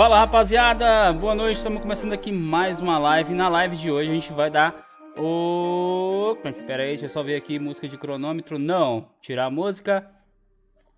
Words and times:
Fala 0.00 0.20
rapaziada, 0.20 1.12
boa 1.12 1.34
noite, 1.34 1.58
estamos 1.58 1.82
começando 1.82 2.14
aqui 2.14 2.32
mais 2.32 2.80
uma 2.80 2.98
live. 2.98 3.34
Na 3.34 3.50
live 3.50 3.76
de 3.76 3.90
hoje 3.90 4.10
a 4.10 4.14
gente 4.14 4.32
vai 4.32 4.50
dar 4.50 4.86
o. 5.14 6.38
É 6.42 6.52
pera 6.52 6.84
aí, 6.84 6.88
deixa 6.92 7.04
eu 7.04 7.10
só 7.10 7.22
ver 7.22 7.36
aqui 7.36 7.58
música 7.58 7.86
de 7.86 7.98
cronômetro. 7.98 8.58
Não, 8.58 9.10
tirar 9.20 9.44
a 9.44 9.50
música. 9.50 10.10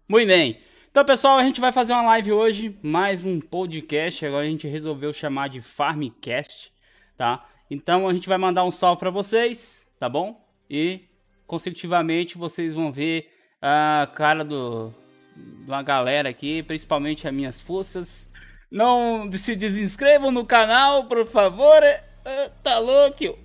Muito 0.09 0.29
bem. 0.29 0.61
Então 0.89 1.05
pessoal, 1.05 1.37
a 1.37 1.43
gente 1.43 1.61
vai 1.61 1.73
fazer 1.73 1.93
uma 1.95 2.03
live 2.03 2.31
hoje, 2.31 2.79
mais 2.81 3.25
um 3.25 3.41
podcast. 3.41 4.25
Agora 4.25 4.47
a 4.47 4.49
gente 4.49 4.69
resolveu 4.69 5.13
chamar 5.13 5.49
de 5.49 5.61
Farmcast, 5.61 6.73
tá? 7.17 7.45
Então 7.69 8.09
a 8.09 8.15
gente 8.15 8.29
vai 8.29 8.39
mandar 8.39 8.63
um 8.63 8.71
salve 8.71 9.01
para 9.01 9.11
vocês, 9.11 9.85
tá 9.99 10.09
bom? 10.09 10.41
E 10.71 11.09
consecutivamente 11.45 12.39
vocês 12.39 12.73
vão 12.73 12.93
ver 12.93 13.29
a 13.61 14.09
cara 14.15 14.45
do, 14.45 14.95
de 15.35 15.69
uma 15.69 15.83
galera 15.83 16.29
aqui, 16.29 16.63
principalmente 16.63 17.27
as 17.27 17.35
minhas 17.35 17.61
forças. 17.61 18.31
Não 18.73 19.31
se 19.31 19.55
desinscrevam 19.55 20.33
no 20.33 20.47
canal, 20.47 21.05
por 21.05 21.27
favor. 21.27 21.83
Uh, 21.83 22.51
tá 22.63 22.79
louco? 22.79 23.39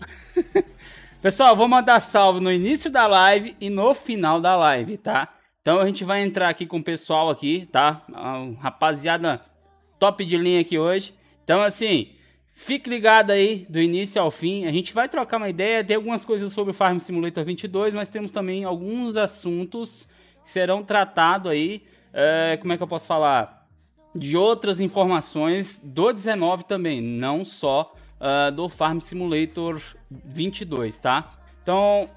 Pessoal, 1.22 1.54
vou 1.54 1.68
mandar 1.68 2.00
salve 2.00 2.40
no 2.40 2.50
início 2.50 2.90
da 2.90 3.08
live 3.08 3.54
e 3.60 3.70
no 3.70 3.94
final 3.94 4.40
da 4.40 4.56
live, 4.56 4.98
tá? 4.98 5.28
Então 5.62 5.80
a 5.80 5.86
gente 5.86 6.06
vai 6.06 6.22
entrar 6.22 6.48
aqui 6.48 6.66
com 6.66 6.78
o 6.78 6.84
pessoal 6.84 7.30
aqui, 7.30 7.68
tá? 7.70 8.06
rapaziada 8.62 9.42
top 10.00 10.24
de 10.24 10.38
linha 10.38 10.62
aqui 10.62 10.80
hoje. 10.80 11.14
Então 11.44 11.62
assim, 11.62 12.14
fique 12.56 12.90
ligado 12.90 13.32
aí 13.32 13.66
do 13.68 13.82
início 13.82 14.22
ao 14.22 14.32
fim. 14.32 14.66
A 14.66 14.72
gente 14.72 14.94
vai 14.94 15.10
trocar 15.10 15.36
uma 15.36 15.50
ideia, 15.50 15.84
tem 15.84 15.98
algumas 15.98 16.24
coisas 16.24 16.54
sobre 16.54 16.72
o 16.72 16.74
Farm 16.74 17.00
Simulator 17.00 17.44
22, 17.44 17.94
mas 17.94 18.08
temos 18.08 18.32
também 18.32 18.64
alguns 18.64 19.18
assuntos 19.18 20.08
que 20.42 20.50
serão 20.50 20.82
tratados 20.86 21.52
aí. 21.52 21.84
É, 22.14 22.58
como 22.62 22.72
é 22.72 22.78
que 22.78 22.84
eu 22.84 22.88
posso 22.88 23.06
falar? 23.06 23.57
De 24.18 24.36
outras 24.36 24.80
informações 24.80 25.80
do 25.84 26.12
19 26.12 26.66
também, 26.66 27.02
não 27.02 27.46
só 27.46 27.94
uh, 28.20 28.52
do 28.52 28.68
Farm 28.68 29.00
Simulator 29.00 29.82
22, 30.10 30.98
tá? 31.00 31.34
Então, 31.62 32.10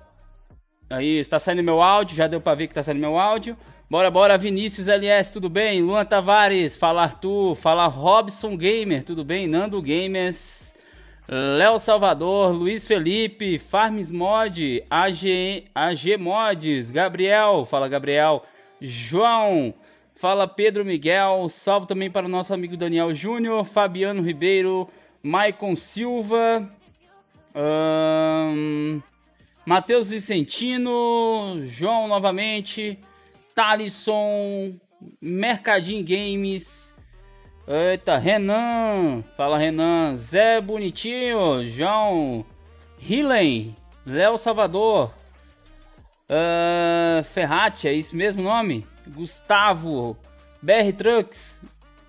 aí 0.89 1.19
está 1.19 1.39
saindo 1.39 1.63
meu 1.63 1.83
áudio, 1.83 2.17
já 2.17 2.27
deu 2.27 2.41
para 2.41 2.55
ver 2.55 2.67
que 2.67 2.73
está 2.73 2.83
saindo 2.83 3.01
meu 3.01 3.19
áudio. 3.19 3.57
Bora, 3.91 4.11
bora, 4.11 4.39
Vinícius 4.39 4.87
LS, 4.87 5.33
tudo 5.33 5.49
bem? 5.49 5.83
Luan 5.83 6.05
Tavares, 6.05 6.77
fala 6.77 7.03
Arthur, 7.03 7.57
fala 7.57 7.87
Robson 7.87 8.57
Gamer, 8.57 9.03
tudo 9.03 9.25
bem? 9.25 9.49
Nando 9.49 9.83
Gamers, 9.83 10.75
Léo 11.29 11.79
Salvador, 11.79 12.55
Luiz 12.55 12.87
Felipe, 12.87 13.59
Farms 13.59 14.11
Mod, 14.11 14.85
AG, 14.89 15.65
AG 15.75 16.17
Mods, 16.17 16.91
Gabriel, 16.93 17.65
fala 17.65 17.89
Gabriel, 17.89 18.45
João, 18.81 19.75
fala 20.21 20.47
Pedro 20.47 20.85
Miguel, 20.85 21.49
salve 21.49 21.87
também 21.87 22.11
para 22.11 22.27
o 22.27 22.29
nosso 22.29 22.53
amigo 22.53 22.77
Daniel 22.77 23.15
Júnior, 23.15 23.65
Fabiano 23.65 24.21
Ribeiro, 24.21 24.87
Maicon 25.23 25.75
Silva, 25.75 26.71
um, 27.57 29.01
Matheus 29.65 30.11
Vicentino, 30.11 31.59
João 31.63 32.07
novamente, 32.07 32.99
Talisson, 33.55 34.79
Mercadinho 35.23 36.05
Games, 36.05 36.95
eita, 37.67 38.19
Renan, 38.19 39.25
fala 39.39 39.57
Renan, 39.57 40.15
Zé 40.17 40.61
Bonitinho, 40.61 41.65
João, 41.65 42.45
Hillen, 42.99 43.75
Léo 44.05 44.37
Salvador, 44.37 45.15
uh, 46.29 47.25
Ferrati, 47.25 47.89
é 47.89 47.95
isso 47.95 48.15
mesmo 48.15 48.43
nome? 48.43 48.87
Gustavo, 49.15 50.17
BR 50.63 50.93
Trucks, 50.97 51.63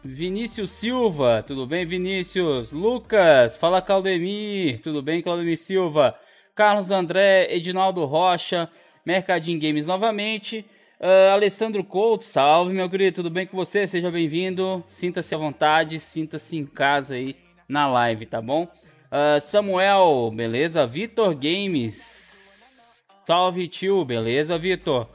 Vinícius 0.04 0.72
Silva, 0.72 1.44
tudo 1.46 1.66
bem, 1.66 1.86
Vinícius? 1.86 2.72
Lucas, 2.72 3.58
fala 3.58 3.82
Claudemir, 3.82 4.80
tudo 4.82 5.02
bem, 5.02 5.22
Claudemir 5.22 5.58
Silva? 5.58 6.16
Carlos 6.54 6.92
André, 6.92 7.48
Edinaldo 7.50 8.06
Rocha, 8.06 8.70
Mercadinho 9.06 9.60
Games 9.60 9.88
novamente. 9.88 10.66
Uh, 11.00 11.34
Alessandro 11.34 11.84
Couto, 11.84 12.24
salve 12.24 12.74
meu 12.74 12.88
querido, 12.88 13.16
tudo 13.16 13.32
bem 13.32 13.48
com 13.48 13.58
você? 13.58 13.88
Seja 13.88 14.12
bem-vindo, 14.12 14.84
sinta-se 14.88 15.34
à 15.34 15.38
vontade, 15.38 16.00
sinta-se 16.00 16.56
em 16.56 16.66
casa 16.66 17.16
aí 17.16 17.36
na 17.68 17.88
live, 17.88 18.28
tá 18.28 18.40
bom? 18.40 18.64
Uh, 18.64 19.40
Samuel, 19.42 20.32
beleza? 20.36 20.86
Vitor 20.86 21.34
Games, 21.34 23.04
salve 23.26 23.68
tio, 23.68 24.06
beleza, 24.06 24.60
Vitor? 24.60 25.08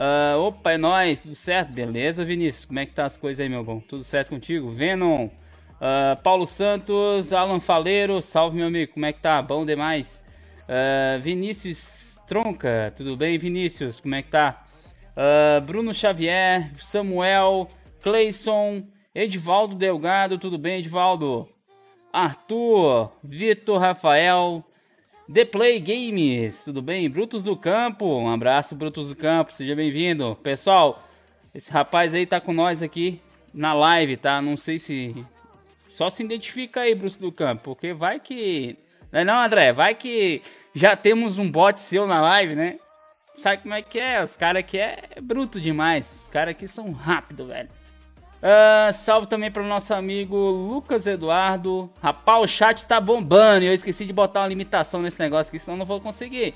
Uh, 0.00 0.38
opa, 0.38 0.72
é 0.72 0.78
nóis, 0.78 1.20
tudo 1.20 1.34
certo? 1.34 1.74
Beleza, 1.74 2.24
Vinícius? 2.24 2.64
Como 2.64 2.78
é 2.78 2.86
que 2.86 2.94
tá 2.94 3.04
as 3.04 3.18
coisas 3.18 3.38
aí, 3.38 3.50
meu 3.50 3.62
bom? 3.62 3.80
Tudo 3.80 4.02
certo 4.02 4.30
contigo? 4.30 4.70
Venom, 4.70 5.26
uh, 5.26 6.16
Paulo 6.22 6.46
Santos, 6.46 7.34
Alan 7.34 7.60
Faleiro, 7.60 8.22
salve, 8.22 8.56
meu 8.56 8.68
amigo, 8.68 8.94
como 8.94 9.04
é 9.04 9.12
que 9.12 9.20
tá? 9.20 9.42
Bom 9.42 9.66
demais. 9.66 10.24
Uh, 10.62 11.20
Vinícius 11.20 12.18
Tronca, 12.26 12.90
tudo 12.96 13.14
bem, 13.14 13.36
Vinícius? 13.36 14.00
Como 14.00 14.14
é 14.14 14.22
que 14.22 14.30
tá? 14.30 14.64
Bruno 15.66 15.92
Xavier, 15.92 16.70
Samuel, 16.80 17.68
Cleison, 18.00 18.82
Edvaldo 19.14 19.74
Delgado, 19.74 20.38
tudo 20.38 20.56
bem, 20.56 20.78
Edvaldo? 20.78 21.46
Arthur, 22.10 23.12
Vitor 23.22 23.78
Rafael, 23.78 24.64
The 25.32 25.44
Play 25.44 25.78
Games, 25.78 26.64
tudo 26.64 26.82
bem? 26.82 27.08
Brutos 27.08 27.44
do 27.44 27.56
Campo, 27.56 28.04
um 28.18 28.28
abraço, 28.28 28.74
Brutos 28.74 29.10
do 29.10 29.14
Campo, 29.14 29.52
seja 29.52 29.76
bem-vindo. 29.76 30.36
Pessoal, 30.42 31.00
esse 31.54 31.70
rapaz 31.70 32.12
aí 32.12 32.26
tá 32.26 32.40
com 32.40 32.52
nós 32.52 32.82
aqui 32.82 33.22
na 33.54 33.72
live, 33.72 34.16
tá? 34.16 34.42
Não 34.42 34.56
sei 34.56 34.80
se. 34.80 35.24
Só 35.88 36.10
se 36.10 36.24
identifica 36.24 36.80
aí, 36.80 36.96
Brutos 36.96 37.16
do 37.16 37.30
Campo, 37.30 37.62
porque 37.62 37.92
vai 37.92 38.18
que. 38.18 38.76
Não 39.12 39.20
é 39.20 39.24
não, 39.24 39.40
André? 39.40 39.72
Vai 39.72 39.94
que 39.94 40.42
já 40.74 40.96
temos 40.96 41.38
um 41.38 41.48
bot 41.48 41.80
seu 41.80 42.08
na 42.08 42.20
live, 42.20 42.56
né? 42.56 42.80
Sabe 43.32 43.62
como 43.62 43.74
é 43.74 43.82
que 43.82 44.00
é? 44.00 44.20
Os 44.20 44.34
caras 44.34 44.58
aqui 44.58 44.78
é 44.78 45.00
bruto 45.22 45.60
demais. 45.60 46.22
Os 46.22 46.28
caras 46.28 46.50
aqui 46.50 46.66
são 46.66 46.90
rápidos, 46.90 47.46
velho. 47.46 47.68
Uh, 48.40 48.90
salve 48.94 49.26
também 49.26 49.50
para 49.50 49.62
o 49.62 49.66
nosso 49.66 49.92
amigo 49.92 50.34
Lucas 50.34 51.06
Eduardo. 51.06 51.90
Rapaz, 52.02 52.42
o 52.42 52.48
chat 52.48 52.86
tá 52.86 52.98
bombando 52.98 53.64
e 53.64 53.68
eu 53.68 53.74
esqueci 53.74 54.06
de 54.06 54.14
botar 54.14 54.40
uma 54.40 54.48
limitação 54.48 55.02
nesse 55.02 55.18
negócio 55.18 55.50
aqui, 55.50 55.58
senão 55.58 55.76
não 55.76 55.84
vou 55.84 56.00
conseguir. 56.00 56.54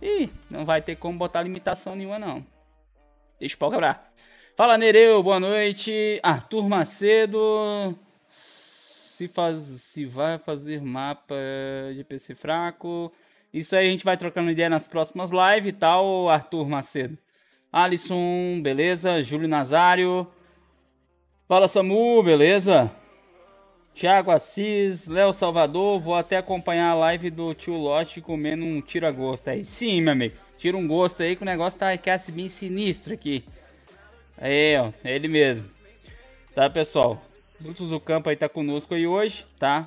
Ih, 0.00 0.30
não 0.48 0.64
vai 0.64 0.80
ter 0.80 0.94
como 0.94 1.18
botar 1.18 1.42
limitação 1.42 1.96
nenhuma 1.96 2.20
não. 2.20 2.46
Deixa 3.40 3.56
o 3.56 3.58
pau 3.58 3.70
quebrar. 3.70 4.12
Fala 4.56 4.78
Nereu, 4.78 5.20
boa 5.24 5.40
noite. 5.40 6.20
Arthur 6.22 6.68
Macedo. 6.68 7.98
Se, 8.28 9.26
faz, 9.26 9.60
se 9.62 10.06
vai 10.06 10.38
fazer 10.38 10.80
mapa 10.80 11.34
de 11.96 12.04
PC 12.04 12.36
fraco. 12.36 13.12
Isso 13.52 13.74
aí 13.74 13.88
a 13.88 13.90
gente 13.90 14.04
vai 14.04 14.16
trocando 14.16 14.50
ideia 14.50 14.70
nas 14.70 14.86
próximas 14.86 15.30
lives, 15.30 15.74
tal, 15.78 16.26
tá, 16.26 16.34
Arthur 16.34 16.68
Macedo. 16.68 17.18
Alisson, 17.72 18.60
beleza? 18.62 19.20
Júlio 19.22 19.48
Nazário. 19.48 20.28
Fala 21.46 21.68
Samu, 21.68 22.22
beleza? 22.22 22.90
Thiago 23.94 24.30
Assis, 24.30 25.06
Léo 25.06 25.30
Salvador, 25.30 26.00
vou 26.00 26.14
até 26.14 26.38
acompanhar 26.38 26.88
a 26.88 26.94
live 26.94 27.28
do 27.28 27.52
tio 27.52 27.76
Lote 27.76 28.22
comendo 28.22 28.64
um 28.64 28.80
tira-gosto 28.80 29.48
aí. 29.48 29.62
Sim, 29.62 30.00
meu 30.00 30.12
amigo, 30.14 30.34
tira 30.56 30.74
um 30.74 30.88
gosto 30.88 31.22
aí 31.22 31.36
que 31.36 31.42
o 31.42 31.44
negócio 31.44 31.78
tá 31.78 31.90
aquece 31.90 32.32
bem 32.32 32.48
sinistro 32.48 33.12
aqui. 33.12 33.44
Aí, 34.38 34.78
ó, 34.78 34.90
é 35.04 35.14
ele 35.14 35.28
mesmo. 35.28 35.68
Tá, 36.54 36.70
pessoal? 36.70 37.22
Brutos 37.60 37.90
do 37.90 38.00
Campo 38.00 38.30
aí 38.30 38.36
tá 38.36 38.48
conosco 38.48 38.94
aí 38.94 39.06
hoje, 39.06 39.44
tá? 39.58 39.86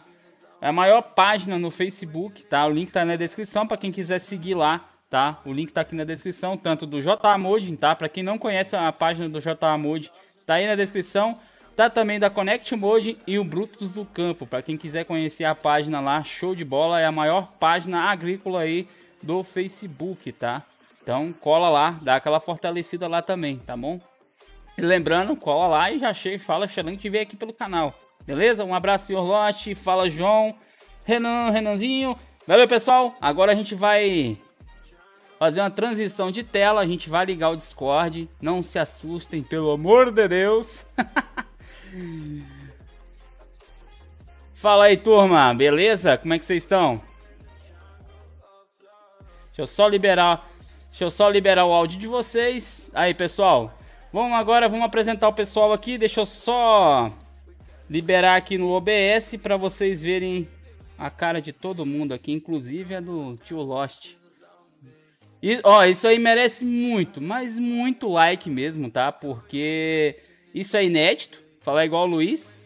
É 0.62 0.68
a 0.68 0.72
maior 0.72 1.02
página 1.02 1.58
no 1.58 1.72
Facebook, 1.72 2.46
tá? 2.46 2.68
O 2.68 2.70
link 2.70 2.92
tá 2.92 3.04
na 3.04 3.16
descrição 3.16 3.66
para 3.66 3.78
quem 3.78 3.92
quiser 3.92 4.20
seguir 4.20 4.54
lá, 4.54 4.88
tá? 5.10 5.42
O 5.44 5.52
link 5.52 5.74
tá 5.74 5.82
aqui 5.82 5.96
na 5.96 6.04
descrição, 6.04 6.56
tanto 6.56 6.86
do 6.86 7.02
JA 7.02 7.36
Mode, 7.40 7.76
tá? 7.78 7.96
Para 7.96 8.08
quem 8.08 8.22
não 8.22 8.38
conhece 8.38 8.76
a 8.76 8.92
página 8.92 9.28
do 9.28 9.42
JA 9.42 9.76
Mode, 9.76 10.12
tá 10.46 10.54
aí 10.54 10.68
na 10.68 10.76
descrição. 10.76 11.40
Tá 11.78 11.92
também 11.92 12.20
da 12.20 12.28
Connect 12.28 12.76
Mode 12.76 13.20
e 13.28 13.38
o 13.38 13.44
Brutos 13.44 13.94
do 13.94 14.04
Campo. 14.04 14.48
Para 14.48 14.64
quem 14.64 14.76
quiser 14.76 15.06
conhecer 15.06 15.44
a 15.44 15.54
página 15.54 16.00
lá, 16.00 16.24
show 16.24 16.56
de 16.56 16.66
bola, 16.66 17.00
é 17.00 17.06
a 17.06 17.12
maior 17.12 17.52
página 17.60 18.10
agrícola 18.10 18.62
aí 18.62 18.88
do 19.22 19.44
Facebook, 19.44 20.32
tá? 20.32 20.64
Então 21.04 21.32
cola 21.32 21.70
lá, 21.70 21.96
dá 22.02 22.16
aquela 22.16 22.40
fortalecida 22.40 23.08
lá 23.08 23.22
também, 23.22 23.58
tá 23.58 23.78
bom? 23.78 24.02
E 24.76 24.82
lembrando, 24.82 25.36
cola 25.36 25.68
lá 25.68 25.92
e 25.92 26.00
já 26.00 26.12
chega 26.16 26.38
e 26.38 26.40
fala 26.40 26.66
excelente 26.66 27.02
te 27.02 27.12
ver 27.12 27.20
aqui 27.20 27.36
pelo 27.36 27.54
canal. 27.54 27.94
Beleza? 28.26 28.66
Um 28.66 28.74
abraço, 28.74 29.06
senhor 29.06 29.22
Lote. 29.22 29.76
Fala, 29.76 30.10
João. 30.10 30.56
Renan, 31.06 31.52
Renanzinho. 31.52 32.18
Valeu, 32.48 32.68
pessoal. 32.68 33.16
Agora 33.22 33.52
a 33.52 33.56
gente 33.56 33.76
vai 33.76 34.36
fazer 35.38 35.62
uma 35.62 35.70
transição 35.70 36.32
de 36.32 36.44
tela. 36.44 36.82
A 36.82 36.88
gente 36.88 37.08
vai 37.08 37.24
ligar 37.24 37.52
o 37.52 37.56
Discord. 37.56 38.28
Não 38.42 38.64
se 38.64 38.80
assustem, 38.80 39.44
pelo 39.44 39.70
amor 39.70 40.12
de 40.12 40.28
Deus. 40.28 40.88
Fala 44.54 44.86
aí, 44.86 44.98
turma, 44.98 45.54
beleza? 45.54 46.18
Como 46.18 46.34
é 46.34 46.40
que 46.40 46.46
vocês 46.46 46.64
estão? 46.64 47.02
Deixa 49.48 49.62
eu 49.62 49.68
só 49.68 49.88
liberar, 49.88 50.48
deixa 50.90 51.04
eu 51.04 51.12
só 51.12 51.30
liberar 51.30 51.66
o 51.66 51.74
áudio 51.74 52.00
de 52.00 52.08
vocês. 52.08 52.92
Aí, 52.94 53.14
pessoal, 53.14 53.78
vamos 54.12 54.38
agora, 54.38 54.68
vamos 54.68 54.86
apresentar 54.86 55.28
o 55.28 55.34
pessoal 55.34 55.74
aqui. 55.74 55.98
Deixa 55.98 56.22
eu 56.22 56.26
só 56.26 57.12
liberar 57.90 58.36
aqui 58.36 58.58
no 58.58 58.70
OBS 58.70 59.36
para 59.42 59.58
vocês 59.58 60.02
verem 60.02 60.48
a 60.98 61.10
cara 61.10 61.42
de 61.42 61.54
todo 61.54 61.86
mundo 61.86 62.14
aqui, 62.14 62.32
inclusive 62.32 62.96
a 62.96 63.00
do 63.00 63.38
tio 63.38 63.62
Lost. 63.62 64.16
E, 65.42 65.60
ó, 65.64 65.86
isso 65.86 66.08
aí 66.08 66.18
merece 66.18 66.66
muito, 66.66 67.22
mas 67.22 67.60
muito 67.60 68.10
like 68.10 68.50
mesmo, 68.50 68.90
tá? 68.90 69.12
Porque 69.12 70.18
isso 70.54 70.76
é 70.76 70.84
inédito. 70.84 71.47
Falar 71.68 71.84
igual 71.84 72.04
o 72.04 72.12
Luiz. 72.12 72.66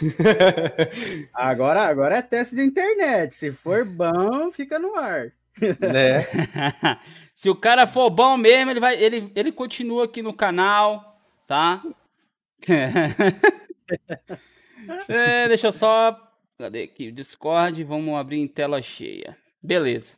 agora, 1.34 1.82
agora 1.82 2.16
é 2.16 2.22
teste 2.22 2.56
de 2.56 2.62
internet. 2.62 3.34
Se 3.34 3.52
for 3.52 3.84
bom, 3.84 4.50
fica 4.50 4.78
no 4.78 4.96
ar. 4.96 5.30
Né? 5.60 6.20
Se 7.36 7.50
o 7.50 7.54
cara 7.54 7.86
for 7.86 8.08
bom 8.08 8.38
mesmo, 8.38 8.70
ele 8.70 8.80
vai, 8.80 8.96
ele, 8.96 9.30
ele 9.36 9.52
continua 9.52 10.06
aqui 10.06 10.22
no 10.22 10.32
canal, 10.32 11.20
tá? 11.46 11.82
é, 15.06 15.46
deixa 15.46 15.66
eu 15.66 15.72
só. 15.72 16.18
Cadê 16.56 16.84
aqui 16.84 17.08
o 17.08 17.12
Discord? 17.12 17.84
Vamos 17.84 18.14
abrir 18.14 18.38
em 18.40 18.48
tela 18.48 18.80
cheia. 18.80 19.36
Beleza. 19.62 20.16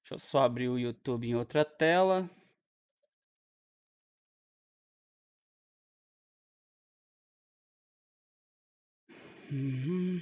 Deixa 0.00 0.14
eu 0.14 0.18
só 0.18 0.44
abrir 0.44 0.70
o 0.70 0.78
YouTube 0.78 1.28
em 1.28 1.34
outra 1.34 1.62
tela. 1.62 2.26
Uhum. 9.50 10.20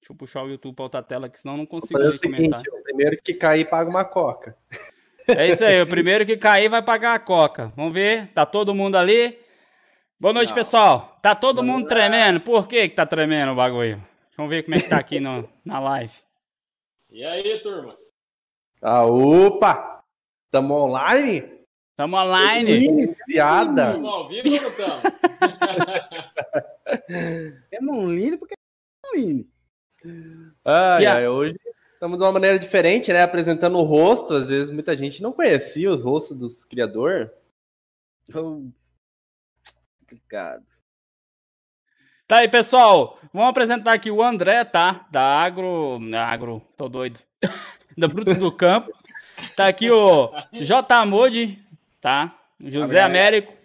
Deixa 0.00 0.12
eu 0.12 0.16
puxar 0.16 0.42
o 0.44 0.48
YouTube 0.48 0.74
para 0.74 0.84
outra 0.84 1.02
tela, 1.02 1.28
que 1.28 1.40
senão 1.40 1.56
não 1.56 1.66
consigo 1.66 1.98
ler 1.98 2.20
comentar. 2.20 2.60
o 2.60 2.82
primeiro 2.82 3.20
que 3.22 3.34
cair 3.34 3.68
paga 3.68 3.90
uma 3.90 4.04
coca. 4.04 4.56
É 5.28 5.48
isso 5.48 5.64
aí, 5.64 5.82
o 5.82 5.86
primeiro 5.86 6.24
que 6.24 6.36
cair 6.36 6.68
vai 6.68 6.80
pagar 6.82 7.14
a 7.14 7.18
coca. 7.18 7.72
Vamos 7.74 7.92
ver, 7.92 8.28
tá 8.32 8.46
todo 8.46 8.74
mundo 8.74 8.96
ali. 8.96 9.36
Boa 10.18 10.32
noite, 10.32 10.50
não. 10.50 10.54
pessoal. 10.54 11.18
Tá 11.20 11.34
todo 11.34 11.56
Vamos 11.56 11.72
mundo 11.72 11.82
lá. 11.82 11.88
tremendo? 11.88 12.40
Por 12.40 12.68
que 12.68 12.88
que 12.88 12.94
tá 12.94 13.04
tremendo 13.04 13.50
o 13.52 13.56
bagulho? 13.56 14.00
Vamos 14.36 14.50
ver 14.50 14.62
como 14.62 14.76
é 14.76 14.80
que 14.80 14.88
tá 14.88 14.98
aqui 14.98 15.18
no, 15.18 15.48
na 15.64 15.80
live. 15.80 16.12
E 17.10 17.24
aí, 17.24 17.60
turma? 17.60 17.96
Ah, 18.80 19.04
opa! 19.04 20.04
Tamo 20.50 20.74
online? 20.74 21.42
Tamo 21.96 22.16
online. 22.16 23.14
Piada. 23.26 23.92
Tamo 23.92 24.06
ao 24.06 24.28
vivo 24.28 24.48
ou 24.54 24.62
não 24.62 24.70
tamo? 24.70 25.02
Tamo 27.70 28.10
lindo 28.10 28.38
porque 28.38 28.54
é 28.54 29.18
lindo. 29.18 29.46
Ah, 30.64 31.02
é, 31.02 31.28
hoje 31.28 31.56
estamos 31.94 32.18
de 32.18 32.24
uma 32.24 32.32
maneira 32.32 32.58
diferente, 32.58 33.12
né? 33.12 33.22
Apresentando 33.22 33.78
o 33.78 33.82
rosto. 33.82 34.34
Às 34.34 34.48
vezes 34.48 34.72
muita 34.72 34.96
gente 34.96 35.22
não 35.22 35.32
conhecia 35.32 35.90
os 35.90 36.02
rostos 36.02 36.36
dos 36.36 36.64
criadores. 36.64 37.28
Oh. 38.34 38.68
Obrigado. 40.02 40.64
Tá 42.26 42.38
aí, 42.38 42.48
pessoal. 42.48 43.18
Vamos 43.32 43.50
apresentar 43.50 43.92
aqui 43.92 44.10
o 44.10 44.22
André, 44.22 44.64
tá? 44.64 45.06
Da 45.10 45.22
Agro. 45.22 45.98
Agro, 46.14 46.60
tô 46.76 46.88
doido. 46.88 47.20
da 47.96 48.08
Brutos 48.08 48.36
do 48.36 48.52
Campo. 48.52 48.90
Tá 49.54 49.68
aqui 49.68 49.90
o 49.90 50.30
J. 50.52 51.06
Modi, 51.06 51.64
tá? 52.00 52.36
José 52.60 53.00
Américo. 53.00 53.55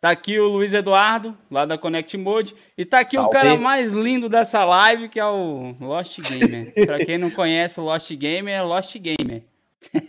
Tá 0.00 0.10
aqui 0.10 0.38
o 0.38 0.46
Luiz 0.46 0.72
Eduardo, 0.74 1.36
lá 1.50 1.64
da 1.64 1.76
Connect 1.76 2.16
Mode. 2.16 2.54
E 2.76 2.84
tá 2.84 3.00
aqui 3.00 3.16
Salve. 3.16 3.28
o 3.28 3.32
cara 3.32 3.56
mais 3.56 3.92
lindo 3.92 4.28
dessa 4.28 4.64
live, 4.64 5.08
que 5.08 5.18
é 5.18 5.24
o 5.24 5.74
Lost 5.80 6.20
Gamer. 6.20 6.72
pra 6.86 7.04
quem 7.04 7.18
não 7.18 7.30
conhece 7.30 7.80
o 7.80 7.84
Lost 7.84 8.08
Gamer, 8.14 8.54
é 8.54 8.62
Lost 8.62 8.96
Gamer. 8.96 9.42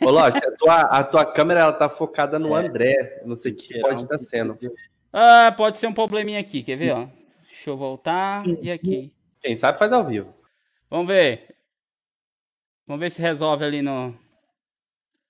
Ô, 0.02 0.12
Lost, 0.12 0.38
a 0.38 0.52
tua, 0.52 0.82
a 0.82 1.04
tua 1.04 1.26
câmera 1.26 1.62
ela 1.62 1.74
tá 1.74 1.90
focada 1.90 2.38
no 2.38 2.56
é. 2.56 2.68
André. 2.68 3.24
Não 3.26 3.36
sei 3.36 3.52
o 3.52 3.56
que 3.56 3.80
pode 3.80 4.04
estar 4.04 4.20
tá 4.20 4.24
sendo. 4.24 4.60
Ah, 5.12 5.52
pode 5.58 5.80
ser 5.80 5.88
um 5.88 5.94
probleminha 5.94 6.40
aqui, 6.40 6.62
quer 6.62 6.76
ver, 6.76 6.92
ó? 6.92 7.08
Deixa 7.48 7.72
eu 7.72 7.78
voltar. 7.78 8.44
E 8.62 8.72
aqui? 8.72 9.12
Quem 9.42 9.58
sabe 9.58 9.80
faz 9.80 9.92
ao 9.92 10.06
vivo. 10.06 10.32
Vamos 10.88 11.08
ver. 11.08 11.56
Vamos 12.86 13.00
ver 13.00 13.10
se 13.10 13.22
resolve 13.22 13.66
ali 13.66 13.82
no 13.82 14.16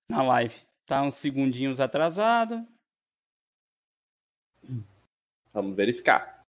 na 0.10 0.22
live. 0.22 0.56
Tá 0.86 1.02
uns 1.02 1.16
segundinhos 1.16 1.80
atrasado. 1.80 2.66
Vamos 5.54 5.76
verificar. 5.76 6.46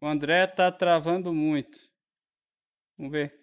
O 0.00 0.06
André 0.06 0.46
tá 0.46 0.70
travando 0.70 1.32
muito. 1.32 1.78
Vamos 2.96 3.12
ver. 3.12 3.38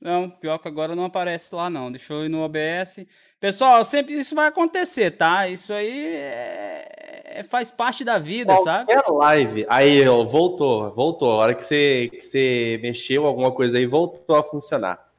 Não, 0.00 0.30
pior 0.30 0.58
que 0.58 0.68
agora 0.68 0.94
não 0.94 1.04
aparece 1.04 1.54
lá 1.54 1.68
não. 1.68 1.90
Deixa 1.90 2.12
eu 2.12 2.24
ir 2.24 2.28
no 2.28 2.42
OBS. 2.42 3.04
Pessoal, 3.40 3.82
sempre 3.84 4.14
isso 4.14 4.34
vai 4.34 4.46
acontecer, 4.46 5.10
tá? 5.10 5.48
Isso 5.48 5.72
aí 5.72 6.14
é, 6.14 6.84
é, 7.24 7.42
faz 7.42 7.72
parte 7.72 8.04
da 8.04 8.16
vida, 8.18 8.54
Qualquer 8.54 8.64
sabe? 8.64 9.12
live. 9.16 9.66
Aí, 9.68 10.06
ó, 10.08 10.24
voltou, 10.24 10.94
voltou. 10.94 11.32
A 11.32 11.36
hora 11.36 11.54
que 11.54 11.64
você, 11.64 12.08
que 12.10 12.20
você 12.20 12.78
mexeu 12.80 13.26
alguma 13.26 13.52
coisa 13.52 13.76
aí, 13.76 13.86
voltou 13.86 14.36
a 14.36 14.44
funcionar. 14.44 15.12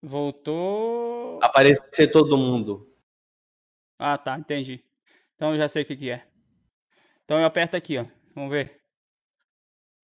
Voltou. 0.00 1.40
Aparecer 1.42 2.12
todo 2.12 2.38
mundo. 2.38 2.88
Ah, 3.98 4.16
tá, 4.16 4.38
entendi. 4.38 4.85
Então 5.36 5.52
eu 5.52 5.56
já 5.58 5.68
sei 5.68 5.82
o 5.82 5.86
que, 5.86 5.96
que 5.96 6.10
é. 6.10 6.26
Então 7.24 7.38
eu 7.38 7.44
aperto 7.44 7.76
aqui, 7.76 7.98
ó. 7.98 8.06
Vamos 8.34 8.50
ver. 8.50 8.80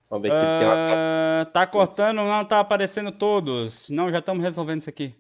Vamos 0.08 0.22
ver 0.22 0.32
aqui. 0.32 0.64
Uh, 0.64 0.66
uma... 0.66 1.46
Tá 1.46 1.66
cortando, 1.66 2.16
não 2.16 2.44
tá 2.44 2.60
aparecendo 2.60 3.10
todos. 3.10 3.88
Não, 3.88 4.10
já 4.10 4.18
estamos 4.18 4.42
resolvendo 4.42 4.80
isso 4.80 4.90
aqui. 4.90 5.14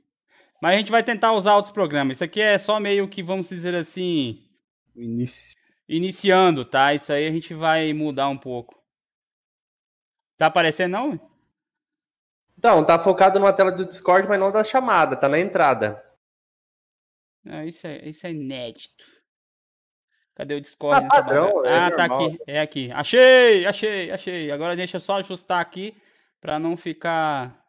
Mas 0.60 0.74
a 0.74 0.78
gente 0.78 0.90
vai 0.90 1.02
tentar 1.02 1.32
usar 1.32 1.56
outros 1.56 1.72
programas. 1.72 2.18
Isso 2.18 2.24
aqui 2.24 2.40
é 2.40 2.58
só 2.58 2.78
meio 2.78 3.08
que, 3.08 3.22
vamos 3.22 3.48
dizer 3.48 3.74
assim. 3.74 4.38
Inici... 4.94 5.54
Iniciando, 5.88 6.64
tá? 6.64 6.94
Isso 6.94 7.12
aí 7.12 7.26
a 7.26 7.32
gente 7.32 7.54
vai 7.54 7.92
mudar 7.92 8.28
um 8.28 8.38
pouco. 8.38 8.80
Tá 10.36 10.46
aparecendo 10.46 10.92
não? 10.92 11.32
Então, 12.58 12.84
tá 12.84 12.98
focado 12.98 13.38
numa 13.38 13.52
tela 13.52 13.72
do 13.72 13.86
Discord, 13.86 14.28
mas 14.28 14.38
não 14.38 14.52
da 14.52 14.62
chamada, 14.62 15.16
tá 15.16 15.28
na 15.28 15.38
entrada. 15.38 16.00
Ah, 17.44 17.64
isso, 17.64 17.86
é, 17.86 18.08
isso 18.08 18.26
é 18.26 18.30
inédito. 18.30 19.04
Cadê 20.42 20.56
o 20.56 20.60
Discord? 20.60 21.06
Ah, 21.06 21.08
padrão, 21.08 21.64
é 21.64 21.78
ah 21.78 21.90
tá 21.92 22.04
aqui. 22.04 22.40
É 22.48 22.60
aqui. 22.60 22.90
Achei, 22.92 23.64
achei, 23.64 24.10
achei. 24.10 24.50
Agora 24.50 24.74
deixa 24.74 24.96
eu 24.96 25.00
só 25.00 25.18
ajustar 25.18 25.60
aqui 25.60 25.96
pra 26.40 26.58
não 26.58 26.76
ficar 26.76 27.64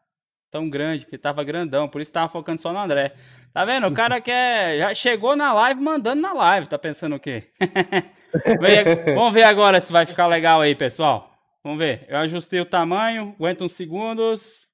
tão 0.49 0.67
grande, 0.67 1.05
porque 1.05 1.19
tava 1.19 1.43
grandão. 1.43 1.87
Por 1.87 2.01
isso 2.01 2.11
tava 2.11 2.29
focando 2.29 2.59
só 2.59 2.73
no 2.73 2.79
André. 2.79 3.13
Tá 3.53 3.63
vendo? 3.63 3.85
O 3.85 3.93
cara 3.93 4.17
quer. 4.21 4.79
Já 4.79 4.91
chegou 4.95 5.35
na 5.35 5.53
live 5.53 5.81
mandando 5.81 6.19
na 6.19 6.33
live. 6.33 6.67
Tá 6.67 6.79
pensando 6.79 7.15
o 7.15 7.19
quê? 7.19 7.43
Vamos 9.13 9.33
ver 9.35 9.43
agora 9.43 9.79
se 9.79 9.93
vai 9.93 10.07
ficar 10.07 10.25
legal 10.25 10.59
aí, 10.59 10.73
pessoal. 10.73 11.31
Vamos 11.63 11.77
ver. 11.77 12.07
Eu 12.09 12.17
ajustei 12.17 12.59
o 12.59 12.65
tamanho. 12.65 13.35
Aguenta 13.37 13.63
uns 13.63 13.73
segundos. 13.73 14.67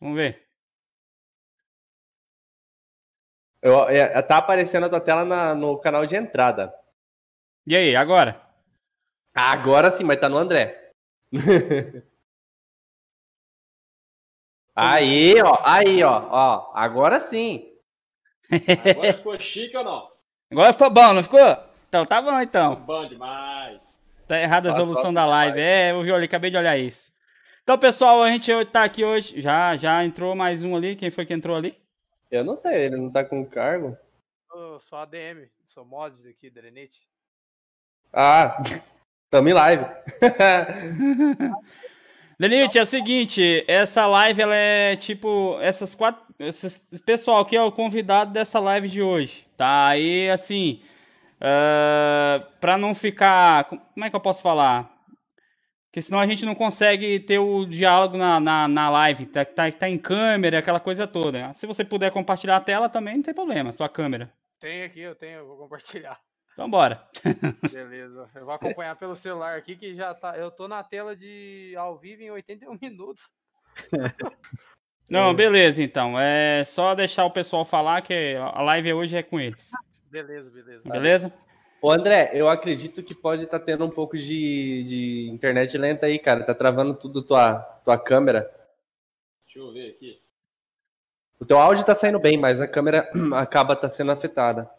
Vamos 0.00 0.16
ver. 0.16 0.42
Eu, 3.62 3.88
é, 3.88 4.20
tá 4.22 4.38
aparecendo 4.38 4.86
a 4.86 4.88
tua 4.88 5.00
tela 5.00 5.24
na, 5.24 5.54
no 5.54 5.78
canal 5.78 6.04
de 6.04 6.16
entrada. 6.16 6.81
E 7.66 7.76
aí, 7.76 7.94
agora? 7.94 8.40
Agora 9.34 9.96
sim, 9.96 10.02
mas 10.02 10.18
tá 10.18 10.28
no 10.28 10.36
André. 10.36 10.90
aí, 14.74 15.40
ó, 15.40 15.58
aí, 15.64 16.02
ó, 16.02 16.28
ó, 16.30 16.72
agora 16.74 17.20
sim. 17.20 17.72
Agora 18.90 19.14
ficou 19.14 19.38
chique 19.38 19.76
ou 19.76 19.84
não? 19.84 20.10
Agora 20.50 20.72
ficou 20.72 20.90
bom, 20.90 21.14
não 21.14 21.22
ficou? 21.22 21.38
Então 21.88 22.04
tá 22.04 22.20
bom, 22.20 22.40
então. 22.40 22.76
Bom 22.76 23.06
demais. 23.06 23.80
Tá 24.26 24.40
errada 24.40 24.70
a 24.70 24.72
resolução 24.72 25.14
da 25.14 25.24
live. 25.24 25.60
É, 25.60 25.92
eu 25.92 26.02
vi, 26.02 26.12
acabei 26.12 26.50
de 26.50 26.56
olhar 26.56 26.76
isso. 26.76 27.12
Então, 27.62 27.78
pessoal, 27.78 28.22
a 28.22 28.28
gente 28.28 28.50
tá 28.66 28.82
aqui 28.82 29.04
hoje. 29.04 29.40
Já, 29.40 29.76
já 29.76 30.04
entrou 30.04 30.34
mais 30.34 30.64
um 30.64 30.74
ali. 30.74 30.96
Quem 30.96 31.10
foi 31.10 31.24
que 31.24 31.32
entrou 31.32 31.56
ali? 31.56 31.80
Eu 32.30 32.44
não 32.44 32.56
sei, 32.56 32.86
ele 32.86 32.96
não 32.96 33.10
tá 33.10 33.24
com 33.24 33.46
cargo. 33.46 33.96
Eu 34.52 34.80
sou 34.80 34.98
ADM, 34.98 35.48
sou 35.66 35.84
mod 35.84 36.28
aqui, 36.28 36.50
Drenite. 36.50 37.11
Ah, 38.12 38.62
tamo 39.30 39.48
em 39.48 39.52
live. 39.52 39.86
Lenite, 42.38 42.78
é 42.78 42.82
o 42.82 42.86
seguinte, 42.86 43.64
essa 43.68 44.06
live 44.06 44.42
ela 44.42 44.54
é 44.54 44.96
tipo 44.96 45.56
essas 45.60 45.94
quatro, 45.94 46.22
esse 46.38 47.00
pessoal 47.04 47.40
aqui 47.40 47.56
é 47.56 47.62
o 47.62 47.70
convidado 47.70 48.32
dessa 48.32 48.58
live 48.58 48.88
de 48.88 49.00
hoje, 49.00 49.46
tá? 49.56 49.86
Aí 49.88 50.28
assim, 50.28 50.82
uh, 51.36 52.44
para 52.60 52.76
não 52.76 52.94
ficar, 52.94 53.64
como 53.64 54.04
é 54.04 54.10
que 54.10 54.16
eu 54.16 54.20
posso 54.20 54.42
falar? 54.42 54.90
Porque 55.86 56.00
senão 56.00 56.18
a 56.18 56.26
gente 56.26 56.44
não 56.44 56.54
consegue 56.54 57.20
ter 57.20 57.38
o 57.38 57.64
diálogo 57.64 58.16
na, 58.16 58.40
na, 58.40 58.66
na 58.66 58.90
live, 58.90 59.26
tá, 59.26 59.44
tá, 59.44 59.70
tá 59.70 59.88
em 59.88 59.98
câmera, 59.98 60.58
aquela 60.58 60.80
coisa 60.80 61.06
toda. 61.06 61.52
Se 61.54 61.66
você 61.66 61.84
puder 61.84 62.10
compartilhar 62.10 62.56
a 62.56 62.60
tela 62.60 62.88
também, 62.88 63.16
não 63.16 63.22
tem 63.22 63.34
problema, 63.34 63.72
sua 63.72 63.88
câmera. 63.88 64.32
Tem 64.58 64.82
aqui, 64.84 65.00
eu 65.00 65.14
tenho, 65.14 65.40
eu 65.40 65.46
vou 65.46 65.58
compartilhar. 65.58 66.18
Então 66.52 66.68
bora. 66.68 67.02
Beleza. 67.72 68.28
Eu 68.34 68.44
vou 68.44 68.54
acompanhar 68.54 68.96
pelo 68.96 69.16
celular 69.16 69.56
aqui 69.56 69.76
que 69.76 69.94
já 69.94 70.14
tá. 70.14 70.36
Eu 70.36 70.50
tô 70.50 70.68
na 70.68 70.82
tela 70.82 71.16
de 71.16 71.74
ao 71.76 71.98
vivo 71.98 72.22
em 72.22 72.30
81 72.30 72.78
minutos. 72.80 73.30
Não, 75.10 75.34
beleza 75.34 75.82
então. 75.82 76.18
É 76.18 76.62
só 76.64 76.94
deixar 76.94 77.24
o 77.24 77.30
pessoal 77.30 77.64
falar 77.64 78.02
que 78.02 78.36
a 78.36 78.62
live 78.62 78.92
hoje 78.92 79.16
é 79.16 79.22
com 79.22 79.38
eles. 79.40 79.70
Beleza, 80.10 80.50
beleza. 80.50 80.82
Beleza? 80.84 81.32
Ô 81.80 81.90
André, 81.90 82.30
eu 82.32 82.48
acredito 82.48 83.02
que 83.02 83.14
pode 83.14 83.44
estar 83.44 83.58
tá 83.58 83.64
tendo 83.64 83.84
um 83.84 83.90
pouco 83.90 84.16
de, 84.16 84.84
de 84.84 85.28
internet 85.32 85.76
lenta 85.76 86.06
aí, 86.06 86.18
cara. 86.18 86.44
Tá 86.44 86.54
travando 86.54 86.94
tudo 86.94 87.22
tua, 87.22 87.56
tua 87.84 87.98
câmera. 87.98 88.48
Deixa 89.44 89.58
eu 89.58 89.72
ver 89.72 89.90
aqui. 89.90 90.22
O 91.40 91.44
teu 91.44 91.58
áudio 91.58 91.84
tá 91.84 91.94
saindo 91.94 92.20
bem, 92.20 92.38
mas 92.38 92.60
a 92.60 92.68
câmera 92.68 93.10
acaba 93.34 93.74
tá 93.74 93.90
sendo 93.90 94.12
afetada. 94.12 94.70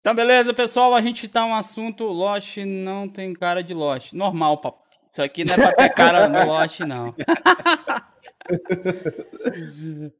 Então, 0.00 0.14
beleza, 0.14 0.52
pessoal. 0.52 0.94
A 0.94 1.00
gente 1.00 1.28
tá 1.28 1.44
um 1.44 1.54
assunto. 1.54 2.04
Lost 2.04 2.56
não 2.58 3.08
tem 3.08 3.32
cara 3.32 3.62
de 3.62 3.72
Lost. 3.74 4.12
Normal, 4.12 4.58
papo. 4.58 4.82
Isso 5.12 5.22
aqui 5.22 5.44
não 5.44 5.54
é 5.54 5.56
pra 5.58 5.72
ter 5.72 5.90
cara 5.90 6.28
no 6.28 6.46
Lost, 6.46 6.80
não. 6.80 7.14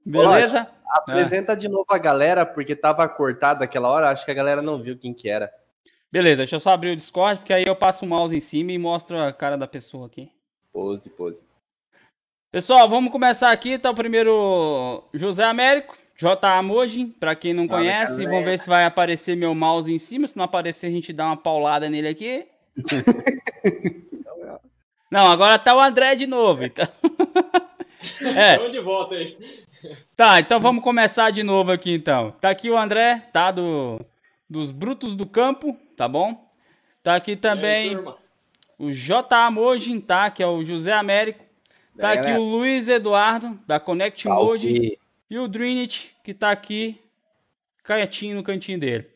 beleza? 0.05 0.71
Apresenta 0.93 1.53
é. 1.53 1.57
de 1.57 1.67
novo 1.69 1.87
a 1.89 1.99
galera, 1.99 2.45
porque 2.45 2.77
tava 2.77 3.09
cortado 3.09 3.65
aquela 3.65 3.89
hora. 3.89 4.11
Acho 4.11 4.25
que 4.25 4.31
a 4.31 4.35
galera 4.35 4.61
não 4.61 4.83
viu 4.83 4.99
quem 4.99 5.15
que 5.15 5.29
era. 5.29 5.51
Beleza, 6.13 6.39
deixa 6.39 6.57
eu 6.57 6.61
só 6.61 6.71
abrir 6.71 6.91
o 6.91 6.97
Discord, 6.97 7.39
porque 7.39 7.55
aí 7.55 7.65
eu 7.67 7.75
passo 7.75 8.05
o 8.05 8.09
mouse 8.09 8.37
em 8.37 8.41
cima 8.41 8.73
e 8.73 8.79
mostro 8.79 9.19
a 9.19 9.33
cara 9.33 9.57
da 9.57 9.67
pessoa 9.67 10.07
aqui. 10.07 10.31
Pose, 10.71 11.09
pose. 11.09 11.43
Pessoal, 12.51 12.87
vamos 12.87 13.11
começar 13.11 13.51
aqui. 13.51 13.79
Tá 13.79 13.91
o 13.91 13.95
primeiro 13.95 15.03
José 15.15 15.43
Américo, 15.43 15.97
J. 16.17 16.63
Mojin, 16.63 17.09
para 17.09 17.35
quem 17.35 17.53
não 17.53 17.67
conhece. 17.67 18.25
Vamos 18.27 18.45
ver 18.45 18.59
se 18.59 18.69
vai 18.69 18.85
aparecer 18.85 19.37
meu 19.37 19.55
mouse 19.55 19.93
em 19.93 19.99
cima. 19.99 20.27
Se 20.27 20.37
não 20.37 20.45
aparecer, 20.45 20.87
a 20.87 20.91
gente 20.91 21.13
dá 21.13 21.27
uma 21.27 21.37
paulada 21.37 21.89
nele 21.91 22.09
aqui. 22.09 22.47
não, 25.11 25.31
agora 25.31 25.59
tá 25.59 25.75
o 25.75 25.81
André 25.81 26.15
de 26.15 26.27
novo. 26.27 26.65
Então... 26.65 26.87
é. 28.21 28.53
Estamos 28.53 28.73
de 28.73 28.81
volta 28.81 29.15
aí. 29.15 29.37
Tá, 30.17 30.39
então 30.39 30.61
vamos 30.61 30.85
começar 30.85 31.31
de 31.31 31.43
novo 31.43 31.73
aqui 31.73 31.95
então. 31.95 32.31
Tá 32.41 32.51
aqui 32.51 32.71
o 32.71 32.77
André, 32.77 33.29
tá? 33.33 33.51
Do, 33.51 34.01
dos 34.49 34.71
Brutos 34.71 35.17
do 35.17 35.27
Campo, 35.27 35.77
tá 35.97 36.07
bom? 36.07 36.49
Tá 37.03 37.17
aqui 37.17 37.35
também 37.35 37.97
aí, 37.97 38.05
o 38.79 38.93
J. 38.93 39.51
Mojin, 39.51 39.99
tá? 39.99 40.31
Que 40.31 40.43
é 40.43 40.47
o 40.47 40.65
José 40.65 40.93
Américo. 40.93 41.45
Tá 41.99 42.13
aqui 42.13 42.31
o 42.31 42.43
Luiz 42.43 42.89
Eduardo, 42.89 43.59
da 43.67 43.79
Connect 43.81 44.27
Mode. 44.29 44.99
E 45.33 45.39
o 45.39 45.49
Drinit, 45.49 46.15
que 46.23 46.35
tá 46.35 46.51
aqui, 46.51 47.01
quietinho 47.83 48.37
no 48.37 48.43
cantinho 48.43 48.79
dele. 48.79 49.07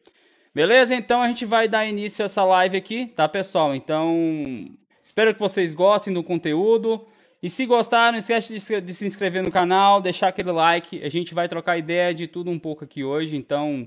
Beleza? 0.54 0.94
Então 0.94 1.20
a 1.20 1.28
gente 1.28 1.44
vai 1.44 1.68
dar 1.68 1.84
início 1.84 2.22
a 2.22 2.24
essa 2.24 2.42
live 2.42 2.74
aqui, 2.74 3.08
tá, 3.08 3.28
pessoal? 3.28 3.74
Então, 3.74 4.66
espero 5.04 5.34
que 5.34 5.40
vocês 5.40 5.74
gostem 5.74 6.14
do 6.14 6.24
conteúdo. 6.24 7.06
E 7.42 7.50
se 7.50 7.66
gostaram, 7.66 8.12
não 8.12 8.18
esquece 8.18 8.54
de 8.80 8.94
se 8.94 9.06
inscrever 9.06 9.42
no 9.42 9.50
canal, 9.50 10.00
deixar 10.00 10.28
aquele 10.28 10.52
like. 10.52 11.04
A 11.04 11.10
gente 11.10 11.34
vai 11.34 11.48
trocar 11.48 11.76
ideia 11.76 12.14
de 12.14 12.26
tudo 12.26 12.50
um 12.50 12.58
pouco 12.58 12.84
aqui 12.84 13.04
hoje. 13.04 13.36
Então, 13.36 13.86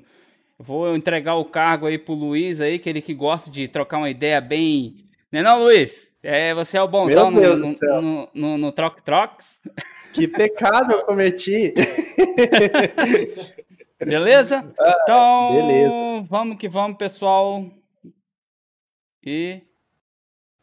vou 0.56 0.96
entregar 0.96 1.34
o 1.34 1.46
cargo 1.46 1.88
aí 1.88 1.98
pro 1.98 2.14
Luiz 2.14 2.62
aí, 2.62 2.78
que 2.78 2.88
ele 2.88 3.02
que 3.02 3.16
gosta 3.16 3.50
de 3.50 3.68
trocar 3.68 3.98
uma 3.98 4.10
ideia 4.12 4.40
bem 4.40 5.09
não 5.32 5.40
é 5.40 5.44
não, 5.44 5.60
Luiz? 5.60 6.16
É, 6.24 6.54
você 6.56 6.78
é 6.78 6.82
o 6.82 6.88
bonzão 6.88 7.30
no, 7.30 7.56
no, 7.56 7.76
no, 7.80 8.30
no, 8.34 8.58
no 8.58 8.72
Troc 8.72 9.00
Trocs. 9.02 9.62
Que 10.14 10.28
pecado 10.28 10.92
eu 10.92 11.06
cometi. 11.06 11.74
Beleza? 14.04 14.74
Ah, 14.80 15.00
então, 15.04 15.52
beleza. 15.54 16.24
vamos 16.30 16.58
que 16.58 16.68
vamos, 16.68 16.98
pessoal. 16.98 17.66
E... 19.24 19.62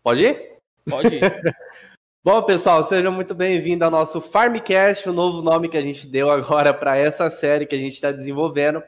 Pode 0.03 0.23
ir? 0.23 0.59
Pode 0.89 1.15
ir. 1.15 1.21
Bom, 2.25 2.43
pessoal, 2.43 2.89
sejam 2.89 3.13
muito 3.13 3.37
bem-vindos 3.37 3.85
ao 3.85 3.91
nosso 3.91 4.21
Farmcast, 4.21 5.09
o 5.09 5.13
novo 5.13 5.43
nome 5.43 5.69
que 5.69 5.77
a 5.77 5.83
gente 5.83 6.09
deu 6.09 6.29
agora 6.29 6.75
para 6.75 6.97
essa 6.97 7.31
série 7.31 7.67
que 7.67 7.77
a 7.77 7.79
gente 7.79 7.93
está 7.93 8.11
desenvolvendo. 8.11 8.83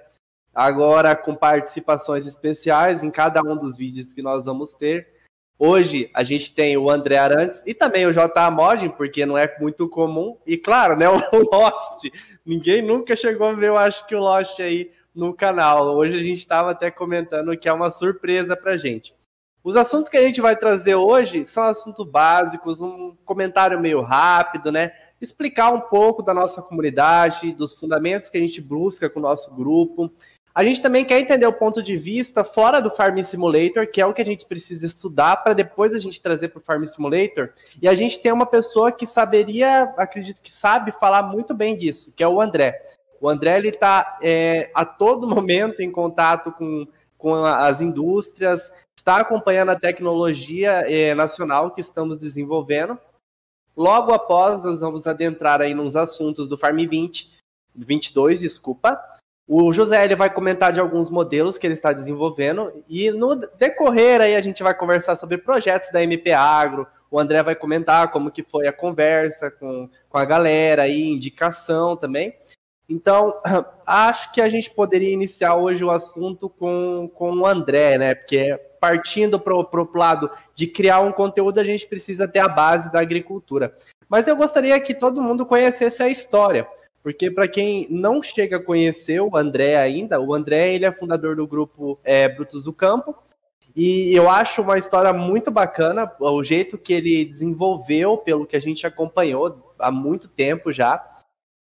Agora 0.52 1.14
com 1.14 1.36
participações 1.36 2.26
especiais 2.26 3.04
em 3.04 3.12
cada 3.12 3.40
um 3.42 3.56
dos 3.56 3.76
vídeos 3.76 4.12
que 4.12 4.22
nós 4.22 4.46
vamos 4.46 4.74
ter. 4.74 5.17
Hoje 5.58 6.08
a 6.14 6.22
gente 6.22 6.54
tem 6.54 6.76
o 6.76 6.88
André 6.88 7.16
Arantes 7.16 7.60
e 7.66 7.74
também 7.74 8.06
o 8.06 8.12
J. 8.12 8.48
Modin, 8.50 8.90
porque 8.90 9.26
não 9.26 9.36
é 9.36 9.56
muito 9.58 9.88
comum. 9.88 10.36
E 10.46 10.56
claro, 10.56 10.96
né, 10.96 11.08
o 11.10 11.50
Lost. 11.52 12.04
Ninguém 12.46 12.80
nunca 12.80 13.16
chegou 13.16 13.48
a 13.48 13.52
ver, 13.52 13.66
eu 13.66 13.76
acho 13.76 14.06
que 14.06 14.14
o 14.14 14.20
Lost 14.20 14.60
aí 14.60 14.92
no 15.12 15.34
canal. 15.34 15.96
Hoje 15.96 16.16
a 16.16 16.22
gente 16.22 16.38
estava 16.38 16.70
até 16.70 16.92
comentando 16.92 17.56
que 17.56 17.68
é 17.68 17.72
uma 17.72 17.90
surpresa 17.90 18.56
pra 18.56 18.76
gente. 18.76 19.12
Os 19.64 19.74
assuntos 19.74 20.08
que 20.08 20.16
a 20.16 20.22
gente 20.22 20.40
vai 20.40 20.54
trazer 20.54 20.94
hoje 20.94 21.44
são 21.44 21.64
assuntos 21.64 22.08
básicos, 22.08 22.80
um 22.80 23.16
comentário 23.24 23.80
meio 23.80 24.00
rápido, 24.00 24.70
né? 24.70 24.92
Explicar 25.20 25.72
um 25.72 25.80
pouco 25.80 26.22
da 26.22 26.32
nossa 26.32 26.62
comunidade, 26.62 27.52
dos 27.52 27.74
fundamentos 27.74 28.28
que 28.28 28.38
a 28.38 28.40
gente 28.40 28.60
busca 28.60 29.10
com 29.10 29.18
o 29.18 29.22
nosso 29.22 29.52
grupo, 29.52 30.08
a 30.58 30.64
gente 30.64 30.82
também 30.82 31.04
quer 31.04 31.20
entender 31.20 31.46
o 31.46 31.52
ponto 31.52 31.80
de 31.80 31.96
vista 31.96 32.42
fora 32.42 32.82
do 32.82 32.90
Farm 32.90 33.16
Simulator, 33.22 33.86
que 33.86 34.00
é 34.00 34.04
o 34.04 34.12
que 34.12 34.20
a 34.20 34.24
gente 34.24 34.44
precisa 34.44 34.86
estudar 34.86 35.36
para 35.36 35.52
depois 35.52 35.94
a 35.94 36.00
gente 36.00 36.20
trazer 36.20 36.48
para 36.48 36.58
o 36.58 36.62
Farm 36.62 36.84
Simulator. 36.84 37.50
E 37.80 37.86
a 37.86 37.94
gente 37.94 38.18
tem 38.18 38.32
uma 38.32 38.44
pessoa 38.44 38.90
que 38.90 39.06
saberia, 39.06 39.84
acredito 39.96 40.42
que 40.42 40.50
sabe 40.50 40.90
falar 40.90 41.22
muito 41.22 41.54
bem 41.54 41.78
disso, 41.78 42.12
que 42.12 42.24
é 42.24 42.28
o 42.28 42.40
André. 42.40 42.76
O 43.20 43.28
André 43.28 43.56
ele 43.56 43.68
está 43.68 44.18
é, 44.20 44.68
a 44.74 44.84
todo 44.84 45.28
momento 45.28 45.80
em 45.80 45.92
contato 45.92 46.50
com, 46.50 46.88
com 47.16 47.36
as 47.36 47.80
indústrias, 47.80 48.72
está 48.96 49.18
acompanhando 49.18 49.68
a 49.68 49.78
tecnologia 49.78 50.84
é, 50.92 51.14
nacional 51.14 51.70
que 51.70 51.82
estamos 51.82 52.18
desenvolvendo. 52.18 52.98
Logo 53.76 54.12
após, 54.12 54.64
nós 54.64 54.80
vamos 54.80 55.06
adentrar 55.06 55.60
aí 55.60 55.72
nos 55.72 55.94
assuntos 55.94 56.48
do 56.48 56.58
Farm 56.58 56.78
20, 56.78 57.30
22, 57.76 58.40
desculpa, 58.40 59.00
o 59.48 59.72
José 59.72 60.04
ele 60.04 60.14
vai 60.14 60.28
comentar 60.28 60.74
de 60.74 60.78
alguns 60.78 61.08
modelos 61.08 61.56
que 61.56 61.66
ele 61.66 61.72
está 61.72 61.90
desenvolvendo 61.90 62.70
e 62.86 63.10
no 63.10 63.34
decorrer 63.34 64.20
aí 64.20 64.36
a 64.36 64.42
gente 64.42 64.62
vai 64.62 64.74
conversar 64.74 65.16
sobre 65.16 65.38
projetos 65.38 65.90
da 65.90 66.02
MP 66.02 66.32
Agro. 66.32 66.86
O 67.10 67.18
André 67.18 67.42
vai 67.42 67.56
comentar 67.56 68.10
como 68.10 68.30
que 68.30 68.42
foi 68.42 68.68
a 68.68 68.72
conversa 68.72 69.50
com, 69.50 69.88
com 70.10 70.18
a 70.18 70.24
galera 70.26 70.82
aí, 70.82 71.08
indicação 71.08 71.96
também. 71.96 72.36
Então, 72.86 73.40
acho 73.86 74.30
que 74.32 74.42
a 74.42 74.50
gente 74.50 74.70
poderia 74.70 75.14
iniciar 75.14 75.54
hoje 75.54 75.82
o 75.82 75.90
assunto 75.90 76.50
com, 76.50 77.10
com 77.14 77.32
o 77.38 77.46
André, 77.46 77.96
né? 77.96 78.14
Porque 78.14 78.58
partindo 78.78 79.40
para 79.40 79.54
o 79.54 79.90
lado 79.94 80.30
de 80.54 80.66
criar 80.66 81.00
um 81.00 81.10
conteúdo, 81.10 81.58
a 81.58 81.64
gente 81.64 81.86
precisa 81.86 82.28
ter 82.28 82.38
a 82.38 82.48
base 82.48 82.92
da 82.92 83.00
agricultura. 83.00 83.72
Mas 84.08 84.28
eu 84.28 84.36
gostaria 84.36 84.78
que 84.78 84.94
todo 84.94 85.22
mundo 85.22 85.46
conhecesse 85.46 86.02
a 86.02 86.08
história. 86.08 86.68
Porque 87.02 87.30
para 87.30 87.48
quem 87.48 87.86
não 87.88 88.22
chega 88.22 88.56
a 88.56 88.62
conhecer 88.62 89.20
o 89.20 89.36
André 89.36 89.76
ainda, 89.76 90.20
o 90.20 90.34
André 90.34 90.74
ele 90.74 90.84
é 90.84 90.92
fundador 90.92 91.36
do 91.36 91.46
grupo 91.46 91.98
é, 92.04 92.28
Brutos 92.28 92.64
do 92.64 92.72
Campo. 92.72 93.14
E 93.74 94.12
eu 94.14 94.28
acho 94.28 94.62
uma 94.62 94.76
história 94.76 95.12
muito 95.12 95.50
bacana, 95.50 96.10
o 96.18 96.42
jeito 96.42 96.76
que 96.76 96.92
ele 96.92 97.24
desenvolveu, 97.24 98.16
pelo 98.16 98.44
que 98.44 98.56
a 98.56 98.60
gente 98.60 98.86
acompanhou 98.86 99.72
há 99.78 99.90
muito 99.90 100.26
tempo 100.26 100.72
já. 100.72 101.04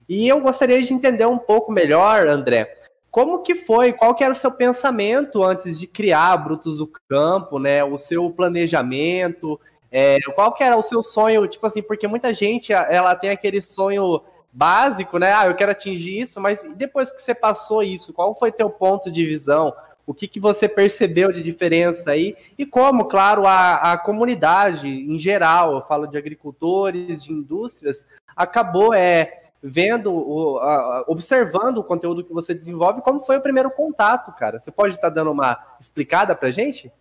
E 0.08 0.28
eu 0.28 0.40
gostaria 0.40 0.80
de 0.80 0.94
entender 0.94 1.26
um 1.26 1.38
pouco 1.38 1.72
melhor, 1.72 2.28
André, 2.28 2.72
como 3.10 3.42
que 3.42 3.54
foi, 3.54 3.92
qual 3.92 4.14
que 4.14 4.22
era 4.22 4.32
o 4.32 4.36
seu 4.36 4.50
pensamento 4.50 5.42
antes 5.42 5.78
de 5.78 5.86
criar 5.86 6.36
Brutos 6.36 6.78
do 6.78 6.90
Campo, 7.08 7.58
né? 7.58 7.82
O 7.82 7.96
seu 7.98 8.30
planejamento, 8.30 9.58
é, 9.90 10.18
qual 10.34 10.52
que 10.52 10.64
era 10.64 10.76
o 10.76 10.82
seu 10.82 11.02
sonho, 11.02 11.46
tipo 11.46 11.66
assim, 11.66 11.80
porque 11.80 12.06
muita 12.06 12.34
gente 12.34 12.72
ela 12.72 13.14
tem 13.14 13.30
aquele 13.30 13.62
sonho 13.62 14.20
básico, 14.54 15.18
né? 15.18 15.32
Ah, 15.32 15.46
eu 15.46 15.56
quero 15.56 15.72
atingir 15.72 16.20
isso, 16.20 16.40
mas 16.40 16.62
depois 16.76 17.10
que 17.10 17.20
você 17.20 17.34
passou 17.34 17.82
isso, 17.82 18.12
qual 18.12 18.34
foi 18.38 18.52
teu 18.52 18.70
ponto 18.70 19.10
de 19.10 19.26
visão? 19.26 19.74
O 20.06 20.14
que, 20.14 20.28
que 20.28 20.38
você 20.38 20.68
percebeu 20.68 21.32
de 21.32 21.42
diferença 21.42 22.12
aí? 22.12 22.36
E 22.56 22.64
como, 22.64 23.06
claro, 23.06 23.46
a, 23.46 23.92
a 23.92 23.98
comunidade 23.98 24.88
em 24.88 25.18
geral, 25.18 25.72
eu 25.72 25.82
falo 25.82 26.06
de 26.06 26.16
agricultores, 26.16 27.24
de 27.24 27.32
indústrias, 27.32 28.06
acabou 28.36 28.94
é, 28.94 29.32
vendo, 29.62 30.12
o, 30.12 30.58
a, 30.58 31.04
observando 31.08 31.78
o 31.78 31.84
conteúdo 31.84 32.22
que 32.22 32.34
você 32.34 32.54
desenvolve, 32.54 33.00
como 33.00 33.22
foi 33.22 33.38
o 33.38 33.42
primeiro 33.42 33.70
contato, 33.70 34.30
cara? 34.36 34.60
Você 34.60 34.70
pode 34.70 34.94
estar 34.94 35.08
tá 35.08 35.14
dando 35.14 35.32
uma 35.32 35.58
explicada 35.80 36.34
pra 36.36 36.50
gente? 36.50 36.92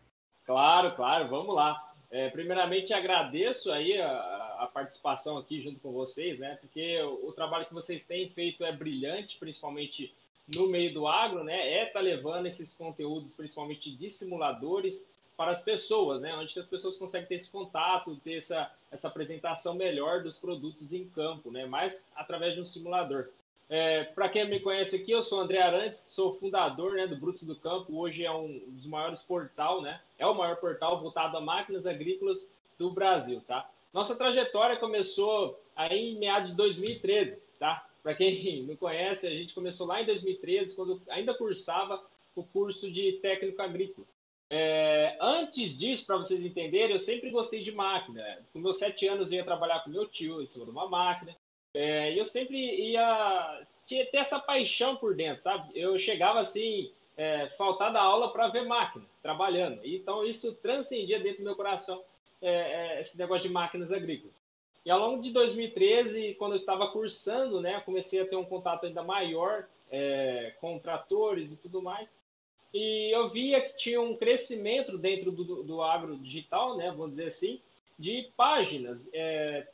Claro, 0.45 0.95
claro, 0.95 1.27
vamos 1.29 1.53
lá. 1.53 1.75
É, 2.13 2.29
primeiramente, 2.29 2.93
agradeço 2.93 3.71
aí 3.71 3.99
a, 3.99 4.07
a, 4.59 4.69
participação 4.71 5.35
aqui 5.35 5.59
junto 5.63 5.79
com 5.79 5.91
vocês, 5.91 6.37
né? 6.37 6.59
Porque 6.61 7.01
o, 7.01 7.29
o, 7.29 7.31
trabalho 7.31 7.65
que 7.65 7.73
vocês 7.73 8.05
têm 8.05 8.29
feito 8.29 8.63
é 8.63 8.71
brilhante, 8.71 9.35
principalmente 9.39 10.13
no 10.53 10.67
meio 10.67 10.93
do 10.93 11.07
agro, 11.07 11.43
né? 11.43 11.73
É 11.73 11.87
tá 11.87 11.99
levando 11.99 12.45
esses 12.45 12.71
conteúdos, 12.75 13.33
principalmente 13.33 13.89
de 13.89 14.11
simuladores, 14.11 15.09
para 15.35 15.49
as 15.49 15.63
pessoas, 15.63 16.21
né? 16.21 16.35
Onde 16.35 16.59
as 16.59 16.67
pessoas 16.67 16.97
conseguem 16.97 17.27
ter 17.27 17.33
esse 17.33 17.49
contato, 17.49 18.15
ter 18.17 18.35
essa, 18.35 18.71
essa 18.91 19.07
apresentação 19.07 19.73
melhor 19.73 20.21
dos 20.21 20.37
produtos 20.37 20.93
em 20.93 21.09
campo, 21.09 21.49
né? 21.49 21.65
Mais 21.65 22.07
através 22.15 22.53
de 22.53 22.61
um 22.61 22.65
simulador. 22.65 23.29
É, 23.75 24.03
Para 24.03 24.29
quem 24.29 24.47
me 24.47 24.59
conhece 24.59 24.95
aqui, 24.97 25.11
eu 25.11 25.23
sou 25.23 25.41
André 25.41 25.59
Arantes, 25.59 25.97
sou 25.97 26.35
fundador 26.35 26.93
né, 26.93 27.07
do 27.07 27.15
Brutos 27.15 27.41
do 27.41 27.55
Campo. 27.55 27.97
Hoje 27.97 28.23
é 28.23 28.31
um 28.31 28.61
dos 28.67 28.85
maiores 28.85 29.23
portal, 29.23 29.81
né? 29.81 29.99
É 30.19 30.27
o 30.27 30.35
maior 30.35 30.57
portal 30.57 31.01
voltado 31.01 31.35
a 31.37 31.41
máquinas 31.41 31.87
agrícolas 31.87 32.47
do 32.77 32.91
Brasil, 32.91 33.41
tá? 33.47 33.67
Nossa 33.91 34.15
trajetória 34.15 34.77
começou 34.77 35.59
aí 35.75 36.11
em 36.11 36.19
meados 36.19 36.51
de 36.51 36.55
2013, 36.55 37.41
tá? 37.57 37.83
Para 38.03 38.13
quem 38.13 38.61
não 38.61 38.75
conhece, 38.75 39.25
a 39.25 39.31
gente 39.31 39.55
começou 39.55 39.87
lá 39.87 40.03
em 40.03 40.05
2013, 40.05 40.75
quando 40.75 41.01
ainda 41.09 41.33
cursava 41.33 41.99
o 42.35 42.43
curso 42.43 42.91
de 42.91 43.13
técnico 43.23 43.59
agrícola. 43.59 44.05
É, 44.51 45.17
antes 45.19 45.75
disso, 45.75 46.05
para 46.05 46.17
vocês 46.17 46.45
entenderem, 46.45 46.91
eu 46.91 46.99
sempre 46.99 47.31
gostei 47.31 47.63
de 47.63 47.71
máquina. 47.71 48.23
Com 48.53 48.59
meus 48.59 48.77
sete 48.77 49.07
anos, 49.07 49.31
eu 49.31 49.39
ia 49.39 49.43
trabalhar 49.43 49.79
com 49.79 49.89
meu 49.89 50.05
tio 50.07 50.43
em 50.43 50.45
cima 50.45 50.63
de 50.63 50.69
uma 50.69 50.87
máquina. 50.87 51.35
É, 51.73 52.17
eu 52.17 52.25
sempre 52.25 52.57
ia 52.57 53.65
ter 53.87 54.17
essa 54.17 54.39
paixão 54.39 54.95
por 54.95 55.15
dentro, 55.15 55.43
sabe? 55.43 55.71
Eu 55.75 55.97
chegava 55.97 56.39
assim, 56.39 56.91
é, 57.17 57.47
faltar 57.57 57.91
da 57.91 58.01
aula 58.01 58.31
para 58.31 58.47
ver 58.47 58.65
máquina 58.65 59.05
trabalhando. 59.21 59.79
Então, 59.83 60.25
isso 60.25 60.53
transcendia 60.55 61.19
dentro 61.19 61.39
do 61.39 61.45
meu 61.45 61.55
coração 61.55 62.03
é, 62.41 62.49
é, 62.97 63.01
esse 63.01 63.17
negócio 63.17 63.47
de 63.47 63.53
máquinas 63.53 63.91
agrícolas. 63.91 64.35
E 64.85 64.91
ao 64.91 64.99
longo 64.99 65.21
de 65.21 65.31
2013, 65.31 66.35
quando 66.35 66.53
eu 66.53 66.57
estava 66.57 66.89
cursando, 66.89 67.61
né, 67.61 67.81
comecei 67.85 68.21
a 68.21 68.27
ter 68.27 68.35
um 68.35 68.43
contato 68.43 68.85
ainda 68.85 69.01
maior 69.01 69.65
é, 69.89 70.53
com 70.59 70.77
tratores 70.77 71.53
e 71.53 71.57
tudo 71.57 71.81
mais. 71.81 72.19
E 72.73 73.09
eu 73.15 73.29
via 73.29 73.61
que 73.61 73.77
tinha 73.77 74.01
um 74.01 74.15
crescimento 74.17 74.97
dentro 74.97 75.31
do, 75.31 75.63
do 75.63 75.81
agro 75.81 76.17
digital, 76.17 76.75
né, 76.75 76.89
vamos 76.89 77.11
dizer 77.11 77.27
assim, 77.27 77.61
de 77.97 78.29
páginas, 78.35 79.09
é, 79.13 79.67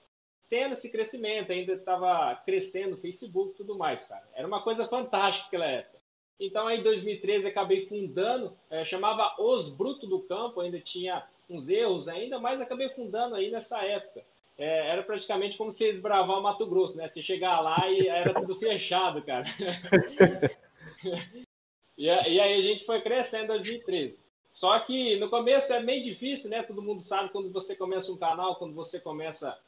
tendo 0.50 0.74
esse 0.74 0.90
crescimento, 0.90 1.52
ainda 1.52 1.74
estava 1.74 2.36
crescendo 2.46 2.96
o 2.96 3.00
Facebook 3.00 3.52
e 3.52 3.58
tudo 3.58 3.78
mais, 3.78 4.06
cara. 4.06 4.28
Era 4.34 4.48
uma 4.48 4.64
coisa 4.64 4.88
fantástica 4.88 5.48
aquela 5.48 5.66
época. 5.66 6.00
Então, 6.40 6.68
aí 6.68 6.80
em 6.80 6.84
2013, 6.84 7.48
acabei 7.48 7.86
fundando, 7.86 8.58
é, 8.70 8.86
chamava 8.86 9.36
Os 9.40 9.70
Bruto 9.70 10.08
do 10.08 10.22
Campo, 10.22 10.62
ainda 10.62 10.80
tinha 10.80 11.24
uns 11.50 11.70
erros 11.70 12.08
ainda, 12.08 12.40
mas 12.40 12.62
acabei 12.62 12.90
fundando 12.90 13.36
aí 13.36 13.52
nessa 13.52 13.84
época. 13.84 14.24
É, 14.58 14.90
era 14.90 15.04
praticamente 15.04 15.58
como 15.58 15.72
se 15.72 15.92
desbravar 15.92 16.38
o 16.38 16.44
Mato 16.44 16.66
Grosso, 16.66 16.98
né? 16.98 17.08
Você 17.08 17.22
chegar 17.22 17.60
lá 17.62 17.90
e 17.90 18.08
era 18.08 18.34
tudo 18.34 18.56
fechado, 18.56 19.22
cara. 19.22 19.46
E, 21.98 22.06
e 22.06 22.10
aí 22.10 22.54
a 22.54 22.62
gente 22.62 22.86
foi 22.86 23.02
crescendo 23.02 23.44
em 23.44 23.48
2013. 23.48 24.24
Só 24.54 24.80
que 24.80 25.18
no 25.18 25.30
começo 25.30 25.74
é 25.74 25.82
meio 25.82 26.02
difícil, 26.02 26.50
né? 26.50 26.64
Todo 26.64 26.82
mundo 26.82 27.02
sabe 27.02 27.30
quando 27.30 27.52
você 27.52 27.76
começa 27.76 28.10
um 28.10 28.18
canal, 28.18 28.56
quando 28.56 28.74
você 28.74 29.02
começa 29.02 29.60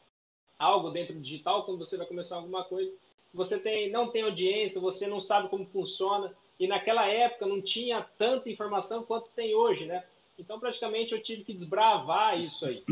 algo 0.62 0.92
dentro 0.92 1.14
do 1.14 1.20
digital, 1.20 1.64
quando 1.64 1.80
você 1.80 1.98
vai 1.98 2.06
começar 2.06 2.36
alguma 2.36 2.64
coisa, 2.64 2.94
você 3.34 3.58
tem, 3.58 3.90
não 3.90 4.10
tem 4.10 4.24
audiência, 4.24 4.80
você 4.80 5.08
não 5.08 5.20
sabe 5.20 5.50
como 5.50 5.66
funciona. 5.66 6.34
E 6.60 6.68
naquela 6.68 7.08
época 7.08 7.48
não 7.48 7.62
tinha 7.62 8.06
tanta 8.18 8.50
informação 8.50 9.04
quanto 9.04 9.30
tem 9.32 9.56
hoje, 9.56 9.86
né? 9.86 10.04
Então 10.38 10.60
praticamente 10.60 11.14
eu 11.14 11.22
tive 11.22 11.44
que 11.44 11.54
desbravar 11.54 12.40
isso 12.40 12.66
aí. 12.66 12.84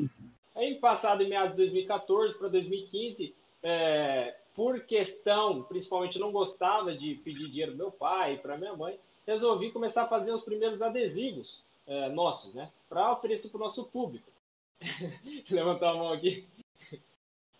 Aí 0.55 0.75
passado 0.75 1.21
em 1.21 1.29
meados 1.29 1.51
de 1.51 1.57
2014 1.57 2.37
para 2.37 2.47
2015, 2.47 3.35
é, 3.61 4.35
por 4.55 4.81
questão, 4.81 5.63
principalmente 5.63 6.19
não 6.19 6.31
gostava 6.31 6.95
de 6.95 7.15
pedir 7.15 7.49
dinheiro 7.49 7.73
do 7.73 7.77
meu 7.77 7.91
pai, 7.91 8.37
para 8.37 8.57
minha 8.57 8.75
mãe, 8.75 8.99
resolvi 9.25 9.71
começar 9.71 10.03
a 10.03 10.07
fazer 10.07 10.31
os 10.31 10.41
primeiros 10.41 10.81
adesivos 10.81 11.63
é, 11.85 12.09
nossos, 12.09 12.53
né? 12.53 12.71
Para 12.89 13.13
oferecer 13.13 13.49
para 13.49 13.57
o 13.57 13.63
nosso 13.63 13.85
público. 13.85 14.29
Levantar 15.49 15.91
a 15.91 15.95
mão 15.95 16.11
aqui. 16.11 16.47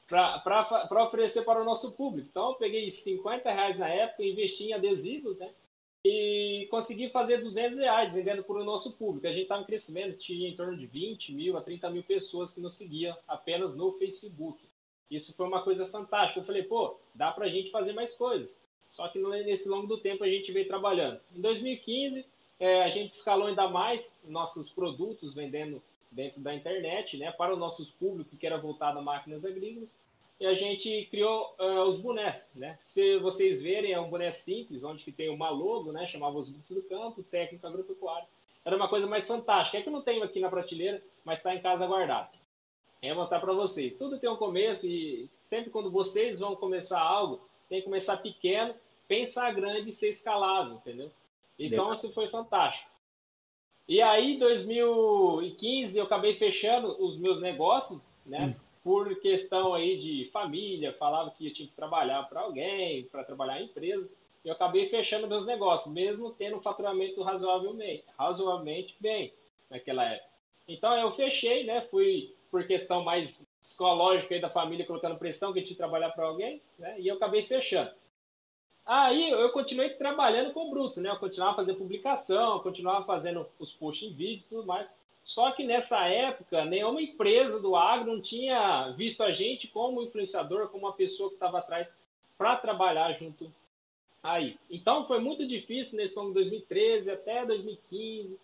Para 0.10 1.04
oferecer 1.04 1.44
para 1.44 1.62
o 1.62 1.66
nosso 1.66 1.92
público. 1.92 2.28
Então, 2.30 2.50
eu 2.50 2.56
peguei 2.56 2.89
50 2.89 3.51
reais 3.51 3.78
na 3.78 3.88
época, 3.88 4.24
investi 4.24 4.66
em 4.66 4.74
adesivos, 4.74 5.38
né? 5.38 5.51
E 6.04 6.68
consegui 6.72 7.10
fazer 7.10 7.38
200 7.38 7.78
reais 7.78 8.13
vendendo 8.13 8.44
para 8.44 8.56
o 8.56 8.63
nosso 8.63 8.94
público. 8.94 9.28
A 9.28 9.32
gente 9.32 9.44
estava 9.44 9.66
crescimento, 9.66 10.18
tinha 10.18 10.50
em 10.50 10.56
torno 10.56 10.75
de 10.75 10.88
20 10.88 11.34
mil 11.34 11.58
a 11.58 11.62
30 11.62 11.89
mil 11.92 12.04
pessoas 12.04 12.54
que 12.54 12.62
nos 12.62 12.75
seguiam 12.75 13.16
apenas 13.28 13.75
no 13.75 13.92
Facebook. 13.94 14.60
Isso 15.12 15.34
foi 15.34 15.46
uma 15.46 15.62
coisa 15.62 15.88
fantástica. 15.88 16.39
Eu 16.39 16.46
falei, 16.46 16.63
pô, 16.63 16.98
dá 17.13 17.32
para 17.32 17.46
a 17.46 17.50
gente 17.50 17.70
fazer 17.70 17.94
mais 17.94 18.16
coisas. 18.16 18.60
Só 18.89 19.08
que 19.10 19.20
nesse 19.20 19.68
longo 19.70 19.88
do 19.88 20.00
tempo 20.00 20.24
a 20.24 20.30
gente 20.30 20.51
veio 20.51 20.68
trabalhando. 20.68 21.20
Em 21.36 21.42
2015, 21.42 22.25
é, 22.60 22.84
a 22.84 22.89
gente 22.89 23.12
escalou 23.12 23.48
ainda 23.48 23.68
mais 23.68 24.18
nossos 24.24 24.70
produtos 24.70 25.34
vendendo 25.34 25.82
dentro 26.12 26.42
da 26.42 26.54
internet, 26.54 27.18
né, 27.18 27.32
para 27.32 27.54
os 27.54 27.60
nossos 27.60 27.91
públicos 27.91 28.38
que 28.38 28.45
era 28.45 28.58
voltado 28.58 29.00
a 29.00 29.02
máquinas 29.02 29.45
agrícolas. 29.45 29.89
E 30.39 30.45
a 30.45 30.54
gente 30.54 31.08
criou 31.12 31.54
uh, 31.60 31.82
os 31.82 32.00
bonés, 32.00 32.50
né? 32.56 32.78
Se 32.80 33.17
vocês 33.17 33.62
verem, 33.62 33.91
é 33.91 34.00
um 34.00 34.10
boné 34.10 34.32
simples, 34.32 34.86
onde 34.86 35.04
que 35.04 35.12
tem 35.12 35.30
uma 35.30 35.50
logo, 35.50 35.91
né? 35.91 36.08
Chamava 36.08 36.38
os 36.38 36.50
Brutos 36.50 36.78
do 36.78 36.82
Campo, 36.84 37.22
técnico 37.24 37.67
agropecuário. 37.67 38.26
Era 38.63 38.78
uma 38.78 38.88
coisa 38.88 39.06
mais 39.06 39.28
fantástica. 39.28 39.78
É 39.78 39.82
que 39.82 39.89
eu 39.89 39.93
não 39.93 40.02
tenho 40.02 40.24
aqui 40.24 40.39
na 40.39 40.50
prateleira, 40.50 41.04
mas 41.26 41.39
está 41.39 41.54
em 41.54 41.62
casa 41.62 41.86
guardado. 41.86 42.38
É 43.02 43.13
mostrar 43.13 43.41
para 43.41 43.52
vocês. 43.52 43.98
Tudo 43.98 44.17
tem 44.17 44.30
um 44.30 44.38
começo 44.38 44.88
e 44.88 45.28
sempre 45.28 45.69
quando 45.72 45.91
vocês 45.91 46.39
vão 46.39 46.56
começar 46.56 47.02
algo, 47.02 47.41
tem 47.67 47.80
que 47.80 47.86
começar 47.86 48.15
pequeno, 48.17 48.74
pensar 49.10 49.54
grande 49.54 49.89
e 49.89 49.91
ser 49.91 50.10
escalável, 50.10 50.76
entendeu? 50.76 51.12
Então, 51.58 51.91
isso 51.91 52.13
foi 52.13 52.30
fantástico. 52.30 52.88
E 53.89 54.04
aí, 54.04 54.36
em 54.36 54.38
2015, 54.38 55.97
eu 55.97 56.06
acabei 56.06 56.36
fechando 56.36 56.95
os 57.04 57.17
meus 57.17 57.41
negócios, 57.41 58.04
né? 58.23 58.45
Hum. 58.45 58.56
Por 58.84 59.19
questão 59.19 59.73
aí 59.73 59.97
de 59.97 60.30
família, 60.32 60.93
falava 60.93 61.32
que 61.32 61.47
eu 61.47 61.54
tinha 61.54 61.67
que 61.67 61.73
trabalhar 61.73 62.21
para 62.30 62.41
alguém, 62.41 63.06
para 63.06 63.23
trabalhar 63.23 63.60
em 63.60 63.65
empresa. 63.65 64.08
E 64.45 64.47
eu 64.47 64.54
acabei 64.54 64.88
fechando 64.89 65.28
meus 65.28 65.43
negócios, 65.43 65.91
mesmo 65.91 66.32
tendo 66.32 66.58
um 66.58 66.62
faturamento 66.62 67.23
razoavelmente, 67.23 68.04
razoavelmente 68.15 68.95
bem 68.99 69.34
naquela 69.71 70.06
época. 70.06 70.30
Então, 70.67 70.95
eu 70.95 71.12
fechei, 71.13 71.63
né? 71.63 71.82
Fui 71.89 72.36
por 72.52 72.67
questão 72.67 73.04
mais 73.04 73.41
psicológica 73.60 74.36
aí 74.36 74.39
da 74.39 74.52
família, 74.52 74.86
colocando 74.86 75.17
pressão 75.17 75.52
que 75.52 75.62
tinha 75.62 75.71
que 75.71 75.75
trabalhar 75.75 76.12
para 76.12 76.28
alguém, 76.28 76.62
né? 76.78 76.95
E 76.99 77.08
eu 77.08 77.15
acabei 77.15 77.41
fechando. 77.47 77.89
Aí 78.89 79.30
eu 79.30 79.52
continuei 79.52 79.91
trabalhando 79.91 80.52
com 80.52 80.65
o 80.65 80.71
Brutus, 80.71 80.97
né? 80.97 81.12
Eu 81.12 81.19
continuava 81.19 81.58
fazendo 81.58 81.78
publicação, 81.78 82.58
continuava 82.58 83.06
fazendo 83.06 83.45
os 83.60 83.71
posts 83.71 84.10
em 84.10 84.12
vídeos 84.12 84.47
e 84.47 84.49
tudo 84.49 84.65
mais. 84.65 84.91
Só 85.23 85.52
que 85.52 85.63
nessa 85.63 86.08
época, 86.08 86.65
nenhuma 86.65 86.99
empresa 86.99 87.60
do 87.62 87.75
agro 87.75 88.12
não 88.12 88.19
tinha 88.19 88.89
visto 88.97 89.21
a 89.21 89.32
gente 89.32 89.67
como 89.67 90.02
influenciador, 90.02 90.69
como 90.69 90.88
uma 90.88 90.93
pessoa 90.93 91.30
que 91.30 91.36
estava 91.36 91.60
atrás 91.60 91.95
para 92.36 92.56
trabalhar 92.56 93.13
junto 93.13 93.54
aí. 94.23 94.58
Então 94.71 95.06
foi 95.06 95.19
muito 95.19 95.45
difícil 95.45 95.95
nesse 95.95 96.17
ano 96.17 96.30
de 96.30 96.34
2013 96.34 97.12
até 97.12 97.45
2015. 97.45 98.39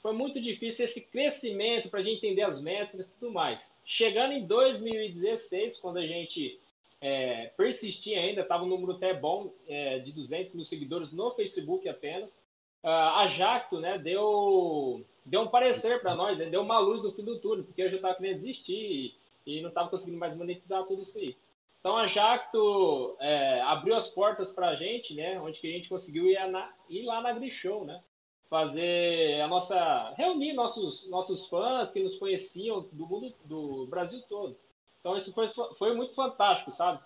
Foi 0.00 0.14
muito 0.14 0.40
difícil 0.40 0.86
esse 0.86 1.06
crescimento 1.08 1.90
para 1.90 2.00
a 2.00 2.02
gente 2.02 2.24
entender 2.24 2.44
as 2.44 2.58
métricas 2.58 3.10
e 3.10 3.18
tudo 3.18 3.30
mais. 3.30 3.76
Chegando 3.84 4.32
em 4.32 4.46
2016, 4.46 5.76
quando 5.76 5.98
a 5.98 6.06
gente 6.06 6.58
é, 7.02 7.48
persistir 7.56 8.16
ainda, 8.16 8.42
estava 8.42 8.62
um 8.62 8.68
número 8.68 8.92
até 8.92 9.12
bom 9.12 9.52
é, 9.66 9.98
de 9.98 10.12
200 10.12 10.54
mil 10.54 10.64
seguidores 10.64 11.12
no 11.12 11.32
Facebook 11.32 11.88
apenas. 11.88 12.38
Uh, 12.84 12.88
a 12.88 13.28
Jacto 13.28 13.80
né, 13.80 13.98
deu, 13.98 15.04
deu 15.24 15.42
um 15.42 15.48
parecer 15.48 16.00
para 16.00 16.14
nós, 16.14 16.38
né, 16.38 16.46
deu 16.46 16.62
uma 16.62 16.78
luz 16.78 17.02
no 17.02 17.12
fim 17.12 17.24
do 17.24 17.40
túnel, 17.40 17.64
porque 17.64 17.82
eu 17.82 17.90
já 17.90 17.96
estava 17.96 18.14
querendo 18.14 18.38
desistir 18.38 19.14
e, 19.44 19.58
e 19.58 19.60
não 19.60 19.68
estava 19.68 19.88
conseguindo 19.88 20.18
mais 20.18 20.36
monetizar 20.36 20.84
tudo 20.84 21.02
isso 21.02 21.18
aí. 21.18 21.36
Então 21.80 21.96
a 21.96 22.06
Jacto 22.06 23.16
é, 23.20 23.60
abriu 23.62 23.96
as 23.96 24.08
portas 24.08 24.52
para 24.52 24.68
a 24.68 24.76
gente, 24.76 25.14
né, 25.14 25.40
onde 25.40 25.60
que 25.60 25.68
a 25.68 25.72
gente 25.72 25.88
conseguiu 25.88 26.28
ir, 26.28 26.38
na, 26.48 26.72
ir 26.88 27.04
lá 27.04 27.20
na 27.20 27.32
Grishow, 27.32 27.84
né, 27.84 28.00
fazer 28.48 29.40
a 29.40 29.48
nossa 29.48 30.12
reunir 30.16 30.52
nossos 30.52 31.08
nossos 31.08 31.48
fãs 31.48 31.90
que 31.90 32.02
nos 32.02 32.18
conheciam 32.18 32.86
do 32.92 33.06
mundo 33.06 33.34
do 33.44 33.86
Brasil 33.86 34.22
todo. 34.28 34.56
Então 35.02 35.16
isso 35.16 35.32
foi, 35.32 35.48
foi 35.48 35.94
muito 35.94 36.14
fantástico, 36.14 36.70
sabe? 36.70 37.02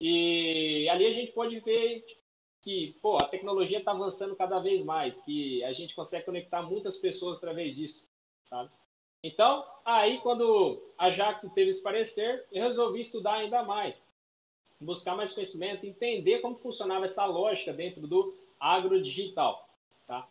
E 0.00 0.88
ali 0.88 1.06
a 1.06 1.12
gente 1.12 1.30
pode 1.32 1.60
ver 1.60 2.02
que 2.62 2.96
pô, 3.02 3.18
a 3.18 3.28
tecnologia 3.28 3.78
está 3.78 3.90
avançando 3.92 4.34
cada 4.34 4.58
vez 4.58 4.82
mais, 4.82 5.20
que 5.22 5.62
a 5.62 5.72
gente 5.74 5.94
consegue 5.94 6.24
conectar 6.24 6.62
muitas 6.62 6.96
pessoas 6.96 7.36
através 7.36 7.76
disso, 7.76 8.08
sabe? 8.42 8.70
Então, 9.22 9.62
aí 9.84 10.18
quando 10.20 10.82
a 10.96 11.10
Jacto 11.10 11.50
teve 11.50 11.70
esse 11.70 11.82
parecer, 11.82 12.46
eu 12.50 12.62
resolvi 12.64 13.02
estudar 13.02 13.34
ainda 13.34 13.62
mais, 13.62 14.06
buscar 14.80 15.14
mais 15.14 15.34
conhecimento, 15.34 15.84
entender 15.84 16.38
como 16.38 16.56
funcionava 16.56 17.04
essa 17.04 17.26
lógica 17.26 17.74
dentro 17.74 18.06
do 18.06 18.34
agrodigital, 18.58 19.68
tá? 20.06 20.26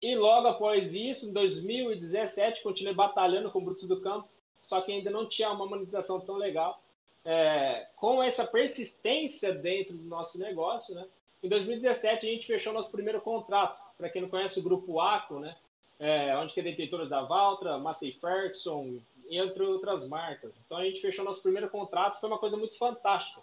E 0.00 0.14
logo 0.14 0.46
após 0.46 0.94
isso, 0.94 1.28
em 1.28 1.32
2017, 1.32 2.62
continuei 2.62 2.94
batalhando 2.94 3.50
com 3.50 3.58
o 3.58 3.64
Bruto 3.64 3.86
do 3.88 4.00
Campo, 4.00 4.28
só 4.62 4.80
que 4.80 4.92
ainda 4.92 5.10
não 5.10 5.26
tinha 5.26 5.50
uma 5.50 5.66
monetização 5.66 6.20
tão 6.20 6.36
legal. 6.36 6.80
É, 7.24 7.86
com 7.96 8.22
essa 8.22 8.46
persistência 8.46 9.52
dentro 9.52 9.94
do 9.94 10.04
nosso 10.04 10.38
negócio, 10.38 10.94
né? 10.94 11.06
Em 11.42 11.48
2017 11.48 12.26
a 12.26 12.30
gente 12.30 12.46
fechou 12.46 12.72
nosso 12.72 12.90
primeiro 12.90 13.20
contrato. 13.20 13.80
Para 13.96 14.08
quem 14.08 14.22
não 14.22 14.28
conhece 14.28 14.58
o 14.58 14.62
grupo 14.62 15.00
ACO, 15.00 15.38
né? 15.38 15.56
É, 15.98 16.36
onde 16.36 16.52
que 16.52 16.60
é 16.60 16.62
detentores 16.62 17.08
da 17.08 17.22
Valtra, 17.22 17.78
Massey 17.78 18.12
Ferguson, 18.12 18.98
entre 19.30 19.62
outras 19.62 20.06
marcas. 20.06 20.52
Então 20.64 20.78
a 20.78 20.84
gente 20.84 21.00
fechou 21.00 21.24
nosso 21.24 21.42
primeiro 21.42 21.68
contrato, 21.70 22.20
foi 22.20 22.28
uma 22.28 22.38
coisa 22.38 22.56
muito 22.56 22.76
fantástica. 22.76 23.40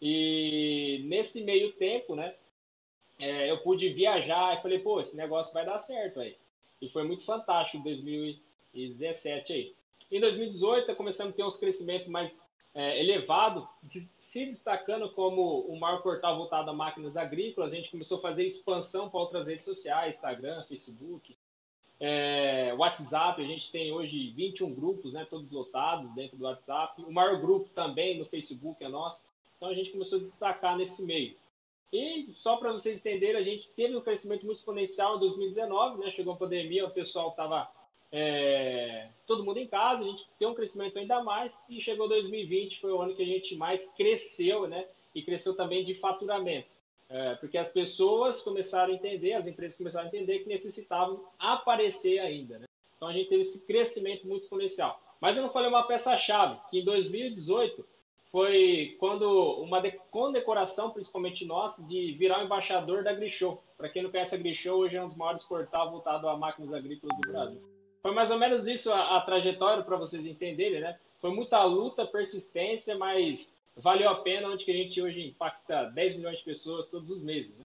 E 0.00 1.02
nesse 1.06 1.42
meio 1.42 1.72
tempo, 1.72 2.14
né? 2.14 2.34
É, 3.18 3.50
eu 3.50 3.58
pude 3.58 3.88
viajar 3.88 4.56
e 4.56 4.62
falei, 4.62 4.78
pô, 4.78 5.00
esse 5.00 5.16
negócio 5.16 5.52
vai 5.52 5.66
dar 5.66 5.78
certo 5.80 6.20
aí. 6.20 6.36
E 6.80 6.88
foi 6.88 7.02
muito 7.02 7.24
fantástico 7.24 7.78
em 7.78 7.82
2017 7.82 9.52
aí. 9.52 9.74
Em 10.10 10.20
2018, 10.20 10.94
começamos 10.96 11.34
a 11.34 11.36
ter 11.36 11.44
uns 11.44 11.56
crescimentos 11.56 12.08
mais 12.08 12.42
é, 12.74 13.00
elevado, 13.00 13.68
se 14.18 14.46
destacando 14.46 15.10
como 15.10 15.60
o 15.62 15.78
maior 15.78 16.02
portal 16.02 16.36
voltado 16.36 16.70
a 16.70 16.72
máquinas 16.72 17.16
agrícolas. 17.16 17.72
A 17.72 17.76
gente 17.76 17.90
começou 17.90 18.18
a 18.18 18.22
fazer 18.22 18.46
expansão 18.46 19.10
para 19.10 19.20
outras 19.20 19.46
redes 19.46 19.64
sociais, 19.64 20.16
Instagram, 20.16 20.64
Facebook, 20.64 21.36
é, 22.00 22.72
WhatsApp. 22.78 23.42
A 23.42 23.46
gente 23.46 23.70
tem 23.70 23.92
hoje 23.92 24.30
21 24.30 24.74
grupos, 24.74 25.12
né, 25.12 25.26
todos 25.28 25.50
lotados 25.50 26.10
dentro 26.14 26.38
do 26.38 26.44
WhatsApp. 26.44 27.02
O 27.02 27.12
maior 27.12 27.40
grupo 27.40 27.68
também 27.74 28.18
no 28.18 28.24
Facebook 28.24 28.82
é 28.82 28.88
nosso. 28.88 29.22
Então 29.56 29.68
a 29.68 29.74
gente 29.74 29.90
começou 29.90 30.18
a 30.20 30.22
destacar 30.22 30.76
nesse 30.76 31.02
meio. 31.02 31.36
E 31.92 32.28
só 32.32 32.56
para 32.56 32.72
vocês 32.72 32.96
entenderem, 32.96 33.36
a 33.36 33.42
gente 33.42 33.68
teve 33.70 33.96
um 33.96 34.00
crescimento 34.00 34.44
muito 34.46 34.58
exponencial 34.58 35.16
em 35.16 35.20
2019, 35.20 35.98
né? 35.98 36.10
Chegou 36.12 36.34
a 36.34 36.36
pandemia, 36.36 36.86
o 36.86 36.90
pessoal 36.90 37.30
estava 37.30 37.68
é, 38.10 39.08
todo 39.26 39.44
mundo 39.44 39.58
em 39.58 39.66
casa, 39.66 40.02
a 40.02 40.06
gente 40.06 40.26
tem 40.38 40.48
um 40.48 40.54
crescimento 40.54 40.98
ainda 40.98 41.22
mais 41.22 41.62
e 41.68 41.80
chegou 41.80 42.08
2020, 42.08 42.80
foi 42.80 42.92
o 42.92 43.00
ano 43.00 43.14
que 43.14 43.22
a 43.22 43.26
gente 43.26 43.54
mais 43.56 43.88
cresceu, 43.92 44.66
né? 44.66 44.86
E 45.14 45.22
cresceu 45.22 45.54
também 45.54 45.84
de 45.84 45.94
faturamento. 45.94 46.68
É, 47.10 47.34
porque 47.36 47.56
as 47.56 47.70
pessoas 47.70 48.42
começaram 48.42 48.92
a 48.92 48.96
entender, 48.96 49.32
as 49.32 49.46
empresas 49.46 49.76
começaram 49.76 50.06
a 50.06 50.08
entender 50.08 50.40
que 50.40 50.48
necessitavam 50.48 51.24
aparecer 51.38 52.18
ainda, 52.18 52.58
né? 52.58 52.66
Então 52.96 53.08
a 53.08 53.12
gente 53.12 53.28
teve 53.28 53.42
esse 53.42 53.66
crescimento 53.66 54.26
muito 54.26 54.42
exponencial. 54.42 55.00
Mas 55.20 55.36
eu 55.36 55.42
não 55.42 55.50
falei 55.50 55.68
uma 55.68 55.86
peça-chave, 55.86 56.58
que 56.70 56.80
em 56.80 56.84
2018 56.84 57.84
foi 58.30 58.96
quando 58.98 59.26
uma 59.62 59.82
condecoração, 60.10 60.90
principalmente 60.90 61.46
nossa, 61.46 61.82
de 61.82 62.12
virar 62.12 62.40
o 62.40 62.44
embaixador 62.44 63.02
da 63.02 63.12
Grishow. 63.12 63.62
Para 63.76 63.88
quem 63.88 64.02
não 64.02 64.10
conhece 64.10 64.34
a 64.34 64.38
Grishow, 64.38 64.78
hoje 64.78 64.96
é 64.96 65.02
um 65.02 65.08
dos 65.08 65.16
maiores 65.16 65.42
portais 65.44 65.90
voltado 65.90 66.28
a 66.28 66.36
máquinas 66.36 66.72
agrícolas 66.72 67.16
do 67.18 67.32
Brasil. 67.32 67.77
Foi 68.02 68.12
mais 68.12 68.30
ou 68.30 68.38
menos 68.38 68.66
isso 68.66 68.92
a, 68.92 69.16
a 69.16 69.20
trajetória 69.20 69.82
para 69.82 69.96
vocês 69.96 70.26
entenderem, 70.26 70.80
né? 70.80 70.96
Foi 71.20 71.30
muita 71.30 71.62
luta, 71.64 72.06
persistência, 72.06 72.96
mas 72.96 73.54
valeu 73.76 74.08
a 74.08 74.16
pena 74.16 74.48
onde 74.48 74.64
que 74.64 74.70
a 74.70 74.74
gente 74.74 75.00
hoje 75.00 75.26
impacta 75.26 75.84
10 75.84 76.16
milhões 76.16 76.38
de 76.38 76.44
pessoas 76.44 76.88
todos 76.88 77.10
os 77.10 77.22
meses. 77.22 77.56
Né? 77.56 77.64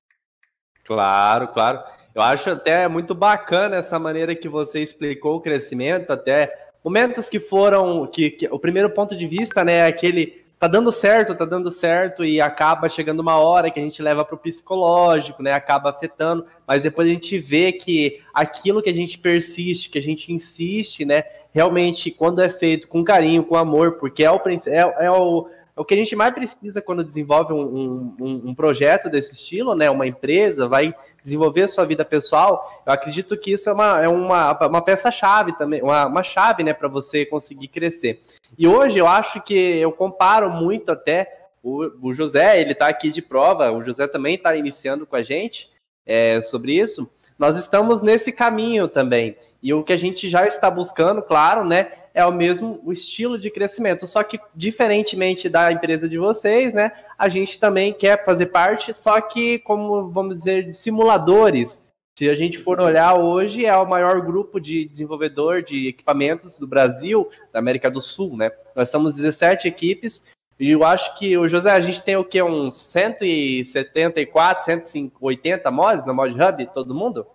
Claro, 0.84 1.48
claro. 1.50 1.84
Eu 2.14 2.22
acho 2.22 2.50
até 2.50 2.88
muito 2.88 3.16
bacana 3.16 3.78
essa 3.78 3.98
maneira 3.98 4.36
que 4.36 4.50
você 4.50 4.80
explicou 4.80 5.38
o 5.38 5.42
crescimento, 5.42 6.12
até 6.12 6.72
momentos 6.84 7.30
que 7.30 7.40
foram 7.40 8.06
que, 8.08 8.32
que 8.32 8.48
o 8.48 8.60
primeiro 8.60 8.90
ponto 8.90 9.16
de 9.16 9.26
vista, 9.26 9.64
né, 9.64 9.78
é 9.78 9.86
aquele 9.88 10.43
tá 10.64 10.68
dando 10.70 10.94
certo, 10.94 11.36
tá 11.36 11.44
dando 11.44 11.70
certo, 11.74 12.24
e 12.24 12.40
acaba 12.40 12.88
chegando 12.88 13.20
uma 13.20 13.36
hora 13.36 13.70
que 13.70 13.82
a 13.82 13.84
gente 13.84 14.02
leva 14.02 14.24
para 14.24 14.36
o 14.36 14.38
psicológico, 14.38 15.44
né? 15.44 15.52
Acaba 15.52 15.90
afetando, 15.90 16.46
mas 16.66 16.82
depois 16.82 17.06
a 17.06 17.12
gente 17.12 17.38
vê 17.38 17.74
que 17.74 18.22
aquilo 18.34 18.82
que 18.82 18.90
a 18.90 18.94
gente 18.94 19.18
persiste, 19.18 19.90
que 19.90 20.00
a 20.00 20.02
gente 20.02 20.32
insiste, 20.32 21.04
né? 21.04 21.26
Realmente, 21.52 22.10
quando 22.10 22.42
é 22.42 22.48
feito 22.48 22.88
com 22.88 23.04
carinho, 23.04 23.44
com 23.44 23.58
amor, 23.58 23.98
porque 23.98 24.24
é 24.24 24.32
o, 24.32 24.40
é, 24.68 25.06
é 25.06 25.12
o 25.12 25.50
o 25.76 25.84
que 25.84 25.94
a 25.94 25.98
gente 25.98 26.16
mais 26.16 26.34
precisa 26.34 26.82
quando 26.82 27.04
desenvolve 27.04 27.52
um, 27.54 28.16
um, 28.20 28.42
um, 28.50 28.56
projeto 28.56 29.10
desse 29.10 29.34
estilo, 29.34 29.76
né? 29.76 29.90
Uma 29.90 30.06
empresa 30.06 30.68
vai 30.68 30.94
desenvolver 31.24 31.68
sua 31.68 31.84
vida 31.84 32.06
pessoal. 32.06 32.84
Eu 32.86 32.94
acredito 32.94 33.36
que 33.36 33.52
isso 33.52 33.70
é 33.70 33.74
uma, 33.74 34.04
é 34.04 34.08
uma, 34.08 34.68
uma 34.68 34.82
peça-chave 34.82 35.58
também, 35.58 35.82
uma, 35.82 36.06
uma 36.06 36.22
chave, 36.22 36.64
né, 36.64 36.74
para 36.74 36.88
você 36.88 37.26
conseguir 37.26 37.70
crescer. 37.70 38.22
E 38.58 38.68
hoje 38.68 39.00
eu 39.00 39.08
acho 39.08 39.42
que 39.42 39.56
eu 39.56 39.92
comparo 39.92 40.50
muito 40.50 40.92
até 40.92 41.48
o, 41.64 42.10
o 42.10 42.14
José, 42.14 42.60
ele 42.62 42.74
está 42.74 42.88
aqui 42.88 43.10
de 43.10 43.22
prova, 43.22 43.72
o 43.72 43.84
José 43.84 44.08
também 44.08 44.36
está 44.36 44.56
iniciando 44.56 45.08
com 45.08 45.16
a 45.16 45.24
gente 45.24 45.72
é, 46.06 46.42
sobre 46.42 46.74
isso. 46.74 47.10
Nós 47.40 47.58
estamos 47.58 48.02
nesse 48.02 48.32
caminho 48.32 48.88
também. 48.88 49.36
E 49.64 49.74
o 49.74 49.82
que 49.82 49.94
a 49.94 49.98
gente 49.98 50.30
já 50.30 50.46
está 50.46 50.70
buscando, 50.70 51.22
claro, 51.22 51.64
né, 51.64 51.90
é 52.14 52.26
o 52.26 52.34
mesmo 52.34 52.82
estilo 52.92 53.40
de 53.40 53.50
crescimento. 53.50 54.06
Só 54.06 54.22
que, 54.22 54.38
diferentemente 54.54 55.48
da 55.48 55.72
empresa 55.72 56.08
de 56.10 56.18
vocês, 56.18 56.74
né, 56.74 56.92
a 57.18 57.30
gente 57.30 57.58
também 57.58 57.94
quer 57.94 58.26
fazer 58.26 58.48
parte, 58.48 58.94
só 58.94 59.22
que, 59.22 59.60
como 59.60 60.10
vamos 60.10 60.36
dizer, 60.36 60.66
de 60.66 60.74
simuladores. 60.74 61.82
Se 62.20 62.30
a 62.30 62.36
gente 62.36 62.60
for 62.60 62.80
olhar 62.82 63.18
hoje, 63.18 63.66
é 63.66 63.76
o 63.76 63.88
maior 63.90 64.22
grupo 64.22 64.60
de 64.60 64.86
desenvolvedor 64.86 65.64
de 65.64 65.88
equipamentos 65.88 66.60
do 66.60 66.68
Brasil, 66.68 67.30
da 67.52 67.60
América 67.60 67.90
do 67.90 68.02
Sul, 68.02 68.36
né? 68.36 68.52
Nós 68.76 68.90
somos 68.90 69.16
17 69.16 69.68
equipes 69.68 70.24
e 70.60 70.70
eu 70.70 70.84
acho 70.84 71.18
que 71.18 71.36
o 71.38 71.48
José, 71.48 71.72
a 71.72 71.82
gente 71.82 72.04
tem 72.04 72.16
o 72.16 72.24
que? 72.24 72.44
Uns 72.44 72.76
174, 72.76 74.66
180 74.66 75.72
mods 75.72 76.06
na 76.06 76.14
Mod 76.14 76.36
Hub, 76.40 76.70
todo 76.74 76.94
mundo? 76.94 77.26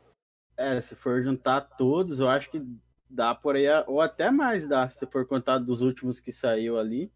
É, 0.59 0.81
se 0.81 0.95
for 0.95 1.23
juntar 1.23 1.61
todos, 1.61 2.21
eu 2.21 2.29
acho 2.29 2.51
que 2.51 2.61
Dá 3.11 3.35
por 3.35 3.57
aí, 3.57 3.65
ou 3.87 4.01
até 4.03 4.31
mais 4.31 4.69
dá, 4.69 4.91
se 4.91 5.07
for 5.07 5.25
contar 5.27 5.59
dos 5.59 5.81
últimos 5.81 6.21
que 6.21 6.31
saiu 6.31 6.79
ali. 6.79 7.11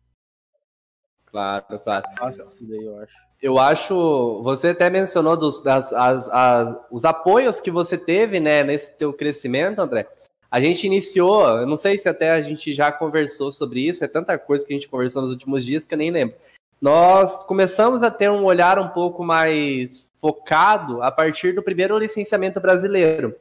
Claro, 1.27 1.65
claro. 1.81 2.07
Nossa, 2.19 2.45
isso 2.45 2.67
daí 2.67 2.83
eu 2.83 2.99
acho. 2.99 3.15
Eu 3.43 3.59
acho, 3.59 4.43
você 4.43 4.69
até 4.69 4.89
mencionou 4.89 5.37
dos, 5.37 5.63
das, 5.63 5.93
as, 5.93 6.29
as, 6.29 6.77
os 6.91 7.05
apoios 7.05 7.61
que 7.61 7.71
você 7.71 7.99
teve, 7.99 8.39
né, 8.39 8.63
nesse 8.63 8.95
teu 8.95 9.13
crescimento, 9.13 9.81
André. 9.81 10.09
A 10.51 10.61
gente 10.61 10.87
iniciou, 10.87 11.47
eu 11.59 11.67
não 11.67 11.77
sei 11.77 11.99
se 11.99 12.09
até 12.09 12.31
a 12.31 12.41
gente 12.41 12.73
já 12.73 12.93
conversou 12.93 13.53
sobre 13.53 13.81
isso, 13.81 14.05
é 14.05 14.09
tanta 14.09 14.39
coisa 14.39 14.65
que 14.65 14.73
a 14.73 14.77
gente 14.77 14.89
conversou 14.89 15.23
nos 15.23 15.33
últimos 15.33 15.65
dias 15.65 15.85
que 15.85 15.93
eu 15.93 15.99
nem 15.99 16.11
lembro. 16.11 16.37
Nós 16.81 17.43
começamos 17.45 18.03
a 18.03 18.11
ter 18.11 18.31
um 18.31 18.45
olhar 18.45 18.79
um 18.79 18.89
pouco 18.89 19.25
mais 19.25 20.12
focado 20.23 21.03
a 21.03 21.11
partir 21.11 21.53
do 21.53 21.65
primeiro 21.65 21.99
licenciamento 21.99 22.61
brasileiro. 22.61 23.35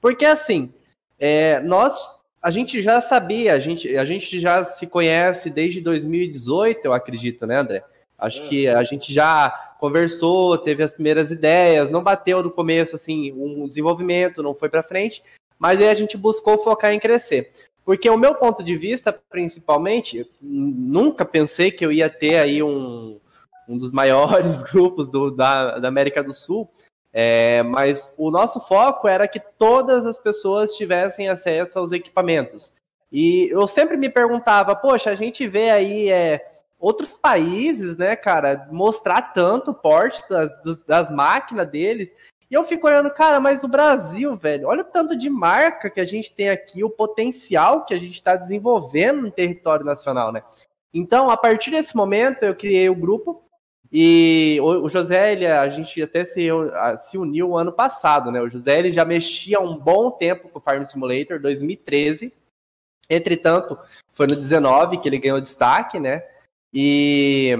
Porque 0.00 0.24
assim, 0.24 0.74
é, 1.16 1.60
nós, 1.60 1.96
a 2.42 2.50
gente 2.50 2.82
já 2.82 3.00
sabia, 3.00 3.54
a 3.54 3.58
gente, 3.60 3.96
a 3.96 4.04
gente 4.04 4.40
já 4.40 4.64
se 4.64 4.84
conhece 4.84 5.48
desde 5.48 5.80
2018, 5.80 6.84
eu 6.84 6.92
acredito, 6.92 7.46
né, 7.46 7.58
André? 7.58 7.84
Acho 8.18 8.42
é. 8.42 8.46
que 8.48 8.68
a 8.68 8.82
gente 8.82 9.12
já 9.12 9.76
conversou, 9.78 10.58
teve 10.58 10.82
as 10.82 10.92
primeiras 10.92 11.30
ideias, 11.30 11.90
não 11.90 12.02
bateu 12.02 12.42
no 12.42 12.50
começo, 12.50 12.96
assim, 12.96 13.32
um 13.32 13.68
desenvolvimento, 13.68 14.42
não 14.42 14.54
foi 14.54 14.68
para 14.68 14.82
frente, 14.82 15.22
mas 15.58 15.80
aí 15.80 15.88
a 15.88 15.94
gente 15.94 16.16
buscou 16.16 16.62
focar 16.64 16.92
em 16.92 16.98
crescer. 16.98 17.52
Porque 17.84 18.08
o 18.08 18.16
meu 18.16 18.34
ponto 18.34 18.64
de 18.64 18.76
vista, 18.76 19.12
principalmente, 19.12 20.28
nunca 20.40 21.24
pensei 21.24 21.70
que 21.70 21.84
eu 21.84 21.92
ia 21.92 22.08
ter 22.08 22.36
aí 22.36 22.62
um, 22.62 23.20
um 23.68 23.76
dos 23.76 23.92
maiores 23.92 24.62
grupos 24.70 25.08
do, 25.08 25.30
da, 25.30 25.78
da 25.78 25.88
América 25.88 26.22
do 26.22 26.34
Sul, 26.34 26.70
é, 27.12 27.62
mas 27.62 28.12
o 28.18 28.30
nosso 28.30 28.60
foco 28.60 29.06
era 29.06 29.28
que 29.28 29.38
todas 29.38 30.04
as 30.04 30.18
pessoas 30.18 30.74
tivessem 30.74 31.28
acesso 31.28 31.78
aos 31.78 31.92
equipamentos. 31.92 32.72
E 33.12 33.48
eu 33.52 33.68
sempre 33.68 33.96
me 33.96 34.08
perguntava, 34.08 34.74
poxa, 34.74 35.10
a 35.10 35.14
gente 35.14 35.46
vê 35.46 35.70
aí 35.70 36.10
é, 36.10 36.44
outros 36.76 37.16
países, 37.16 37.96
né, 37.96 38.16
cara, 38.16 38.68
mostrar 38.72 39.32
tanto 39.32 39.70
o 39.70 39.74
porte 39.74 40.22
das, 40.28 40.82
das 40.84 41.10
máquinas 41.10 41.68
deles. 41.68 42.12
E 42.50 42.54
eu 42.54 42.64
fico 42.64 42.88
olhando, 42.88 43.10
cara, 43.10 43.38
mas 43.38 43.62
o 43.62 43.68
Brasil, 43.68 44.36
velho, 44.36 44.66
olha 44.66 44.82
o 44.82 44.84
tanto 44.84 45.16
de 45.16 45.30
marca 45.30 45.88
que 45.88 46.00
a 46.00 46.04
gente 46.04 46.34
tem 46.34 46.50
aqui, 46.50 46.82
o 46.82 46.90
potencial 46.90 47.84
que 47.84 47.94
a 47.94 47.98
gente 47.98 48.14
está 48.14 48.34
desenvolvendo 48.34 49.22
no 49.22 49.30
território 49.30 49.86
nacional, 49.86 50.32
né? 50.32 50.42
Então, 50.92 51.30
a 51.30 51.36
partir 51.36 51.70
desse 51.70 51.96
momento, 51.96 52.42
eu 52.42 52.54
criei 52.54 52.88
o 52.88 52.94
grupo 52.94 53.43
e 53.96 54.58
o, 54.60 54.88
José, 54.88 55.30
ele, 55.30 55.46
a 55.46 55.68
gente 55.68 56.02
até 56.02 56.24
se, 56.24 56.48
se 57.04 57.16
uniu 57.16 57.56
ano 57.56 57.70
passado, 57.70 58.32
né? 58.32 58.40
O 58.40 58.50
José 58.50 58.80
ele 58.80 58.92
já 58.92 59.04
mexia 59.04 59.60
um 59.60 59.78
bom 59.78 60.10
tempo 60.10 60.48
com 60.48 60.58
o 60.58 60.60
Farm 60.60 60.82
Simulator, 60.82 61.38
2013. 61.40 62.32
Entretanto, 63.08 63.78
foi 64.12 64.26
no 64.26 64.34
19 64.34 64.98
que 64.98 65.08
ele 65.08 65.18
ganhou 65.18 65.40
destaque, 65.40 66.00
né? 66.00 66.24
E, 66.72 67.56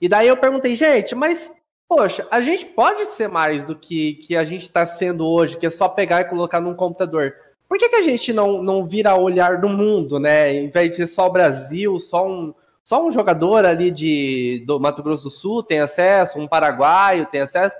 e 0.00 0.08
daí 0.08 0.26
eu 0.26 0.38
perguntei, 0.38 0.74
gente, 0.74 1.14
mas 1.14 1.52
poxa, 1.86 2.26
a 2.30 2.40
gente 2.40 2.64
pode 2.64 3.04
ser 3.12 3.28
mais 3.28 3.66
do 3.66 3.76
que, 3.76 4.14
que 4.14 4.34
a 4.34 4.44
gente 4.44 4.62
está 4.62 4.86
sendo 4.86 5.26
hoje, 5.26 5.58
que 5.58 5.66
é 5.66 5.70
só 5.70 5.86
pegar 5.86 6.22
e 6.22 6.30
colocar 6.30 6.60
num 6.60 6.74
computador. 6.74 7.34
Por 7.68 7.76
que, 7.76 7.90
que 7.90 7.96
a 7.96 8.02
gente 8.02 8.32
não, 8.32 8.62
não 8.62 8.86
vira 8.86 9.16
olhar 9.16 9.60
do 9.60 9.68
mundo, 9.68 10.18
né? 10.18 10.50
Em 10.50 10.70
vez 10.70 10.88
de 10.90 10.96
ser 10.96 11.08
só 11.08 11.26
o 11.26 11.32
Brasil, 11.32 12.00
só 12.00 12.26
um, 12.26 12.54
só 12.84 13.04
um 13.04 13.10
jogador 13.10 13.64
ali 13.64 13.90
de, 13.90 14.62
do 14.66 14.78
Mato 14.78 15.02
Grosso 15.02 15.24
do 15.24 15.30
Sul 15.30 15.62
tem 15.62 15.80
acesso, 15.80 16.38
um 16.38 16.46
paraguaio 16.46 17.26
tem 17.26 17.40
acesso, 17.40 17.76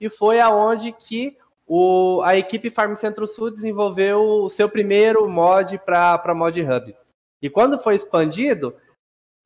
e 0.00 0.08
foi 0.08 0.40
aonde 0.40 0.92
que 0.92 1.36
o, 1.66 2.22
a 2.24 2.36
equipe 2.36 2.70
Farm 2.70 2.94
Centro-Sul 2.94 3.50
desenvolveu 3.50 4.20
o 4.44 4.48
seu 4.48 4.68
primeiro 4.68 5.28
mod 5.28 5.78
para 5.78 6.34
Mod 6.34 6.60
Hub. 6.62 6.96
E 7.42 7.50
quando 7.50 7.78
foi 7.78 7.96
expandido, 7.96 8.74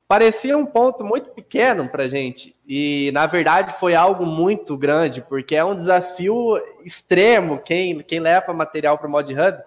parecia 0.07 0.57
um 0.57 0.65
ponto 0.65 1.03
muito 1.03 1.31
pequeno 1.31 1.89
para 1.89 2.07
gente. 2.07 2.55
E, 2.65 3.11
na 3.13 3.25
verdade, 3.25 3.77
foi 3.79 3.95
algo 3.95 4.25
muito 4.25 4.77
grande, 4.77 5.21
porque 5.21 5.55
é 5.55 5.65
um 5.65 5.75
desafio 5.75 6.57
extremo 6.85 7.59
quem, 7.59 7.99
quem 8.03 8.19
leva 8.19 8.53
material 8.53 8.97
para 8.97 9.09
Mod 9.09 9.33
Hub. 9.33 9.63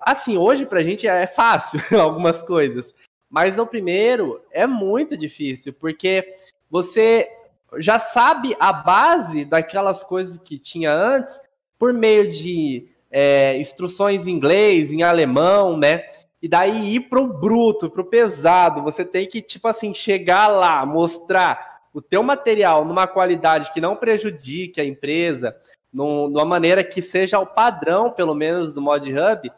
Assim, 0.00 0.36
hoje 0.36 0.66
para 0.66 0.82
gente 0.82 1.06
é 1.06 1.26
fácil 1.26 1.80
algumas 1.98 2.42
coisas. 2.42 2.94
Mas 3.30 3.56
no 3.56 3.66
primeiro 3.66 4.40
é 4.50 4.66
muito 4.66 5.16
difícil, 5.16 5.72
porque 5.72 6.26
você 6.70 7.30
já 7.78 7.98
sabe 7.98 8.56
a 8.58 8.72
base 8.72 9.44
daquelas 9.44 10.02
coisas 10.02 10.38
que 10.38 10.58
tinha 10.58 10.92
antes 10.92 11.40
por 11.78 11.92
meio 11.92 12.30
de 12.30 12.88
é, 13.10 13.58
instruções 13.58 14.26
em 14.26 14.32
inglês, 14.32 14.90
em 14.90 15.02
alemão, 15.02 15.76
né? 15.76 16.04
E 16.40 16.48
daí 16.48 16.94
ir 16.94 17.00
pro 17.00 17.26
bruto, 17.26 17.90
pro 17.90 18.04
pesado, 18.04 18.82
você 18.82 19.04
tem 19.04 19.26
que, 19.26 19.42
tipo 19.42 19.66
assim, 19.66 19.92
chegar 19.92 20.48
lá, 20.48 20.86
mostrar 20.86 21.80
o 21.92 22.00
teu 22.00 22.22
material 22.22 22.84
numa 22.84 23.06
qualidade 23.06 23.72
que 23.72 23.80
não 23.80 23.96
prejudique 23.96 24.80
a 24.80 24.84
empresa, 24.84 25.56
numa 25.92 26.44
maneira 26.44 26.84
que 26.84 27.02
seja 27.02 27.38
o 27.38 27.46
padrão, 27.46 28.10
pelo 28.10 28.34
menos, 28.34 28.72
do 28.72 28.80
Mod 28.80 29.10
Hub, 29.10 29.50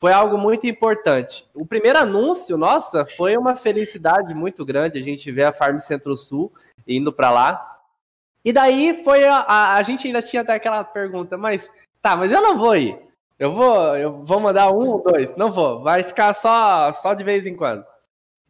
foi 0.00 0.12
algo 0.12 0.38
muito 0.38 0.66
importante. 0.66 1.44
O 1.54 1.66
primeiro 1.66 1.98
anúncio, 1.98 2.56
nossa, 2.56 3.04
foi 3.04 3.36
uma 3.36 3.56
felicidade 3.56 4.32
muito 4.32 4.64
grande 4.64 4.98
a 4.98 5.02
gente 5.02 5.30
ver 5.32 5.44
a 5.44 5.52
Farm 5.52 5.78
Centro-Sul 5.78 6.52
indo 6.86 7.12
para 7.12 7.30
lá. 7.30 7.78
E 8.44 8.52
daí 8.52 9.02
foi 9.02 9.24
a, 9.24 9.38
a, 9.38 9.74
a, 9.74 9.82
gente 9.82 10.06
ainda 10.06 10.22
tinha 10.22 10.42
até 10.42 10.54
aquela 10.54 10.84
pergunta, 10.84 11.36
mas 11.36 11.70
tá, 12.00 12.16
mas 12.16 12.30
eu 12.30 12.40
não 12.40 12.56
vou 12.56 12.76
ir. 12.76 12.96
Eu 13.38 13.52
vou, 13.52 13.96
eu 13.96 14.24
vou 14.24 14.40
mandar 14.40 14.70
um 14.70 14.88
ou 14.88 15.02
dois, 15.02 15.34
não 15.36 15.52
vou, 15.52 15.82
vai 15.82 16.02
ficar 16.02 16.34
só 16.34 16.92
só 16.94 17.14
de 17.14 17.24
vez 17.24 17.46
em 17.46 17.54
quando. 17.54 17.84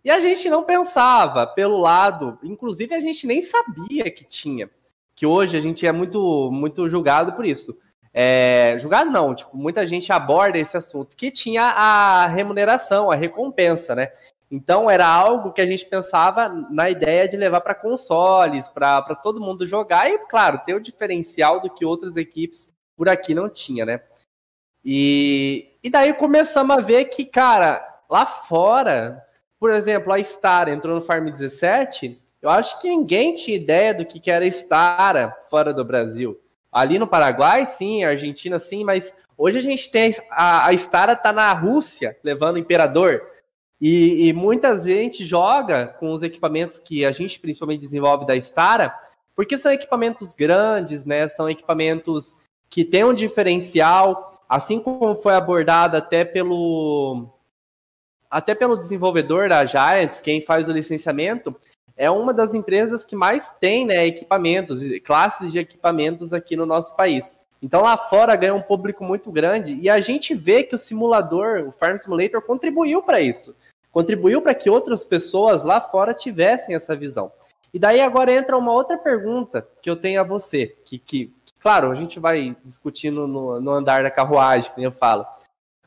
E 0.04 0.10
a 0.10 0.20
gente 0.20 0.48
não 0.48 0.62
pensava 0.62 1.46
pelo 1.46 1.78
lado, 1.78 2.38
inclusive 2.42 2.94
a 2.94 3.00
gente 3.00 3.26
nem 3.26 3.42
sabia 3.42 4.10
que 4.10 4.24
tinha, 4.24 4.70
que 5.14 5.26
hoje 5.26 5.56
a 5.56 5.60
gente 5.60 5.86
é 5.86 5.92
muito 5.92 6.50
muito 6.52 6.88
julgado 6.88 7.32
por 7.32 7.44
isso. 7.44 7.76
É, 8.20 8.76
julgado 8.80 9.12
não, 9.12 9.32
tipo, 9.32 9.56
muita 9.56 9.86
gente 9.86 10.12
aborda 10.12 10.58
esse 10.58 10.76
assunto, 10.76 11.16
que 11.16 11.30
tinha 11.30 11.62
a 11.62 12.26
remuneração, 12.26 13.12
a 13.12 13.14
recompensa, 13.14 13.94
né? 13.94 14.10
Então 14.50 14.90
era 14.90 15.06
algo 15.06 15.52
que 15.52 15.60
a 15.60 15.66
gente 15.66 15.86
pensava 15.86 16.48
na 16.48 16.90
ideia 16.90 17.28
de 17.28 17.36
levar 17.36 17.60
para 17.60 17.76
consoles, 17.76 18.68
para 18.70 19.14
todo 19.22 19.40
mundo 19.40 19.64
jogar 19.68 20.10
e, 20.10 20.18
claro, 20.26 20.60
ter 20.66 20.74
o 20.74 20.80
diferencial 20.80 21.60
do 21.60 21.70
que 21.70 21.84
outras 21.84 22.16
equipes 22.16 22.74
por 22.96 23.08
aqui 23.08 23.36
não 23.36 23.48
tinha, 23.48 23.86
né? 23.86 24.00
E, 24.84 25.76
e 25.80 25.88
daí 25.88 26.12
começamos 26.12 26.76
a 26.76 26.80
ver 26.80 27.04
que, 27.04 27.24
cara, 27.24 28.00
lá 28.10 28.26
fora, 28.26 29.24
por 29.60 29.70
exemplo, 29.70 30.12
a 30.12 30.20
Star 30.24 30.68
entrou 30.68 30.96
no 30.96 31.06
Farm 31.06 31.30
17, 31.30 32.20
eu 32.42 32.50
acho 32.50 32.80
que 32.80 32.88
ninguém 32.88 33.36
tinha 33.36 33.56
ideia 33.56 33.94
do 33.94 34.04
que 34.04 34.28
era 34.28 34.50
Star 34.50 35.38
fora 35.48 35.72
do 35.72 35.84
Brasil. 35.84 36.36
Ali 36.70 36.98
no 36.98 37.06
Paraguai, 37.06 37.66
sim, 37.66 38.04
Argentina, 38.04 38.58
sim, 38.58 38.84
mas 38.84 39.14
hoje 39.36 39.58
a 39.58 39.62
gente 39.62 39.90
tem 39.90 40.14
a, 40.30 40.66
a 40.68 40.72
Stara 40.74 41.16
tá 41.16 41.32
na 41.32 41.52
Rússia 41.52 42.16
levando 42.22 42.56
o 42.56 42.58
Imperador. 42.58 43.22
E, 43.80 44.26
e 44.26 44.32
muita 44.32 44.78
gente 44.78 45.24
joga 45.24 45.86
com 45.86 46.12
os 46.12 46.22
equipamentos 46.22 46.78
que 46.78 47.06
a 47.06 47.12
gente 47.12 47.38
principalmente 47.38 47.80
desenvolve 47.80 48.26
da 48.26 48.36
Stara, 48.36 48.92
porque 49.36 49.56
são 49.56 49.70
equipamentos 49.70 50.34
grandes, 50.34 51.06
né? 51.06 51.28
São 51.28 51.48
equipamentos 51.48 52.34
que 52.68 52.84
têm 52.84 53.04
um 53.04 53.14
diferencial, 53.14 54.44
assim 54.48 54.80
como 54.80 55.14
foi 55.16 55.34
abordado 55.34 55.96
até 55.96 56.24
pelo 56.24 57.28
até 58.30 58.54
pelo 58.54 58.76
desenvolvedor 58.76 59.48
da 59.48 59.64
Giants, 59.64 60.20
quem 60.20 60.42
faz 60.42 60.68
o 60.68 60.72
licenciamento, 60.72 61.54
é 61.98 62.08
uma 62.08 62.32
das 62.32 62.54
empresas 62.54 63.04
que 63.04 63.16
mais 63.16 63.52
tem 63.60 63.84
né, 63.84 64.06
equipamentos, 64.06 64.80
classes 65.04 65.50
de 65.50 65.58
equipamentos 65.58 66.32
aqui 66.32 66.56
no 66.56 66.64
nosso 66.64 66.94
país. 66.96 67.36
Então 67.60 67.82
lá 67.82 67.98
fora 67.98 68.36
ganha 68.36 68.54
um 68.54 68.62
público 68.62 69.02
muito 69.04 69.32
grande 69.32 69.74
e 69.82 69.90
a 69.90 70.00
gente 70.00 70.32
vê 70.32 70.62
que 70.62 70.76
o 70.76 70.78
simulador, 70.78 71.68
o 71.68 71.72
Farm 71.72 71.96
Simulator, 71.96 72.40
contribuiu 72.40 73.02
para 73.02 73.20
isso. 73.20 73.54
Contribuiu 73.90 74.40
para 74.40 74.54
que 74.54 74.70
outras 74.70 75.04
pessoas 75.04 75.64
lá 75.64 75.80
fora 75.80 76.14
tivessem 76.14 76.76
essa 76.76 76.94
visão. 76.94 77.32
E 77.74 77.78
daí 77.78 78.00
agora 78.00 78.32
entra 78.32 78.56
uma 78.56 78.72
outra 78.72 78.96
pergunta 78.96 79.66
que 79.82 79.90
eu 79.90 79.96
tenho 79.96 80.20
a 80.20 80.24
você, 80.24 80.76
que, 80.84 80.98
que 80.98 81.34
claro, 81.58 81.90
a 81.90 81.94
gente 81.96 82.20
vai 82.20 82.56
discutindo 82.64 83.26
no, 83.26 83.60
no 83.60 83.72
andar 83.72 84.04
da 84.04 84.10
carruagem, 84.10 84.70
como 84.72 84.86
eu 84.86 84.92
falo. 84.92 85.26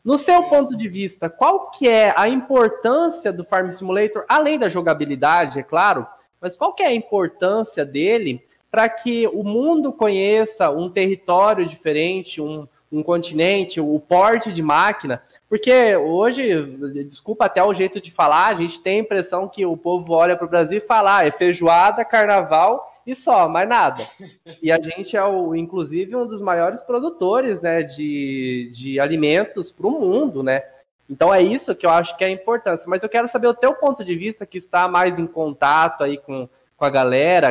No 0.04 0.18
seu 0.18 0.44
ponto 0.44 0.76
de 0.76 0.88
vista, 0.88 1.30
qual 1.30 1.70
que 1.70 1.88
é 1.88 2.14
a 2.18 2.28
importância 2.28 3.32
do 3.32 3.44
Farm 3.44 3.70
Simulator, 3.70 4.26
além 4.28 4.58
da 4.58 4.68
jogabilidade, 4.68 5.60
é 5.60 5.64
claro, 5.64 6.08
mas 6.40 6.58
qual 6.58 6.74
que 6.74 6.82
é 6.82 6.88
a 6.88 6.94
importância 6.94 7.86
dele 7.86 8.44
para 8.72 8.90
que 8.90 9.28
o 9.28 9.44
mundo 9.44 9.94
conheça 9.94 10.72
um 10.72 10.90
território 10.90 11.68
diferente, 11.68 12.42
um, 12.42 12.68
um 12.92 13.04
continente, 13.04 13.80
o 13.80 14.00
porte 14.00 14.52
de 14.52 14.64
máquina? 14.64 15.22
Porque 15.48 15.96
hoje, 15.96 16.66
desculpa 17.08 17.46
até 17.46 17.64
o 17.64 17.74
jeito 17.74 18.02
de 18.02 18.10
falar, 18.10 18.48
a 18.48 18.56
gente 18.56 18.82
tem 18.82 18.98
a 18.98 19.04
impressão 19.04 19.48
que 19.48 19.64
o 19.68 19.78
povo 19.78 20.14
olha 20.14 20.36
para 20.36 20.48
o 20.48 20.50
Brasil 20.50 20.80
e 20.80 20.88
fala, 20.88 21.18
ah, 21.18 21.26
é 21.28 21.32
feijoada, 21.32 22.04
carnaval 22.04 22.91
e 23.06 23.16
só, 23.16 23.48
mais 23.48 23.68
nada. 23.68 24.08
E 24.62 24.72
a 24.72 24.80
gente 24.80 25.18
é, 25.18 25.24
o, 25.24 25.56
inclusive, 25.56 26.16
um 26.16 26.28
dos 26.28 26.42
maiores 26.42 26.82
produtores 26.82 27.62
né, 27.62 27.82
de, 27.82 28.72
de 28.74 29.00
alimentos 29.00 29.72
para 29.72 29.88
o 29.88 30.00
mundo, 30.00 30.44
né? 30.44 30.64
Então 31.10 31.34
é 31.34 31.42
isso 31.42 31.76
que 31.76 31.86
eu 31.86 31.90
acho 31.90 32.16
que 32.16 32.24
é 32.24 32.28
a 32.28 32.32
importância. 32.32 32.86
Mas 32.88 33.04
eu 33.04 33.10
quero 33.10 33.28
saber 33.28 33.48
o 33.48 33.54
teu 33.54 33.74
ponto 33.74 34.04
de 34.06 34.16
vista, 34.16 34.46
que 34.46 34.60
está 34.60 34.88
mais 34.88 35.18
em 35.18 35.28
contato 35.28 36.04
aí 36.04 36.18
com, 36.18 36.48
com 36.78 36.86
a 36.86 36.90
galera, 36.90 37.48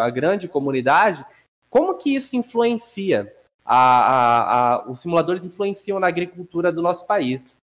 a 0.00 0.10
grande 0.10 0.48
comunidade, 0.48 1.24
como 1.68 1.96
que 1.98 2.14
isso 2.14 2.36
influencia? 2.36 3.34
A, 3.64 3.76
a, 3.76 4.74
a, 4.74 4.90
os 4.90 5.00
simuladores 5.00 5.44
influenciam 5.44 5.98
na 5.98 6.06
agricultura 6.06 6.70
do 6.70 6.80
nosso 6.80 7.04
país? 7.04 7.60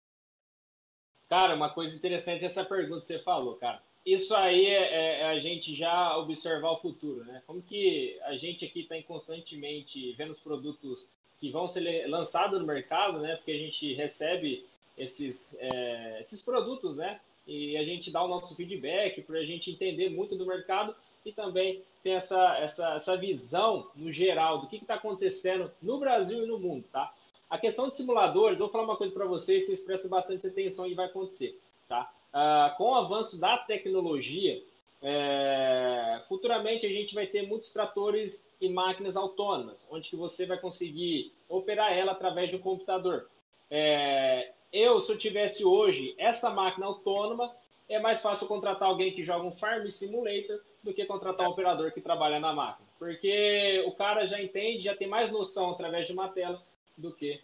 Cara, 1.29 1.57
uma 1.57 1.69
coisa 1.71 1.95
interessante 1.95 2.45
essa 2.45 2.65
pergunta 2.65 3.01
que 3.01 3.07
você 3.09 3.19
falou, 3.19 3.57
cara 3.57 3.81
isso 4.12 4.35
aí 4.35 4.66
é, 4.66 4.71
é, 4.71 5.21
é, 5.21 5.25
a 5.27 5.38
gente 5.38 5.75
já 5.75 6.16
observar 6.16 6.71
o 6.71 6.79
futuro, 6.79 7.25
né? 7.25 7.42
Como 7.47 7.61
que 7.61 8.18
a 8.23 8.37
gente 8.37 8.64
aqui 8.64 8.81
está 8.81 9.01
constantemente 9.03 10.12
vendo 10.12 10.31
os 10.31 10.40
produtos 10.40 11.07
que 11.40 11.51
vão 11.51 11.66
ser 11.66 12.07
lançados 12.09 12.61
no 12.61 12.66
mercado, 12.66 13.18
né? 13.18 13.37
Porque 13.37 13.53
a 13.53 13.59
gente 13.59 13.92
recebe 13.94 14.64
esses, 14.97 15.55
é, 15.59 16.18
esses 16.21 16.42
produtos, 16.42 16.97
né? 16.97 17.21
E 17.47 17.77
a 17.77 17.85
gente 17.85 18.11
dá 18.11 18.23
o 18.23 18.29
nosso 18.29 18.55
feedback 18.55 19.23
para 19.23 19.38
a 19.38 19.44
gente 19.44 19.71
entender 19.71 20.11
muito 20.11 20.37
do 20.37 20.47
mercado 20.47 20.94
e 21.25 21.33
também 21.33 21.83
tem 22.03 22.14
essa, 22.14 22.59
essa, 22.59 22.94
essa 22.94 23.16
visão 23.16 23.90
no 23.97 24.12
geral 24.12 24.61
do 24.61 24.68
que 24.68 24.77
está 24.77 24.94
acontecendo 24.94 25.71
no 25.83 25.99
Brasil 25.99 26.44
e 26.44 26.47
no 26.47 26.59
mundo, 26.59 26.85
tá? 26.92 27.12
A 27.49 27.59
questão 27.59 27.88
de 27.88 27.97
simuladores, 27.97 28.59
vou 28.59 28.68
falar 28.68 28.85
uma 28.85 28.97
coisa 28.97 29.14
para 29.14 29.25
vocês, 29.25 29.64
vocês 29.64 29.83
prestem 29.83 30.11
bastante 30.11 30.47
atenção 30.47 30.87
e 30.87 30.94
vai 30.94 31.07
acontecer, 31.07 31.59
tá? 31.88 32.12
Ah, 32.33 32.75
com 32.77 32.91
o 32.91 32.95
avanço 32.95 33.38
da 33.38 33.57
tecnologia, 33.59 34.62
é, 35.01 36.23
futuramente 36.29 36.85
a 36.85 36.88
gente 36.88 37.14
vai 37.14 37.27
ter 37.27 37.47
muitos 37.47 37.71
tratores 37.71 38.49
e 38.61 38.69
máquinas 38.69 39.17
autônomas, 39.17 39.87
onde 39.91 40.11
que 40.11 40.17
você 40.17 40.45
vai 40.45 40.59
conseguir 40.59 41.33
operar 41.49 41.93
ela 41.93 42.12
através 42.12 42.51
de 42.51 42.57
um 42.57 42.61
computador. 42.61 43.29
É, 43.71 44.53
eu, 44.73 45.01
se 45.01 45.12
eu 45.12 45.19
tivesse 45.19 45.64
hoje 45.64 46.14
essa 46.19 46.51
máquina 46.51 46.87
autônoma, 46.87 47.55
é 47.88 47.99
mais 47.99 48.21
fácil 48.21 48.47
contratar 48.47 48.88
alguém 48.88 49.12
que 49.12 49.25
joga 49.25 49.47
um 49.47 49.53
Farm 49.53 49.88
Simulator 49.88 50.61
do 50.83 50.93
que 50.93 51.05
contratar 51.07 51.47
um 51.47 51.51
operador 51.51 51.93
que 51.93 52.01
trabalha 52.01 52.38
na 52.38 52.53
máquina. 52.53 52.87
Porque 52.99 53.83
o 53.87 53.93
cara 53.93 54.27
já 54.27 54.43
entende, 54.43 54.85
já 54.85 54.95
tem 54.95 55.09
mais 55.09 55.31
noção 55.31 55.71
através 55.71 56.07
de 56.07 56.12
uma 56.12 56.29
tela 56.29 56.61
do 56.97 57.12
que 57.12 57.41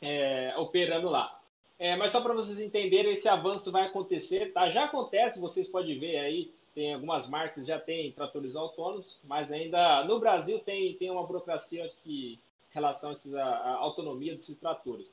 é, 0.00 0.54
operando 0.58 1.08
lá. 1.08 1.41
É, 1.78 1.96
mas 1.96 2.12
só 2.12 2.20
para 2.20 2.34
vocês 2.34 2.60
entenderem, 2.60 3.12
esse 3.12 3.28
avanço 3.28 3.72
vai 3.72 3.86
acontecer, 3.86 4.52
tá? 4.52 4.70
Já 4.70 4.84
acontece, 4.84 5.40
vocês 5.40 5.68
podem 5.68 5.98
ver 5.98 6.18
aí, 6.18 6.52
tem 6.74 6.94
algumas 6.94 7.28
marcas 7.28 7.66
já 7.66 7.78
tem 7.78 8.12
tratores 8.12 8.56
autônomos, 8.56 9.18
mas 9.24 9.52
ainda 9.52 10.04
no 10.04 10.18
Brasil 10.18 10.58
tem, 10.60 10.94
tem 10.94 11.10
uma 11.10 11.26
burocracia 11.26 11.90
que 12.02 12.38
em 12.70 12.74
relação 12.74 13.10
a, 13.10 13.12
esses, 13.12 13.34
a, 13.34 13.44
a 13.44 13.74
autonomia 13.76 14.34
desses 14.34 14.58
tratores. 14.58 15.12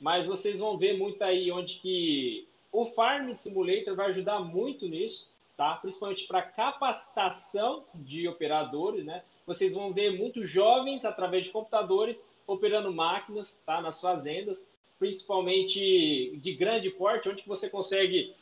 Mas 0.00 0.26
vocês 0.26 0.58
vão 0.58 0.76
ver 0.76 0.98
muito 0.98 1.22
aí 1.22 1.50
onde 1.50 1.78
que 1.78 2.48
o 2.72 2.86
Farm 2.86 3.32
Simulator 3.32 3.94
vai 3.94 4.08
ajudar 4.08 4.40
muito 4.40 4.88
nisso, 4.88 5.30
tá? 5.56 5.76
Principalmente 5.76 6.26
para 6.26 6.42
capacitação 6.42 7.84
de 7.94 8.28
operadores, 8.28 9.04
né? 9.04 9.22
Vocês 9.46 9.72
vão 9.72 9.92
ver 9.92 10.18
muitos 10.18 10.48
jovens 10.50 11.04
através 11.04 11.44
de 11.46 11.52
computadores 11.52 12.26
operando 12.46 12.92
máquinas, 12.92 13.62
tá? 13.64 13.80
Nas 13.80 14.00
fazendas 14.00 14.68
principalmente 14.98 16.36
de 16.36 16.54
grande 16.54 16.90
porte, 16.90 17.28
onde 17.28 17.42
você 17.46 17.68
consegue 17.68 18.34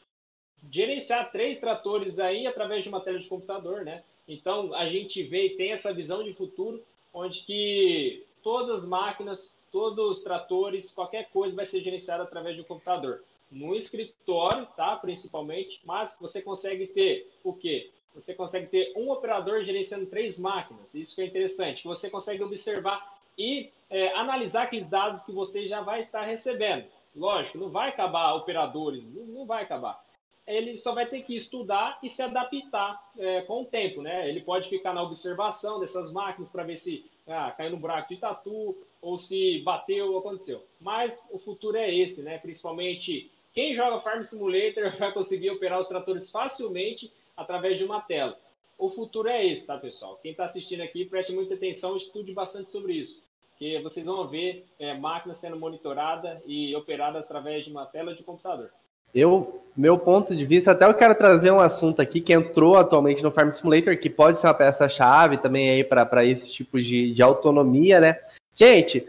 gerenciar 0.71 1.31
três 1.31 1.61
tratores 1.61 2.19
aí 2.19 2.47
através 2.47 2.83
de 2.83 2.89
uma 2.89 3.01
tela 3.01 3.19
de 3.19 3.29
computador, 3.29 3.85
né? 3.85 4.03
Então 4.27 4.75
a 4.75 4.89
gente 4.89 5.23
vê 5.23 5.47
e 5.47 5.57
tem 5.57 5.73
essa 5.73 5.93
visão 5.93 6.23
de 6.23 6.33
futuro, 6.33 6.83
onde 7.13 7.41
que 7.41 8.25
todas 8.43 8.83
as 8.83 8.89
máquinas, 8.89 9.55
todos 9.71 10.19
os 10.19 10.23
tratores, 10.23 10.91
qualquer 10.91 11.29
coisa 11.31 11.55
vai 11.55 11.67
ser 11.67 11.83
gerenciada 11.83 12.23
através 12.23 12.57
de 12.57 12.63
um 12.63 12.65
computador. 12.65 13.23
No 13.51 13.75
escritório, 13.75 14.67
tá? 14.77 14.97
Principalmente, 14.97 15.81
mas 15.85 16.17
você 16.21 16.41
consegue 16.41 16.87
ter 16.87 17.31
o 17.43 17.53
quê? 17.53 17.91
Você 18.15 18.33
consegue 18.33 18.69
ter 18.69 18.93
um 18.97 19.11
operador 19.11 19.65
gerenciando 19.65 20.07
três 20.07 20.39
máquinas. 20.39 20.95
Isso 20.95 21.15
que 21.15 21.23
é 21.23 21.27
interessante, 21.27 21.85
você 21.85 22.09
consegue 22.09 22.43
observar 22.43 23.14
e 23.39 23.71
é, 23.91 24.15
analisar 24.15 24.65
aqueles 24.65 24.89
dados 24.89 25.25
que 25.25 25.33
você 25.33 25.69
já 25.69 25.81
vai 25.81 26.01
estar 26.01 26.23
recebendo. 26.23 26.87
Lógico, 27.15 27.59
não 27.59 27.69
vai 27.69 27.91
acabar 27.91 28.35
operadores, 28.35 29.05
não, 29.05 29.25
não 29.25 29.47
vai 29.47 29.63
acabar. 29.63 30.03
Ele 30.47 30.77
só 30.77 30.93
vai 30.93 31.07
ter 31.07 31.23
que 31.23 31.35
estudar 31.35 31.99
e 32.03 32.09
se 32.11 32.21
adaptar 32.23 33.01
é, 33.19 33.43
com 33.43 33.63
o 33.63 33.65
tempo, 33.65 34.03
né? 34.03 34.29
Ele 34.29 34.41
pode 34.43 34.69
ficar 34.69 34.93
na 34.93 35.03
observação 35.03 35.81
dessas 35.81 36.13
máquinas 36.13 36.51
para 36.51 36.65
ver 36.65 36.77
se 36.77 37.05
ah, 37.27 37.51
caiu 37.57 37.71
no 37.71 37.79
buraco 37.79 38.09
de 38.13 38.21
tatu 38.21 38.77
ou 39.01 39.19
se 39.19 39.61
bateu 39.61 40.13
ou 40.13 40.19
aconteceu. 40.19 40.63
Mas 40.79 41.25
o 41.31 41.39
futuro 41.39 41.79
é 41.79 41.93
esse, 41.95 42.23
né? 42.23 42.39
Principalmente 42.39 43.31
Quem 43.55 43.73
joga 43.73 44.01
Farm 44.01 44.23
Simulator 44.23 44.95
vai 44.99 45.13
conseguir 45.13 45.51
operar 45.51 45.81
os 45.81 45.89
tratores 45.89 46.31
facilmente 46.31 47.11
através 47.37 47.79
de 47.79 47.85
uma 47.85 48.01
tela. 48.01 48.39
O 48.77 48.91
futuro 48.91 49.29
é 49.29 49.47
esse, 49.47 49.67
tá, 49.67 49.79
pessoal? 49.79 50.19
Quem 50.21 50.33
está 50.33 50.45
assistindo 50.45 50.83
aqui, 50.83 51.05
preste 51.05 51.33
muita 51.33 51.55
atenção, 51.55 51.97
estude 51.97 52.33
bastante 52.33 52.71
sobre 52.71 52.95
isso. 52.95 53.23
Que 53.59 53.81
vocês 53.83 54.05
vão 54.05 54.27
ver 54.27 54.67
é, 54.79 54.95
máquinas 54.95 55.39
sendo 55.39 55.59
monitoradas 55.59 56.39
e 56.47 56.75
operadas 56.75 57.25
através 57.25 57.65
de 57.65 57.71
uma 57.71 57.87
tela 57.87 58.15
de 58.15 58.23
computador. 58.23 58.71
Eu, 59.15 59.63
meu 59.77 59.97
ponto 59.97 60.35
de 60.35 60.45
vista, 60.45 60.73
até 60.73 60.85
eu 60.85 60.95
quero 60.95 61.15
trazer 61.15 61.53
um 61.53 61.61
assunto 61.61 62.03
aqui 62.03 62.21
que 62.21 62.33
entrou 62.33 62.77
atualmente 62.77 63.23
no 63.23 63.31
Farm 63.31 63.51
Simulator, 63.51 63.97
que 63.97 64.11
pode 64.11 64.39
ser 64.39 64.49
uma 64.49 64.55
peça-chave 64.55 65.39
também 65.39 65.71
aí 65.71 65.85
para 65.85 66.25
esse 66.25 66.51
tipo 66.51 66.81
de, 66.81 67.13
de 67.15 67.23
autonomia, 67.23 68.01
né? 68.01 68.19
Gente, 68.57 69.07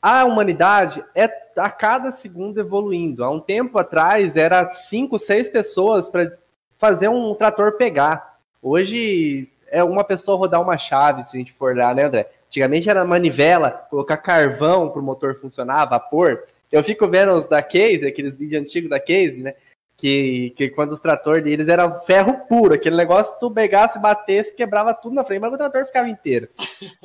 a 0.00 0.24
humanidade 0.24 1.04
é 1.14 1.24
a 1.56 1.70
cada 1.70 2.12
segundo 2.12 2.60
evoluindo. 2.60 3.24
Há 3.24 3.30
um 3.30 3.40
tempo 3.40 3.76
atrás 3.76 4.36
era 4.36 4.70
cinco, 4.70 5.18
seis 5.18 5.48
pessoas 5.48 6.06
para 6.06 6.36
fazer 6.78 7.08
um 7.08 7.34
trator 7.34 7.72
pegar. 7.72 8.38
Hoje 8.62 9.48
é 9.68 9.82
uma 9.82 10.04
pessoa 10.04 10.36
rodar 10.36 10.62
uma 10.62 10.78
chave, 10.78 11.24
se 11.24 11.36
a 11.36 11.38
gente 11.38 11.52
for 11.52 11.76
lá, 11.76 11.92
né, 11.92 12.04
André? 12.04 12.30
Antigamente 12.54 12.88
era 12.88 13.04
manivela, 13.04 13.68
colocar 13.90 14.16
carvão 14.16 14.88
para 14.88 15.00
o 15.00 15.04
motor 15.04 15.34
funcionar, 15.40 15.86
vapor. 15.86 16.44
Eu 16.70 16.84
fico 16.84 17.08
vendo 17.08 17.32
os 17.32 17.48
da 17.48 17.60
Case, 17.60 18.06
aqueles 18.06 18.36
vídeos 18.36 18.62
antigos 18.62 18.88
da 18.88 19.00
Case, 19.00 19.38
né? 19.38 19.54
Que, 19.96 20.54
que 20.56 20.70
quando 20.70 20.92
os 20.92 21.00
tratores 21.00 21.42
deles 21.42 21.66
eram 21.66 22.00
ferro 22.02 22.46
puro, 22.48 22.74
aquele 22.74 22.94
negócio, 22.94 23.34
tu 23.40 23.50
pegasse, 23.50 23.98
batesse, 23.98 24.54
quebrava 24.54 24.94
tudo 24.94 25.16
na 25.16 25.24
frente, 25.24 25.40
mas 25.40 25.52
o 25.52 25.56
trator 25.56 25.84
ficava 25.84 26.08
inteiro. 26.08 26.48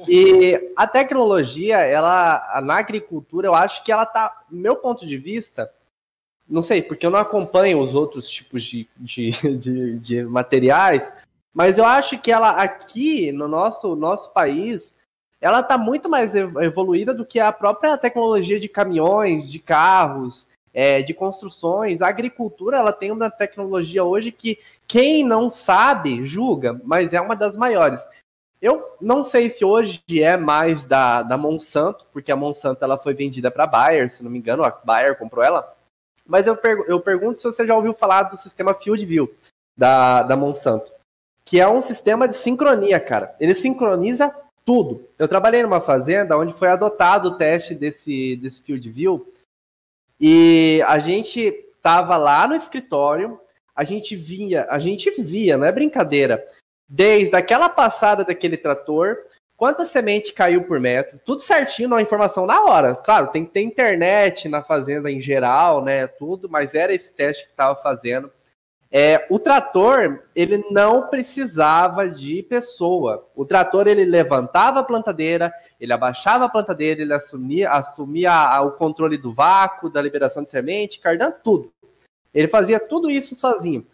E 0.07 0.71
a 0.75 0.85
tecnologia, 0.85 1.77
ela, 1.77 2.61
na 2.63 2.77
agricultura, 2.77 3.47
eu 3.47 3.55
acho 3.55 3.83
que 3.83 3.91
ela 3.91 4.05
tá, 4.05 4.43
meu 4.51 4.75
ponto 4.75 5.03
de 5.03 5.17
vista, 5.17 5.71
não 6.47 6.61
sei, 6.61 6.83
porque 6.83 7.07
eu 7.07 7.11
não 7.11 7.19
acompanho 7.19 7.79
os 7.79 7.95
outros 7.95 8.29
tipos 8.29 8.63
de, 8.63 8.87
de, 8.95 9.31
de, 9.57 9.99
de 9.99 10.23
materiais, 10.25 11.11
mas 11.51 11.79
eu 11.79 11.85
acho 11.85 12.19
que 12.19 12.31
ela 12.31 12.51
aqui 12.51 13.31
no 13.31 13.47
nosso, 13.47 13.95
nosso 13.95 14.31
país, 14.31 14.98
ela 15.41 15.61
está 15.61 15.77
muito 15.77 16.09
mais 16.09 16.35
evoluída 16.35 17.13
do 17.13 17.25
que 17.25 17.39
a 17.39 17.51
própria 17.51 17.97
tecnologia 17.97 18.59
de 18.59 18.67
caminhões, 18.67 19.49
de 19.49 19.59
carros, 19.59 20.47
é, 20.73 21.01
de 21.01 21.13
construções. 21.13 22.01
A 22.01 22.07
agricultura 22.07 22.77
ela 22.77 22.91
tem 22.91 23.11
uma 23.11 23.29
tecnologia 23.29 24.03
hoje 24.03 24.31
que 24.31 24.59
quem 24.87 25.23
não 25.23 25.49
sabe 25.51 26.25
julga, 26.25 26.79
mas 26.83 27.13
é 27.13 27.21
uma 27.21 27.35
das 27.35 27.55
maiores. 27.55 28.01
Eu 28.61 28.97
não 28.99 29.23
sei 29.23 29.49
se 29.49 29.63
hoje 29.63 30.03
é 30.11 30.35
mais 30.35 30.83
da, 30.83 31.23
da 31.23 31.37
Monsanto, 31.37 32.05
porque 32.11 32.31
a 32.31 32.35
Monsanto 32.35 32.83
ela 32.83 32.97
foi 32.97 33.13
vendida 33.13 33.49
para 33.49 33.63
a 33.63 33.67
Bayer, 33.67 34.11
se 34.11 34.21
não 34.21 34.29
me 34.29 34.37
engano, 34.37 34.65
a 34.65 34.69
Bayer 34.69 35.17
comprou 35.17 35.43
ela. 35.43 35.73
Mas 36.27 36.45
eu, 36.45 36.57
per 36.57 36.83
eu 36.87 36.99
pergunto 36.99 37.39
se 37.39 37.45
você 37.45 37.65
já 37.65 37.75
ouviu 37.75 37.93
falar 37.93 38.23
do 38.23 38.37
sistema 38.37 38.73
Field 38.73 39.05
View 39.05 39.33
da, 39.77 40.23
da 40.23 40.35
Monsanto, 40.35 40.91
que 41.45 41.59
é 41.59 41.67
um 41.67 41.81
sistema 41.81 42.27
de 42.27 42.35
sincronia, 42.35 42.99
cara. 42.99 43.33
Ele 43.39 43.55
sincroniza 43.55 44.35
tudo. 44.69 45.09
Eu 45.17 45.27
trabalhei 45.27 45.63
numa 45.63 45.81
fazenda 45.81 46.37
onde 46.37 46.53
foi 46.53 46.67
adotado 46.67 47.29
o 47.29 47.37
teste 47.39 47.73
desse, 47.73 48.35
desse 48.35 48.61
Field 48.61 48.87
View 48.87 49.25
e 50.21 50.79
a 50.85 50.99
gente 50.99 51.39
estava 51.39 52.15
lá 52.17 52.47
no 52.47 52.55
escritório, 52.55 53.39
a 53.75 53.83
gente 53.83 54.15
via, 54.15 54.67
a 54.69 54.77
gente 54.77 55.09
via, 55.23 55.57
não 55.57 55.65
é 55.65 55.71
brincadeira, 55.71 56.45
desde 56.87 57.35
aquela 57.35 57.67
passada 57.67 58.23
daquele 58.23 58.57
trator, 58.57 59.17
quanta 59.57 59.85
semente 59.85 60.33
caiu 60.33 60.63
por 60.65 60.79
metro, 60.79 61.19
tudo 61.25 61.41
certinho, 61.41 61.87
uma 61.87 62.03
informação 62.03 62.45
na 62.45 62.63
hora. 62.63 62.93
Claro, 62.93 63.31
tem 63.31 63.45
que 63.45 63.51
ter 63.51 63.61
internet 63.61 64.47
na 64.47 64.61
fazenda 64.61 65.09
em 65.09 65.19
geral, 65.19 65.83
né, 65.83 66.05
tudo, 66.05 66.47
mas 66.47 66.75
era 66.75 66.93
esse 66.93 67.11
teste 67.11 67.45
que 67.45 67.49
estava 67.49 67.75
fazendo. 67.81 68.31
É, 68.91 69.27
o 69.29 69.37
trator, 69.37 70.23
ele 70.35 70.65
não 70.71 71.07
precisava 71.07 72.09
de 72.09 72.41
pessoa. 72.41 73.27
O 73.35 73.45
trator, 73.45 73.87
ele 73.87 74.03
levantava 74.03 74.79
a 74.79 74.83
plantadeira, 74.83 75.53
ele 75.79 75.93
abaixava 75.93 76.45
a 76.45 76.49
plantadeira, 76.49 77.01
ele 77.01 77.13
assumia, 77.13 77.69
assumia 77.69 78.31
a, 78.31 78.61
o 78.61 78.71
controle 78.71 79.17
do 79.17 79.31
vácuo, 79.31 79.91
da 79.91 80.01
liberação 80.01 80.43
de 80.43 80.49
semente, 80.49 80.99
cardando 80.99 81.35
tudo. 81.43 81.71
Ele 82.33 82.47
fazia 82.47 82.79
tudo 82.79 83.11
isso 83.11 83.35
sozinho. 83.35 83.85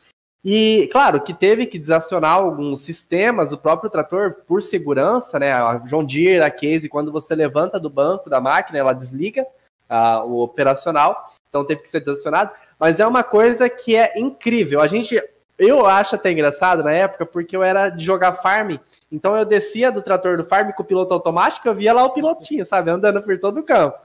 E, 0.48 0.88
claro, 0.92 1.22
que 1.22 1.34
teve 1.34 1.66
que 1.66 1.80
desacionar 1.80 2.34
alguns 2.34 2.82
sistemas, 2.82 3.52
o 3.52 3.58
próprio 3.58 3.90
trator, 3.90 4.44
por 4.48 4.62
segurança, 4.62 5.40
né? 5.40 5.52
A 5.52 5.80
John 5.80 6.06
Deere, 6.06 6.44
a 6.44 6.52
Case, 6.52 6.88
quando 6.88 7.12
você 7.12 7.34
levanta 7.34 7.80
do 7.80 7.90
banco 7.90 8.30
da 8.30 8.40
máquina, 8.40 8.78
ela 8.78 8.94
desliga 8.94 9.46
uh, 9.90 10.24
o 10.24 10.44
operacional, 10.44 11.34
então 11.50 11.66
teve 11.66 11.82
que 11.82 11.90
ser 11.90 12.02
desacionado. 12.02 12.52
Mas 12.80 13.00
é 13.00 13.08
uma 13.08 13.24
coisa 13.24 13.70
que 13.70 13.96
é 13.96 14.20
incrível. 14.20 14.82
A 14.82 14.88
gente, 14.88 15.22
eu 15.58 15.86
acho 15.86 16.16
até 16.16 16.32
engraçado 16.32 16.84
na 16.84 16.92
época, 16.92 17.26
porque 17.26 17.56
eu 17.56 17.64
era 17.64 17.90
de 17.90 18.04
jogar 18.04 18.34
farm, 18.34 18.78
então 19.12 19.36
eu 19.36 19.46
descia 19.46 19.92
do 19.92 20.02
trator 20.02 20.38
do 20.38 20.46
farm 20.46 20.72
com 20.72 20.84
o 20.84 20.86
piloto 20.86 21.14
automático, 21.14 21.68
eu 21.68 21.76
via 21.76 21.94
lá 21.94 22.04
o 22.04 22.12
pilotinho, 22.12 22.66
sabe, 22.66 22.92
andando 22.92 23.22
por 23.22 23.40
todo 23.40 23.60
o 23.60 23.64
campo. 23.64 23.98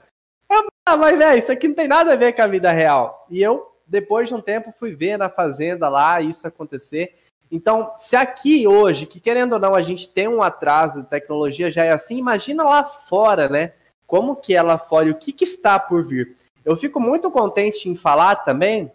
Eu, 0.49 0.67
ah, 0.85 0.97
mas 0.97 1.17
velho, 1.17 1.39
isso 1.39 1.51
aqui 1.51 1.67
não 1.67 1.75
tem 1.75 1.87
nada 1.87 2.13
a 2.13 2.17
ver 2.17 2.33
com 2.33 2.41
a 2.41 2.47
vida 2.47 2.71
real. 2.71 3.25
E 3.29 3.41
eu, 3.41 3.71
depois 3.85 4.27
de 4.27 4.35
um 4.35 4.41
tempo, 4.41 4.73
fui 4.77 4.93
ver 4.93 5.17
na 5.17 5.29
fazenda 5.29 5.87
lá 5.87 6.21
isso 6.21 6.47
acontecer. 6.47 7.15
Então, 7.51 7.93
se 7.97 8.15
aqui 8.15 8.65
hoje, 8.65 9.05
que 9.05 9.19
querendo 9.19 9.53
ou 9.53 9.59
não, 9.59 9.75
a 9.75 9.81
gente 9.81 10.07
tem 10.07 10.27
um 10.27 10.41
atraso 10.41 11.01
de 11.03 11.09
tecnologia, 11.09 11.69
já 11.69 11.83
é 11.83 11.91
assim, 11.91 12.17
imagina 12.17 12.63
lá 12.63 12.83
fora, 12.83 13.49
né? 13.49 13.73
Como 14.07 14.37
que 14.37 14.55
é 14.55 14.61
lá 14.61 14.77
fora 14.77 15.07
e 15.07 15.11
o 15.11 15.15
que, 15.15 15.33
que 15.33 15.43
está 15.43 15.77
por 15.77 16.05
vir. 16.05 16.35
Eu 16.63 16.75
fico 16.75 16.99
muito 16.99 17.31
contente 17.31 17.89
em 17.89 17.95
falar 17.95 18.35
também, 18.37 18.91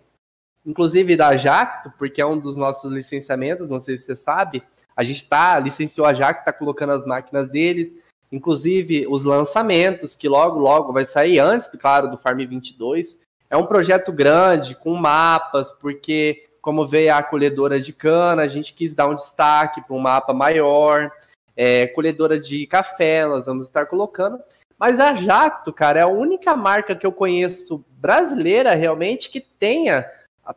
inclusive 0.64 1.16
da 1.16 1.36
Jacto, 1.36 1.92
porque 1.98 2.20
é 2.20 2.26
um 2.26 2.38
dos 2.38 2.56
nossos 2.56 2.92
licenciamentos, 2.92 3.68
não 3.68 3.80
sei 3.80 3.98
se 3.98 4.04
você 4.04 4.16
sabe. 4.16 4.62
A 4.96 5.04
gente 5.04 5.24
tá, 5.24 5.58
licenciou 5.58 6.06
a 6.06 6.14
Jacto, 6.14 6.40
está 6.40 6.52
colocando 6.52 6.92
as 6.92 7.04
máquinas 7.04 7.48
deles, 7.48 7.94
inclusive 8.30 9.06
os 9.08 9.24
lançamentos, 9.24 10.14
que 10.14 10.28
logo, 10.28 10.58
logo 10.58 10.92
vai 10.92 11.04
sair 11.04 11.38
antes, 11.38 11.68
claro, 11.68 12.10
do 12.10 12.18
Farm 12.18 12.38
22. 12.38 13.18
É 13.48 13.56
um 13.56 13.66
projeto 13.66 14.12
grande, 14.12 14.74
com 14.74 14.94
mapas, 14.94 15.72
porque 15.72 16.46
como 16.60 16.86
veio 16.86 17.14
a 17.14 17.22
colhedora 17.22 17.80
de 17.80 17.92
cana, 17.92 18.42
a 18.42 18.48
gente 18.48 18.74
quis 18.74 18.92
dar 18.92 19.06
um 19.06 19.14
destaque 19.14 19.80
para 19.80 19.94
um 19.94 20.00
mapa 20.00 20.32
maior. 20.32 21.12
É, 21.56 21.86
colhedora 21.86 22.38
de 22.38 22.66
café, 22.66 23.24
nós 23.24 23.46
vamos 23.46 23.66
estar 23.66 23.86
colocando. 23.86 24.38
Mas 24.78 25.00
a 25.00 25.14
Jacto, 25.14 25.72
cara, 25.72 26.00
é 26.00 26.02
a 26.02 26.08
única 26.08 26.54
marca 26.54 26.94
que 26.94 27.06
eu 27.06 27.12
conheço 27.12 27.84
brasileira 27.90 28.74
realmente 28.74 29.30
que 29.30 29.40
tenha, 29.40 30.06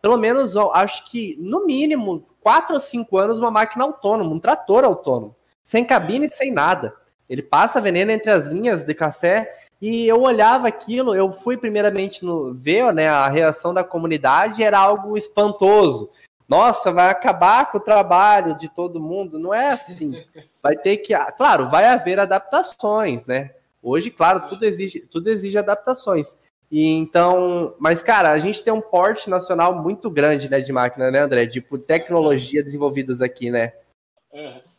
pelo 0.01 0.17
menos, 0.17 0.55
acho 0.57 1.09
que 1.09 1.37
no 1.39 1.65
mínimo, 1.65 2.25
quatro 2.41 2.75
ou 2.75 2.79
cinco 2.79 3.17
anos, 3.17 3.39
uma 3.39 3.51
máquina 3.51 3.85
autônoma, 3.85 4.33
um 4.33 4.39
trator 4.39 4.83
autônomo, 4.83 5.35
sem 5.63 5.85
cabine 5.85 6.25
e 6.25 6.35
sem 6.35 6.51
nada. 6.51 6.93
Ele 7.29 7.41
passa 7.41 7.79
veneno 7.79 8.11
entre 8.11 8.31
as 8.31 8.47
linhas 8.47 8.83
de 8.83 8.93
café 8.93 9.55
e 9.81 10.05
eu 10.05 10.21
olhava 10.21 10.67
aquilo, 10.67 11.15
eu 11.15 11.31
fui 11.31 11.55
primeiramente 11.55 12.25
no 12.25 12.53
ver, 12.53 12.93
né, 12.93 13.07
a 13.07 13.29
reação 13.29 13.73
da 13.73 13.83
comunidade 13.83 14.63
era 14.63 14.77
algo 14.77 15.17
espantoso. 15.17 16.09
Nossa, 16.49 16.91
vai 16.91 17.09
acabar 17.11 17.71
com 17.71 17.77
o 17.77 17.81
trabalho 17.81 18.57
de 18.57 18.67
todo 18.67 18.99
mundo. 18.99 19.37
Não 19.37 19.53
é 19.53 19.73
assim. 19.73 20.25
Vai 20.63 20.75
ter 20.75 20.97
que, 20.97 21.13
claro, 21.37 21.69
vai 21.69 21.85
haver 21.85 22.19
adaptações, 22.19 23.25
né? 23.25 23.51
Hoje, 23.81 24.11
claro, 24.11 24.49
tudo 24.49 24.63
exige, 24.63 24.99
tudo 24.99 25.29
exige 25.29 25.57
adaptações. 25.57 26.37
E 26.71 26.85
então, 26.85 27.75
mas 27.79 28.03
cara, 28.03 28.31
a 28.31 28.39
gente 28.39 28.61
tem 28.61 28.71
um 28.71 28.81
porte 28.81 29.29
nacional 29.29 29.81
muito 29.81 30.09
grande, 30.09 30.49
né, 30.49 30.59
de 30.59 30.71
máquina, 30.71 31.09
né, 31.09 31.21
André? 31.21 31.47
Tipo, 31.47 31.77
tecnologia 31.77 32.63
desenvolvidas 32.63 33.21
aqui, 33.21 33.49
né? 33.49 33.73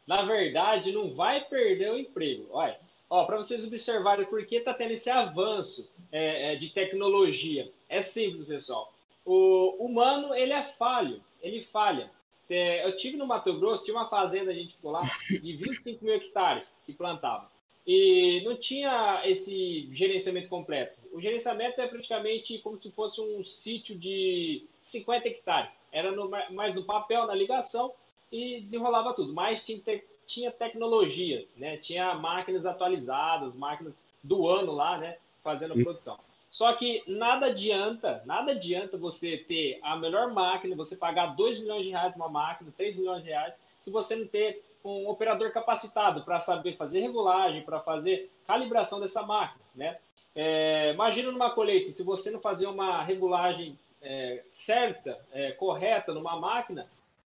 Na 0.07 0.23
verdade, 0.23 0.93
não 0.93 1.15
vai 1.15 1.41
perder 1.45 1.91
o 1.93 1.99
emprego. 1.99 2.47
Olha, 2.51 2.77
ó, 3.09 3.25
para 3.25 3.37
vocês 3.37 3.67
observarem 3.67 4.27
por 4.27 4.45
que 4.45 4.61
tá 4.61 4.75
tendo 4.75 4.93
esse 4.93 5.11
avanço 5.11 5.89
é, 6.13 6.53
é, 6.53 6.57
de 6.57 6.69
tecnologia. 6.71 7.71
É 7.89 8.01
simples, 8.03 8.47
pessoal. 8.47 8.93
O 9.25 9.77
humano, 9.85 10.35
ele 10.35 10.53
é 10.53 10.65
falho, 10.79 11.21
ele 11.43 11.63
falha. 11.63 12.11
É, 12.49 12.85
eu 12.87 12.97
tive 12.97 13.17
no 13.17 13.27
Mato 13.27 13.57
Grosso, 13.59 13.85
tinha 13.85 13.97
uma 13.97 14.09
fazenda, 14.09 14.51
a 14.51 14.55
gente 14.55 14.75
ficou 14.75 14.91
lá, 14.91 15.03
de 15.29 15.53
25 15.57 16.05
mil 16.05 16.15
hectares 16.15 16.77
que 16.85 16.93
plantava 16.93 17.49
e 17.87 18.43
não 18.45 18.57
tinha 18.57 19.23
esse 19.25 19.89
gerenciamento 19.93 20.49
completo. 20.49 20.99
O 21.13 21.21
gerenciamento 21.21 21.81
é 21.81 21.87
praticamente 21.87 22.59
como 22.59 22.79
se 22.79 22.91
fosse 22.91 23.21
um 23.21 23.43
sítio 23.43 23.99
de 23.99 24.65
50 24.83 25.29
hectares. 25.29 25.71
Era 25.93 26.13
no, 26.13 26.29
mais 26.29 26.75
no 26.75 26.85
papel, 26.85 27.27
na 27.27 27.35
ligação, 27.35 27.93
e 28.31 28.61
desenrolava 28.61 29.13
tudo. 29.13 29.33
Mas 29.33 29.65
tinha, 29.65 29.81
tinha 30.27 30.51
tecnologia, 30.51 31.47
né? 31.57 31.77
tinha 31.79 32.15
máquinas 32.15 32.65
atualizadas, 32.65 33.57
máquinas 33.57 34.03
do 34.23 34.47
ano 34.47 34.73
lá, 34.73 34.99
né? 34.99 35.17
fazendo 35.43 35.73
a 35.73 35.83
produção. 35.83 36.19
Só 36.51 36.73
que 36.75 37.03
nada 37.07 37.47
adianta, 37.47 38.23
nada 38.27 38.53
adianta 38.53 38.97
você 38.97 39.37
ter 39.37 39.79
a 39.83 39.97
melhor 39.97 40.33
máquina, 40.33 40.75
você 40.75 40.97
pagar 40.97 41.35
2 41.37 41.61
milhões 41.61 41.85
de 41.85 41.91
reais 41.91 42.15
uma 42.17 42.29
máquina, 42.29 42.73
3 42.77 42.97
milhões 42.97 43.23
de 43.23 43.29
reais, 43.29 43.55
se 43.81 43.91
você 43.91 44.17
não 44.17 44.27
ter 44.27 44.63
um 44.85 45.09
operador 45.09 45.53
capacitado 45.53 46.23
para 46.23 46.41
saber 46.41 46.77
fazer 46.77 47.01
regulagem, 47.01 47.63
para 47.63 47.81
fazer 47.81 48.31
calibração 48.47 49.01
dessa 49.01 49.23
máquina, 49.23 49.65
né? 49.75 49.99
É, 50.35 50.93
imagina 50.93 51.31
numa 51.31 51.51
colheita, 51.51 51.91
se 51.91 52.03
você 52.03 52.31
não 52.31 52.41
fazer 52.41 52.67
uma 52.67 53.03
regulagem 53.03 53.79
é, 54.01 54.43
certa, 54.49 55.19
é, 55.33 55.53
correta 55.53 56.15
numa 56.15 56.39
máquina, 56.39 56.89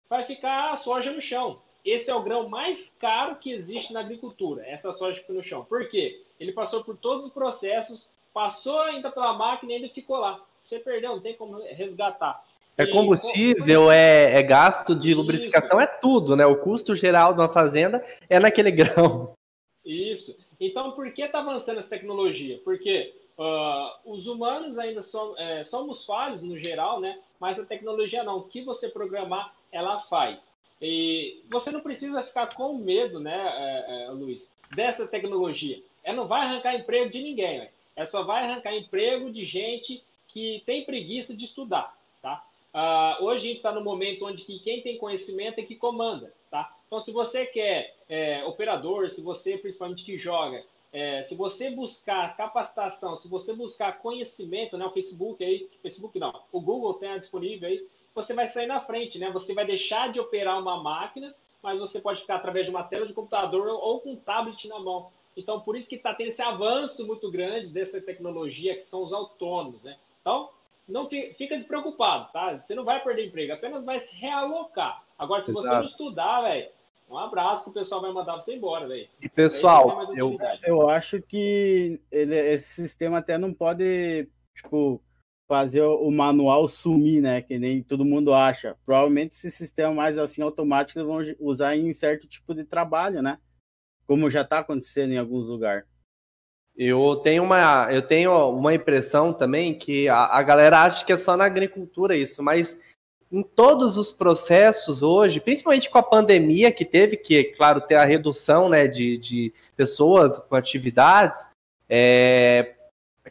vai 0.09 0.25
ficar 0.25 0.73
a 0.73 0.77
soja 0.77 1.11
no 1.11 1.21
chão. 1.21 1.61
Esse 1.85 2.09
é 2.09 2.15
o 2.15 2.23
grão 2.23 2.49
mais 2.49 2.97
caro 2.99 3.37
que 3.37 3.51
existe 3.51 3.93
na 3.93 4.01
agricultura, 4.01 4.65
essa 4.65 4.91
soja 4.91 5.21
fica 5.21 5.31
no 5.31 5.43
chão. 5.43 5.63
Por 5.63 5.87
quê? 5.89 6.23
Ele 6.39 6.51
passou 6.51 6.83
por 6.83 6.97
todos 6.97 7.27
os 7.27 7.31
processos, 7.31 8.09
passou 8.33 8.79
ainda 8.81 9.11
pela 9.11 9.33
máquina 9.33 9.71
e 9.71 9.75
ainda 9.75 9.89
ficou 9.89 10.17
lá. 10.17 10.43
Você 10.61 10.79
perdeu, 10.79 11.13
não 11.13 11.21
tem 11.21 11.35
como 11.35 11.59
resgatar. 11.63 12.43
É 12.77 12.85
combustível, 12.85 13.91
é, 13.91 14.39
é, 14.39 14.43
gasto 14.43 14.95
de 14.95 15.13
lubrificação, 15.13 15.79
Isso. 15.79 15.79
é 15.79 15.87
tudo, 15.87 16.35
né? 16.35 16.45
O 16.45 16.57
custo 16.57 16.95
geral 16.95 17.33
de 17.33 17.39
uma 17.39 17.51
fazenda 17.51 18.05
é 18.29 18.39
naquele 18.39 18.69
grão. 18.71 19.33
Isso. 19.83 20.37
Então, 20.59 20.91
por 20.91 21.11
que 21.11 21.23
está 21.23 21.39
avançando 21.39 21.79
essa 21.79 21.89
tecnologia? 21.89 22.59
Porque 22.63 23.13
uh, 23.37 24.11
os 24.13 24.27
humanos 24.27 24.77
ainda 24.77 25.01
so, 25.01 25.35
é, 25.37 25.63
somos 25.63 26.05
falhos 26.05 26.41
no 26.41 26.57
geral, 26.57 26.99
né? 26.99 27.19
Mas 27.39 27.59
a 27.59 27.65
tecnologia 27.65 28.23
não. 28.23 28.37
O 28.37 28.43
que 28.43 28.61
você 28.61 28.89
programar, 28.89 29.53
ela 29.71 29.99
faz. 29.99 30.55
E 30.81 31.41
você 31.49 31.71
não 31.71 31.81
precisa 31.81 32.23
ficar 32.23 32.53
com 32.53 32.77
medo, 32.77 33.19
né, 33.19 33.35
é, 33.35 34.03
é, 34.03 34.11
Luiz, 34.11 34.53
dessa 34.75 35.07
tecnologia. 35.07 35.81
Ela 36.03 36.17
não 36.17 36.27
vai 36.27 36.41
arrancar 36.41 36.75
emprego 36.75 37.09
de 37.09 37.21
ninguém, 37.21 37.59
né? 37.59 37.69
ela 37.95 38.05
só 38.05 38.23
vai 38.23 38.43
arrancar 38.43 38.75
emprego 38.75 39.31
de 39.31 39.43
gente 39.43 40.03
que 40.27 40.61
tem 40.65 40.85
preguiça 40.85 41.35
de 41.35 41.45
estudar, 41.45 41.97
tá? 42.21 42.43
Uh, 42.77 43.23
hoje 43.23 43.37
a 43.37 43.47
gente 43.47 43.57
está 43.57 43.71
no 43.71 43.83
momento 43.83 44.23
onde 44.23 44.43
que 44.43 44.59
quem 44.59 44.83
tem 44.83 44.99
conhecimento 44.99 45.57
é 45.57 45.63
que 45.63 45.75
comanda, 45.75 46.31
tá? 46.51 46.77
Então, 46.85 46.99
se 46.99 47.11
você 47.11 47.43
quer 47.47 47.95
é, 48.07 48.45
operador, 48.45 49.09
se 49.09 49.19
você 49.19 49.57
principalmente 49.57 50.03
que 50.03 50.15
joga, 50.15 50.63
é, 50.93 51.23
se 51.23 51.33
você 51.33 51.71
buscar 51.71 52.37
capacitação, 52.37 53.17
se 53.17 53.27
você 53.27 53.51
buscar 53.51 53.97
conhecimento, 53.97 54.77
né, 54.77 54.85
o 54.85 54.91
Facebook 54.91 55.43
aí, 55.43 55.67
Facebook 55.81 56.19
não, 56.19 56.39
o 56.51 56.61
Google 56.61 56.93
tem 56.93 57.17
disponível 57.17 57.67
aí, 57.67 57.83
você 58.13 58.35
vai 58.35 58.45
sair 58.45 58.67
na 58.67 58.79
frente, 58.79 59.17
né? 59.17 59.31
Você 59.31 59.55
vai 59.55 59.65
deixar 59.65 60.11
de 60.11 60.19
operar 60.19 60.61
uma 60.61 60.79
máquina, 60.79 61.33
mas 61.63 61.79
você 61.79 61.99
pode 61.99 62.21
ficar 62.21 62.35
através 62.35 62.65
de 62.65 62.71
uma 62.71 62.83
tela 62.83 63.07
de 63.07 63.13
computador 63.13 63.67
ou 63.67 64.01
com 64.01 64.11
um 64.11 64.15
tablet 64.15 64.67
na 64.67 64.79
mão. 64.79 65.09
Então, 65.35 65.61
por 65.61 65.75
isso 65.75 65.89
que 65.89 65.95
está 65.95 66.13
tendo 66.13 66.27
esse 66.27 66.43
avanço 66.43 67.07
muito 67.07 67.31
grande 67.31 67.67
dessa 67.69 67.99
tecnologia, 67.99 68.75
que 68.75 68.85
são 68.85 69.01
os 69.01 69.11
autônomos, 69.11 69.81
né? 69.81 69.97
Então, 70.21 70.49
não 70.87 71.09
fica 71.09 71.57
despreocupado, 71.57 72.31
tá? 72.31 72.57
Você 72.57 72.73
não 72.73 72.85
vai 72.85 73.03
perder 73.03 73.27
emprego, 73.27 73.53
apenas 73.53 73.85
vai 73.85 73.99
se 73.99 74.15
realocar. 74.17 75.03
Agora, 75.17 75.41
se 75.41 75.51
Exato. 75.51 75.67
você 75.67 75.75
não 75.75 75.85
estudar, 75.85 76.41
velho, 76.41 76.69
um 77.09 77.17
abraço 77.17 77.65
que 77.65 77.69
o 77.71 77.73
pessoal 77.73 78.01
vai 78.01 78.11
mandar 78.11 78.35
você 78.35 78.55
embora, 78.55 78.87
velho. 78.87 79.07
E 79.21 79.27
pessoal, 79.29 80.05
eu, 80.15 80.37
eu 80.63 80.89
acho 80.89 81.21
que 81.21 81.99
ele, 82.11 82.35
esse 82.35 82.81
sistema 82.81 83.17
até 83.17 83.37
não 83.37 83.53
pode, 83.53 84.29
tipo, 84.55 85.01
fazer 85.47 85.81
o 85.81 86.11
manual 86.11 86.67
sumir, 86.67 87.21
né? 87.21 87.41
Que 87.41 87.57
nem 87.57 87.81
todo 87.81 88.05
mundo 88.05 88.33
acha. 88.33 88.75
Provavelmente 88.85 89.33
esse 89.33 89.49
sistema 89.49 89.93
mais 89.93 90.17
assim 90.17 90.41
automático 90.41 90.99
eles 90.99 91.07
vão 91.07 91.21
usar 91.39 91.75
em 91.75 91.91
certo 91.93 92.27
tipo 92.27 92.53
de 92.53 92.65
trabalho, 92.65 93.21
né? 93.21 93.39
Como 94.05 94.29
já 94.29 94.41
está 94.41 94.59
acontecendo 94.59 95.13
em 95.13 95.17
alguns 95.17 95.47
lugares. 95.47 95.85
Eu 96.77 97.15
tenho 97.17 97.43
uma, 97.43 97.91
eu 97.91 98.01
tenho 98.01 98.49
uma 98.49 98.73
impressão 98.73 99.33
também 99.33 99.73
que 99.73 100.07
a, 100.07 100.25
a 100.25 100.41
galera 100.43 100.83
acha 100.83 101.03
que 101.03 101.11
é 101.11 101.17
só 101.17 101.35
na 101.35 101.45
agricultura 101.45 102.15
isso, 102.15 102.43
mas 102.43 102.77
em 103.31 103.41
todos 103.41 103.97
os 103.97 104.11
processos 104.11 105.01
hoje, 105.01 105.39
principalmente 105.39 105.89
com 105.89 105.97
a 105.97 106.03
pandemia 106.03 106.71
que 106.71 106.85
teve 106.85 107.17
que, 107.17 107.43
claro, 107.43 107.81
ter 107.81 107.95
a 107.95 108.05
redução 108.05 108.69
né, 108.69 108.87
de, 108.87 109.17
de 109.17 109.53
pessoas 109.75 110.37
com 110.39 110.55
atividades, 110.55 111.47
é, 111.89 112.75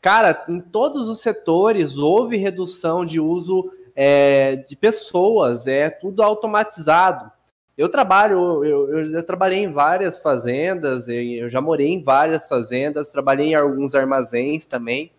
Cara, 0.00 0.44
em 0.48 0.60
todos 0.60 1.08
os 1.08 1.20
setores 1.20 1.96
houve 1.96 2.36
redução 2.36 3.04
de 3.04 3.18
uso 3.18 3.70
é, 3.94 4.56
de 4.56 4.76
pessoas, 4.76 5.66
é 5.66 5.88
tudo 5.88 6.22
automatizado. 6.22 7.30
Eu 7.76 7.90
trabalho, 7.90 8.64
eu, 8.64 8.88
eu, 8.88 9.12
eu, 9.12 9.22
trabalhei 9.22 9.58
em 9.58 9.70
várias 9.70 10.18
fazendas, 10.18 11.08
eu 11.08 11.50
já 11.50 11.60
morei 11.60 11.88
em 11.88 12.02
várias 12.02 12.48
fazendas, 12.48 13.12
trabalhei 13.12 13.48
em 13.48 13.54
alguns 13.54 13.94
armazéns 13.94 14.64
também. 14.64 15.12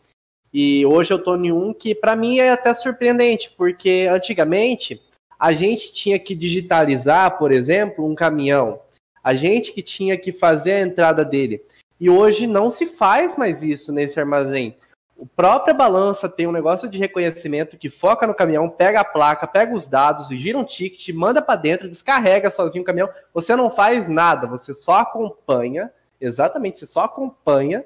E 0.51 0.83
hoje 0.85 1.13
eu 1.13 1.17
estou 1.17 1.37
em 1.37 1.51
um 1.51 1.71
que 1.71 1.93
para 1.93 2.15
mim 2.15 2.39
é 2.39 2.51
até 2.51 2.73
surpreendente, 2.73 3.53
porque 3.55 4.07
antigamente 4.11 4.99
a 5.39 5.53
gente 5.53 5.93
tinha 5.93 6.17
que 6.17 6.33
digitalizar, 6.33 7.37
por 7.37 7.51
exemplo, 7.51 8.03
um 8.03 8.15
caminhão. 8.15 8.79
A 9.23 9.35
gente 9.35 9.71
que 9.71 9.83
tinha 9.83 10.17
que 10.17 10.31
fazer 10.31 10.73
a 10.73 10.81
entrada 10.81 11.23
dele. 11.23 11.61
E 11.99 12.09
hoje 12.09 12.47
não 12.47 12.71
se 12.71 12.87
faz 12.87 13.35
mais 13.35 13.61
isso 13.61 13.91
nesse 13.91 14.19
armazém. 14.19 14.75
O 15.17 15.25
própria 15.25 15.73
balança 15.73 16.29
tem 16.29 16.45
um 16.45 16.51
negócio 16.51 16.87
de 16.87 16.97
reconhecimento 16.97 17.77
que 17.77 17.89
foca 17.89 18.27
no 18.27 18.35
caminhão, 18.35 18.69
pega 18.69 18.99
a 18.99 19.03
placa, 19.03 19.47
pega 19.47 19.73
os 19.73 19.87
dados, 19.87 20.27
gira 20.27 20.57
um 20.57 20.63
ticket, 20.63 21.09
manda 21.09 21.41
para 21.41 21.59
dentro, 21.59 21.89
descarrega 21.89 22.51
sozinho 22.51 22.83
o 22.83 22.85
caminhão. 22.85 23.09
Você 23.33 23.55
não 23.55 23.71
faz 23.71 24.07
nada, 24.07 24.45
você 24.45 24.75
só 24.75 24.99
acompanha, 24.99 25.91
exatamente, 26.21 26.77
você 26.77 26.85
só 26.85 27.05
acompanha 27.05 27.83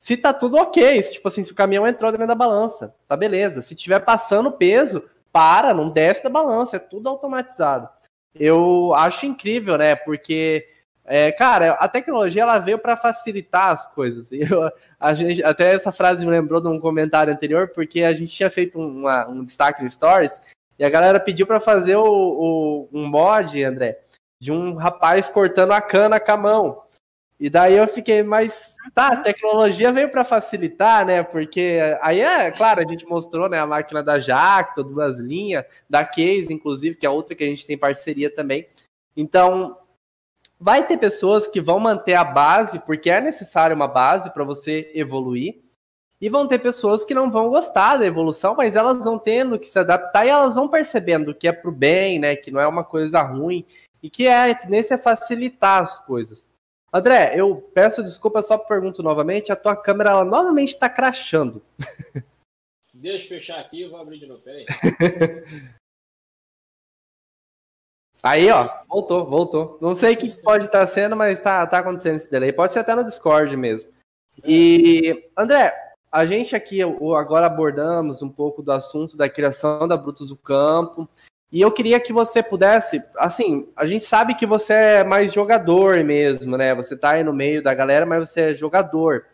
se 0.00 0.16
tá 0.16 0.32
tudo 0.32 0.56
ok. 0.56 1.00
Se, 1.04 1.12
tipo 1.12 1.28
assim, 1.28 1.44
se 1.44 1.52
o 1.52 1.54
caminhão 1.54 1.86
entrou 1.86 2.10
dentro 2.10 2.26
da 2.26 2.34
balança, 2.34 2.92
tá 3.06 3.16
beleza. 3.16 3.62
Se 3.62 3.76
tiver 3.76 4.00
passando 4.00 4.50
peso, 4.50 5.04
para, 5.32 5.72
não 5.72 5.88
desce 5.88 6.24
da 6.24 6.28
balança, 6.28 6.76
é 6.76 6.80
tudo 6.80 7.08
automatizado. 7.08 7.88
Eu 8.34 8.92
acho 8.94 9.24
incrível, 9.24 9.78
né? 9.78 9.94
Porque 9.94 10.68
é, 11.04 11.32
cara, 11.32 11.72
a 11.72 11.88
tecnologia 11.88 12.42
ela 12.42 12.58
veio 12.58 12.78
para 12.78 12.96
facilitar 12.96 13.70
as 13.70 13.86
coisas. 13.92 14.30
Eu, 14.32 14.70
a 14.98 15.14
gente, 15.14 15.42
até 15.42 15.74
essa 15.74 15.90
frase 15.90 16.24
me 16.24 16.30
lembrou 16.30 16.60
de 16.60 16.68
um 16.68 16.78
comentário 16.78 17.32
anterior, 17.32 17.68
porque 17.68 18.02
a 18.02 18.14
gente 18.14 18.32
tinha 18.32 18.50
feito 18.50 18.78
uma, 18.78 19.28
um 19.28 19.44
destaque 19.44 19.82
no 19.82 19.90
Stories 19.90 20.40
e 20.78 20.84
a 20.84 20.90
galera 20.90 21.20
pediu 21.20 21.46
para 21.46 21.60
fazer 21.60 21.96
o, 21.96 22.04
o, 22.04 22.88
um 22.92 23.06
mod, 23.06 23.62
André, 23.62 23.98
de 24.40 24.52
um 24.52 24.74
rapaz 24.74 25.28
cortando 25.28 25.72
a 25.72 25.80
cana 25.80 26.20
com 26.20 26.32
a 26.32 26.36
mão. 26.36 26.82
E 27.38 27.50
daí 27.50 27.76
eu 27.76 27.88
fiquei, 27.88 28.22
mas 28.22 28.76
tá, 28.94 29.08
a 29.08 29.16
tecnologia 29.16 29.90
veio 29.90 30.08
para 30.08 30.24
facilitar, 30.24 31.04
né? 31.04 31.24
Porque 31.24 31.80
aí 32.00 32.20
é, 32.20 32.52
claro, 32.52 32.80
a 32.80 32.86
gente 32.86 33.04
mostrou, 33.04 33.48
né, 33.48 33.58
a 33.58 33.66
máquina 33.66 34.00
da 34.00 34.20
Jacto, 34.20 34.84
duas 34.84 35.18
linhas, 35.18 35.64
da 35.90 36.04
Case, 36.04 36.52
inclusive, 36.52 36.96
que 36.96 37.04
é 37.04 37.10
outra 37.10 37.34
que 37.34 37.42
a 37.42 37.46
gente 37.48 37.66
tem 37.66 37.76
parceria 37.76 38.32
também. 38.32 38.68
Então, 39.16 39.76
Vai 40.64 40.86
ter 40.86 40.96
pessoas 40.96 41.48
que 41.48 41.60
vão 41.60 41.80
manter 41.80 42.14
a 42.14 42.22
base, 42.22 42.78
porque 42.78 43.10
é 43.10 43.20
necessário 43.20 43.74
uma 43.74 43.88
base 43.88 44.32
para 44.32 44.44
você 44.44 44.92
evoluir. 44.94 45.60
E 46.20 46.28
vão 46.28 46.46
ter 46.46 46.60
pessoas 46.60 47.04
que 47.04 47.12
não 47.12 47.32
vão 47.32 47.48
gostar 47.48 47.96
da 47.96 48.06
evolução, 48.06 48.54
mas 48.54 48.76
elas 48.76 49.04
vão 49.04 49.18
tendo 49.18 49.58
que 49.58 49.68
se 49.68 49.76
adaptar 49.76 50.24
e 50.24 50.28
elas 50.28 50.54
vão 50.54 50.68
percebendo 50.68 51.34
que 51.34 51.48
é 51.48 51.52
pro 51.52 51.72
bem, 51.72 52.20
né? 52.20 52.36
Que 52.36 52.52
não 52.52 52.60
é 52.60 52.66
uma 52.68 52.84
coisa 52.84 53.20
ruim. 53.22 53.66
E 54.00 54.08
que 54.08 54.28
é 54.28 54.54
que 54.54 54.70
nesse 54.70 54.94
é 54.94 54.98
facilitar 54.98 55.82
as 55.82 55.98
coisas. 56.06 56.48
André, 56.92 57.32
eu 57.34 57.56
peço 57.74 58.00
desculpa, 58.00 58.40
só 58.40 58.56
pergunto 58.56 59.02
novamente, 59.02 59.50
a 59.50 59.56
tua 59.56 59.74
câmera 59.74 60.10
ela 60.10 60.24
novamente 60.24 60.74
está 60.74 60.88
crachando. 60.88 61.60
Deixa 62.94 63.24
eu 63.24 63.28
fechar 63.28 63.58
aqui, 63.58 63.82
eu 63.82 63.90
vou 63.90 63.98
abrir 63.98 64.20
de 64.20 64.26
novo, 64.26 64.42
peraí. 64.42 64.64
Aí, 68.22 68.48
ó, 68.50 68.68
voltou, 68.88 69.26
voltou. 69.26 69.78
Não 69.80 69.96
sei 69.96 70.14
o 70.14 70.16
que 70.16 70.30
pode 70.30 70.66
estar 70.66 70.86
sendo, 70.86 71.16
mas 71.16 71.40
tá, 71.40 71.66
tá 71.66 71.78
acontecendo 71.78 72.16
esse 72.16 72.30
delay. 72.30 72.52
Pode 72.52 72.72
ser 72.72 72.78
até 72.78 72.94
no 72.94 73.04
Discord 73.04 73.56
mesmo. 73.56 73.90
E, 74.44 75.28
André, 75.36 75.74
a 76.10 76.24
gente 76.24 76.54
aqui 76.54 76.80
agora 76.82 77.46
abordamos 77.46 78.22
um 78.22 78.28
pouco 78.28 78.62
do 78.62 78.70
assunto 78.70 79.16
da 79.16 79.28
criação 79.28 79.88
da 79.88 79.96
Brutus 79.96 80.28
do 80.28 80.36
Campo. 80.36 81.08
E 81.50 81.60
eu 81.60 81.70
queria 81.70 81.98
que 81.98 82.12
você 82.12 82.42
pudesse, 82.42 83.02
assim, 83.16 83.68
a 83.76 83.86
gente 83.86 84.04
sabe 84.04 84.34
que 84.34 84.46
você 84.46 84.72
é 84.72 85.04
mais 85.04 85.32
jogador 85.34 86.02
mesmo, 86.04 86.56
né? 86.56 86.74
Você 86.74 86.96
tá 86.96 87.10
aí 87.10 87.24
no 87.24 87.32
meio 87.32 87.62
da 87.62 87.74
galera, 87.74 88.06
mas 88.06 88.30
você 88.30 88.52
é 88.52 88.54
jogador. 88.54 89.26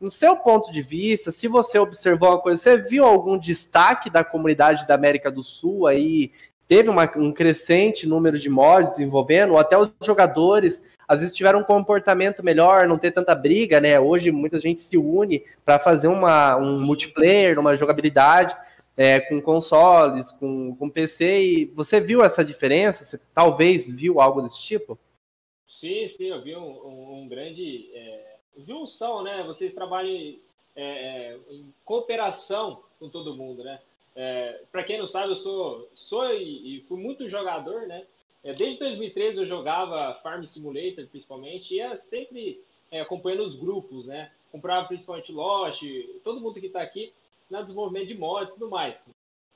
No 0.00 0.10
seu 0.10 0.36
ponto 0.36 0.72
de 0.72 0.82
vista, 0.82 1.30
se 1.30 1.46
você 1.46 1.78
observou 1.78 2.30
uma 2.30 2.40
coisa, 2.40 2.60
você 2.60 2.76
viu 2.76 3.04
algum 3.04 3.38
destaque 3.38 4.10
da 4.10 4.24
comunidade 4.24 4.86
da 4.86 4.94
América 4.94 5.30
do 5.30 5.44
Sul 5.44 5.86
aí 5.86 6.32
teve 6.68 6.88
uma, 6.88 7.10
um 7.16 7.32
crescente 7.32 8.06
número 8.06 8.38
de 8.38 8.48
mods 8.48 8.92
desenvolvendo, 8.92 9.52
ou 9.52 9.58
até 9.58 9.76
os 9.76 9.90
jogadores 10.02 10.82
às 11.06 11.20
vezes 11.20 11.34
tiveram 11.34 11.60
um 11.60 11.64
comportamento 11.64 12.42
melhor, 12.42 12.88
não 12.88 12.98
ter 12.98 13.10
tanta 13.10 13.34
briga, 13.34 13.80
né? 13.80 14.00
Hoje 14.00 14.30
muita 14.30 14.58
gente 14.58 14.80
se 14.80 14.96
une 14.96 15.44
para 15.64 15.78
fazer 15.78 16.08
uma, 16.08 16.56
um 16.56 16.80
multiplayer, 16.80 17.58
uma 17.58 17.76
jogabilidade 17.76 18.56
é, 18.96 19.20
com 19.20 19.40
consoles, 19.40 20.32
com, 20.32 20.74
com 20.76 20.88
PC. 20.88 21.42
E 21.42 21.64
você 21.66 22.00
viu 22.00 22.22
essa 22.22 22.44
diferença? 22.44 23.04
Você 23.04 23.20
talvez 23.34 23.88
viu 23.88 24.20
algo 24.20 24.40
desse 24.40 24.60
tipo? 24.60 24.98
Sim, 25.66 26.06
sim, 26.08 26.28
eu 26.28 26.42
vi 26.42 26.54
um, 26.56 26.60
um, 26.60 27.22
um 27.22 27.28
grande 27.28 27.90
é, 27.94 28.36
junção, 28.58 29.22
né? 29.22 29.42
Vocês 29.46 29.74
trabalham 29.74 30.36
é, 30.74 30.82
é, 30.84 31.38
em 31.50 31.72
cooperação 31.84 32.82
com 32.98 33.08
todo 33.08 33.36
mundo, 33.36 33.62
né? 33.64 33.80
É, 34.14 34.62
para 34.70 34.84
quem 34.84 34.98
não 34.98 35.06
sabe, 35.06 35.30
eu 35.30 35.36
sou, 35.36 35.88
sou 35.94 36.32
e, 36.34 36.78
e 36.78 36.80
fui 36.82 36.98
muito 36.98 37.28
jogador, 37.28 37.86
né? 37.86 38.04
É, 38.44 38.52
desde 38.52 38.78
2013 38.80 39.38
eu 39.38 39.46
jogava 39.46 40.14
Farm 40.22 40.42
Simulator, 40.44 41.06
principalmente, 41.06 41.72
e 41.72 41.76
ia 41.76 41.96
sempre 41.96 42.60
é, 42.90 43.00
acompanhando 43.00 43.44
os 43.44 43.56
grupos, 43.56 44.06
né? 44.06 44.30
Comprava 44.50 44.86
principalmente 44.86 45.32
Lost, 45.32 45.82
todo 46.22 46.40
mundo 46.40 46.60
que 46.60 46.66
está 46.66 46.82
aqui 46.82 47.12
na 47.48 47.62
desenvolvimento 47.62 48.08
de 48.08 48.14
mods 48.14 48.54
e 48.54 48.58
tudo 48.58 48.70
mais. 48.70 49.04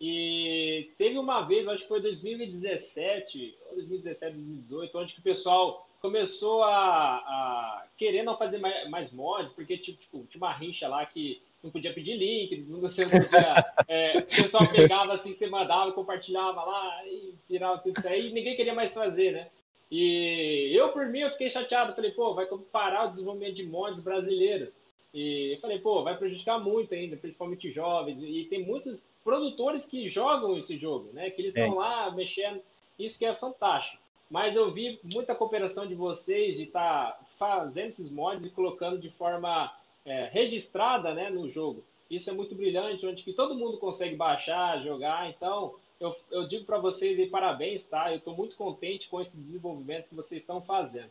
E 0.01 0.91
teve 0.99 1.19
uma 1.19 1.43
vez, 1.43 1.67
acho 1.67 1.83
que 1.83 1.89
foi 1.89 2.01
2017, 2.01 3.57
ou 3.69 3.77
2017, 3.77 4.35
2018, 4.35 4.99
onde 4.99 5.15
que 5.15 5.21
o 5.21 5.25
pessoal 5.25 5.89
começou 6.01 6.63
a, 6.63 7.17
a 7.17 7.87
querer 7.97 8.23
não 8.23 8.37
fazer 8.37 8.59
mais, 8.59 8.89
mais 8.89 9.13
mods, 9.13 9.53
porque 9.53 9.79
tipo, 9.79 9.99
tipo, 9.99 10.27
tinha 10.27 10.43
uma 10.43 10.53
rincha 10.53 10.87
lá 10.87 11.05
que 11.07 11.43
não 11.63 11.71
podia 11.71 11.93
pedir 11.93 12.17
link, 12.17 12.63
você 12.81 13.05
não 13.05 13.11
podia. 13.11 13.65
É, 13.89 14.19
o 14.19 14.25
pessoal 14.25 14.67
pegava 14.69 15.13
assim, 15.13 15.33
você 15.33 15.49
mandava, 15.49 15.93
compartilhava 15.93 16.65
lá 16.65 17.07
e 17.07 17.35
virava 17.49 17.79
tudo 17.79 17.97
isso 17.99 18.09
aí, 18.09 18.31
e 18.31 18.33
ninguém 18.33 18.57
queria 18.57 18.75
mais 18.75 18.93
fazer, 18.93 19.33
né? 19.33 19.49
E 19.91 20.73
eu, 20.75 20.89
por 20.89 21.07
mim, 21.07 21.21
eu 21.21 21.31
fiquei 21.31 21.49
chateado. 21.49 21.95
Falei, 21.95 22.11
pô, 22.11 22.35
vai 22.35 22.47
parar 22.73 23.07
o 23.07 23.11
desenvolvimento 23.11 23.55
de 23.55 23.65
mods 23.65 24.01
brasileiros. 24.01 24.75
E 25.15 25.55
eu 25.55 25.61
falei, 25.61 25.79
pô, 25.79 26.03
vai 26.03 26.17
prejudicar 26.17 26.59
muito 26.59 26.93
ainda, 26.93 27.17
principalmente 27.17 27.71
jovens. 27.71 28.21
E 28.21 28.45
tem 28.51 28.65
muitos 28.65 29.03
produtores 29.25 29.87
que 29.87 30.09
jogam 30.09 30.59
esse 30.59 30.77
jogo, 30.77 31.11
né? 31.13 31.31
Que 31.31 31.43
eles 31.43 31.55
estão 31.55 31.75
é. 31.75 31.87
lá 31.87 32.11
mexendo. 32.11 32.61
Isso 32.99 33.19
que 33.19 33.25
é 33.25 33.35
fantástico. 33.35 34.03
Mas 34.29 34.57
eu 34.57 34.73
vi 34.73 34.99
muita 35.05 35.35
cooperação 35.35 35.87
de 35.87 35.95
vocês 35.95 36.57
de 36.57 36.65
estar 36.65 37.13
tá 37.13 37.21
fazendo 37.39 37.91
esses 37.91 38.11
mods 38.11 38.45
e 38.45 38.51
colocando 38.51 38.99
de 38.99 39.11
forma 39.11 39.73
é, 40.07 40.29
registrada 40.33 41.13
né, 41.13 41.29
no 41.29 41.51
jogo. 41.51 41.85
Isso 42.09 42.31
é 42.31 42.33
muito 42.33 42.55
brilhante, 42.55 43.05
onde 43.05 43.23
que 43.23 43.33
todo 43.33 43.57
mundo 43.57 43.79
consegue 43.79 44.15
baixar, 44.15 44.81
jogar. 44.81 45.29
Então, 45.29 45.75
eu, 46.01 46.15
eu 46.31 46.47
digo 46.47 46.65
para 46.65 46.79
vocês 46.79 47.19
aí 47.19 47.27
parabéns, 47.27 47.85
tá? 47.85 48.13
Eu 48.13 48.19
estou 48.19 48.35
muito 48.35 48.57
contente 48.57 49.09
com 49.09 49.21
esse 49.21 49.37
desenvolvimento 49.37 50.09
que 50.09 50.15
vocês 50.15 50.43
estão 50.43 50.63
fazendo. 50.63 51.11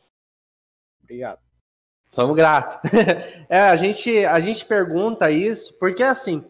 Obrigado. 1.03 1.39
Somos 2.11 2.35
gratos. 2.35 2.89
é, 3.49 3.59
a 3.59 3.75
gente, 3.75 4.25
a 4.25 4.39
gente 4.39 4.65
pergunta 4.65 5.29
isso 5.29 5.77
porque, 5.77 6.01
assim, 6.01 6.41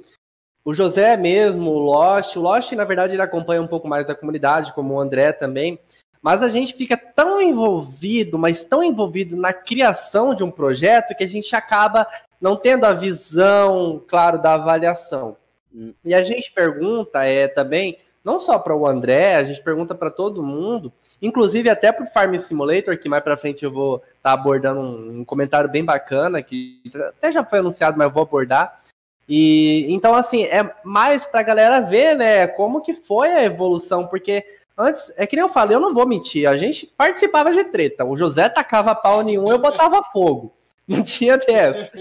o 0.63 0.73
José 0.73 1.17
mesmo, 1.17 1.71
o 1.71 1.79
Lost, 1.79 2.35
o 2.35 2.41
Lost, 2.41 2.71
na 2.73 2.83
verdade, 2.83 3.13
ele 3.13 3.21
acompanha 3.21 3.61
um 3.61 3.67
pouco 3.67 3.87
mais 3.87 4.09
a 4.09 4.15
comunidade, 4.15 4.73
como 4.73 4.93
o 4.93 4.99
André 4.99 5.33
também, 5.33 5.79
mas 6.21 6.41
a 6.41 6.49
gente 6.49 6.73
fica 6.73 6.97
tão 6.97 7.41
envolvido, 7.41 8.37
mas 8.37 8.63
tão 8.63 8.83
envolvido 8.83 9.35
na 9.35 9.53
criação 9.53 10.33
de 10.33 10.43
um 10.43 10.49
projeto 10.49 11.15
que 11.15 11.23
a 11.23 11.27
gente 11.27 11.55
acaba 11.55 12.07
não 12.39 12.55
tendo 12.55 12.86
a 12.86 12.93
visão, 12.93 14.03
claro, 14.07 14.41
da 14.41 14.53
avaliação. 14.53 15.38
Hum. 15.73 15.93
E 16.03 16.13
a 16.13 16.23
gente 16.23 16.51
pergunta 16.51 17.23
é 17.23 17.47
também 17.47 17.97
não 18.25 18.39
só 18.39 18.57
para 18.57 18.75
o 18.75 18.88
André, 18.88 19.36
a 19.36 19.43
gente 19.43 19.61
pergunta 19.61 19.93
para 19.93 20.09
todo 20.09 20.41
mundo, 20.41 20.91
inclusive 21.21 21.69
até 21.69 21.91
para 21.91 22.05
o 22.05 22.09
Farm 22.09 22.36
Simulator, 22.39 22.97
que 22.97 23.07
mais 23.07 23.23
para 23.23 23.38
frente 23.38 23.63
eu 23.63 23.71
vou 23.71 23.97
estar 23.97 24.13
tá 24.23 24.31
abordando 24.31 24.79
um, 24.79 25.19
um, 25.19 25.23
comentário 25.23 25.69
bem 25.69 25.86
bacana, 25.86 26.41
que 26.41 26.81
até 26.95 27.31
já 27.31 27.45
foi 27.45 27.59
anunciado, 27.59 27.95
mas 27.95 28.07
eu 28.07 28.11
vou 28.11 28.23
abordar. 28.23 28.81
E 29.29 29.86
então, 29.89 30.15
assim, 30.15 30.43
é 30.45 30.73
mais 30.83 31.23
para 31.27 31.41
a 31.41 31.43
galera 31.43 31.79
ver, 31.81 32.15
né, 32.15 32.47
como 32.47 32.81
que 32.81 32.95
foi 32.95 33.31
a 33.31 33.43
evolução, 33.43 34.07
porque 34.07 34.43
antes, 34.75 35.13
é 35.17 35.27
que 35.27 35.36
nem 35.36 35.45
eu 35.45 35.49
falei, 35.49 35.75
eu 35.75 35.81
não 35.81 35.93
vou 35.93 36.07
mentir, 36.07 36.49
a 36.49 36.57
gente 36.57 36.88
participava 36.97 37.53
de 37.53 37.63
treta, 37.65 38.03
o 38.03 38.17
José 38.17 38.49
tacava 38.49 38.95
pau 38.95 39.21
nenhum, 39.21 39.51
eu 39.51 39.59
botava 39.59 40.03
fogo, 40.03 40.51
não 40.88 41.03
tinha 41.03 41.38
dessa. 41.38 41.91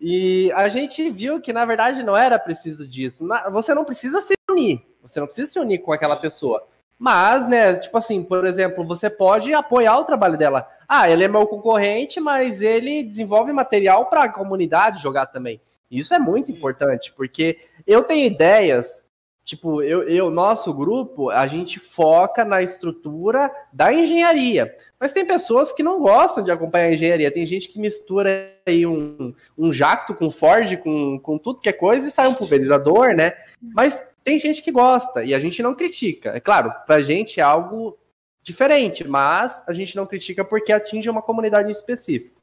E 0.00 0.50
a 0.52 0.68
gente 0.68 1.10
viu 1.10 1.40
que, 1.40 1.52
na 1.52 1.64
verdade, 1.64 2.02
não 2.02 2.16
era 2.16 2.38
preciso 2.38 2.88
disso. 2.88 3.28
Você 3.52 3.74
não 3.74 3.84
precisa 3.84 4.22
se 4.22 4.32
unir. 4.50 4.82
Você 5.02 5.20
não 5.20 5.26
precisa 5.26 5.52
se 5.52 5.58
unir 5.58 5.78
com 5.78 5.92
aquela 5.92 6.16
pessoa. 6.16 6.66
Mas, 6.98 7.48
né, 7.48 7.76
tipo 7.76 7.96
assim, 7.96 8.22
por 8.22 8.46
exemplo, 8.46 8.84
você 8.84 9.08
pode 9.08 9.52
apoiar 9.54 9.98
o 9.98 10.04
trabalho 10.04 10.36
dela. 10.36 10.68
Ah, 10.88 11.08
ele 11.08 11.24
é 11.24 11.28
meu 11.28 11.46
concorrente, 11.46 12.20
mas 12.20 12.60
ele 12.60 13.02
desenvolve 13.02 13.52
material 13.52 14.06
para 14.06 14.24
a 14.24 14.32
comunidade 14.32 15.02
jogar 15.02 15.26
também. 15.26 15.60
Isso 15.90 16.14
é 16.14 16.18
muito 16.18 16.50
importante, 16.52 17.12
porque 17.12 17.58
eu 17.86 18.04
tenho 18.04 18.26
ideias, 18.26 19.04
tipo, 19.50 19.82
eu, 19.82 20.04
eu, 20.04 20.30
nosso 20.30 20.72
grupo, 20.72 21.28
a 21.28 21.44
gente 21.48 21.80
foca 21.80 22.44
na 22.44 22.62
estrutura 22.62 23.52
da 23.72 23.92
engenharia. 23.92 24.72
Mas 24.98 25.12
tem 25.12 25.26
pessoas 25.26 25.72
que 25.72 25.82
não 25.82 26.00
gostam 26.00 26.44
de 26.44 26.52
acompanhar 26.52 26.86
a 26.86 26.94
engenharia. 26.94 27.32
Tem 27.32 27.44
gente 27.44 27.68
que 27.68 27.80
mistura 27.80 28.54
aí 28.64 28.86
um, 28.86 29.34
um 29.58 29.72
jacto 29.72 30.14
com 30.14 30.30
Ford, 30.30 30.76
com, 30.76 31.18
com 31.18 31.36
tudo 31.36 31.60
que 31.60 31.68
é 31.68 31.72
coisa 31.72 32.06
e 32.06 32.12
sai 32.12 32.28
um 32.28 32.34
pulverizador, 32.34 33.08
né? 33.16 33.32
Mas 33.60 34.00
tem 34.22 34.38
gente 34.38 34.62
que 34.62 34.70
gosta 34.70 35.24
e 35.24 35.34
a 35.34 35.40
gente 35.40 35.60
não 35.64 35.74
critica. 35.74 36.30
É 36.30 36.38
claro, 36.38 36.72
pra 36.86 37.02
gente 37.02 37.40
é 37.40 37.42
algo 37.42 37.98
diferente, 38.44 39.02
mas 39.02 39.64
a 39.66 39.72
gente 39.72 39.96
não 39.96 40.06
critica 40.06 40.44
porque 40.44 40.72
atinge 40.72 41.10
uma 41.10 41.22
comunidade 41.22 41.72
específica. 41.72 42.39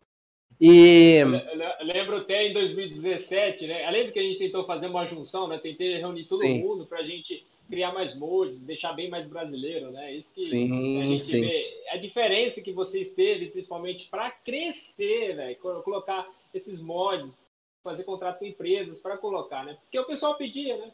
E 0.59 1.17
eu 1.17 1.85
lembro 1.85 2.17
até 2.17 2.47
em 2.47 2.53
2017, 2.53 3.67
né? 3.67 3.87
Eu 3.87 3.91
lembro 3.91 4.11
que 4.11 4.19
a 4.19 4.23
gente 4.23 4.39
tentou 4.39 4.65
fazer 4.65 4.87
uma 4.87 5.05
junção, 5.05 5.47
né? 5.47 5.59
Tentei 5.59 5.97
reunir 5.97 6.25
todo 6.25 6.41
sim. 6.41 6.59
mundo 6.59 6.85
para 6.85 6.99
a 6.99 7.03
gente 7.03 7.45
criar 7.69 7.93
mais 7.93 8.15
mods, 8.15 8.61
deixar 8.61 8.93
bem 8.93 9.09
mais 9.09 9.27
brasileiro, 9.27 9.91
né? 9.91 10.13
Isso 10.13 10.33
que 10.33 10.45
sim, 10.45 11.01
a 11.01 11.05
gente 11.05 11.23
sim. 11.23 11.41
vê 11.41 11.83
a 11.91 11.97
diferença 11.97 12.61
que 12.61 12.71
vocês 12.71 13.11
teve, 13.11 13.47
principalmente 13.47 14.07
para 14.07 14.31
crescer, 14.31 15.35
né? 15.35 15.53
Colocar 15.55 16.27
esses 16.53 16.81
mods, 16.81 17.31
fazer 17.83 18.03
contrato 18.03 18.39
com 18.39 18.45
empresas 18.45 18.99
para 18.99 19.17
colocar, 19.17 19.63
né? 19.63 19.77
Porque 19.81 19.99
o 19.99 20.05
pessoal 20.05 20.35
pedia, 20.35 20.77
né? 20.77 20.91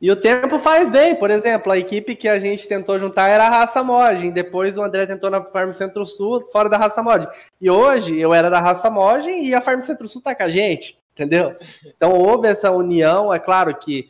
E 0.00 0.10
o 0.10 0.16
tempo 0.16 0.58
faz 0.58 0.88
bem, 0.88 1.14
por 1.14 1.30
exemplo, 1.30 1.70
a 1.70 1.78
equipe 1.78 2.16
que 2.16 2.26
a 2.26 2.38
gente 2.38 2.66
tentou 2.66 2.98
juntar 2.98 3.28
era 3.28 3.44
a 3.44 3.50
Raça 3.50 3.82
Mod, 3.82 4.30
depois 4.30 4.78
o 4.78 4.82
André 4.82 5.04
tentou 5.04 5.28
na 5.28 5.42
Farm 5.42 5.72
Centro 5.72 6.06
Sul, 6.06 6.48
fora 6.50 6.70
da 6.70 6.78
Raça 6.78 7.02
Mod. 7.02 7.28
E 7.60 7.70
hoje 7.70 8.18
eu 8.18 8.32
era 8.32 8.48
da 8.48 8.60
Raça 8.60 8.88
Mod 8.88 9.30
e 9.30 9.54
a 9.54 9.60
Farm 9.60 9.82
Centro 9.82 10.08
Sul 10.08 10.22
tá 10.22 10.34
com 10.34 10.42
a 10.42 10.48
gente, 10.48 10.96
entendeu? 11.12 11.54
Então 11.84 12.14
houve 12.14 12.48
essa 12.48 12.70
união, 12.70 13.32
é 13.32 13.38
claro 13.38 13.74
que 13.74 14.08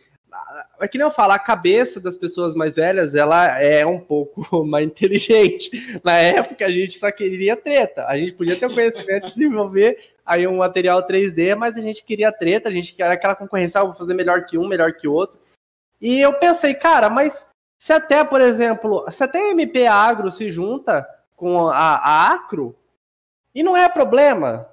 é 0.81 0.89
que 0.89 0.97
nem 0.97 1.07
eu 1.07 1.11
falo, 1.11 1.33
a 1.33 1.39
cabeça 1.39 2.01
das 2.01 2.17
pessoas 2.17 2.55
mais 2.55 2.75
velhas, 2.75 3.15
ela 3.15 3.61
é 3.61 3.85
um 3.85 3.99
pouco 3.99 4.65
mais 4.65 4.87
inteligente. 4.87 5.71
Na 6.03 6.17
época, 6.17 6.65
a 6.65 6.71
gente 6.71 6.99
só 6.99 7.11
queria 7.11 7.57
treta. 7.57 8.07
A 8.07 8.19
gente 8.19 8.33
podia 8.33 8.57
ter 8.57 8.67
o 8.67 8.75
conhecimento 8.75 9.29
de 9.29 9.35
desenvolver 9.37 9.99
aí 10.25 10.47
um 10.47 10.59
material 10.59 11.07
3D, 11.07 11.55
mas 11.57 11.77
a 11.77 11.81
gente 11.81 12.05
queria 12.05 12.33
treta, 12.33 12.69
a 12.69 12.73
gente 12.73 12.93
queria 12.93 13.13
aquela 13.13 13.35
concorrência, 13.35 13.81
ah, 13.81 13.85
vou 13.85 13.95
fazer 13.95 14.15
melhor 14.15 14.45
que 14.45 14.57
um, 14.57 14.67
melhor 14.67 14.93
que 14.93 15.09
outro. 15.09 15.40
E 16.01 16.21
eu 16.21 16.33
pensei, 16.35 16.75
cara, 16.75 17.11
mas 17.11 17.47
se 17.79 17.93
até, 17.93 18.25
por 18.25 18.41
exemplo, 18.41 19.05
se 19.11 19.23
até 19.23 19.39
a 19.39 19.51
MP 19.51 19.87
Agro 19.87 20.31
se 20.31 20.51
junta 20.51 21.07
com 21.37 21.69
a, 21.69 21.97
a 21.97 22.33
Acro, 22.33 22.77
e 23.55 23.63
não 23.63 23.77
é 23.77 23.89
problema, 23.89 24.69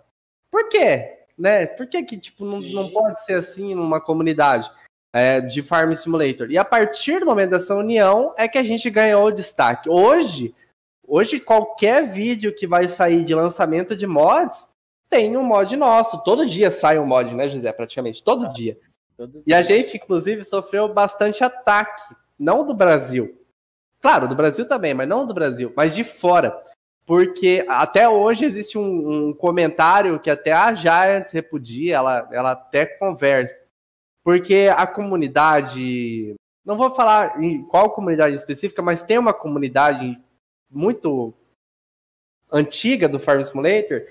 por 0.51 0.69
quê? 0.69 1.25
Né? 1.37 1.65
Por 1.65 1.87
que, 1.87 2.03
que 2.03 2.17
tipo, 2.17 2.45
não, 2.45 2.59
não 2.59 2.91
pode 2.91 3.23
ser 3.23 3.35
assim 3.35 3.75
numa 3.75 4.01
comunidade 4.01 4.69
é, 5.13 5.41
de 5.41 5.61
Farm 5.61 5.93
Simulator? 5.95 6.51
E 6.51 6.57
a 6.57 6.65
partir 6.65 7.19
do 7.19 7.25
momento 7.25 7.51
dessa 7.51 7.75
união 7.75 8.33
é 8.37 8.47
que 8.47 8.57
a 8.57 8.63
gente 8.63 8.89
ganhou 8.89 9.25
o 9.25 9.31
destaque. 9.31 9.89
Hoje, 9.89 10.53
hoje 11.07 11.39
qualquer 11.39 12.05
vídeo 12.09 12.55
que 12.55 12.67
vai 12.67 12.87
sair 12.87 13.23
de 13.23 13.33
lançamento 13.33 13.95
de 13.95 14.07
mods 14.07 14.69
tem 15.09 15.37
um 15.37 15.43
mod 15.43 15.75
nosso. 15.75 16.21
Todo 16.23 16.45
dia 16.45 16.69
sai 16.69 16.99
um 16.99 17.05
mod, 17.05 17.33
né, 17.33 17.47
José? 17.47 17.71
Praticamente, 17.71 18.23
todo 18.23 18.51
dia. 18.51 18.77
E 19.45 19.53
a 19.53 19.61
gente, 19.61 19.97
inclusive, 19.97 20.45
sofreu 20.45 20.93
bastante 20.93 21.43
ataque, 21.43 22.15
não 22.37 22.65
do 22.65 22.73
Brasil. 22.73 23.37
Claro, 23.99 24.27
do 24.27 24.35
Brasil 24.35 24.67
também, 24.67 24.93
mas 24.93 25.07
não 25.07 25.25
do 25.25 25.33
Brasil, 25.33 25.73
mas 25.75 25.95
de 25.95 26.03
fora. 26.03 26.55
Porque 27.05 27.65
até 27.67 28.07
hoje 28.07 28.45
existe 28.45 28.77
um, 28.77 29.29
um 29.29 29.33
comentário 29.33 30.19
que 30.19 30.29
até 30.29 30.51
a 30.51 30.73
Giants 30.73 31.31
repudia, 31.31 31.95
ela, 31.95 32.29
ela 32.31 32.51
até 32.51 32.85
conversa. 32.85 33.65
Porque 34.23 34.69
a 34.75 34.85
comunidade, 34.85 36.35
não 36.65 36.75
vou 36.77 36.93
falar 36.93 37.41
em 37.41 37.63
qual 37.63 37.91
comunidade 37.91 38.35
específica, 38.35 38.81
mas 38.81 39.01
tem 39.01 39.17
uma 39.17 39.33
comunidade 39.33 40.21
muito 40.69 41.33
antiga 42.51 43.07
do 43.07 43.19
Farm 43.19 43.41
Simulator 43.43 44.03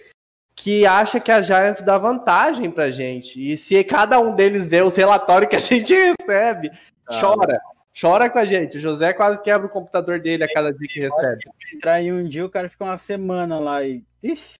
que 0.57 0.87
acha 0.87 1.21
que 1.21 1.31
a 1.31 1.43
Giants 1.43 1.83
dá 1.83 1.99
vantagem 1.99 2.71
pra 2.71 2.91
gente. 2.91 3.53
E 3.53 3.59
se 3.59 3.85
cada 3.85 4.19
um 4.19 4.35
deles 4.35 4.67
der 4.67 4.83
os 4.83 4.97
relatórios 4.97 5.51
que 5.51 5.57
a 5.57 5.61
gente 5.61 5.93
recebe, 6.19 6.71
ah. 7.07 7.21
chora. 7.21 7.61
Chora 7.99 8.29
com 8.29 8.39
a 8.39 8.45
gente. 8.45 8.79
O 8.79 8.81
José 8.81 9.13
quase 9.13 9.41
quebra 9.43 9.67
o 9.67 9.71
computador 9.71 10.21
dele 10.21 10.45
a 10.45 10.53
cada 10.53 10.73
dia 10.73 10.89
que 10.89 11.01
recebe. 11.01 11.45
Entrar 11.75 12.01
em 12.03 12.13
um 12.13 12.25
dia, 12.25 12.45
o 12.45 12.51
cara 12.51 12.69
fica 12.69 12.85
uma 12.85 12.99
semana 12.99 13.59
lá 13.59 13.85
e. 13.85 14.03
Ixi, 14.23 14.55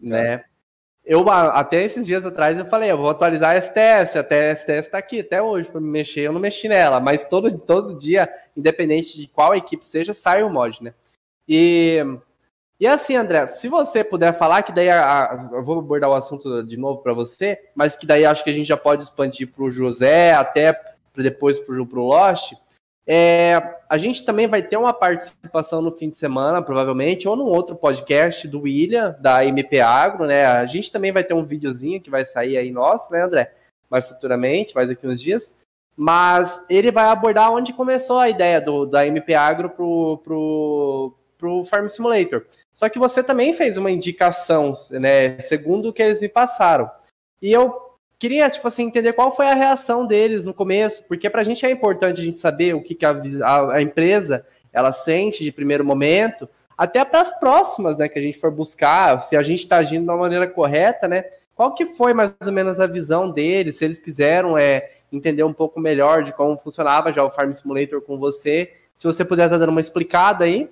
né? 0.00 0.44
Eu, 1.04 1.28
até 1.28 1.82
esses 1.82 2.06
dias 2.06 2.24
atrás, 2.24 2.58
eu 2.58 2.66
falei, 2.66 2.90
eu 2.90 2.98
vou 2.98 3.08
atualizar 3.08 3.56
a 3.56 3.60
STS, 3.60 4.16
até 4.16 4.50
a 4.50 4.56
STS 4.56 4.88
tá 4.88 4.98
aqui, 4.98 5.20
até 5.20 5.42
hoje, 5.42 5.68
para 5.68 5.80
me 5.80 5.88
mexer, 5.88 6.20
eu 6.20 6.32
não 6.32 6.40
mexi 6.40 6.68
nela, 6.68 7.00
mas 7.00 7.24
todo, 7.24 7.56
todo 7.58 7.98
dia, 7.98 8.32
independente 8.56 9.16
de 9.16 9.26
qual 9.26 9.54
equipe 9.54 9.84
seja, 9.84 10.14
sai 10.14 10.42
o 10.42 10.50
mod, 10.50 10.82
né? 10.84 10.94
E 11.48 12.04
e 12.80 12.86
assim, 12.86 13.14
André, 13.14 13.46
se 13.48 13.68
você 13.68 14.02
puder 14.02 14.32
falar, 14.32 14.62
que 14.62 14.72
daí 14.72 14.88
a, 14.88 15.24
a, 15.24 15.48
eu 15.52 15.62
vou 15.62 15.78
abordar 15.78 16.08
o 16.08 16.14
assunto 16.14 16.62
de 16.62 16.78
novo 16.78 17.02
para 17.02 17.12
você, 17.12 17.60
mas 17.74 17.94
que 17.94 18.06
daí 18.06 18.24
acho 18.24 18.42
que 18.42 18.48
a 18.48 18.54
gente 18.54 18.66
já 18.66 18.76
pode 18.76 19.02
expandir 19.02 19.52
para 19.52 19.62
o 19.62 19.70
José, 19.70 20.32
até 20.32 20.80
depois 21.14 21.58
para 21.58 21.74
o 21.74 22.06
Lost. 22.06 22.54
É, 23.06 23.76
a 23.88 23.98
gente 23.98 24.24
também 24.24 24.46
vai 24.46 24.62
ter 24.62 24.76
uma 24.76 24.92
participação 24.92 25.82
no 25.82 25.92
fim 25.92 26.08
de 26.08 26.16
semana, 26.16 26.62
provavelmente, 26.62 27.28
ou 27.28 27.36
num 27.36 27.46
outro 27.46 27.76
podcast 27.76 28.46
do 28.48 28.62
William, 28.62 29.16
da 29.20 29.44
MP 29.44 29.80
Agro, 29.80 30.26
né? 30.26 30.46
A 30.46 30.64
gente 30.64 30.90
também 30.90 31.12
vai 31.12 31.24
ter 31.24 31.34
um 31.34 31.44
videozinho 31.44 32.00
que 32.00 32.08
vai 32.08 32.24
sair 32.24 32.56
aí 32.56 32.70
nosso, 32.70 33.12
né, 33.12 33.22
André? 33.22 33.52
Mais 33.90 34.06
futuramente, 34.06 34.74
mais 34.74 34.88
daqui 34.88 35.06
uns 35.06 35.20
dias. 35.20 35.54
mas 35.96 36.62
ele 36.70 36.90
vai 36.90 37.06
abordar 37.06 37.52
onde 37.52 37.74
começou 37.74 38.18
a 38.18 38.28
ideia 38.28 38.60
do, 38.60 38.86
da 38.86 39.06
MP 39.06 39.34
Agro 39.34 39.68
pro, 39.68 40.18
pro, 40.24 41.12
pro 41.40 41.64
Farm 41.64 41.88
Simulator. 41.88 42.44
Só 42.72 42.88
que 42.88 42.98
você 42.98 43.22
também 43.22 43.54
fez 43.54 43.78
uma 43.78 43.90
indicação, 43.90 44.76
né, 44.90 45.40
segundo 45.40 45.88
o 45.88 45.92
que 45.92 46.02
eles 46.02 46.20
me 46.20 46.28
passaram. 46.28 46.88
E 47.40 47.50
eu 47.50 47.74
queria, 48.18 48.50
tipo 48.50 48.68
assim, 48.68 48.84
entender 48.84 49.14
qual 49.14 49.34
foi 49.34 49.46
a 49.46 49.54
reação 49.54 50.06
deles 50.06 50.44
no 50.44 50.52
começo, 50.52 51.02
porque 51.08 51.30
para 51.30 51.40
a 51.40 51.44
gente 51.44 51.64
é 51.64 51.70
importante 51.70 52.20
a 52.20 52.24
gente 52.24 52.38
saber 52.38 52.74
o 52.74 52.82
que, 52.82 52.94
que 52.94 53.06
a, 53.06 53.20
a, 53.42 53.76
a 53.76 53.82
empresa 53.82 54.46
ela 54.70 54.92
sente 54.92 55.42
de 55.42 55.50
primeiro 55.50 55.84
momento, 55.84 56.48
até 56.76 57.04
para 57.04 57.22
as 57.22 57.38
próximas, 57.40 57.96
né, 57.96 58.08
que 58.08 58.18
a 58.18 58.22
gente 58.22 58.38
for 58.38 58.50
buscar, 58.50 59.20
se 59.20 59.36
a 59.36 59.42
gente 59.42 59.60
está 59.60 59.78
agindo 59.78 60.06
da 60.06 60.16
maneira 60.16 60.46
correta, 60.46 61.08
né? 61.08 61.24
Qual 61.54 61.74
que 61.74 61.84
foi 61.94 62.14
mais 62.14 62.32
ou 62.44 62.52
menos 62.52 62.80
a 62.80 62.86
visão 62.86 63.30
deles, 63.30 63.76
se 63.76 63.84
eles 63.84 64.00
quiseram 64.00 64.56
é, 64.56 64.92
entender 65.12 65.42
um 65.42 65.52
pouco 65.52 65.78
melhor 65.78 66.22
de 66.22 66.32
como 66.32 66.56
funcionava 66.56 67.12
já 67.12 67.22
o 67.22 67.30
Farm 67.30 67.52
Simulator 67.52 68.00
com 68.00 68.16
você, 68.16 68.72
se 68.94 69.06
você 69.06 69.24
puder 69.24 69.44
estar 69.44 69.56
tá 69.56 69.60
dando 69.60 69.70
uma 69.70 69.80
explicada 69.80 70.44
aí. 70.44 70.70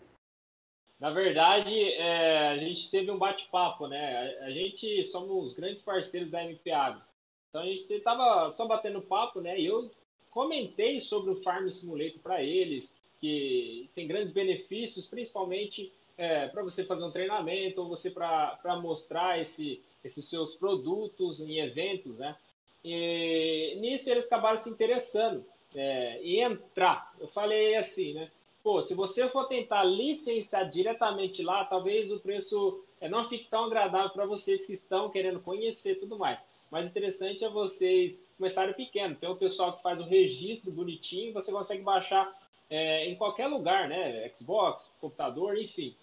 Na 0.98 1.10
verdade, 1.10 1.80
é, 1.92 2.48
a 2.48 2.56
gente 2.56 2.90
teve 2.90 3.10
um 3.10 3.18
bate-papo, 3.18 3.86
né? 3.86 4.36
A, 4.40 4.46
a, 4.46 4.50
gente 4.50 5.04
somos 5.04 5.54
grandes 5.54 5.82
parceiros 5.82 6.30
da 6.30 6.44
MP 6.44 6.72
Agro. 6.72 7.02
Então 7.48 7.62
a 7.62 7.66
gente 7.66 7.92
estava 7.92 8.50
só 8.52 8.66
batendo 8.66 9.00
papo, 9.00 9.40
né? 9.40 9.58
E 9.58 9.66
eu 9.66 9.90
comentei 10.30 11.00
sobre 11.00 11.30
o 11.30 11.42
Farm 11.42 11.68
Simulator 11.68 12.20
para 12.20 12.42
eles, 12.42 12.94
que 13.20 13.88
tem 13.94 14.08
grandes 14.08 14.32
benefícios, 14.32 15.06
principalmente 15.06 15.92
é, 16.16 16.48
para 16.48 16.64
você 16.64 16.84
fazer 16.84 17.04
um 17.04 17.12
treinamento 17.12 17.80
ou 17.80 17.88
você 17.88 18.10
para 18.10 18.78
mostrar 18.82 19.40
esse, 19.40 19.80
esses 20.04 20.24
seus 20.28 20.56
produtos 20.56 21.40
em 21.40 21.58
eventos, 21.58 22.18
né? 22.18 22.36
E 22.84 23.76
nisso 23.80 24.10
eles 24.10 24.26
acabaram 24.26 24.58
se 24.58 24.68
interessando 24.68 25.44
é, 25.74 26.20
em 26.22 26.40
entrar. 26.40 27.14
Eu 27.20 27.28
falei 27.28 27.76
assim, 27.76 28.14
né? 28.14 28.30
Pô, 28.68 28.82
se 28.82 28.92
você 28.92 29.26
for 29.30 29.46
tentar 29.46 29.82
licenciar 29.82 30.68
diretamente 30.68 31.42
lá, 31.42 31.64
talvez 31.64 32.12
o 32.12 32.20
preço 32.20 32.84
é, 33.00 33.08
não 33.08 33.26
fique 33.26 33.48
tão 33.48 33.64
agradável 33.64 34.10
para 34.10 34.26
vocês 34.26 34.66
que 34.66 34.74
estão 34.74 35.08
querendo 35.08 35.40
conhecer 35.40 35.94
tudo 35.94 36.18
mais. 36.18 36.46
Mas 36.70 36.86
interessante 36.86 37.42
é 37.42 37.48
vocês 37.48 38.22
começarem 38.36 38.74
pequeno. 38.74 39.16
Tem 39.16 39.26
o 39.26 39.36
pessoal 39.36 39.72
que 39.72 39.82
faz 39.82 39.98
o 39.98 40.04
registro 40.04 40.70
bonitinho, 40.70 41.32
você 41.32 41.50
consegue 41.50 41.80
baixar 41.80 42.30
é, 42.68 43.08
em 43.08 43.16
qualquer 43.16 43.46
lugar, 43.46 43.88
né? 43.88 44.30
Xbox, 44.36 44.94
computador, 45.00 45.56
enfim. 45.56 45.96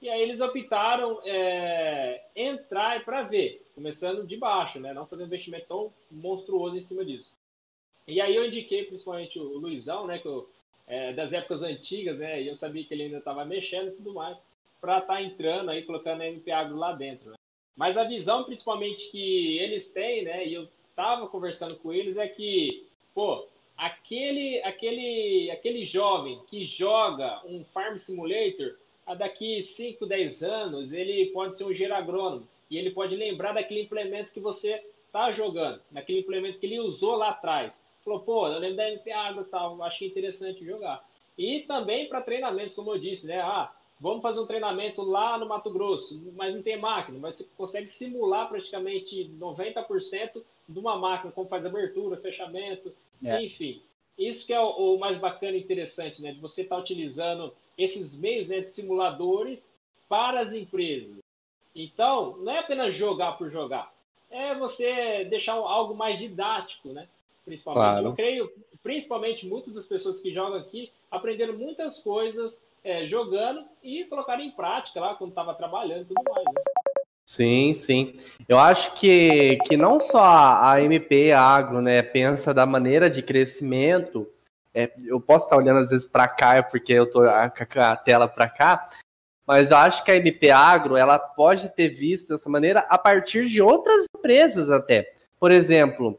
E 0.00 0.08
aí 0.08 0.22
eles 0.22 0.40
optaram 0.40 1.20
é, 1.22 2.24
entrar 2.34 3.04
para 3.04 3.24
ver, 3.24 3.62
começando 3.74 4.26
de 4.26 4.38
baixo, 4.38 4.80
né? 4.80 4.94
Não 4.94 5.06
fazer 5.06 5.24
um 5.24 5.26
investimento 5.26 5.66
tão 5.68 5.92
monstruoso 6.10 6.78
em 6.78 6.80
cima 6.80 7.04
disso. 7.04 7.30
E 8.08 8.22
aí 8.22 8.34
eu 8.34 8.46
indiquei 8.46 8.84
principalmente 8.84 9.38
o 9.38 9.58
Luizão, 9.58 10.06
né? 10.06 10.18
Que 10.18 10.28
eu, 10.28 10.48
é, 10.86 11.12
das 11.12 11.32
épocas 11.32 11.62
antigas, 11.62 12.18
né? 12.18 12.42
E 12.42 12.48
eu 12.48 12.54
sabia 12.54 12.84
que 12.84 12.94
ele 12.94 13.04
ainda 13.04 13.18
estava 13.18 13.44
mexendo 13.44 13.88
e 13.88 13.92
tudo 13.92 14.14
mais, 14.14 14.46
para 14.80 14.98
estar 14.98 15.14
tá 15.14 15.22
entrando 15.22 15.70
aí, 15.70 15.82
colocando 15.82 16.20
a 16.22 16.28
MP 16.28 16.50
Agro 16.50 16.76
lá 16.76 16.92
dentro. 16.92 17.30
Né? 17.30 17.36
Mas 17.76 17.96
a 17.96 18.04
visão, 18.04 18.44
principalmente, 18.44 19.10
que 19.10 19.58
eles 19.58 19.90
têm, 19.90 20.24
né? 20.24 20.46
E 20.46 20.54
eu 20.54 20.68
estava 20.90 21.28
conversando 21.28 21.76
com 21.76 21.92
eles, 21.92 22.16
é 22.16 22.26
que, 22.26 22.86
pô, 23.14 23.46
aquele, 23.76 24.62
aquele, 24.62 25.50
aquele 25.50 25.84
jovem 25.84 26.40
que 26.48 26.64
joga 26.64 27.42
um 27.44 27.64
Farm 27.64 27.96
Simulator, 27.96 28.76
a 29.06 29.14
daqui 29.14 29.62
5, 29.62 30.04
10 30.04 30.42
anos, 30.42 30.92
ele 30.92 31.26
pode 31.26 31.56
ser 31.56 31.64
um 31.64 31.72
geragrônomo 31.72 32.48
e 32.68 32.76
ele 32.76 32.90
pode 32.90 33.14
lembrar 33.14 33.52
daquele 33.52 33.82
implemento 33.82 34.32
que 34.32 34.40
você 34.40 34.82
está 35.06 35.30
jogando, 35.30 35.80
daquele 35.90 36.20
implemento 36.20 36.58
que 36.58 36.66
ele 36.66 36.80
usou 36.80 37.14
lá 37.14 37.30
atrás. 37.30 37.85
Falou, 38.06 38.20
pô, 38.20 38.46
eu 38.46 38.60
lembro 38.60 38.76
da 38.76 38.88
MP 38.88 39.10
Agro 39.10 39.42
e 39.42 39.46
tal, 39.46 39.82
achei 39.82 40.06
interessante 40.06 40.64
jogar. 40.64 41.04
E 41.36 41.62
também 41.62 42.08
para 42.08 42.20
treinamentos, 42.20 42.76
como 42.76 42.92
eu 42.92 42.98
disse, 42.98 43.26
né? 43.26 43.40
Ah, 43.40 43.72
vamos 43.98 44.22
fazer 44.22 44.38
um 44.38 44.46
treinamento 44.46 45.02
lá 45.02 45.36
no 45.36 45.44
Mato 45.44 45.70
Grosso, 45.70 46.22
mas 46.36 46.54
não 46.54 46.62
tem 46.62 46.78
máquina, 46.78 47.18
mas 47.18 47.34
você 47.34 47.48
consegue 47.56 47.88
simular 47.88 48.48
praticamente 48.48 49.28
90% 49.40 50.40
de 50.68 50.78
uma 50.78 50.96
máquina, 50.96 51.32
como 51.32 51.48
faz 51.48 51.66
abertura, 51.66 52.16
fechamento, 52.16 52.94
é. 53.24 53.42
enfim. 53.42 53.82
Isso 54.16 54.46
que 54.46 54.52
é 54.52 54.60
o, 54.60 54.94
o, 54.94 54.98
mais 55.00 55.18
bacana 55.18 55.56
e 55.56 55.60
interessante, 55.60 56.22
né? 56.22 56.30
De 56.30 56.38
você 56.38 56.62
estar 56.62 56.76
tá 56.76 56.80
utilizando 56.80 57.52
esses 57.76 58.16
meios, 58.16 58.46
né, 58.46 58.62
simuladores 58.62 59.74
para 60.08 60.40
as 60.40 60.52
empresas. 60.52 61.18
Então, 61.74 62.36
não 62.36 62.52
é 62.52 62.60
apenas 62.60 62.94
jogar 62.94 63.32
por 63.32 63.50
jogar, 63.50 63.92
é 64.30 64.54
você 64.54 65.24
deixar 65.24 65.54
algo 65.54 65.92
mais 65.92 66.20
didático, 66.20 66.90
né? 66.90 67.08
Principalmente. 67.46 67.80
Claro. 67.80 68.06
Eu 68.08 68.14
creio, 68.14 68.52
principalmente, 68.82 69.46
muitas 69.46 69.72
das 69.72 69.86
pessoas 69.86 70.20
que 70.20 70.34
jogam 70.34 70.58
aqui 70.58 70.90
aprenderam 71.10 71.56
muitas 71.56 72.00
coisas 72.00 72.62
é, 72.82 73.06
jogando 73.06 73.64
e 73.82 74.04
colocaram 74.04 74.42
em 74.42 74.50
prática 74.50 75.00
lá 75.00 75.14
quando 75.14 75.30
estava 75.30 75.54
trabalhando 75.54 76.02
e 76.02 76.04
tudo 76.06 76.22
mais. 76.28 76.44
Né? 76.44 76.62
Sim, 77.24 77.74
sim. 77.74 78.20
Eu 78.48 78.58
acho 78.58 78.94
que, 78.94 79.58
que 79.66 79.76
não 79.76 80.00
só 80.00 80.58
a 80.60 80.80
MP 80.80 81.32
Agro 81.32 81.80
né, 81.80 82.02
pensa 82.02 82.52
da 82.52 82.66
maneira 82.66 83.08
de 83.08 83.22
crescimento, 83.22 84.28
é, 84.74 84.92
eu 85.04 85.20
posso 85.20 85.46
estar 85.46 85.56
olhando 85.56 85.80
às 85.80 85.90
vezes 85.90 86.06
para 86.06 86.28
cá, 86.28 86.56
é 86.56 86.62
porque 86.62 86.92
eu 86.92 87.04
estou 87.04 87.22
com 87.22 87.80
a 87.80 87.96
tela 87.96 88.28
para 88.28 88.48
cá, 88.48 88.86
mas 89.46 89.70
eu 89.70 89.76
acho 89.76 90.04
que 90.04 90.10
a 90.10 90.16
MP 90.16 90.50
Agro 90.50 90.96
ela 90.96 91.18
pode 91.18 91.68
ter 91.70 91.88
visto 91.88 92.28
dessa 92.28 92.50
maneira 92.50 92.80
a 92.88 92.98
partir 92.98 93.48
de 93.48 93.62
outras 93.62 94.04
empresas 94.16 94.70
até. 94.70 95.12
Por 95.38 95.50
exemplo, 95.50 96.18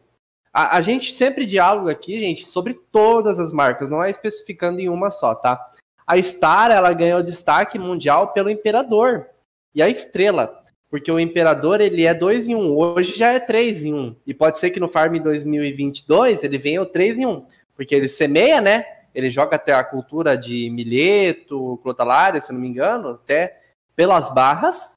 a, 0.53 0.77
a 0.77 0.81
gente 0.81 1.13
sempre 1.13 1.45
dialoga 1.45 1.91
aqui, 1.91 2.17
gente, 2.17 2.47
sobre 2.47 2.73
todas 2.91 3.39
as 3.39 3.51
marcas, 3.51 3.89
não 3.89 4.03
é 4.03 4.09
especificando 4.09 4.79
em 4.79 4.89
uma 4.89 5.09
só, 5.09 5.35
tá? 5.35 5.65
A 6.05 6.21
Star, 6.21 6.71
ela 6.71 6.93
ganhou 6.93 7.21
destaque 7.21 7.77
mundial 7.77 8.29
pelo 8.29 8.49
Imperador. 8.49 9.27
E 9.75 9.81
a 9.81 9.89
Estrela, 9.89 10.63
porque 10.89 11.11
o 11.11 11.19
Imperador, 11.19 11.81
ele 11.81 12.05
é 12.05 12.13
2 12.13 12.49
em 12.49 12.55
1. 12.55 12.59
Um. 12.59 12.77
Hoje 12.77 13.17
já 13.17 13.33
é 13.33 13.39
3 13.39 13.83
em 13.83 13.93
1. 13.93 13.97
Um. 13.97 14.15
E 14.25 14.33
pode 14.33 14.57
ser 14.59 14.69
que 14.69 14.79
no 14.79 14.87
Farm 14.87 15.17
2022 15.17 16.43
ele 16.43 16.57
venha 16.57 16.81
o 16.81 16.85
3 16.85 17.19
em 17.19 17.25
1. 17.25 17.29
Um, 17.29 17.45
porque 17.75 17.93
ele 17.93 18.07
semeia, 18.07 18.61
né? 18.61 18.85
Ele 19.13 19.29
joga 19.29 19.55
até 19.57 19.73
a 19.73 19.83
cultura 19.83 20.37
de 20.37 20.69
milheto, 20.69 21.79
crotalária, 21.83 22.39
se 22.39 22.53
não 22.53 22.59
me 22.59 22.67
engano, 22.67 23.09
até 23.09 23.59
pelas 23.95 24.33
barras. 24.33 24.93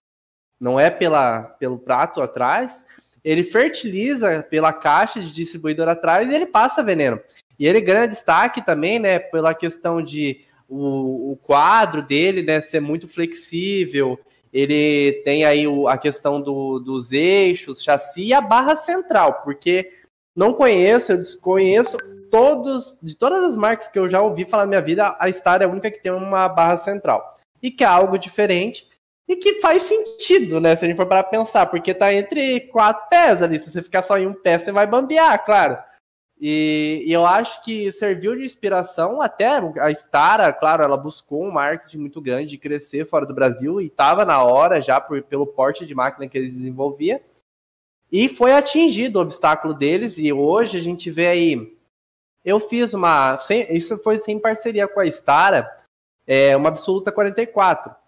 Não 0.61 0.79
é 0.79 0.91
pela, 0.91 1.43
pelo 1.59 1.79
prato 1.79 2.23
atrás. 2.23 2.85
Ele 3.25 3.45
fertiliza 3.45 4.43
pela 4.43 4.73
caixa 4.73 5.21
de 5.21 5.33
distribuidor 5.33 5.89
atrás 5.89 6.31
e 6.31 6.35
ele 6.35 6.47
passa 6.47 6.83
veneno. 6.83 7.21
E 7.59 7.67
ele 7.67 7.81
ganha 7.81 8.09
destaque 8.09 8.65
também, 8.65 8.99
né? 8.99 9.19
Pela 9.19 9.55
questão 9.55 10.03
de 10.03 10.41
o, 10.69 11.33
o 11.33 11.37
quadro 11.37 12.03
dele 12.03 12.43
né, 12.43 12.61
ser 12.61 12.81
muito 12.81 13.09
flexível, 13.09 14.19
ele 14.53 15.21
tem 15.25 15.45
aí 15.45 15.67
o, 15.67 15.89
a 15.89 15.99
questão 15.99 16.41
do, 16.41 16.79
dos 16.79 17.13
eixos, 17.13 17.83
chassi 17.83 18.27
e 18.27 18.33
a 18.33 18.41
barra 18.41 18.77
central, 18.77 19.43
porque 19.45 19.91
não 20.35 20.55
conheço, 20.55 21.13
eu 21.13 21.19
desconheço 21.19 21.99
todos, 22.31 22.97
de 23.03 23.17
todas 23.17 23.45
as 23.45 23.57
marcas 23.57 23.89
que 23.89 23.99
eu 23.99 24.09
já 24.09 24.23
ouvi 24.23 24.45
falar 24.45 24.63
na 24.65 24.69
minha 24.69 24.83
vida, 24.83 25.17
a 25.19 25.31
Star 25.33 25.63
é 25.63 25.65
a 25.65 25.69
única 25.69 25.91
que 25.91 26.03
tem 26.03 26.13
uma 26.13 26.49
barra 26.49 26.79
central. 26.79 27.37
E 27.63 27.71
que 27.71 27.85
é 27.85 27.87
algo 27.87 28.17
diferente 28.17 28.89
e 29.31 29.37
que 29.37 29.61
faz 29.61 29.85
sentido, 29.85 30.61
né? 30.61 30.75
Se 30.75 30.85
a 30.85 30.89
gente 30.89 30.97
for 30.97 31.07
para 31.07 31.23
pensar, 31.23 31.67
porque 31.67 31.95
tá 31.95 32.13
entre 32.13 32.63
quatro 32.63 33.09
pés 33.09 33.41
ali. 33.41 33.61
Se 33.61 33.71
você 33.71 33.81
ficar 33.81 34.03
só 34.03 34.19
em 34.19 34.27
um 34.27 34.35
pé, 34.35 34.59
você 34.59 34.73
vai 34.73 34.89
bambear, 34.89 35.45
claro. 35.45 35.79
E, 36.41 37.05
e, 37.07 37.13
eu 37.13 37.25
acho 37.25 37.63
que 37.63 37.93
serviu 37.93 38.35
de 38.35 38.45
inspiração 38.45 39.23
até 39.23 39.47
a 39.79 39.91
Stara, 39.93 40.53
claro, 40.53 40.83
ela 40.83 40.97
buscou 40.97 41.45
um 41.45 41.51
marketing 41.53 41.99
muito 41.99 42.21
grande 42.21 42.51
de 42.51 42.59
crescer 42.59 43.07
fora 43.07 43.25
do 43.25 43.33
Brasil 43.33 43.81
e 43.81 43.87
estava 43.87 44.25
na 44.25 44.43
hora 44.43 44.81
já 44.81 45.01
por, 45.01 45.23
pelo 45.23 45.47
porte 45.47 45.87
de 45.87 45.95
máquina 45.95 46.27
que 46.27 46.37
eles 46.37 46.53
desenvolviam. 46.53 47.21
E 48.11 48.29
foi 48.29 48.53
atingido 48.53 49.21
o 49.21 49.23
obstáculo 49.23 49.75
deles 49.75 50.19
e 50.19 50.33
hoje 50.33 50.77
a 50.77 50.83
gente 50.83 51.09
vê 51.09 51.29
aí. 51.29 51.79
Eu 52.45 52.59
fiz 52.59 52.93
uma. 52.95 53.39
Sem, 53.39 53.73
isso 53.73 53.97
foi 53.99 54.19
sem 54.19 54.41
parceria 54.41 54.89
com 54.89 54.99
a 54.99 55.07
Stara, 55.07 55.71
é, 56.27 56.57
uma 56.57 56.69
absoluta 56.69 57.13
44. 57.13 58.00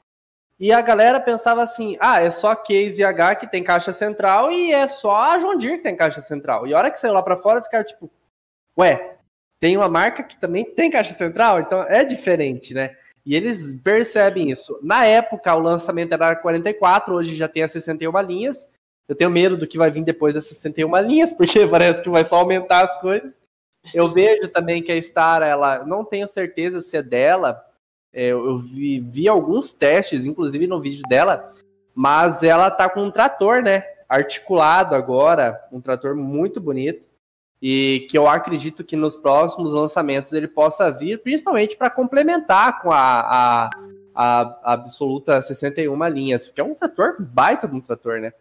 E 0.63 0.71
a 0.71 0.81
galera 0.81 1.19
pensava 1.19 1.61
assim: 1.61 1.97
ah, 1.99 2.23
é 2.23 2.31
só 2.31 2.55
Case 2.55 3.03
H 3.03 3.35
que 3.35 3.51
tem 3.51 3.65
caixa 3.65 3.93
central 3.93 4.53
e 4.53 4.73
é 4.73 4.87
só 4.87 5.13
a 5.13 5.39
John 5.39 5.59
Deere 5.59 5.79
que 5.79 5.83
tem 5.83 5.97
caixa 5.97 6.21
central. 6.21 6.69
E 6.69 6.73
a 6.73 6.79
hora 6.79 6.89
que 6.89 7.01
saiu 7.01 7.15
lá 7.15 7.21
para 7.21 7.37
fora, 7.37 7.61
ficaram 7.61 7.85
tipo, 7.85 8.09
ué, 8.79 9.17
tem 9.59 9.77
uma 9.77 9.89
marca 9.89 10.23
que 10.23 10.39
também 10.39 10.65
tem 10.65 10.89
caixa 10.89 11.15
central, 11.15 11.59
então 11.59 11.83
é 11.83 12.05
diferente, 12.05 12.75
né? 12.75 12.95
E 13.27 13.35
eles 13.35 13.77
percebem 13.83 14.53
isso. 14.53 14.79
Na 14.85 15.05
época, 15.05 15.53
o 15.53 15.59
lançamento 15.59 16.13
era 16.13 16.37
44, 16.37 17.13
hoje 17.13 17.35
já 17.35 17.49
tem 17.49 17.65
as 17.65 17.73
61 17.73 18.21
linhas. 18.21 18.71
Eu 19.09 19.17
tenho 19.17 19.31
medo 19.31 19.57
do 19.57 19.67
que 19.67 19.77
vai 19.77 19.91
vir 19.91 20.05
depois 20.05 20.33
das 20.33 20.47
61 20.47 20.97
linhas, 20.99 21.33
porque 21.35 21.67
parece 21.67 22.03
que 22.03 22.09
vai 22.09 22.25
só 22.25 22.37
aumentar 22.37 22.85
as 22.85 23.01
coisas. 23.01 23.35
Eu 23.93 24.13
vejo 24.13 24.47
também 24.47 24.81
que 24.81 24.93
a 24.93 25.03
Star, 25.03 25.43
ela 25.43 25.85
não 25.85 26.05
tenho 26.05 26.29
certeza 26.29 26.81
se 26.81 26.97
é 26.97 27.03
dela. 27.03 27.67
É, 28.13 28.29
eu 28.29 28.59
vi, 28.59 29.01
vi, 29.01 29.27
alguns 29.27 29.73
testes, 29.73 30.27
inclusive 30.27 30.67
no 30.67 30.81
vídeo 30.81 31.03
dela, 31.09 31.51
mas 31.95 32.43
ela 32.43 32.71
tá 32.71 32.89
com 32.89 33.05
um 33.05 33.11
trator, 33.11 33.63
né? 33.63 33.85
Articulado 34.09 34.95
agora, 34.95 35.59
um 35.73 35.81
trator 35.81 36.15
muito 36.15 36.61
bonito. 36.61 37.11
e 37.61 38.09
que 38.11 38.19
eu 38.19 38.27
acredito 38.27 38.83
que 38.83 38.97
nos 38.97 39.17
próximos 39.17 39.73
lançamentos 39.73 40.33
ele 40.33 40.49
possa 40.49 40.91
vir, 40.91 41.23
principalmente 41.23 41.77
para 41.77 41.89
complementar 41.89 42.83
com 42.83 42.91
a, 42.91 43.21
a, 43.21 43.71
a, 44.15 44.73
absoluta 44.73 45.41
61 45.41 46.05
linhas, 46.09 46.49
que 46.49 46.61
é 46.61 46.65
um 46.65 46.75
trator 46.75 47.17
baita 47.21 47.69
de 47.69 47.77
um 47.77 47.81
trator, 47.81 48.21
né? 48.21 48.33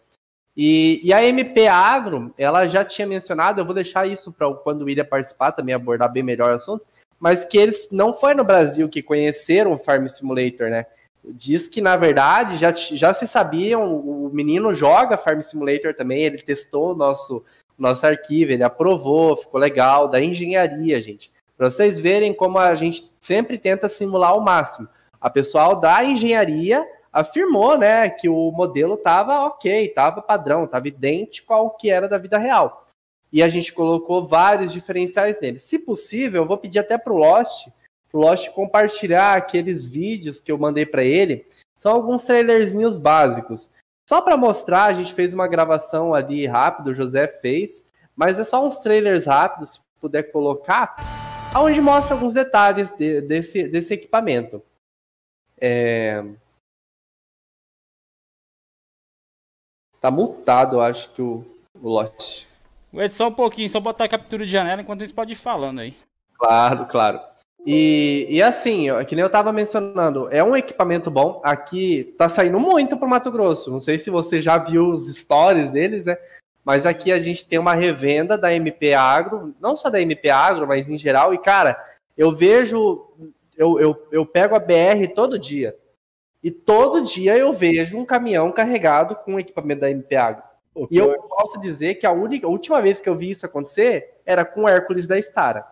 E, 0.55 0.99
e, 1.03 1.13
a 1.13 1.23
MP 1.23 1.67
Agro, 1.67 2.33
ela 2.37 2.67
já 2.67 2.83
tinha 2.83 3.07
mencionado, 3.07 3.61
eu 3.61 3.65
vou 3.65 3.73
deixar 3.73 4.05
isso 4.05 4.31
para 4.33 4.53
quando 4.53 4.81
o 4.81 4.85
William 4.85 5.05
participar 5.05 5.53
também 5.53 5.73
abordar 5.73 6.11
bem 6.11 6.23
melhor 6.23 6.51
o 6.51 6.55
assunto, 6.55 6.85
mas 7.21 7.45
que 7.45 7.55
eles 7.55 7.87
não 7.91 8.15
foi 8.15 8.33
no 8.33 8.43
Brasil 8.43 8.89
que 8.89 9.03
conheceram 9.03 9.73
o 9.73 9.77
Farm 9.77 10.07
Simulator, 10.07 10.71
né? 10.71 10.87
Diz 11.23 11.67
que, 11.67 11.79
na 11.79 11.95
verdade, 11.95 12.57
já, 12.57 12.73
já 12.73 13.13
se 13.13 13.27
sabiam, 13.27 13.95
o 13.95 14.31
menino 14.33 14.73
joga 14.73 15.19
Farm 15.19 15.39
Simulator 15.41 15.93
também, 15.93 16.23
ele 16.23 16.41
testou 16.41 16.93
o 16.93 16.95
nosso, 16.95 17.45
nosso 17.77 18.07
arquivo, 18.07 18.51
ele 18.51 18.63
aprovou, 18.63 19.37
ficou 19.37 19.59
legal, 19.59 20.07
da 20.07 20.19
engenharia, 20.19 20.99
gente. 20.99 21.31
Para 21.55 21.69
vocês 21.69 21.99
verem 21.99 22.33
como 22.33 22.57
a 22.57 22.73
gente 22.73 23.11
sempre 23.19 23.59
tenta 23.59 23.87
simular 23.87 24.31
ao 24.31 24.41
máximo. 24.41 24.87
A 25.19 25.29
pessoal 25.29 25.75
da 25.75 26.03
engenharia 26.03 26.83
afirmou, 27.13 27.77
né, 27.77 28.09
que 28.09 28.27
o 28.27 28.51
modelo 28.51 28.95
estava 28.95 29.45
ok, 29.45 29.85
estava 29.85 30.23
padrão, 30.23 30.63
estava 30.63 30.87
idêntico 30.87 31.53
ao 31.53 31.69
que 31.69 31.91
era 31.91 32.09
da 32.09 32.17
vida 32.17 32.39
real. 32.39 32.87
E 33.31 33.41
a 33.41 33.47
gente 33.47 33.71
colocou 33.71 34.27
vários 34.27 34.73
diferenciais 34.73 35.39
nele. 35.39 35.59
Se 35.59 35.79
possível, 35.79 36.41
eu 36.41 36.47
vou 36.47 36.57
pedir 36.57 36.79
até 36.79 36.97
para 36.97 37.13
o 37.13 37.17
Lost, 37.17 37.67
pro 38.09 38.19
Lost 38.19 38.49
compartilhar 38.49 39.37
aqueles 39.37 39.85
vídeos 39.85 40.41
que 40.41 40.51
eu 40.51 40.57
mandei 40.57 40.85
para 40.85 41.03
ele. 41.03 41.45
São 41.77 41.93
alguns 41.93 42.23
trailerzinhos 42.23 42.97
básicos. 42.97 43.69
Só 44.07 44.21
para 44.21 44.35
mostrar, 44.35 44.85
a 44.85 44.93
gente 44.93 45.13
fez 45.13 45.33
uma 45.33 45.47
gravação 45.47 46.13
ali 46.13 46.45
rápido, 46.45 46.87
o 46.87 46.93
José 46.93 47.27
fez, 47.27 47.87
mas 48.13 48.37
é 48.37 48.43
só 48.43 48.65
uns 48.65 48.79
trailers 48.79 49.25
rápidos, 49.25 49.75
se 49.75 49.81
puder 50.01 50.31
colocar, 50.31 50.97
onde 51.55 51.79
mostra 51.79 52.13
alguns 52.13 52.33
detalhes 52.33 52.91
de, 52.97 53.21
desse, 53.21 53.67
desse 53.69 53.93
equipamento. 53.93 54.61
É... 55.57 56.23
Tá 60.01 60.11
multado, 60.11 60.81
acho 60.81 61.13
que 61.13 61.21
o, 61.21 61.45
o 61.81 61.89
Lost. 61.89 62.50
O 62.91 63.01
Ed, 63.01 63.13
só 63.13 63.29
um 63.29 63.33
pouquinho, 63.33 63.69
só 63.69 63.79
botar 63.79 64.05
a 64.05 64.09
captura 64.09 64.45
de 64.45 64.51
janela 64.51 64.81
enquanto 64.81 65.03
isso 65.03 65.15
pode 65.15 65.33
ir 65.33 65.37
falando 65.37 65.79
aí. 65.79 65.93
Claro, 66.37 66.85
claro. 66.87 67.19
E, 67.65 68.25
e 68.29 68.41
assim, 68.41 68.87
que 69.07 69.15
nem 69.15 69.23
eu 69.23 69.29
tava 69.29 69.53
mencionando, 69.53 70.27
é 70.31 70.43
um 70.43 70.55
equipamento 70.55 71.11
bom. 71.11 71.39
Aqui 71.43 72.13
tá 72.17 72.27
saindo 72.27 72.59
muito 72.59 72.97
pro 72.97 73.07
Mato 73.07 73.31
Grosso. 73.31 73.71
Não 73.71 73.79
sei 73.79 73.99
se 73.99 74.09
você 74.09 74.41
já 74.41 74.57
viu 74.57 74.89
os 74.89 75.07
stories 75.15 75.69
deles, 75.69 76.05
né? 76.05 76.17
Mas 76.65 76.85
aqui 76.85 77.11
a 77.11 77.19
gente 77.19 77.45
tem 77.45 77.59
uma 77.59 77.73
revenda 77.73 78.37
da 78.37 78.53
MP 78.53 78.93
Agro, 78.93 79.55
não 79.59 79.75
só 79.75 79.89
da 79.89 80.01
MP 80.01 80.29
Agro, 80.29 80.67
mas 80.67 80.87
em 80.87 80.97
geral. 80.97 81.33
E, 81.33 81.37
cara, 81.37 81.79
eu 82.17 82.35
vejo, 82.35 83.07
eu, 83.55 83.79
eu, 83.79 84.07
eu 84.11 84.25
pego 84.25 84.55
a 84.55 84.59
BR 84.59 85.07
todo 85.15 85.39
dia. 85.39 85.75
E 86.43 86.49
todo 86.49 87.01
dia 87.01 87.37
eu 87.37 87.53
vejo 87.53 87.97
um 87.97 88.05
caminhão 88.05 88.51
carregado 88.51 89.15
com 89.15 89.39
equipamento 89.39 89.81
da 89.81 89.91
MP 89.91 90.15
Agro. 90.15 90.43
E 90.89 90.97
eu 90.97 91.21
posso 91.23 91.59
dizer 91.59 91.95
que 91.95 92.05
a, 92.05 92.11
única, 92.11 92.47
a 92.47 92.49
última 92.49 92.81
vez 92.81 93.01
que 93.01 93.09
eu 93.09 93.17
vi 93.17 93.31
isso 93.31 93.45
acontecer 93.45 94.21
era 94.25 94.45
com 94.45 94.63
o 94.63 94.67
Hércules 94.67 95.07
da 95.07 95.17
Stara 95.17 95.65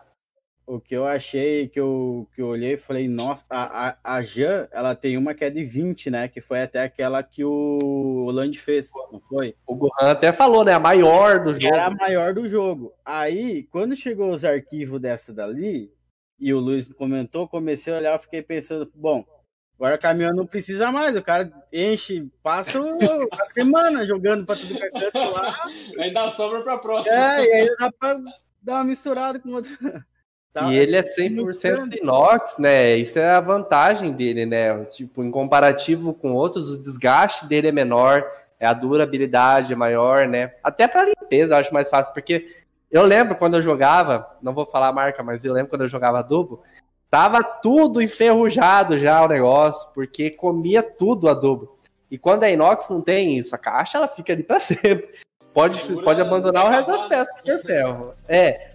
o 0.70 0.80
que 0.80 0.94
eu 0.94 1.04
achei, 1.04 1.66
que 1.66 1.80
eu, 1.80 2.28
que 2.32 2.40
eu 2.40 2.46
olhei 2.46 2.74
e 2.74 2.78
falei, 2.78 3.08
nossa, 3.08 3.44
a, 3.50 3.88
a, 3.88 3.96
a 4.16 4.22
Jan, 4.22 4.68
ela 4.70 4.94
tem 4.94 5.16
uma 5.16 5.34
que 5.34 5.44
é 5.44 5.50
de 5.50 5.64
20, 5.64 6.10
né? 6.10 6.28
Que 6.28 6.40
foi 6.40 6.62
até 6.62 6.84
aquela 6.84 7.24
que 7.24 7.44
o 7.44 8.30
Land 8.30 8.56
fez, 8.56 8.88
não 9.10 9.20
foi? 9.28 9.56
O 9.66 9.74
Gohan 9.74 10.12
até 10.12 10.32
falou, 10.32 10.64
né? 10.64 10.72
A 10.72 10.78
maior 10.78 11.42
do 11.42 11.52
jogo. 11.54 11.74
Era 11.74 11.86
a 11.86 11.90
maior 11.90 12.32
do 12.32 12.48
jogo. 12.48 12.92
Aí, 13.04 13.64
quando 13.64 13.96
chegou 13.96 14.30
os 14.30 14.44
arquivos 14.44 15.00
dessa 15.00 15.34
dali, 15.34 15.92
e 16.38 16.54
o 16.54 16.60
Luiz 16.60 16.86
comentou, 16.92 17.48
comecei 17.48 17.92
a 17.92 17.96
olhar, 17.96 18.20
fiquei 18.20 18.40
pensando, 18.40 18.88
bom, 18.94 19.24
agora 19.80 19.96
o 19.96 19.98
caminhão 19.98 20.34
não 20.34 20.46
precisa 20.46 20.92
mais, 20.92 21.16
o 21.16 21.22
cara 21.22 21.50
enche, 21.72 22.28
passa 22.42 22.78
a 23.32 23.44
semana 23.46 24.04
jogando 24.04 24.44
para 24.44 24.60
tudo 24.60 24.74
que 24.74 24.84
é 24.84 24.90
canto 24.90 25.30
lá. 25.30 25.56
Ainda 25.98 26.28
sobra 26.28 26.60
para 26.62 26.76
próxima. 26.76 27.16
É, 27.16 27.44
e 27.46 27.52
aí 27.52 27.76
dá 27.78 27.90
para 27.90 28.20
dar 28.60 28.74
uma 28.74 28.84
misturada 28.84 29.40
com 29.40 29.50
outro. 29.54 29.72
Tá, 30.52 30.64
e 30.64 30.76
ele 30.76 30.96
é 30.96 31.02
100% 31.04 31.98
inox, 32.02 32.58
né? 32.58 32.96
Isso 32.96 33.20
é 33.20 33.30
a 33.30 33.38
vantagem 33.38 34.12
dele, 34.12 34.44
né? 34.44 34.84
Tipo, 34.86 35.22
em 35.22 35.30
comparativo 35.30 36.12
com 36.12 36.32
outros, 36.32 36.72
o 36.72 36.82
desgaste 36.82 37.46
dele 37.46 37.68
é 37.68 37.72
menor, 37.72 38.28
é 38.58 38.66
a 38.66 38.72
durabilidade 38.72 39.72
é 39.72 39.76
maior, 39.76 40.26
né? 40.26 40.54
Até 40.60 40.88
para 40.88 41.06
limpeza 41.06 41.54
eu 41.54 41.56
acho 41.56 41.72
mais 41.72 41.88
fácil, 41.88 42.12
porque 42.12 42.56
eu 42.90 43.04
lembro 43.04 43.36
quando 43.36 43.54
eu 43.54 43.62
jogava, 43.62 44.28
não 44.42 44.52
vou 44.52 44.66
falar 44.66 44.88
a 44.88 44.92
marca, 44.92 45.22
mas 45.22 45.44
eu 45.44 45.52
lembro 45.52 45.70
quando 45.70 45.82
eu 45.82 45.88
jogava 45.88 46.18
adubo, 46.18 46.64
tava 47.10 47.42
tudo 47.42 48.00
enferrujado 48.00 48.98
já 48.98 49.22
o 49.22 49.28
negócio, 49.28 49.88
porque 49.94 50.30
comia 50.30 50.82
tudo 50.82 51.28
adubo. 51.28 51.76
E 52.10 52.16
quando 52.16 52.44
é 52.44 52.52
inox 52.52 52.88
não 52.88 53.00
tem 53.00 53.36
isso, 53.36 53.54
a 53.54 53.58
caixa 53.58 53.98
ela 53.98 54.08
fica 54.08 54.32
ali 54.32 54.42
para 54.42 54.60
sempre. 54.60 55.08
Pode, 55.52 55.80
pode 56.04 56.20
abandonar 56.20 56.66
o 56.66 56.68
resto 56.68 56.92
das 56.92 57.08
peças 57.08 57.40
que 57.40 57.50
é 57.50 57.58
ferro. 57.58 58.14
É, 58.28 58.72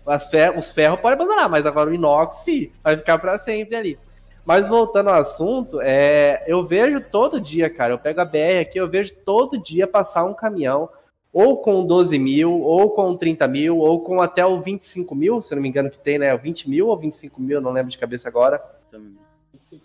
os 0.57 0.71
ferros 0.71 0.99
pode 0.99 1.13
abandonar, 1.13 1.49
mas 1.49 1.65
agora 1.65 1.89
o 1.89 1.93
inox 1.93 2.43
vai 2.83 2.97
ficar 2.97 3.17
para 3.17 3.39
sempre 3.39 3.77
ali. 3.77 3.99
Mas 4.45 4.67
voltando 4.67 5.09
ao 5.09 5.21
assunto, 5.21 5.79
é, 5.81 6.43
eu 6.45 6.63
vejo 6.65 7.01
todo 7.01 7.41
dia, 7.41 7.69
cara, 7.69 7.93
eu 7.93 7.97
pego 7.97 8.21
a 8.21 8.25
BR 8.25 8.59
aqui, 8.61 8.77
eu 8.77 8.89
vejo 8.89 9.15
todo 9.25 9.57
dia 9.57 9.87
passar 9.87 10.25
um 10.25 10.33
caminhão, 10.33 10.89
ou 11.35 11.57
com 11.57 11.85
12 11.85 12.17
mil, 12.17 12.61
ou 12.61 12.91
com 12.91 13.13
30 13.13 13.45
mil, 13.45 13.77
ou 13.79 13.99
com 13.99 14.21
até 14.21 14.45
o 14.45 14.61
25 14.61 15.13
mil, 15.13 15.41
se 15.41 15.53
não 15.53 15.61
me 15.61 15.67
engano 15.67 15.91
que 15.91 15.99
tem, 15.99 16.17
né? 16.17 16.35
20 16.37 16.69
mil 16.69 16.87
ou 16.87 16.97
25 16.97 17.41
mil, 17.41 17.59
não 17.59 17.73
lembro 17.73 17.91
de 17.91 17.97
cabeça 17.97 18.29
agora. 18.29 18.63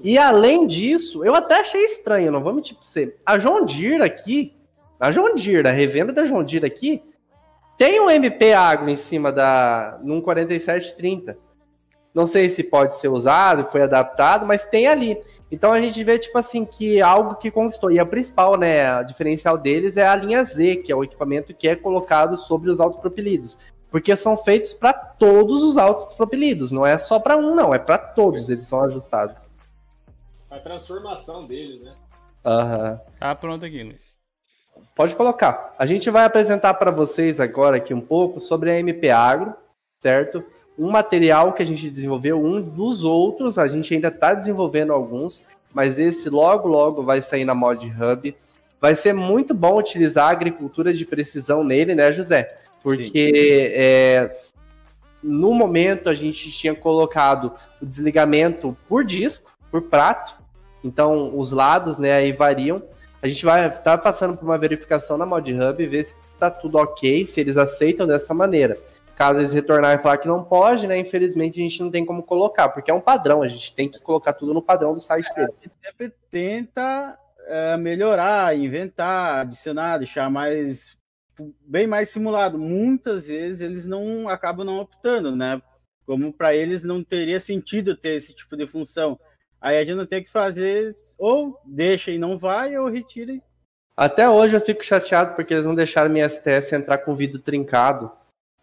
E 0.00 0.16
além 0.16 0.64
disso, 0.64 1.24
eu 1.24 1.34
até 1.34 1.58
achei 1.58 1.82
estranho, 1.86 2.30
não 2.30 2.40
vou 2.40 2.52
mentir 2.52 2.76
pra 2.76 2.86
você. 2.86 3.16
A 3.26 3.36
John 3.36 3.64
Deere 3.64 4.04
aqui, 4.04 4.54
a 5.00 5.10
John 5.10 5.34
Deere, 5.34 5.66
a 5.66 5.72
revenda 5.72 6.12
da 6.12 6.22
John 6.22 6.44
Deere 6.44 6.66
aqui, 6.66 7.02
tem 7.76 8.00
um 8.00 8.08
MP 8.08 8.52
Agro 8.52 8.88
em 8.88 8.96
cima 8.96 9.32
da 9.32 9.98
num 10.04 10.20
4730. 10.20 11.36
Não 12.14 12.26
sei 12.26 12.50
se 12.50 12.64
pode 12.64 12.96
ser 12.96 13.08
usado, 13.08 13.70
foi 13.70 13.82
adaptado, 13.82 14.44
mas 14.44 14.64
tem 14.64 14.88
ali. 14.88 15.20
Então 15.50 15.72
a 15.72 15.80
gente 15.80 16.02
vê 16.02 16.18
tipo 16.18 16.36
assim 16.38 16.64
que 16.64 16.98
é 16.98 17.02
algo 17.02 17.36
que 17.36 17.50
conquistou. 17.50 17.90
E 17.90 17.98
a 17.98 18.06
principal, 18.06 18.56
né, 18.56 18.88
a 18.88 19.02
diferencial 19.02 19.56
deles 19.56 19.96
é 19.96 20.06
a 20.06 20.14
linha 20.14 20.42
Z, 20.44 20.76
que 20.76 20.92
é 20.92 20.96
o 20.96 21.04
equipamento 21.04 21.54
que 21.54 21.68
é 21.68 21.76
colocado 21.76 22.36
sobre 22.36 22.70
os 22.70 22.80
autopropelidos, 22.80 23.58
porque 23.90 24.14
são 24.16 24.36
feitos 24.36 24.74
para 24.74 24.92
todos 24.92 25.62
os 25.62 25.76
autopropelidos, 25.76 26.70
não 26.70 26.86
é 26.86 26.98
só 26.98 27.18
para 27.18 27.36
um, 27.36 27.54
não, 27.54 27.74
é 27.74 27.78
para 27.78 27.98
todos, 27.98 28.48
eles 28.48 28.66
são 28.68 28.82
ajustados. 28.82 29.48
A 30.50 30.58
transformação 30.58 31.46
deles, 31.46 31.80
né? 31.80 31.94
Aham. 32.44 32.90
Uhum. 32.90 32.98
Tá 33.18 33.34
pronto 33.34 33.64
aqui, 33.64 33.82
Luiz. 33.82 34.18
Pode 34.96 35.14
colocar. 35.14 35.74
A 35.78 35.86
gente 35.86 36.10
vai 36.10 36.24
apresentar 36.24 36.74
para 36.74 36.90
vocês 36.90 37.38
agora 37.38 37.76
aqui 37.76 37.94
um 37.94 38.00
pouco 38.00 38.40
sobre 38.40 38.70
a 38.70 38.78
MP 38.78 39.10
Agro, 39.10 39.54
certo? 39.98 40.44
Um 40.80 40.90
material 40.90 41.52
que 41.52 41.62
a 41.62 41.66
gente 41.66 41.90
desenvolveu, 41.90 42.42
um 42.42 42.58
dos 42.58 43.04
outros, 43.04 43.58
a 43.58 43.68
gente 43.68 43.92
ainda 43.92 44.08
está 44.08 44.32
desenvolvendo 44.32 44.94
alguns, 44.94 45.44
mas 45.74 45.98
esse 45.98 46.30
logo, 46.30 46.66
logo 46.66 47.02
vai 47.02 47.20
sair 47.20 47.44
na 47.44 47.54
Mod 47.54 47.86
Hub. 47.86 48.34
Vai 48.80 48.94
ser 48.94 49.12
muito 49.12 49.52
bom 49.52 49.78
utilizar 49.78 50.28
a 50.28 50.30
agricultura 50.30 50.94
de 50.94 51.04
precisão 51.04 51.62
nele, 51.62 51.94
né, 51.94 52.10
José? 52.14 52.56
Porque 52.82 53.74
é, 53.74 54.30
no 55.22 55.52
momento 55.52 56.08
a 56.08 56.14
gente 56.14 56.50
tinha 56.50 56.74
colocado 56.74 57.52
o 57.78 57.84
desligamento 57.84 58.74
por 58.88 59.04
disco, 59.04 59.52
por 59.70 59.82
prato, 59.82 60.32
então 60.82 61.38
os 61.38 61.52
lados 61.52 61.98
né, 61.98 62.12
aí 62.12 62.32
variam. 62.32 62.82
A 63.20 63.28
gente 63.28 63.44
vai 63.44 63.66
estar 63.66 63.82
tá 63.82 63.98
passando 63.98 64.34
por 64.34 64.46
uma 64.46 64.56
verificação 64.56 65.18
na 65.18 65.26
Mod 65.26 65.52
Hub 65.52 65.82
e 65.82 65.86
ver 65.86 66.04
se 66.04 66.14
está 66.32 66.50
tudo 66.50 66.78
ok, 66.78 67.26
se 67.26 67.38
eles 67.38 67.58
aceitam 67.58 68.06
dessa 68.06 68.32
maneira. 68.32 68.78
Caso 69.20 69.38
eles 69.38 69.52
retornarem 69.52 69.98
e 69.98 70.02
falar 70.02 70.16
que 70.16 70.26
não 70.26 70.42
pode, 70.42 70.86
né? 70.86 70.96
Infelizmente 70.98 71.60
a 71.60 71.62
gente 71.62 71.82
não 71.82 71.90
tem 71.90 72.06
como 72.06 72.22
colocar, 72.22 72.70
porque 72.70 72.90
é 72.90 72.94
um 72.94 73.02
padrão, 73.02 73.42
a 73.42 73.48
gente 73.48 73.74
tem 73.74 73.86
que 73.86 74.00
colocar 74.00 74.32
tudo 74.32 74.54
no 74.54 74.62
padrão 74.62 74.94
do 74.94 75.00
site 75.02 75.28
deles. 75.34 75.56
A 75.58 75.62
gente 75.62 75.74
sempre 75.84 76.14
tenta 76.30 77.18
é, 77.46 77.76
melhorar, 77.76 78.56
inventar, 78.56 79.40
adicionar, 79.40 79.98
deixar 79.98 80.30
mais 80.30 80.96
bem 81.60 81.86
mais 81.86 82.08
simulado. 82.08 82.58
Muitas 82.58 83.26
vezes 83.26 83.60
eles 83.60 83.84
não 83.84 84.26
acabam 84.26 84.64
não 84.64 84.78
optando, 84.80 85.36
né? 85.36 85.60
Como 86.06 86.32
para 86.32 86.54
eles 86.54 86.82
não 86.82 87.04
teria 87.04 87.40
sentido 87.40 87.94
ter 87.94 88.14
esse 88.14 88.32
tipo 88.32 88.56
de 88.56 88.66
função. 88.66 89.20
Aí 89.60 89.76
a 89.76 89.84
gente 89.84 89.96
não 89.96 90.06
tem 90.06 90.24
que 90.24 90.30
fazer, 90.30 90.96
ou 91.18 91.60
deixa 91.66 92.10
e 92.10 92.16
não 92.16 92.38
vai, 92.38 92.74
ou 92.78 92.88
retira. 92.88 93.34
Até 93.94 94.26
hoje 94.26 94.56
eu 94.56 94.62
fico 94.62 94.82
chateado 94.82 95.34
porque 95.34 95.52
eles 95.52 95.66
não 95.66 95.74
deixaram 95.74 96.08
minha 96.08 96.26
STS 96.26 96.72
entrar 96.72 96.96
com 96.96 97.12
o 97.12 97.16
vidro 97.16 97.38
trincado. 97.38 98.10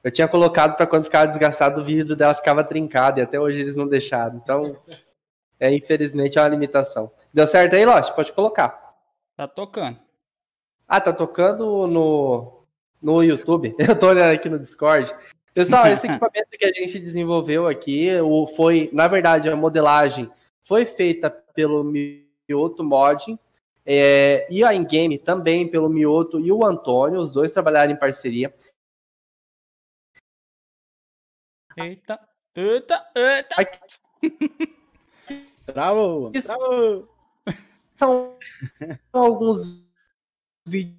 Eu 0.07 0.11
tinha 0.11 0.27
colocado 0.27 0.77
para 0.77 0.87
quando 0.87 1.03
ficava 1.03 1.27
desgastado 1.27 1.81
o 1.81 1.83
vidro 1.83 2.15
dela 2.15 2.33
ficava 2.33 2.63
trincado 2.63 3.19
e 3.19 3.23
até 3.23 3.37
hoje 3.37 3.59
eles 3.59 3.75
não 3.75 3.85
deixaram. 3.85 4.37
Então, 4.37 4.77
é 5.59 5.69
infelizmente 5.73 6.39
é 6.39 6.41
uma 6.41 6.47
limitação. 6.47 7.11
Deu 7.33 7.45
certo 7.45 7.75
aí, 7.75 7.85
Lote? 7.85 8.15
Pode 8.15 8.31
colocar. 8.31 8.95
Tá 9.35 9.49
tocando. 9.49 9.99
Ah, 10.87 11.01
tá 11.01 11.11
tocando 11.11 11.87
no, 11.87 12.63
no 13.01 13.21
YouTube. 13.21 13.75
Eu 13.77 13.99
tô 13.99 14.07
olhando 14.07 14.33
aqui 14.33 14.47
no 14.47 14.57
Discord. 14.57 15.13
Pessoal, 15.53 15.87
esse 15.87 16.07
equipamento 16.07 16.51
que 16.57 16.65
a 16.65 16.71
gente 16.71 16.99
desenvolveu 16.99 17.67
aqui, 17.67 18.07
foi, 18.55 18.89
na 18.93 19.09
verdade, 19.09 19.49
a 19.49 19.57
modelagem 19.57 20.31
foi 20.63 20.85
feita 20.85 21.29
pelo 21.29 21.83
Mioto 21.83 22.81
Modding, 22.81 23.37
é, 23.85 24.47
e 24.49 24.63
a 24.63 24.73
Ingame 24.73 25.17
também 25.17 25.67
pelo 25.67 25.89
Mioto 25.89 26.39
e 26.39 26.49
o 26.49 26.65
Antônio, 26.65 27.19
os 27.19 27.29
dois 27.29 27.51
trabalharam 27.51 27.91
em 27.91 27.99
parceria. 27.99 28.53
Eita, 31.78 32.19
eita, 32.55 33.05
eita. 33.15 33.55
Bravo, 35.67 36.32
bravo. 36.32 37.07
São 37.95 38.36
alguns 39.13 39.86
vídeos. 40.65 40.97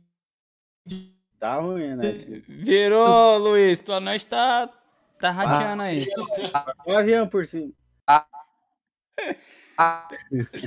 Tá 1.40 1.56
ruim, 1.56 1.96
né? 1.96 2.12
Virou, 2.46 3.38
Luiz. 3.38 3.80
Tua 3.80 3.98
nós 3.98 4.22
tá, 4.22 4.70
tá 5.18 5.32
rateando 5.32 5.82
aí. 5.82 6.06
O 6.86 6.92
avião 6.92 7.26
por 7.26 7.44
cima. 7.44 7.72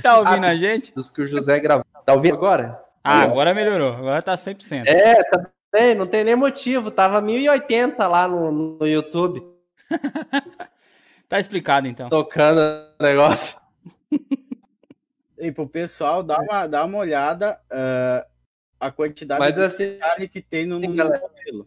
Tá 0.02 0.18
ouvindo 0.18 0.44
a 0.44 0.54
gente? 0.54 0.94
Dos 0.94 1.08
que 1.08 1.22
o 1.22 1.26
José 1.26 1.58
gravou. 1.58 1.86
Tá 2.04 2.12
ouvindo 2.12 2.34
agora? 2.34 2.84
Ah, 3.02 3.22
agora 3.22 3.54
melhorou. 3.54 3.94
Agora 3.94 4.20
tá 4.20 4.34
100%. 4.34 4.84
É, 4.86 5.24
tá 5.24 5.50
bem, 5.72 5.94
não 5.94 6.06
tem 6.06 6.22
nem 6.22 6.36
motivo. 6.36 6.90
Tava 6.90 7.20
1080 7.22 8.06
lá 8.06 8.28
no, 8.28 8.78
no 8.78 8.86
YouTube. 8.86 9.51
tá 11.28 11.38
explicado 11.38 11.86
então. 11.88 12.08
Tocando 12.08 12.60
o 12.98 13.02
negócio. 13.02 13.58
E 15.38 15.50
pro 15.50 15.66
pessoal 15.68 16.22
dar 16.22 16.38
uma, 16.40 16.68
dar 16.68 16.84
uma 16.84 16.98
olhada 16.98 17.60
uh, 17.68 18.24
a 18.78 18.92
quantidade 18.92 19.40
Mas, 19.40 19.52
de 19.52 19.60
assim, 19.60 19.76
detalhe 19.94 20.28
que 20.28 20.40
tem 20.40 20.64
no, 20.66 20.78
no 20.78 20.94
galera. 20.94 21.20
modelo. 21.20 21.66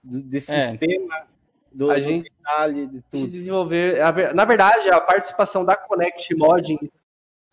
Do, 0.00 0.22
de 0.22 0.36
É. 0.36 0.40
sistema, 0.40 1.26
do, 1.72 1.90
A 1.90 1.94
do 1.94 2.00
gente- 2.00 2.30
detalhe, 2.30 2.86
de 2.86 3.00
tudo. 3.10 3.26
desenvolver. 3.28 3.98
Na 4.32 4.44
verdade, 4.44 4.90
a 4.90 5.00
participação 5.00 5.64
da 5.64 5.74
Connect 5.74 6.32
Modding, 6.36 6.78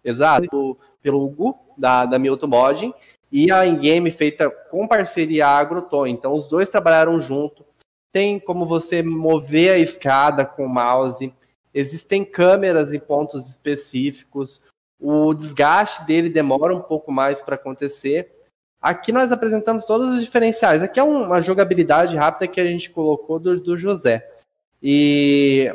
exato, 0.03 0.47
pelo- 0.47 0.79
pelo 1.01 1.25
Hugo, 1.25 1.73
da, 1.75 2.05
da 2.05 2.19
Milton 2.19 2.47
Modding, 2.47 2.93
e 3.31 3.51
a 3.51 3.65
Ingame 3.65 4.11
feita 4.11 4.47
com 4.47 4.87
parceria 4.87 5.47
Agroton. 5.47 6.05
Então, 6.05 6.33
os 6.33 6.47
dois 6.47 6.69
trabalharam 6.69 7.19
junto. 7.19 7.65
Tem 8.11 8.39
como 8.39 8.65
você 8.65 9.03
mover 9.03 9.71
a 9.71 9.77
escada 9.77 10.45
com 10.45 10.65
o 10.65 10.69
mouse. 10.69 11.33
Existem 11.73 12.25
câmeras 12.25 12.91
em 12.93 12.99
pontos 12.99 13.47
específicos. 13.47 14.61
O 14.99 15.33
desgaste 15.33 16.05
dele 16.05 16.29
demora 16.29 16.75
um 16.75 16.81
pouco 16.81 17.11
mais 17.11 17.41
para 17.41 17.55
acontecer. 17.55 18.31
Aqui 18.81 19.11
nós 19.11 19.31
apresentamos 19.31 19.85
todos 19.85 20.13
os 20.13 20.21
diferenciais. 20.21 20.81
Aqui 20.81 20.99
é 20.99 21.03
um- 21.03 21.25
uma 21.25 21.41
jogabilidade 21.41 22.15
rápida 22.15 22.47
que 22.47 22.59
a 22.59 22.65
gente 22.65 22.89
colocou 22.89 23.37
do, 23.39 23.59
do 23.59 23.77
José. 23.77 24.25
E 24.81 25.71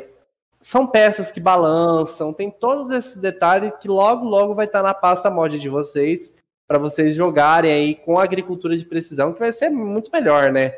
são 0.61 0.87
peças 0.87 1.29
que 1.29 1.39
balançam, 1.39 2.33
tem 2.33 2.49
todos 2.49 2.89
esses 2.89 3.15
detalhes 3.15 3.71
que 3.79 3.87
logo, 3.87 4.25
logo 4.25 4.55
vai 4.55 4.65
estar 4.65 4.81
na 4.81 4.95
pasta 4.95 5.29
mod 5.29 5.59
de 5.59 5.69
vocês, 5.69 6.33
para 6.67 6.79
vocês 6.79 7.15
jogarem 7.15 7.71
aí 7.71 7.93
com 7.93 8.17
agricultura 8.17 8.75
de 8.75 8.83
precisão, 8.83 9.31
que 9.31 9.39
vai 9.39 9.53
ser 9.53 9.69
muito 9.69 10.09
melhor, 10.11 10.51
né? 10.51 10.73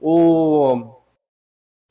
O 0.00 1.00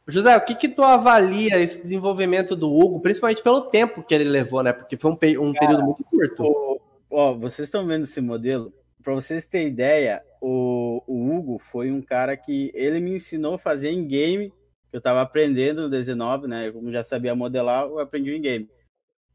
José, 0.08 0.36
o 0.38 0.45
que 0.45 0.53
que 0.56 0.70
tu 0.70 0.84
avalia 0.84 1.60
esse 1.60 1.82
desenvolvimento 1.82 2.56
do 2.56 2.72
Hugo, 2.72 2.99
principalmente 2.99 3.41
pelo 3.41 3.62
tempo 3.70 4.03
que 4.03 4.14
ele 4.14 4.26
levou, 4.26 4.62
né? 4.62 4.72
Porque 4.72 4.97
foi 4.97 5.12
um, 5.12 5.16
um 5.43 5.53
período 5.53 5.84
muito 5.84 6.03
curto. 6.03 6.43
O- 6.43 6.82
ó, 7.10 7.34
vocês 7.34 7.68
estão 7.68 7.86
vendo 7.88 8.03
esse 8.03 8.22
modelo? 8.22 8.72
Para 9.03 9.14
vocês 9.14 9.45
terem 9.47 9.68
ideia, 9.68 10.24
o, 10.41 11.01
o 11.08 11.36
Hugo 11.36 11.60
foi 11.60 11.91
um 11.91 12.01
cara 12.01 12.38
que 12.38 12.72
ele 12.76 12.99
me 12.99 13.16
ensinou 13.16 13.56
a 13.56 13.60
fazer 13.60 13.89
em 13.89 14.08
game, 14.08 14.49
que 14.89 14.95
eu 14.95 14.99
estava 14.99 15.22
aprendendo 15.22 15.84
no 15.84 15.89
19, 15.89 16.47
né? 16.47 16.72
Como 16.72 16.91
já 16.91 17.03
sabia 17.03 17.34
modelar, 17.36 17.86
eu 17.86 17.99
aprendi 17.99 18.36
em 18.36 18.41
game. 18.41 18.70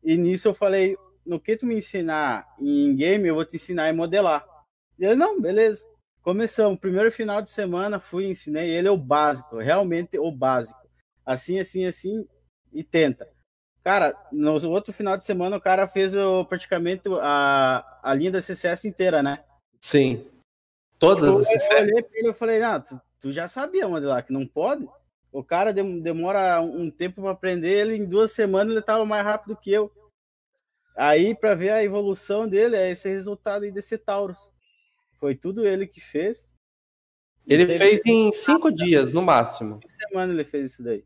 E 0.04 0.16
nisso 0.16 0.48
eu 0.48 0.54
falei, 0.54 0.96
no 1.26 1.38
que 1.40 1.56
tu 1.56 1.66
me 1.66 1.76
ensinar 1.76 2.46
em 2.60 2.94
game, 2.94 3.26
eu 3.26 3.34
vou 3.34 3.44
te 3.44 3.56
ensinar 3.56 3.88
a 3.88 3.92
modelar. 3.92 4.44
E 4.98 5.04
ele, 5.04 5.16
não, 5.16 5.40
beleza. 5.40 5.84
Começamos, 6.22 6.78
primeiro 6.78 7.10
final 7.10 7.40
de 7.40 7.50
semana, 7.50 7.98
fui 7.98 8.26
ensinei 8.26 8.70
ele 8.70 8.88
o 8.88 8.96
básico, 8.96 9.58
realmente 9.58 10.18
o 10.18 10.30
básico. 10.30 10.78
Assim, 11.24 11.58
assim, 11.58 11.86
assim, 11.86 12.28
e 12.72 12.84
tenta. 12.84 13.28
Cara, 13.82 14.14
no 14.30 14.52
outro 14.68 14.92
final 14.92 15.16
de 15.16 15.24
semana 15.24 15.56
o 15.56 15.60
cara 15.60 15.88
fez 15.88 16.14
o, 16.14 16.44
praticamente 16.44 17.04
a, 17.22 18.00
a 18.02 18.14
linha 18.14 18.32
da 18.32 18.42
CCS 18.42 18.86
inteira, 18.86 19.22
né? 19.22 19.42
Sim. 19.80 20.26
Todas 20.98 21.34
Eu, 21.34 21.40
essas 21.40 21.70
eu 21.70 21.78
olhei 21.78 22.02
pra 22.02 22.18
ele 22.18 22.28
e 22.28 22.34
falei, 22.34 22.60
não, 22.60 22.80
tu, 22.80 23.00
tu 23.20 23.32
já 23.32 23.48
sabia 23.48 23.88
modelar, 23.88 24.24
que 24.24 24.32
não 24.32 24.46
pode? 24.46 24.86
O 25.32 25.42
cara 25.42 25.72
dem- 25.72 26.00
demora 26.00 26.60
um 26.60 26.90
tempo 26.90 27.22
para 27.22 27.30
aprender, 27.30 27.70
ele 27.70 27.94
em 27.96 28.04
duas 28.04 28.32
semanas 28.32 28.72
ele 28.72 28.82
tava 28.82 29.06
mais 29.06 29.24
rápido 29.24 29.56
que 29.56 29.72
eu. 29.72 29.90
Aí, 30.94 31.34
para 31.34 31.54
ver 31.54 31.70
a 31.70 31.82
evolução 31.82 32.46
dele, 32.46 32.76
é 32.76 32.90
esse 32.90 33.08
resultado 33.08 33.64
aí 33.64 33.70
desse 33.70 33.96
Taurus. 33.96 34.50
Foi 35.20 35.34
tudo 35.36 35.66
ele 35.66 35.86
que 35.86 36.00
fez. 36.00 36.50
Ele 37.46 37.66
Teve- 37.66 37.78
fez 37.78 38.00
em 38.06 38.32
cinco 38.32 38.70
dias, 38.72 39.12
no 39.12 39.22
máximo. 39.22 39.78
Que 39.80 39.88
semana 39.90 40.32
ele 40.32 40.44
fez 40.44 40.72
isso 40.72 40.82
daí? 40.82 41.04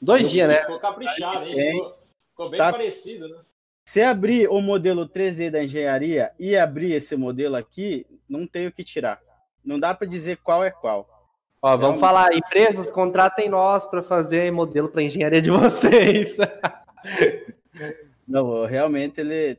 Dois 0.00 0.28
dias, 0.30 0.48
né? 0.48 0.60
Ficou 0.62 0.80
caprichado, 0.80 1.44
hein? 1.46 1.54
Tem. 1.56 1.72
Ficou, 1.72 1.98
ficou 2.30 2.50
bem 2.50 2.58
Tá. 2.58 2.72
parecido, 2.72 3.28
né? 3.28 3.40
Se 3.88 4.00
abrir 4.02 4.48
o 4.48 4.60
modelo 4.60 5.06
3D 5.08 5.50
da 5.50 5.62
engenharia 5.62 6.32
e 6.38 6.56
abrir 6.56 6.92
esse 6.92 7.16
modelo 7.16 7.54
aqui, 7.54 8.06
não 8.28 8.46
tem 8.46 8.66
o 8.66 8.72
que 8.72 8.82
tirar. 8.82 9.20
Não 9.64 9.78
dá 9.78 9.94
para 9.94 10.06
dizer 10.06 10.38
qual 10.38 10.64
é 10.64 10.70
qual. 10.70 11.06
Ó, 11.60 11.68
vamos 11.76 11.82
Realmente. 11.82 12.00
falar, 12.00 12.34
empresas, 12.34 12.90
contratem 12.90 13.48
nós 13.48 13.84
para 13.86 14.02
fazer 14.02 14.50
modelo 14.50 14.88
para 14.88 15.02
engenharia 15.02 15.40
de 15.42 15.50
vocês. 16.30 16.36
Não, 18.26 18.64
realmente 18.64 19.20
ele 19.20 19.58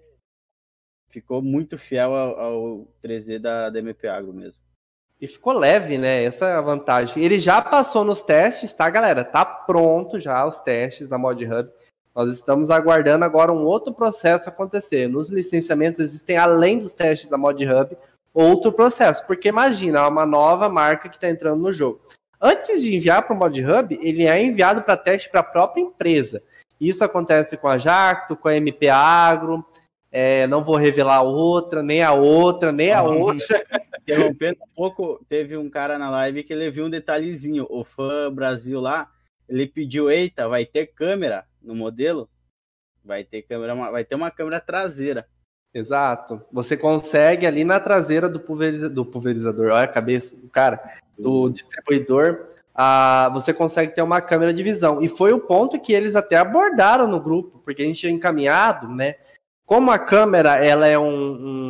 ficou 1.15 1.41
muito 1.41 1.77
fiel 1.77 2.13
ao, 2.13 2.39
ao 2.39 2.87
3D 3.01 3.39
da, 3.39 3.69
da 3.69 3.79
MP 3.79 4.05
Agro 4.05 4.33
mesmo. 4.33 4.61
E 5.21 5.27
ficou 5.27 5.53
leve, 5.53 5.97
né? 5.97 6.25
Essa 6.25 6.47
é 6.49 6.53
a 6.53 6.61
vantagem. 6.61 7.23
Ele 7.23 7.39
já 7.39 7.61
passou 7.61 8.03
nos 8.03 8.21
testes, 8.21 8.73
tá, 8.73 8.89
galera? 8.89 9.23
Tá 9.23 9.45
pronto 9.45 10.19
já 10.19 10.45
os 10.45 10.59
testes 10.59 11.07
da 11.07 11.17
Mod 11.17 11.41
Hub. 11.45 11.69
Nós 12.13 12.31
estamos 12.33 12.69
aguardando 12.69 13.23
agora 13.23 13.53
um 13.53 13.63
outro 13.63 13.93
processo 13.93 14.49
acontecer. 14.49 15.07
Nos 15.07 15.29
licenciamentos 15.29 16.01
existem, 16.01 16.37
além 16.37 16.79
dos 16.79 16.93
testes 16.93 17.29
da 17.29 17.37
Mod 17.37 17.65
Hub, 17.65 17.97
outro 18.33 18.73
processo. 18.73 19.25
Porque 19.25 19.47
imagina, 19.47 19.99
é 19.99 20.07
uma 20.07 20.25
nova 20.25 20.67
marca 20.67 21.07
que 21.07 21.15
está 21.15 21.29
entrando 21.29 21.61
no 21.61 21.71
jogo. 21.71 22.01
Antes 22.41 22.81
de 22.81 22.93
enviar 22.93 23.21
para 23.23 23.33
o 23.33 23.39
Mod 23.39 23.63
Hub, 23.63 23.97
ele 24.01 24.25
é 24.25 24.43
enviado 24.43 24.81
para 24.81 24.97
teste 24.97 25.29
para 25.29 25.39
a 25.39 25.43
própria 25.43 25.81
empresa. 25.81 26.43
Isso 26.79 27.05
acontece 27.05 27.55
com 27.55 27.69
a 27.69 27.77
Jacto, 27.77 28.35
com 28.35 28.49
a 28.49 28.55
MP 28.55 28.89
Agro. 28.89 29.65
É, 30.17 30.47
não 30.47 30.63
vou 30.63 30.77
revelar 30.77 31.23
outra, 31.23 31.83
nem 31.83 32.01
a 32.01 32.13
outra, 32.13 32.71
nem 32.71 32.93
a 32.93 33.03
outra. 33.03 33.45
Interrompendo 33.99 34.59
um 34.63 34.73
pouco, 34.73 35.19
teve 35.27 35.57
um 35.57 35.69
cara 35.69 35.99
na 35.99 36.09
live 36.09 36.41
que 36.41 36.53
ele 36.53 36.71
viu 36.71 36.85
um 36.85 36.89
detalhezinho. 36.89 37.67
O 37.69 37.83
fã 37.83 38.31
Brasil 38.31 38.79
lá, 38.79 39.09
ele 39.49 39.67
pediu: 39.67 40.09
Eita, 40.09 40.47
vai 40.47 40.65
ter 40.65 40.85
câmera 40.87 41.43
no 41.61 41.75
modelo? 41.75 42.29
Vai 43.03 43.25
ter 43.25 43.41
câmera, 43.41 43.75
vai 43.75 44.05
ter 44.05 44.15
uma 44.15 44.31
câmera 44.31 44.61
traseira. 44.61 45.27
Exato. 45.73 46.41
Você 46.49 46.77
consegue 46.77 47.45
ali 47.45 47.65
na 47.65 47.77
traseira 47.81 48.29
do, 48.29 48.39
pulveriza- 48.39 48.89
do 48.89 49.05
pulverizador, 49.05 49.65
olha 49.65 49.83
a 49.83 49.87
cabeça 49.87 50.33
do 50.33 50.47
cara, 50.47 50.79
do 51.19 51.49
distribuidor, 51.49 52.45
ah, 52.73 53.29
você 53.33 53.53
consegue 53.53 53.93
ter 53.93 54.01
uma 54.01 54.21
câmera 54.21 54.53
de 54.53 54.63
visão. 54.63 55.01
E 55.01 55.09
foi 55.09 55.33
o 55.33 55.41
ponto 55.41 55.77
que 55.77 55.91
eles 55.91 56.15
até 56.15 56.37
abordaram 56.37 57.05
no 57.05 57.19
grupo, 57.19 57.59
porque 57.65 57.81
a 57.81 57.85
gente 57.85 57.99
tinha 57.99 58.13
encaminhado, 58.13 58.87
né? 58.87 59.15
Como 59.65 59.91
a 59.91 59.99
câmera 59.99 60.63
ela 60.63 60.87
é 60.87 60.97
um, 60.97 61.69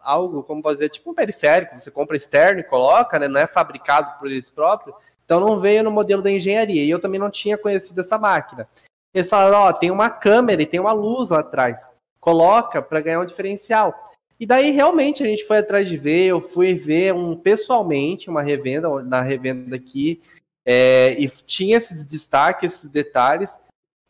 algo, 0.00 0.42
como 0.42 0.62
pode 0.62 0.76
dizer, 0.76 0.90
tipo 0.90 1.10
um 1.10 1.14
periférico, 1.14 1.78
você 1.78 1.90
compra 1.90 2.16
externo 2.16 2.60
e 2.60 2.64
coloca, 2.64 3.18
né? 3.18 3.28
Não 3.28 3.40
é 3.40 3.46
fabricado 3.46 4.18
por 4.18 4.30
eles 4.30 4.50
próprios, 4.50 4.96
então 5.24 5.40
não 5.40 5.60
veio 5.60 5.82
no 5.82 5.90
modelo 5.90 6.22
da 6.22 6.30
engenharia. 6.30 6.82
E 6.82 6.90
eu 6.90 7.00
também 7.00 7.20
não 7.20 7.30
tinha 7.30 7.56
conhecido 7.56 8.00
essa 8.00 8.18
máquina. 8.18 8.68
Eles 9.14 9.28
falaram, 9.30 9.58
ó, 9.58 9.72
tem 9.72 9.90
uma 9.90 10.10
câmera 10.10 10.62
e 10.62 10.66
tem 10.66 10.80
uma 10.80 10.92
luz 10.92 11.30
lá 11.30 11.40
atrás 11.40 11.94
coloca 12.24 12.80
para 12.80 13.02
ganhar 13.02 13.20
um 13.20 13.26
diferencial. 13.26 13.94
E 14.40 14.46
daí 14.46 14.70
realmente 14.70 15.22
a 15.22 15.26
gente 15.26 15.44
foi 15.44 15.58
atrás 15.58 15.86
de 15.86 15.98
ver, 15.98 16.24
eu 16.24 16.40
fui 16.40 16.74
ver 16.74 17.12
um 17.12 17.36
pessoalmente 17.36 18.30
uma 18.30 18.40
revenda 18.40 18.88
na 19.02 19.20
revenda 19.20 19.76
aqui 19.76 20.22
é, 20.64 21.14
e 21.18 21.28
tinha 21.28 21.76
esses 21.76 22.02
destaques, 22.02 22.72
esses 22.72 22.88
detalhes. 22.88 23.60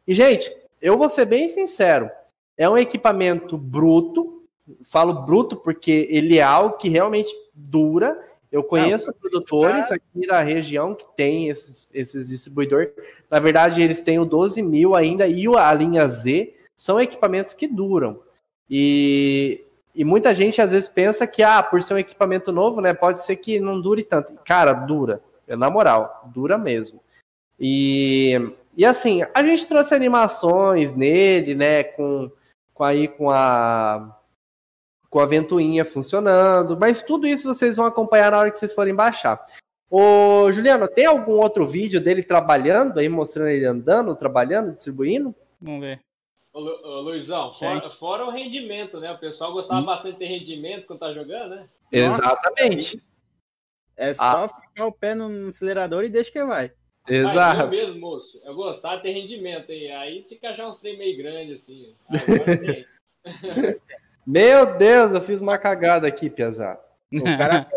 E 0.07 0.15
gente, 0.15 0.49
eu 0.81 0.97
vou 0.97 1.11
ser 1.11 1.25
bem 1.25 1.51
sincero, 1.51 2.09
é 2.57 2.69
um 2.69 2.79
equipamento 2.79 3.57
bruto. 3.57 4.43
Falo 4.85 5.23
bruto 5.23 5.57
porque 5.57 6.07
ele 6.11 6.39
é 6.39 6.43
algo 6.43 6.77
que 6.77 6.89
realmente 6.89 7.35
dura. 7.55 8.19
Eu 8.51 8.63
conheço 8.63 9.13
produtores 9.15 9.91
aqui 9.91 10.27
da 10.27 10.41
região 10.41 10.95
que 10.95 11.05
tem 11.17 11.49
esses, 11.49 11.89
esses 11.93 12.29
distribuidores. 12.29 12.91
Na 13.29 13.41
verdade, 13.41 13.83
eles 13.83 14.01
têm 14.01 14.19
o 14.19 14.25
12 14.25 14.63
mil 14.63 14.95
ainda 14.95 15.27
e 15.27 15.49
o- 15.49 15.59
a 15.59 15.73
linha 15.75 16.09
Z 16.09 16.55
são 16.77 17.01
equipamentos 17.01 17.53
que 17.53 17.67
duram. 17.67 18.21
E, 18.71 19.61
e 19.95 20.05
muita 20.05 20.35
gente 20.35 20.63
às 20.63 20.71
vezes 20.71 20.89
pensa 20.89 21.27
que, 21.27 21.43
ah, 21.43 21.63
por 21.63 21.83
ser 21.83 21.95
um 21.95 21.99
equipamento 21.99 22.53
novo, 22.53 22.81
né, 22.81 22.95
pode 22.95 23.25
ser 23.25 23.37
que 23.37 23.59
não 23.59 23.81
dure 23.81 24.05
tanto. 24.05 24.33
Cara, 24.45 24.73
dura. 24.73 25.21
Na 25.49 25.69
moral, 25.69 26.31
dura 26.33 26.57
mesmo. 26.57 27.01
E, 27.59 28.51
e 28.77 28.85
assim, 28.87 29.23
a 29.35 29.43
gente 29.43 29.67
trouxe 29.67 29.95
animações 29.95 30.95
nele, 30.95 31.55
né? 31.55 31.83
Com, 31.85 32.31
com 32.75 32.85
aí 32.85 33.09
com 33.09 33.31
a 33.31 34.21
com 35.09 35.21
a 35.21 35.27
ventoinha 35.27 35.85
funcionando, 35.85 36.77
mas 36.77 37.01
tudo 37.01 37.25
isso 37.25 37.47
vocês 37.47 37.77
vão 37.77 37.87
acompanhar 37.87 38.33
na 38.33 38.39
hora 38.41 38.51
que 38.51 38.59
vocês 38.59 38.75
forem 38.75 38.93
baixar. 38.93 39.47
Ô, 39.89 40.51
Juliano, 40.51 40.89
tem 40.89 41.07
algum 41.07 41.35
outro 41.35 41.65
vídeo 41.65 42.01
dele 42.01 42.25
trabalhando 42.25 42.99
aí, 42.99 43.09
mostrando 43.09 43.49
ele 43.49 43.65
andando, 43.65 44.17
trabalhando, 44.17 44.73
distribuindo? 44.75 45.33
Vamos 45.61 45.83
ver. 45.83 46.01
Ô, 46.53 46.59
Lu- 46.59 46.81
ô, 46.85 47.01
Luizão, 47.03 47.55
fora, 47.55 47.91
fora 47.91 48.27
o 48.27 48.31
rendimento, 48.31 48.99
né? 48.99 49.13
O 49.13 49.19
pessoal 49.19 49.53
gostava 49.53 49.83
bastante 49.83 50.15
de 50.15 50.19
ter 50.19 50.27
rendimento 50.27 50.87
quando 50.87 50.99
tá 50.99 51.13
jogando, 51.13 51.51
né? 51.55 51.69
Exatamente. 51.93 53.01
É 53.97 54.13
só 54.15 54.49
ficar 54.49 54.87
o 54.87 54.93
pé 54.93 55.15
no 55.15 55.49
acelerador 55.49 56.03
e 56.03 56.09
deixa 56.09 56.33
que 56.33 56.45
vai. 56.45 56.73
Mas 57.07 57.17
Exato. 57.17 57.69
mesmo, 57.69 58.01
moço, 58.01 58.41
eu 58.45 58.55
gostava 58.55 58.97
de 58.97 59.03
ter 59.03 59.13
rendimento, 59.13 59.71
hein? 59.71 59.93
Aí 59.93 60.23
tinha 60.23 60.41
que 60.41 60.47
achar 60.47 60.69
uns 60.69 60.81
trem 60.81 60.97
meio 60.97 61.17
grande, 61.19 61.53
assim. 61.53 61.95
Agora 62.09 62.57
tem. 62.59 62.87
Meu 64.27 64.79
Deus, 64.79 65.13
eu 65.13 65.21
fiz 65.21 65.41
uma 65.41 65.59
cagada 65.59 66.07
aqui, 66.07 66.31
Piazá. 66.31 66.81
O 67.13 67.25
cara. 67.37 67.69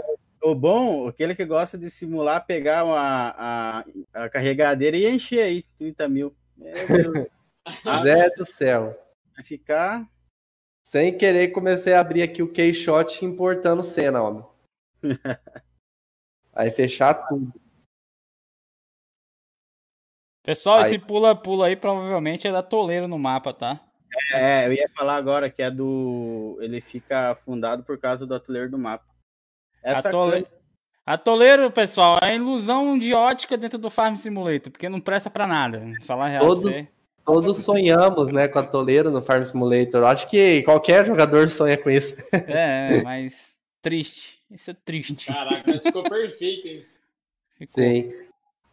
O 0.41 0.55
bom, 0.55 1.07
aquele 1.07 1.35
que 1.35 1.43
gosta 1.43 1.77
de 1.77 1.89
simular, 1.89 2.45
pegar 2.45 2.85
uma, 2.85 3.35
a, 3.37 3.85
a 4.13 4.29
carregadeira 4.29 4.95
e 4.95 5.05
encher 5.05 5.41
aí 5.41 5.63
30 5.77 6.07
mil. 6.07 6.33
Meu 6.55 6.73
Deus, 6.73 7.27
Zé 8.03 8.29
do 8.29 8.45
céu. 8.45 8.97
vai 9.35 9.43
ficar. 9.43 10.07
Sem 10.85 11.17
querer, 11.17 11.49
comecei 11.49 11.91
a 11.93 11.99
abrir 11.99 12.21
aqui 12.21 12.41
o 12.41 12.49
Keyshot 12.51 13.25
importando 13.25 13.83
cena, 13.83 14.23
homem. 14.23 14.45
Aí 16.53 16.71
fechar 16.71 17.13
tudo. 17.27 17.53
Pessoal, 20.47 20.77
Aí. 20.77 20.83
esse 20.83 20.97
pula-pula 20.97 21.67
aí 21.67 21.75
provavelmente 21.75 22.47
é 22.47 22.51
da 22.53 22.63
toleiro 22.63 23.05
no 23.05 23.19
mapa, 23.19 23.53
tá? 23.53 23.81
É, 24.33 24.65
eu 24.65 24.71
ia 24.71 24.89
falar 24.95 25.17
agora 25.17 25.49
que 25.49 25.61
é 25.61 25.69
do. 25.69 26.57
Ele 26.61 26.79
fica 26.79 27.31
afundado 27.31 27.83
por 27.83 27.97
causa 27.97 28.25
do 28.25 28.33
atuleiro 28.33 28.71
do 28.71 28.77
mapa. 28.77 29.03
Essa 29.83 30.07
A, 30.07 30.11
tole... 30.11 30.47
a 31.05 31.17
toleiro, 31.17 31.69
pessoal, 31.69 32.17
é 32.23 32.27
a 32.27 32.33
ilusão 32.33 32.97
de 32.97 33.13
ótica 33.13 33.57
dentro 33.57 33.77
do 33.77 33.89
Farm 33.89 34.15
Simulator, 34.15 34.71
porque 34.71 34.87
não 34.87 35.01
presta 35.01 35.29
pra 35.29 35.45
nada. 35.45 35.83
Falar 36.03 36.27
a 36.27 36.29
real 36.29 36.45
Todos- 36.47 36.63
você. 36.63 36.87
Todos 37.25 37.57
sonhamos, 37.57 38.31
né, 38.31 38.47
com 38.47 38.57
a 38.59 38.63
toleiro 38.63 39.11
no 39.11 39.21
Farm 39.21 39.43
Simulator. 39.43 40.01
Acho 40.05 40.29
que 40.29 40.63
qualquer 40.63 41.05
jogador 41.05 41.49
sonha 41.49 41.75
com 41.77 41.89
isso. 41.89 42.15
É, 42.47 43.01
mas 43.03 43.59
triste. 43.81 44.39
Isso 44.49 44.71
é 44.71 44.73
triste. 44.73 45.25
Caraca, 45.27 45.63
mas 45.67 45.83
ficou 45.83 46.03
perfeito, 46.03 46.65
hein? 46.69 46.85
Ficou. 47.57 47.83
Sim. 47.83 48.13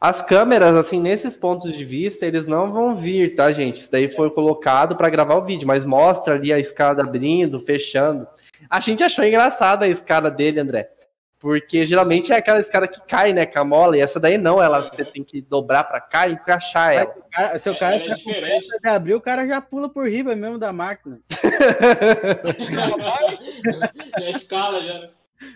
As 0.00 0.20
câmeras, 0.20 0.76
assim, 0.76 1.00
nesses 1.00 1.34
pontos 1.34 1.74
de 1.76 1.84
vista, 1.84 2.26
eles 2.26 2.46
não 2.46 2.70
vão 2.72 2.96
vir, 2.96 3.34
tá, 3.34 3.50
gente? 3.52 3.80
Isso 3.80 3.90
daí 3.90 4.08
foi 4.08 4.30
colocado 4.30 4.96
para 4.96 5.08
gravar 5.08 5.36
o 5.36 5.44
vídeo, 5.44 5.66
mas 5.66 5.84
mostra 5.84 6.34
ali 6.34 6.52
a 6.52 6.58
escada 6.58 7.02
abrindo, 7.02 7.58
fechando. 7.60 8.26
A 8.68 8.80
gente 8.80 9.02
achou 9.02 9.24
engraçada 9.24 9.86
a 9.86 9.88
escada 9.88 10.30
dele, 10.30 10.60
André. 10.60 10.90
Porque 11.38 11.84
geralmente 11.84 12.32
é 12.32 12.36
aquela 12.36 12.58
escada 12.58 12.88
que 12.88 13.00
cai, 13.06 13.32
né, 13.34 13.44
com 13.44 13.58
a 13.58 13.64
mola, 13.64 13.96
e 13.96 14.00
essa 14.00 14.18
daí 14.18 14.38
não, 14.38 14.62
ela 14.62 14.80
você 14.88 15.04
tem 15.04 15.22
que 15.22 15.42
dobrar 15.42 15.84
para 15.84 16.00
cá 16.00 16.26
e 16.26 16.32
encaixar 16.32 16.94
ela. 16.94 17.14
O 17.18 17.30
cara- 17.30 17.58
se 17.58 17.68
o 17.70 17.78
cara 17.78 17.96
é 17.96 18.00
pressa 18.00 18.78
de 18.82 18.88
abrir, 18.88 19.14
o 19.14 19.20
cara 19.20 19.46
já 19.46 19.60
pula 19.60 19.88
por 19.88 20.08
riba 20.08 20.34
mesmo 20.34 20.58
da 20.58 20.72
máquina. 20.72 21.18
Já 24.20 24.30
escala, 24.30 24.82
já. 24.82 24.94
né? 25.00 25.10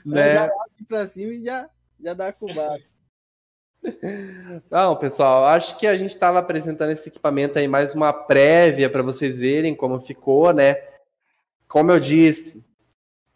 Né? 0.04 0.34
Já 0.34 0.44
abre 0.44 0.84
pra 0.86 1.06
cima 1.08 1.32
e 1.32 1.44
já, 1.44 1.68
já 2.02 2.14
dá 2.14 2.32
cubado. 2.32 2.82
Não, 4.70 4.96
pessoal, 4.96 5.46
acho 5.46 5.78
que 5.78 5.86
a 5.86 5.96
gente 5.96 6.10
estava 6.10 6.38
apresentando 6.38 6.90
esse 6.90 7.08
equipamento 7.08 7.58
aí 7.58 7.68
mais 7.68 7.94
uma 7.94 8.12
prévia 8.12 8.90
para 8.90 9.02
vocês 9.02 9.38
verem 9.38 9.74
como 9.74 10.00
ficou, 10.00 10.52
né? 10.52 10.76
Como 11.68 11.90
eu 11.90 12.00
disse, 12.00 12.62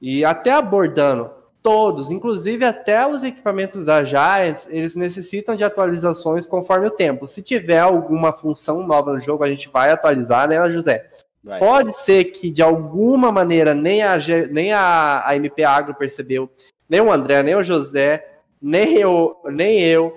e 0.00 0.24
até 0.24 0.50
abordando 0.50 1.30
todos, 1.62 2.10
inclusive 2.10 2.64
até 2.64 3.06
os 3.06 3.22
equipamentos 3.22 3.84
da 3.84 4.04
Giants, 4.04 4.66
eles 4.68 4.96
necessitam 4.96 5.54
de 5.54 5.62
atualizações 5.62 6.44
conforme 6.44 6.88
o 6.88 6.90
tempo. 6.90 7.28
Se 7.28 7.40
tiver 7.40 7.78
alguma 7.78 8.32
função 8.32 8.84
nova 8.84 9.12
no 9.12 9.20
jogo, 9.20 9.44
a 9.44 9.48
gente 9.48 9.68
vai 9.68 9.90
atualizar, 9.90 10.48
né, 10.48 10.68
José? 10.70 11.06
Vai. 11.44 11.60
Pode 11.60 11.96
ser 11.98 12.24
que 12.24 12.50
de 12.50 12.62
alguma 12.62 13.30
maneira 13.30 13.74
nem 13.74 14.02
a, 14.02 14.16
nem 14.50 14.72
a, 14.72 15.22
a 15.24 15.36
MP 15.36 15.62
Agro 15.62 15.94
percebeu, 15.94 16.50
nem 16.88 17.00
o 17.00 17.12
André, 17.12 17.42
nem 17.42 17.54
o 17.54 17.62
José, 17.62 18.38
nem 18.60 18.96
eu, 18.96 19.36
nem 19.46 19.80
eu. 19.80 20.16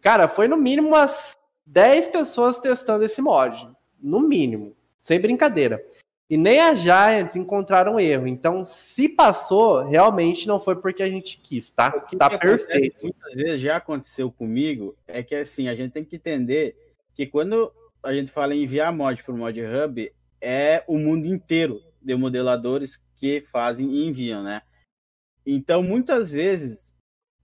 Cara, 0.00 0.28
foi 0.28 0.48
no 0.48 0.56
mínimo 0.56 0.88
umas 0.88 1.36
10 1.66 2.08
pessoas 2.08 2.60
testando 2.60 3.04
esse 3.04 3.22
mod. 3.22 3.68
No 4.00 4.20
mínimo. 4.20 4.76
Sem 5.02 5.20
brincadeira. 5.20 5.84
E 6.28 6.36
nem 6.36 6.60
a 6.60 6.74
Giants 6.74 7.36
encontraram 7.36 8.00
erro. 8.00 8.26
Então, 8.26 8.64
se 8.64 9.08
passou, 9.08 9.82
realmente 9.84 10.48
não 10.48 10.58
foi 10.58 10.76
porque 10.76 11.02
a 11.02 11.08
gente 11.08 11.38
quis, 11.38 11.70
tá? 11.70 11.94
O 11.96 12.00
que 12.06 12.16
Tá 12.16 12.30
que 12.30 12.38
perfeito. 12.38 13.02
Muitas 13.02 13.34
vezes 13.34 13.60
já 13.60 13.76
aconteceu 13.76 14.32
comigo, 14.32 14.96
é 15.06 15.22
que 15.22 15.34
assim, 15.34 15.68
a 15.68 15.74
gente 15.74 15.92
tem 15.92 16.04
que 16.04 16.16
entender 16.16 16.76
que 17.14 17.26
quando 17.26 17.70
a 18.02 18.12
gente 18.14 18.32
fala 18.32 18.54
em 18.54 18.62
enviar 18.62 18.92
mod 18.92 19.22
para 19.22 19.34
o 19.34 19.38
Mod 19.38 19.60
Hub, 19.60 20.12
é 20.40 20.82
o 20.86 20.98
mundo 20.98 21.26
inteiro 21.26 21.82
de 22.00 22.14
modeladores 22.14 23.02
que 23.16 23.42
fazem 23.42 23.90
e 23.90 24.06
enviam, 24.06 24.42
né? 24.42 24.62
Então, 25.46 25.82
muitas 25.82 26.30
vezes, 26.30 26.82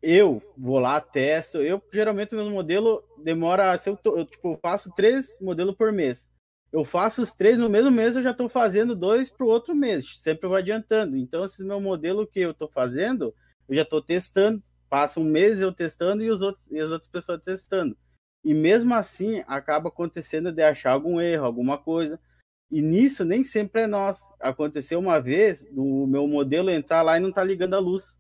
eu 0.02 0.42
vou 0.56 0.78
lá, 0.78 1.00
testo, 1.00 1.58
eu 1.58 1.82
geralmente 1.92 2.34
o 2.34 2.38
meu 2.38 2.50
modelo 2.50 3.02
demora, 3.22 3.76
se 3.76 3.88
eu, 3.88 3.96
tô, 3.96 4.18
eu 4.18 4.24
tipo, 4.24 4.58
faço 4.62 4.90
três 4.94 5.38
modelos 5.40 5.74
por 5.74 5.92
mês. 5.92 6.26
Eu 6.72 6.84
faço 6.84 7.20
os 7.20 7.32
três 7.32 7.58
no 7.58 7.68
mesmo 7.68 7.90
mês, 7.90 8.14
eu 8.14 8.22
já 8.22 8.30
estou 8.30 8.48
fazendo 8.48 8.94
dois 8.94 9.28
para 9.28 9.44
o 9.44 9.48
outro 9.48 9.74
mês, 9.74 10.20
sempre 10.22 10.46
vou 10.46 10.56
adiantando. 10.56 11.16
Então, 11.16 11.44
esse 11.44 11.64
meu 11.64 11.80
modelo 11.80 12.26
que 12.26 12.40
eu 12.40 12.52
estou 12.52 12.68
fazendo, 12.68 13.34
eu 13.68 13.74
já 13.74 13.82
estou 13.82 14.00
testando, 14.00 14.62
passa 14.88 15.20
um 15.20 15.24
mês 15.24 15.60
eu 15.60 15.72
testando 15.72 16.22
e, 16.22 16.30
os 16.30 16.42
outros, 16.42 16.70
e 16.70 16.78
as 16.78 16.90
outras 16.90 17.10
pessoas 17.10 17.42
testando. 17.42 17.96
E 18.44 18.54
mesmo 18.54 18.94
assim, 18.94 19.42
acaba 19.46 19.88
acontecendo 19.88 20.52
de 20.52 20.62
achar 20.62 20.92
algum 20.92 21.20
erro, 21.20 21.44
alguma 21.44 21.76
coisa. 21.76 22.18
E 22.70 22.80
nisso 22.80 23.24
nem 23.24 23.44
sempre 23.44 23.82
é 23.82 23.86
nós. 23.86 24.22
Aconteceu 24.40 24.98
uma 24.98 25.20
vez 25.20 25.64
do 25.64 26.06
meu 26.06 26.26
modelo 26.26 26.70
entrar 26.70 27.02
lá 27.02 27.16
e 27.16 27.20
não 27.20 27.32
tá 27.32 27.42
ligando 27.42 27.74
a 27.74 27.78
luz. 27.78 28.19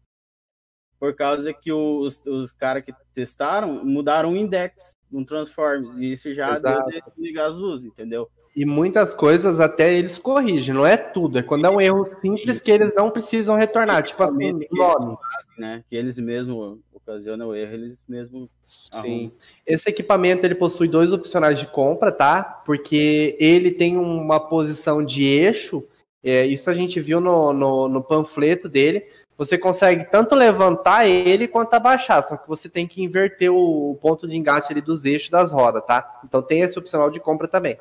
Por 1.00 1.14
causa 1.14 1.52
que 1.54 1.72
os, 1.72 2.20
os 2.26 2.52
caras 2.52 2.84
que 2.84 2.92
testaram 3.14 3.82
mudaram 3.84 4.32
o 4.32 4.36
index 4.36 4.98
no 5.10 5.24
Transformers. 5.24 5.98
E 5.98 6.12
isso 6.12 6.32
já 6.34 6.58
Exato. 6.58 6.90
deu 6.90 7.00
de 7.16 7.22
ligar 7.22 7.48
as 7.48 7.54
luzes, 7.54 7.86
entendeu? 7.86 8.30
E 8.54 8.66
muitas 8.66 9.14
coisas 9.14 9.60
até 9.60 9.94
eles 9.94 10.18
corrigem, 10.18 10.74
não 10.74 10.86
é 10.86 10.96
tudo. 10.96 11.38
É 11.38 11.42
quando 11.42 11.64
é 11.64 11.70
um 11.70 11.80
erro 11.80 12.04
simples 12.20 12.60
que 12.60 12.70
eles 12.70 12.92
não 12.94 13.10
precisam 13.10 13.56
retornar. 13.56 14.02
Tipo 14.02 14.24
assim, 14.24 14.66
nome. 14.70 15.16
Né? 15.56 15.84
Que 15.88 15.96
eles 15.96 16.18
mesmos 16.18 16.78
ocasionam 16.92 17.48
o 17.48 17.54
erro, 17.54 17.74
eles 17.74 17.98
mesmos 18.08 18.48
Sim. 18.64 19.32
Esse 19.66 19.88
equipamento 19.88 20.44
ele 20.44 20.54
possui 20.54 20.88
dois 20.88 21.12
opcionais 21.12 21.58
de 21.58 21.66
compra, 21.66 22.10
tá? 22.12 22.42
Porque 22.42 23.36
ele 23.38 23.70
tem 23.70 23.96
uma 23.96 24.40
posição 24.40 25.04
de 25.04 25.24
eixo. 25.24 25.84
é, 26.22 26.44
isso 26.44 26.68
a 26.68 26.74
gente 26.74 27.00
viu 27.00 27.20
no, 27.20 27.52
no, 27.52 27.88
no 27.88 28.02
panfleto 28.02 28.68
dele. 28.68 29.04
Você 29.40 29.56
consegue 29.56 30.04
tanto 30.04 30.34
levantar 30.34 31.06
ele 31.06 31.48
quanto 31.48 31.72
abaixar, 31.72 32.22
só 32.22 32.36
que 32.36 32.46
você 32.46 32.68
tem 32.68 32.86
que 32.86 33.02
inverter 33.02 33.50
o, 33.50 33.96
ponto 33.98 34.28
de 34.28 34.36
engate 34.36 34.70
ali 34.70 34.82
dos 34.82 35.06
eixos 35.06 35.30
das 35.30 35.50
rodas, 35.50 35.82
tá? 35.86 36.20
Então 36.22 36.42
tem 36.42 36.60
esse 36.60 36.78
opcional 36.78 37.10
de 37.10 37.18
compra 37.18 37.48
também. 37.48 37.78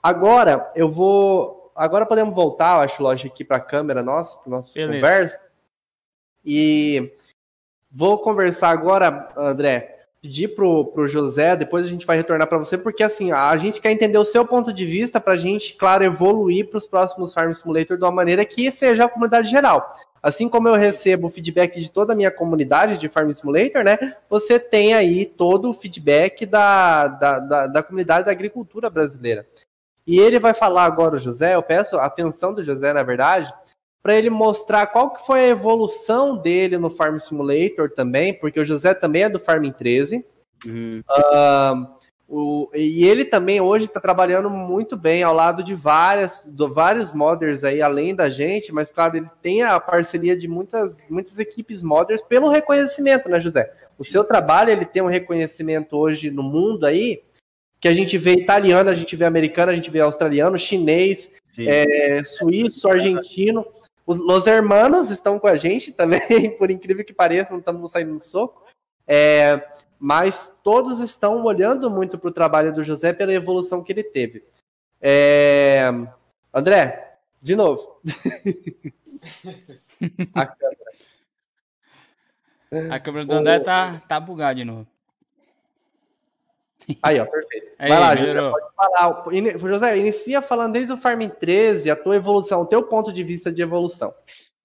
Agora 0.00 0.70
eu 0.76 0.88
vou. 0.88 1.72
Agora 1.74 2.06
podemos 2.06 2.32
voltar, 2.32 2.76
eu 2.76 2.82
acho, 2.82 3.02
lógico, 3.02 3.34
aqui 3.34 3.44
para 3.44 3.56
a 3.56 3.60
câmera 3.60 4.04
nossa, 4.04 4.36
para 4.36 4.48
nossa 4.48 4.72
Beleza. 4.72 4.94
conversa. 4.94 5.40
E 6.44 7.12
vou 7.90 8.16
conversar 8.18 8.70
agora, 8.70 9.32
André, 9.36 10.06
pedir 10.22 10.54
pro, 10.54 10.84
pro 10.84 11.08
José, 11.08 11.56
depois 11.56 11.84
a 11.84 11.88
gente 11.88 12.06
vai 12.06 12.18
retornar 12.18 12.46
para 12.46 12.58
você, 12.58 12.78
porque 12.78 13.02
assim, 13.02 13.32
a 13.32 13.56
gente 13.56 13.80
quer 13.80 13.90
entender 13.90 14.18
o 14.18 14.24
seu 14.24 14.46
ponto 14.46 14.72
de 14.72 14.86
vista 14.86 15.20
para 15.20 15.32
a 15.32 15.36
gente, 15.36 15.74
claro, 15.74 16.04
evoluir 16.04 16.70
para 16.70 16.78
os 16.78 16.86
próximos 16.86 17.34
Farm 17.34 17.52
Simulator 17.52 17.96
de 17.96 18.04
uma 18.04 18.12
maneira 18.12 18.44
que 18.44 18.70
seja 18.70 19.06
a 19.06 19.08
comunidade 19.08 19.50
geral. 19.50 19.92
Assim 20.24 20.48
como 20.48 20.66
eu 20.68 20.74
recebo 20.74 21.26
o 21.26 21.30
feedback 21.30 21.78
de 21.78 21.92
toda 21.92 22.14
a 22.14 22.16
minha 22.16 22.30
comunidade 22.30 22.96
de 22.96 23.10
Farm 23.10 23.30
Simulator, 23.30 23.84
né? 23.84 24.16
Você 24.30 24.58
tem 24.58 24.94
aí 24.94 25.26
todo 25.26 25.68
o 25.68 25.74
feedback 25.74 26.46
da, 26.46 27.08
da, 27.08 27.38
da, 27.40 27.66
da 27.66 27.82
comunidade 27.82 28.24
da 28.24 28.32
agricultura 28.32 28.88
brasileira. 28.88 29.46
E 30.06 30.18
ele 30.18 30.38
vai 30.38 30.54
falar 30.54 30.84
agora, 30.84 31.16
o 31.16 31.18
José, 31.18 31.54
eu 31.54 31.62
peço 31.62 31.98
a 31.98 32.06
atenção 32.06 32.54
do 32.54 32.64
José, 32.64 32.94
na 32.94 33.02
verdade, 33.02 33.52
para 34.02 34.16
ele 34.16 34.30
mostrar 34.30 34.86
qual 34.86 35.10
que 35.10 35.26
foi 35.26 35.40
a 35.40 35.48
evolução 35.48 36.38
dele 36.38 36.78
no 36.78 36.88
Farm 36.88 37.18
Simulator 37.18 37.90
também, 37.90 38.32
porque 38.32 38.58
o 38.58 38.64
José 38.64 38.94
também 38.94 39.24
é 39.24 39.28
do 39.28 39.38
Farming 39.38 39.72
13. 39.72 40.24
Uhum. 40.66 41.02
Ah, 41.06 41.93
o- 42.28 42.70
e 42.74 43.06
ele 43.06 43.24
também 43.24 43.60
hoje 43.60 43.84
está 43.84 44.00
trabalhando 44.00 44.48
muito 44.48 44.96
bem 44.96 45.22
ao 45.22 45.34
lado 45.34 45.62
de 45.62 45.74
várias, 45.74 46.42
do, 46.46 46.72
vários 46.72 47.12
modders 47.12 47.64
aí, 47.64 47.82
além 47.82 48.14
da 48.14 48.30
gente, 48.30 48.72
mas 48.72 48.90
claro, 48.90 49.16
ele 49.16 49.30
tem 49.42 49.62
a 49.62 49.78
parceria 49.78 50.36
de 50.36 50.48
muitas, 50.48 50.98
muitas 51.08 51.38
equipes 51.38 51.82
modders 51.82 52.22
pelo 52.22 52.48
reconhecimento, 52.48 53.28
né, 53.28 53.40
José? 53.40 53.72
O 53.98 54.04
seu 54.04 54.24
trabalho 54.24 54.70
ele 54.70 54.84
tem 54.84 55.02
um 55.02 55.08
reconhecimento 55.08 55.96
hoje 55.96 56.30
no 56.30 56.42
mundo 56.42 56.84
aí 56.84 57.22
que 57.78 57.88
a 57.88 57.94
gente 57.94 58.16
vê 58.16 58.32
italiano, 58.32 58.88
a 58.88 58.94
gente 58.94 59.14
vê 59.14 59.26
americano, 59.26 59.70
a 59.70 59.74
gente 59.74 59.90
vê 59.90 60.00
australiano, 60.00 60.58
chinês, 60.58 61.30
é, 61.58 62.24
suíço, 62.24 62.88
argentino. 62.88 63.64
Os 64.06 64.18
Los 64.18 64.46
Hermanos 64.46 65.10
estão 65.10 65.38
com 65.38 65.46
a 65.46 65.56
gente 65.56 65.92
também, 65.92 66.18
por 66.58 66.70
incrível 66.70 67.04
que 67.04 67.12
pareça, 67.12 67.52
não 67.52 67.58
estamos 67.58 67.92
saindo 67.92 68.14
no 68.14 68.20
soco. 68.22 68.64
É, 69.06 69.62
mas 69.98 70.52
todos 70.62 71.00
estão 71.00 71.44
olhando 71.44 71.90
muito 71.90 72.18
para 72.18 72.28
o 72.28 72.32
trabalho 72.32 72.72
do 72.72 72.82
José 72.82 73.12
pela 73.12 73.32
evolução 73.32 73.82
que 73.82 73.92
ele 73.92 74.04
teve. 74.04 74.44
É, 75.00 75.90
André, 76.52 77.18
de 77.40 77.54
novo. 77.54 78.00
a 80.34 80.46
câmera. 80.46 80.84
A 82.90 83.00
câmera 83.00 83.26
do 83.26 83.34
André 83.34 83.60
tá, 83.60 84.00
tá 84.08 84.18
bugada 84.18 84.54
de 84.54 84.64
novo. 84.64 84.86
Aí, 87.02 87.18
ó, 87.18 87.26
perfeito. 87.26 87.72
Aí, 87.78 87.88
Vai 87.88 88.00
lá, 88.00 88.16
José, 88.16 88.50
pode 88.50 88.66
falar. 88.74 89.58
José, 89.58 89.98
inicia 89.98 90.42
falando 90.42 90.74
desde 90.74 90.92
o 90.92 90.96
Farm 90.96 91.28
13, 91.28 91.90
a 91.90 91.96
tua 91.96 92.16
evolução, 92.16 92.62
o 92.62 92.66
teu 92.66 92.82
ponto 92.82 93.12
de 93.12 93.24
vista 93.24 93.50
de 93.50 93.62
evolução. 93.62 94.14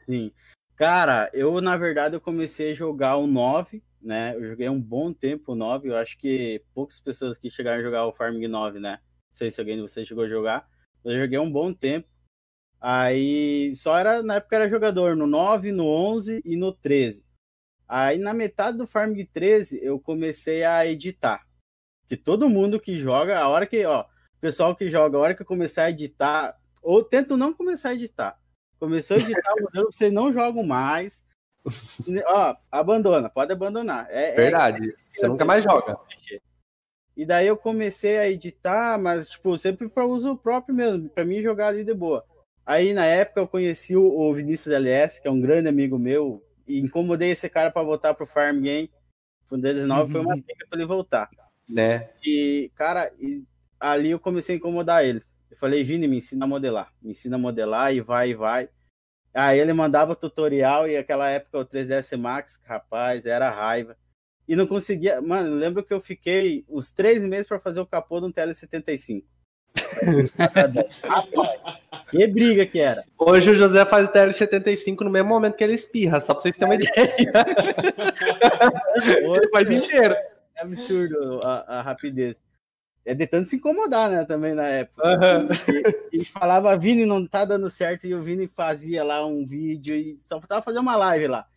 Sim. 0.06 0.32
Cara, 0.76 1.30
eu, 1.34 1.60
na 1.60 1.76
verdade, 1.76 2.16
eu 2.16 2.22
comecei 2.22 2.72
a 2.72 2.76
jogar 2.76 3.18
o 3.18 3.28
9, 3.28 3.82
né? 4.02 4.36
Eu 4.36 4.47
joguei 4.50 4.70
um 4.70 4.82
bom 4.82 5.14
tempo 5.14 5.54
o 5.54 5.56
9, 5.56 5.89
eu 5.89 5.97
acho 5.97 6.18
que 6.18 6.64
poucas 6.74 7.00
pessoas 7.00 7.38
que 7.38 7.50
chegaram 7.50 7.80
a 7.80 7.84
jogar 7.84 8.06
o 8.06 8.14
Farming 8.14 8.47
9, 8.47 8.80
né? 8.80 9.00
Não 9.30 9.36
sei 9.36 9.52
se 9.52 9.60
alguém 9.60 9.76
de 9.76 9.82
vocês 9.82 10.08
chegou 10.08 10.24
a 10.24 10.30
jogar. 10.30 10.68
Eu 11.04 11.18
joguei 11.20 11.39
um 11.39 11.52
bom 11.52 11.74
tempo. 11.74 12.08
Aí, 12.82 13.74
só 13.76 13.97
era, 13.97 14.24
na 14.24 14.36
época 14.36 14.56
era 14.56 14.70
jogador 14.70 15.16
no 15.16 15.28
9, 15.28 15.72
no 15.72 15.86
11 15.86 16.41
e 16.45 16.56
no 16.56 16.72
13. 16.72 17.26
Aí, 17.88 18.18
na 18.18 18.34
metade 18.34 18.78
do 18.78 18.88
Farming 18.88 19.26
13, 19.26 19.80
eu 19.84 20.00
comecei 20.00 20.64
a 20.64 20.86
editar 20.86 21.45
que 22.10 22.18
todo 22.18 22.50
mundo 22.50 22.80
que 22.80 22.97
joga, 22.97 23.38
a 23.39 23.47
hora 23.47 23.68
que, 23.68 23.86
ó, 23.86 24.04
pessoal 24.41 24.76
que 24.76 24.89
joga, 24.89 25.16
a 25.16 25.22
hora 25.22 25.36
que 25.36 25.45
começar 25.45 25.84
a 25.84 25.89
editar, 25.91 26.60
ou 26.82 27.04
tento 27.04 27.38
não 27.38 27.54
começar 27.54 27.89
a 27.89 27.93
editar. 27.93 28.39
Começou 28.80 29.16
a 29.16 29.20
editar 29.20 29.54
o 29.54 29.62
modelo, 29.62 29.91
vocês 29.91 30.12
não 30.12 30.34
jogam 30.34 30.64
mais. 30.64 31.24
Ó, 32.28 32.55
abandona, 32.72 33.30
pode 33.30 33.51
abandonar. 33.51 34.07
É, 34.10 34.32
é 34.32 34.36
Verdade, 34.36 34.89
é, 34.89 34.93
você 34.95 35.28
nunca 35.28 35.45
mais 35.45 35.64
joga. 35.64 35.97
E 37.16 37.26
daí 37.26 37.47
eu 37.47 37.57
comecei 37.57 38.18
a 38.18 38.30
editar, 38.30 38.97
mas, 38.97 39.28
tipo, 39.28 39.57
sempre 39.57 39.89
para 39.89 40.05
uso 40.05 40.38
próprio 40.38 40.74
mesmo, 40.74 41.10
para 41.10 41.26
mim 41.26 41.41
jogar 41.41 41.68
ali 41.68 41.84
de 41.84 41.93
boa. 41.93 42.24
Aí, 42.66 42.93
na 42.93 43.05
época, 43.05 43.41
eu 43.41 43.47
conheci 43.47 43.95
o 43.95 44.34
Vinícius 44.34 44.74
LS, 44.74 45.22
que 45.22 45.28
é 45.28 45.32
um 45.32 45.41
grande 45.41 45.68
amigo 45.68 45.99
meu, 45.99 46.41
e 46.68 46.80
incomodei 46.80 47.32
esse 47.32 47.49
cara 47.49 47.72
para 47.72 47.84
voltar 47.84 48.14
pro 48.14 48.26
Farm 48.26 48.62
Game. 48.62 48.89
O 49.49 49.57
19 49.57 50.12
foi 50.12 50.22
uma 50.22 50.36
dica 50.36 50.66
para 50.70 50.80
ele 50.80 50.86
voltar 50.88 51.30
né? 51.70 52.10
E, 52.26 52.72
cara, 52.76 53.12
e 53.20 53.43
ali 53.80 54.10
eu 54.10 54.20
comecei 54.20 54.55
a 54.55 54.57
incomodar 54.57 55.05
ele. 55.05 55.22
Eu 55.51 55.57
falei, 55.57 55.84
Vini, 55.84 56.07
me 56.07 56.18
ensina 56.18 56.45
a 56.45 56.47
modelar. 56.47 56.91
Me 57.01 57.12
ensina 57.12 57.36
a 57.36 57.39
modelar 57.39 57.93
e 57.93 58.01
vai, 58.01 58.32
e 58.32 58.34
vai. 58.34 58.70
Aí 59.34 59.60
ele 59.60 59.74
mandava 59.74 60.16
tutorial 60.16 60.88
e 60.88 60.96
aquela 60.98 61.30
época 61.30 61.60
o 61.60 61.66
3ds 61.66 62.18
Max, 62.18 62.60
rapaz, 62.66 63.26
era 63.26 63.50
raiva. 63.50 63.96
E 64.48 64.56
não 64.56 64.66
conseguia. 64.66 65.22
Mano, 65.22 65.56
lembro 65.56 65.84
que 65.84 65.94
eu 65.94 66.02
fiquei 66.02 66.66
uns 66.68 66.90
três 66.90 67.24
meses 67.24 67.48
para 67.48 67.60
fazer 67.60 67.80
o 67.80 67.86
capô 67.86 68.20
de 68.20 68.26
um 68.26 68.34
TL75. 68.34 69.24
que 72.10 72.28
briga 72.28 72.66
que 72.66 72.80
era. 72.80 73.06
Hoje 73.18 73.52
o 73.52 73.56
José 73.56 73.86
faz 73.86 74.10
TL75 74.10 75.02
no 75.02 75.12
mesmo 75.12 75.30
momento 75.30 75.56
que 75.56 75.64
ele 75.64 75.74
espirra, 75.74 76.20
só 76.20 76.34
pra 76.34 76.42
vocês 76.42 76.58
terem 76.58 76.74
uma 76.74 76.84
ideia. 76.84 77.16
Hoje 79.30 79.50
faz 79.52 79.70
inteiro. 79.70 80.16
É 80.56 80.64
absurdo 80.64 81.40
a, 81.44 81.78
a, 81.78 81.82
rapidez. 81.82 82.38
É 83.10 83.16
de 83.16 83.26
tanto 83.26 83.49
se 83.49 83.55
incomodar, 83.55 84.07
né, 84.07 84.24
também 84.24 84.53
na 84.53 84.68
época. 84.68 85.03
Uhum. 85.03 85.47
E, 86.14 86.22
e, 86.22 86.26
falava, 86.26 86.78
Vini, 86.78 87.07
não 87.07 87.26
tá 87.26 87.43
dando 87.43 87.68
certo, 87.68 88.05
e 88.05 88.14
o 88.14 88.22
Vini 88.22 88.47
fazia 88.47 89.03
lá 89.03 89.26
um 89.26 89.47
vídeo 89.47 89.95
e 89.95 90.20
só 90.28 90.39
tava 90.41 90.62
fazer 90.62 90.78
uma 90.78 90.95
live 90.95 91.26
lá. 91.26 91.47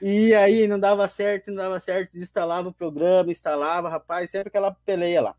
E 0.00 0.32
aí 0.34 0.68
não 0.68 0.78
dava 0.78 1.08
certo, 1.08 1.48
não 1.48 1.56
dava 1.56 1.80
certo, 1.80 2.12
desinstalava 2.12 2.68
o 2.68 2.72
programa, 2.72 3.32
instalava, 3.32 3.88
rapaz, 3.88 4.30
sempre 4.30 4.50
aquela 4.50 4.70
peleia 4.70 5.20
lá. 5.20 5.36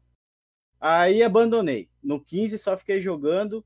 Aí 0.77 1.23
abandonei. 1.23 1.89
No 2.03 2.19
15 2.19 2.57
só 2.57 2.77
fiquei 2.77 3.01
jogando. 3.01 3.63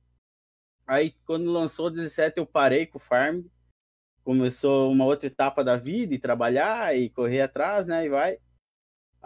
Aí 0.86 1.16
quando 1.26 1.52
lançou 1.52 1.88
o 1.88 1.90
17 1.90 2.38
eu 2.38 2.46
parei 2.46 2.86
com 2.86 3.00
o 3.00 3.02
farm. 3.02 3.46
Começou 4.24 4.92
uma 4.92 5.06
outra 5.06 5.26
etapa 5.26 5.64
da 5.64 5.76
vida 5.76 6.14
e 6.14 6.20
trabalhar 6.20 6.96
e 6.96 7.10
correr 7.10 7.42
atrás, 7.42 7.88
né? 7.88 8.06
E 8.06 8.10
vai. 8.10 8.38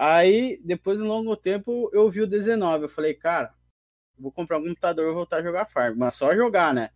Aí, 0.01 0.57
depois 0.63 0.97
de 0.97 1.03
um 1.03 1.09
longo 1.09 1.35
tempo, 1.35 1.89
eu 1.91 2.09
vi 2.09 2.21
o 2.21 2.27
19. 2.27 2.85
Eu 2.85 2.89
falei, 2.89 3.13
cara, 3.13 3.53
vou 4.17 4.31
comprar 4.31 4.57
um 4.57 4.63
computador 4.63 5.11
e 5.11 5.13
voltar 5.13 5.39
a 5.39 5.43
jogar 5.43 5.65
Farm. 5.65 5.97
Mas 5.97 6.15
só 6.15 6.33
jogar, 6.33 6.73
né? 6.73 6.91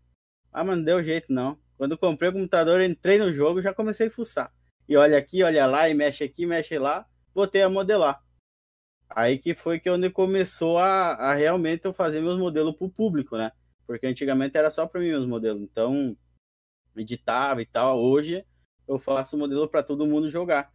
Ah, 0.53 0.63
mas 0.63 0.77
não 0.77 0.85
deu 0.85 1.03
jeito, 1.03 1.25
não. 1.33 1.59
Quando 1.75 1.97
comprei 1.97 2.29
o 2.29 2.33
computador, 2.33 2.79
entrei 2.79 3.17
no 3.17 3.33
jogo 3.33 3.61
já 3.61 3.73
comecei 3.73 4.07
a 4.07 4.11
fuçar. 4.11 4.53
E 4.87 4.95
olha 4.95 5.17
aqui, 5.17 5.43
olha 5.43 5.65
lá, 5.65 5.89
e 5.89 5.93
mexe 5.93 6.23
aqui, 6.23 6.45
mexe 6.45 6.79
lá. 6.79 7.05
Botei 7.35 7.61
a 7.61 7.69
modelar. 7.69 8.23
Aí 9.09 9.37
que 9.37 9.53
foi 9.53 9.81
que 9.81 9.89
onde 9.89 10.09
começou 10.09 10.77
a, 10.77 11.11
a 11.15 11.33
realmente 11.33 11.83
eu 11.83 11.93
fazer 11.93 12.21
meus 12.21 12.39
modelos 12.39 12.73
para 12.73 12.87
o 12.87 12.89
público, 12.89 13.35
né? 13.35 13.51
Porque 13.85 14.07
antigamente 14.07 14.57
era 14.57 14.71
só 14.71 14.87
para 14.87 15.01
mim 15.01 15.11
os 15.11 15.25
modelos. 15.27 15.61
Então, 15.61 16.15
editava 16.95 17.61
e 17.61 17.65
tal. 17.65 17.99
Hoje 18.01 18.45
eu 18.87 18.97
faço 18.97 19.37
modelo 19.37 19.67
para 19.67 19.83
todo 19.83 20.07
mundo 20.07 20.29
jogar. 20.29 20.71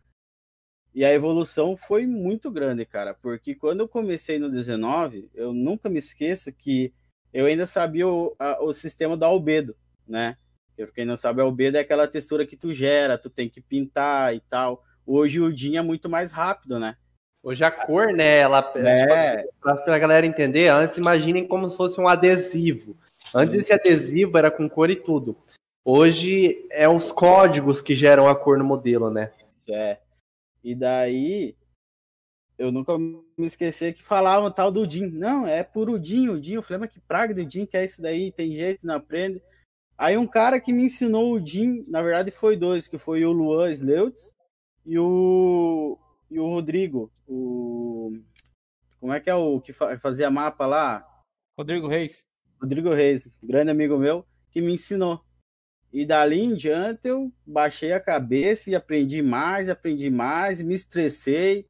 E 0.98 1.04
a 1.04 1.14
evolução 1.14 1.76
foi 1.76 2.08
muito 2.08 2.50
grande, 2.50 2.84
cara, 2.84 3.14
porque 3.14 3.54
quando 3.54 3.78
eu 3.78 3.88
comecei 3.88 4.36
no 4.36 4.50
19, 4.50 5.30
eu 5.32 5.52
nunca 5.52 5.88
me 5.88 6.00
esqueço 6.00 6.52
que 6.52 6.92
eu 7.32 7.46
ainda 7.46 7.68
sabia 7.68 8.08
o, 8.08 8.34
a, 8.36 8.60
o 8.64 8.72
sistema 8.72 9.16
do 9.16 9.24
albedo, 9.24 9.76
né? 10.08 10.36
Porque 10.76 10.90
quem 10.90 11.04
não 11.04 11.16
sabe, 11.16 11.40
albedo 11.40 11.76
é 11.76 11.80
aquela 11.82 12.08
textura 12.08 12.44
que 12.44 12.56
tu 12.56 12.72
gera, 12.72 13.16
tu 13.16 13.30
tem 13.30 13.48
que 13.48 13.60
pintar 13.60 14.34
e 14.34 14.40
tal. 14.40 14.82
Hoje 15.06 15.40
o 15.40 15.52
DIN 15.52 15.76
é 15.76 15.82
muito 15.82 16.08
mais 16.08 16.32
rápido, 16.32 16.80
né? 16.80 16.96
Hoje 17.44 17.62
a 17.62 17.70
cor, 17.70 18.08
né, 18.12 18.38
ela, 18.38 18.58
é. 18.74 19.46
para 19.62 19.94
a 19.94 19.98
galera 20.00 20.26
entender, 20.26 20.66
antes 20.66 20.98
imaginem 20.98 21.46
como 21.46 21.70
se 21.70 21.76
fosse 21.76 22.00
um 22.00 22.08
adesivo. 22.08 22.96
Antes 23.32 23.54
esse 23.54 23.72
adesivo 23.72 24.36
era 24.36 24.50
com 24.50 24.68
cor 24.68 24.90
e 24.90 24.96
tudo. 24.96 25.36
Hoje 25.84 26.66
é 26.72 26.88
os 26.88 27.12
códigos 27.12 27.80
que 27.80 27.94
geram 27.94 28.28
a 28.28 28.34
cor 28.34 28.58
no 28.58 28.64
modelo, 28.64 29.12
né? 29.12 29.30
É. 29.70 29.98
E 30.68 30.74
daí 30.74 31.56
eu 32.58 32.70
nunca 32.70 32.98
me 32.98 33.24
esqueci 33.38 33.94
que 33.94 34.02
falavam 34.02 34.52
tal 34.52 34.70
do 34.70 34.86
Din. 34.86 35.06
Não, 35.06 35.46
é 35.46 35.62
por 35.62 35.88
o 35.88 35.98
Din, 35.98 36.28
o 36.28 36.38
Din. 36.38 36.54
Eu 36.54 36.62
falei, 36.62 36.80
mas 36.80 36.90
que 36.92 37.00
praga 37.00 37.32
do 37.32 37.42
Din 37.42 37.64
que 37.64 37.74
é 37.74 37.86
isso 37.86 38.02
daí? 38.02 38.30
Tem 38.30 38.52
jeito, 38.52 38.86
não 38.86 38.96
aprende. 38.96 39.42
Aí 39.96 40.18
um 40.18 40.26
cara 40.26 40.60
que 40.60 40.70
me 40.70 40.82
ensinou 40.82 41.32
o 41.32 41.40
Din, 41.40 41.86
na 41.88 42.02
verdade 42.02 42.30
foi 42.30 42.54
dois, 42.54 42.86
que 42.86 42.98
foi 42.98 43.24
o 43.24 43.32
Luan 43.32 43.70
Sleutz 43.70 44.30
e 44.84 44.98
o, 44.98 45.98
e 46.30 46.38
o 46.38 46.46
Rodrigo. 46.46 47.10
O, 47.26 48.12
como 49.00 49.14
é 49.14 49.20
que 49.20 49.30
é 49.30 49.34
o 49.34 49.62
que 49.62 49.72
fazia 49.72 50.30
mapa 50.30 50.66
lá? 50.66 51.02
Rodrigo 51.56 51.88
Reis. 51.88 52.26
Rodrigo 52.60 52.92
Reis, 52.92 53.26
grande 53.42 53.70
amigo 53.70 53.96
meu, 53.96 54.22
que 54.50 54.60
me 54.60 54.74
ensinou. 54.74 55.24
E 55.92 56.04
dali 56.04 56.40
em 56.40 56.54
diante 56.54 57.08
eu 57.08 57.32
baixei 57.46 57.92
a 57.92 58.00
cabeça 58.00 58.70
e 58.70 58.74
aprendi 58.74 59.22
mais, 59.22 59.68
aprendi 59.68 60.10
mais, 60.10 60.60
me 60.60 60.74
estressei. 60.74 61.66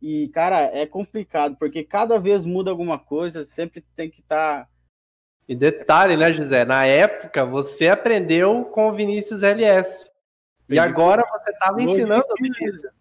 E, 0.00 0.28
cara, 0.28 0.58
é 0.60 0.84
complicado, 0.84 1.56
porque 1.56 1.82
cada 1.82 2.18
vez 2.18 2.44
muda 2.44 2.70
alguma 2.70 2.98
coisa, 2.98 3.44
sempre 3.44 3.82
tem 3.96 4.10
que 4.10 4.20
estar. 4.20 4.64
Tá... 4.64 4.68
E 5.48 5.54
detalhe, 5.54 6.16
né, 6.16 6.32
José? 6.32 6.64
Na 6.64 6.84
época 6.84 7.44
você 7.44 7.88
aprendeu 7.88 8.64
com 8.66 8.88
o 8.88 8.94
Vinícius 8.94 9.42
LS. 9.42 10.06
E 10.68 10.78
agora 10.78 11.22
você 11.26 11.50
estava 11.50 11.82
ensinando 11.82 12.24
o 12.30 12.42
Vinícius. 12.42 12.92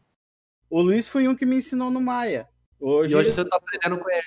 O 0.70 0.82
Luiz 0.82 1.08
foi 1.08 1.28
um 1.28 1.36
que 1.36 1.46
me 1.46 1.58
ensinou 1.58 1.92
no 1.92 2.02
Maia. 2.02 2.48
Hoje, 2.80 3.14
e 3.14 3.16
hoje 3.16 3.38
eu 3.38 3.48
tô 3.48 3.56
aprendendo 3.56 3.98
com 4.00 4.10
ele. 4.10 4.24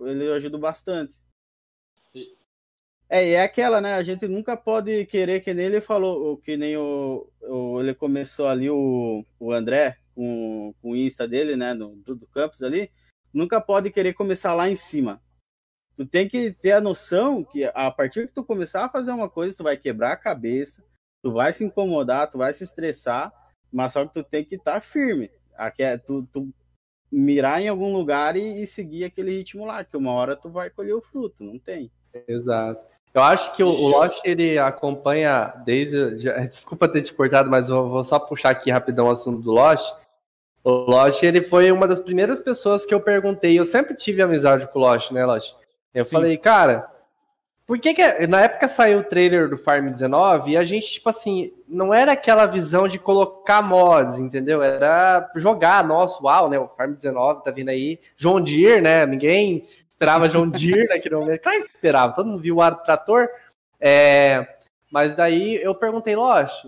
Ele 0.00 0.32
ajuda 0.32 0.58
bastante. 0.58 1.18
É, 3.12 3.26
e 3.26 3.32
é 3.32 3.42
aquela, 3.42 3.80
né? 3.80 3.94
A 3.94 4.04
gente 4.04 4.28
nunca 4.28 4.56
pode 4.56 5.04
querer 5.06 5.40
que 5.40 5.52
nem 5.52 5.66
ele 5.66 5.80
falou, 5.80 6.36
que 6.36 6.56
nem 6.56 6.76
o, 6.76 7.28
o 7.42 7.80
ele 7.80 7.92
começou 7.92 8.46
ali, 8.46 8.70
o, 8.70 9.26
o 9.40 9.52
André, 9.52 9.98
com, 10.14 10.72
com 10.80 10.92
o 10.92 10.96
Insta 10.96 11.26
dele, 11.26 11.56
né? 11.56 11.74
No, 11.74 11.96
do, 11.96 12.28
campus 12.28 12.62
ali. 12.62 12.88
Nunca 13.34 13.60
pode 13.60 13.90
querer 13.90 14.14
começar 14.14 14.54
lá 14.54 14.68
em 14.68 14.76
cima. 14.76 15.20
Tu 15.96 16.06
tem 16.06 16.28
que 16.28 16.52
ter 16.52 16.70
a 16.70 16.80
noção 16.80 17.42
que 17.42 17.64
a 17.64 17.90
partir 17.90 18.28
que 18.28 18.34
tu 18.34 18.44
começar 18.44 18.84
a 18.84 18.88
fazer 18.88 19.10
uma 19.10 19.28
coisa, 19.28 19.56
tu 19.56 19.64
vai 19.64 19.76
quebrar 19.76 20.12
a 20.12 20.16
cabeça, 20.16 20.84
tu 21.20 21.32
vai 21.32 21.52
se 21.52 21.64
incomodar, 21.64 22.30
tu 22.30 22.38
vai 22.38 22.54
se 22.54 22.62
estressar, 22.62 23.32
mas 23.72 23.92
só 23.92 24.06
que 24.06 24.14
tu 24.14 24.22
tem 24.22 24.44
que 24.44 24.54
estar 24.54 24.74
tá 24.74 24.80
firme. 24.80 25.32
Aqui 25.56 25.82
é, 25.82 25.98
tu, 25.98 26.28
tu 26.32 26.48
mirar 27.10 27.60
em 27.60 27.66
algum 27.66 27.92
lugar 27.92 28.36
e, 28.36 28.62
e 28.62 28.66
seguir 28.68 29.02
aquele 29.02 29.32
ritmo 29.32 29.66
lá, 29.66 29.84
que 29.84 29.96
uma 29.96 30.12
hora 30.12 30.36
tu 30.36 30.48
vai 30.48 30.70
colher 30.70 30.94
o 30.94 31.02
fruto, 31.02 31.42
não 31.42 31.58
tem. 31.58 31.90
Exato. 32.26 32.89
Eu 33.12 33.22
acho 33.22 33.54
que 33.56 33.62
o, 33.62 33.68
o 33.68 33.88
Lost 33.88 34.20
ele 34.24 34.58
acompanha 34.58 35.52
desde. 35.64 36.18
Já, 36.20 36.38
desculpa 36.46 36.88
ter 36.88 37.02
te 37.02 37.12
cortado, 37.12 37.50
mas 37.50 37.68
vou, 37.68 37.88
vou, 37.88 38.04
só 38.04 38.18
puxar 38.18 38.50
aqui 38.50 38.70
rapidão 38.70 39.08
o 39.08 39.10
assunto 39.10 39.42
do 39.42 39.50
Lost. 39.50 39.92
O 40.62 40.70
Lost, 40.70 41.22
ele 41.22 41.40
foi 41.40 41.72
uma 41.72 41.88
das 41.88 42.00
primeiras 42.00 42.38
pessoas 42.40 42.86
que 42.86 42.94
eu 42.94 43.00
perguntei. 43.00 43.58
Eu 43.58 43.66
sempre 43.66 43.96
tive 43.96 44.22
amizade 44.22 44.68
com 44.68 44.78
o 44.78 44.82
Lost, 44.82 45.10
né, 45.10 45.24
Lost? 45.24 45.54
Eu 45.92 46.04
Sim. 46.04 46.16
falei, 46.16 46.36
cara, 46.36 46.88
por 47.70 47.78
que, 47.78 47.94
que 47.94 48.26
na 48.26 48.40
época 48.40 48.66
saiu 48.66 48.98
o 48.98 49.04
trailer 49.04 49.48
do 49.48 49.56
Farm 49.56 49.90
19 49.90 50.50
e 50.50 50.56
a 50.56 50.64
gente, 50.64 50.90
tipo 50.90 51.08
assim, 51.08 51.52
não 51.68 51.94
era 51.94 52.10
aquela 52.10 52.44
visão 52.44 52.88
de 52.88 52.98
colocar 52.98 53.62
mods, 53.62 54.18
entendeu? 54.18 54.60
Era 54.60 55.30
jogar, 55.36 55.84
nossa, 55.84 56.20
uau, 56.20 56.48
né? 56.50 56.58
O 56.58 56.66
Farm 56.66 56.94
19 56.94 57.44
tá 57.44 57.52
vindo 57.52 57.68
aí. 57.68 58.00
John 58.16 58.40
Deere, 58.40 58.80
né? 58.80 59.06
Ninguém 59.06 59.68
esperava 60.00 60.28
John 60.28 60.48
Deere 60.48 60.88
naquele 60.88 61.16
momento. 61.16 61.42
Claro 61.42 61.62
que 61.64 61.70
esperava, 61.70 62.14
todo 62.14 62.26
mundo 62.26 62.42
viu 62.42 62.56
o 62.56 62.62
ar 62.62 62.72
do 62.72 62.82
trator. 62.82 63.28
É, 63.78 64.46
mas 64.90 65.14
daí 65.14 65.56
eu 65.62 65.74
perguntei, 65.74 66.16
Lost, 66.16 66.66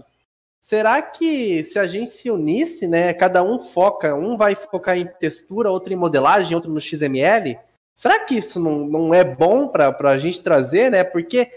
será 0.61 1.01
que 1.01 1.65
se 1.65 1.79
a 1.79 1.87
gente 1.87 2.11
se 2.11 2.31
unisse, 2.31 2.87
né? 2.87 3.13
Cada 3.15 3.43
um 3.43 3.59
foca, 3.59 4.15
um 4.15 4.37
vai 4.37 4.55
focar 4.55 4.97
em 4.97 5.07
textura, 5.07 5.71
outro 5.71 5.93
em 5.93 5.97
modelagem, 5.97 6.55
outro 6.55 6.71
no 6.71 6.81
XML 6.81 7.59
Será 7.95 8.19
que 8.19 8.37
isso 8.37 8.59
não, 8.59 8.81
não 8.87 9.15
é 9.15 9.23
bom 9.23 9.69
para 9.69 9.95
a 10.11 10.19
gente 10.19 10.41
trazer, 10.41 10.91
né? 10.91 11.05
Porque, 11.05 11.51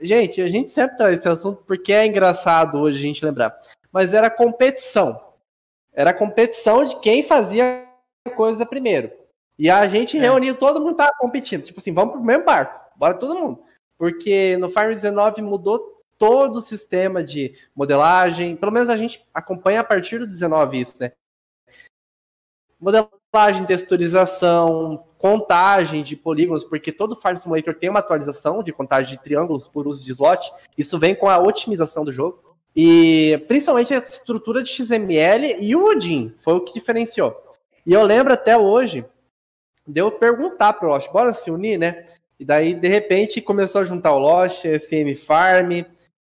gente, 0.00 0.40
a 0.40 0.48
gente 0.48 0.70
sempre 0.70 0.96
traz 0.96 1.18
esse 1.18 1.28
assunto 1.28 1.62
porque 1.66 1.92
é 1.92 2.06
engraçado 2.06 2.78
hoje 2.78 2.98
a 2.98 3.02
gente 3.02 3.24
lembrar. 3.24 3.54
Mas 3.92 4.14
era 4.14 4.30
competição. 4.30 5.20
Era 5.92 6.14
competição 6.14 6.84
de 6.84 6.98
quem 7.00 7.22
fazia 7.22 7.84
a 8.26 8.30
coisa 8.30 8.64
primeiro. 8.64 9.10
E 9.60 9.68
a 9.68 9.86
gente 9.86 10.16
é. 10.16 10.20
reuniu, 10.22 10.54
todo 10.54 10.80
mundo 10.80 10.96
tava 10.96 11.12
competindo. 11.18 11.62
Tipo 11.62 11.80
assim, 11.80 11.92
vamos 11.92 12.14
pro 12.14 12.24
mesmo 12.24 12.46
barco. 12.46 12.80
Bora 12.96 13.12
todo 13.12 13.38
mundo. 13.38 13.62
Porque 13.98 14.56
no 14.56 14.70
Farm 14.70 14.94
19 14.94 15.42
mudou 15.42 16.02
todo 16.16 16.56
o 16.56 16.62
sistema 16.62 17.22
de 17.22 17.54
modelagem. 17.76 18.56
Pelo 18.56 18.72
menos 18.72 18.88
a 18.88 18.96
gente 18.96 19.22
acompanha 19.34 19.80
a 19.80 19.84
partir 19.84 20.18
do 20.18 20.26
19 20.26 20.80
isso, 20.80 20.96
né? 20.98 21.12
Modelagem, 22.80 23.66
texturização, 23.66 25.04
contagem 25.18 26.02
de 26.02 26.16
polígonos, 26.16 26.64
porque 26.64 26.90
todo 26.90 27.14
Farm 27.14 27.36
Simulator 27.36 27.74
tem 27.74 27.90
uma 27.90 27.98
atualização 27.98 28.62
de 28.62 28.72
contagem 28.72 29.18
de 29.18 29.22
triângulos 29.22 29.68
por 29.68 29.86
uso 29.86 30.02
de 30.02 30.12
slot. 30.12 30.50
Isso 30.78 30.98
vem 30.98 31.14
com 31.14 31.28
a 31.28 31.38
otimização 31.38 32.02
do 32.02 32.10
jogo. 32.10 32.56
E 32.74 33.44
principalmente 33.46 33.92
a 33.92 33.98
estrutura 33.98 34.62
de 34.62 34.70
XML 34.70 35.58
e 35.60 35.76
o 35.76 35.84
Odin 35.84 36.34
foi 36.38 36.54
o 36.54 36.60
que 36.62 36.72
diferenciou. 36.72 37.36
E 37.84 37.92
eu 37.92 38.06
lembro 38.06 38.32
até 38.32 38.56
hoje 38.56 39.04
de 39.86 40.00
eu 40.00 40.10
perguntar 40.10 40.74
pro 40.74 40.88
Lost, 40.88 41.10
bora 41.10 41.32
se 41.34 41.50
unir, 41.50 41.78
né? 41.78 42.06
E 42.38 42.44
daí, 42.44 42.74
de 42.74 42.88
repente, 42.88 43.40
começou 43.40 43.82
a 43.82 43.84
juntar 43.84 44.12
o 44.14 44.18
Lost, 44.18 44.64
SM 44.64 45.14
Farm, 45.14 45.82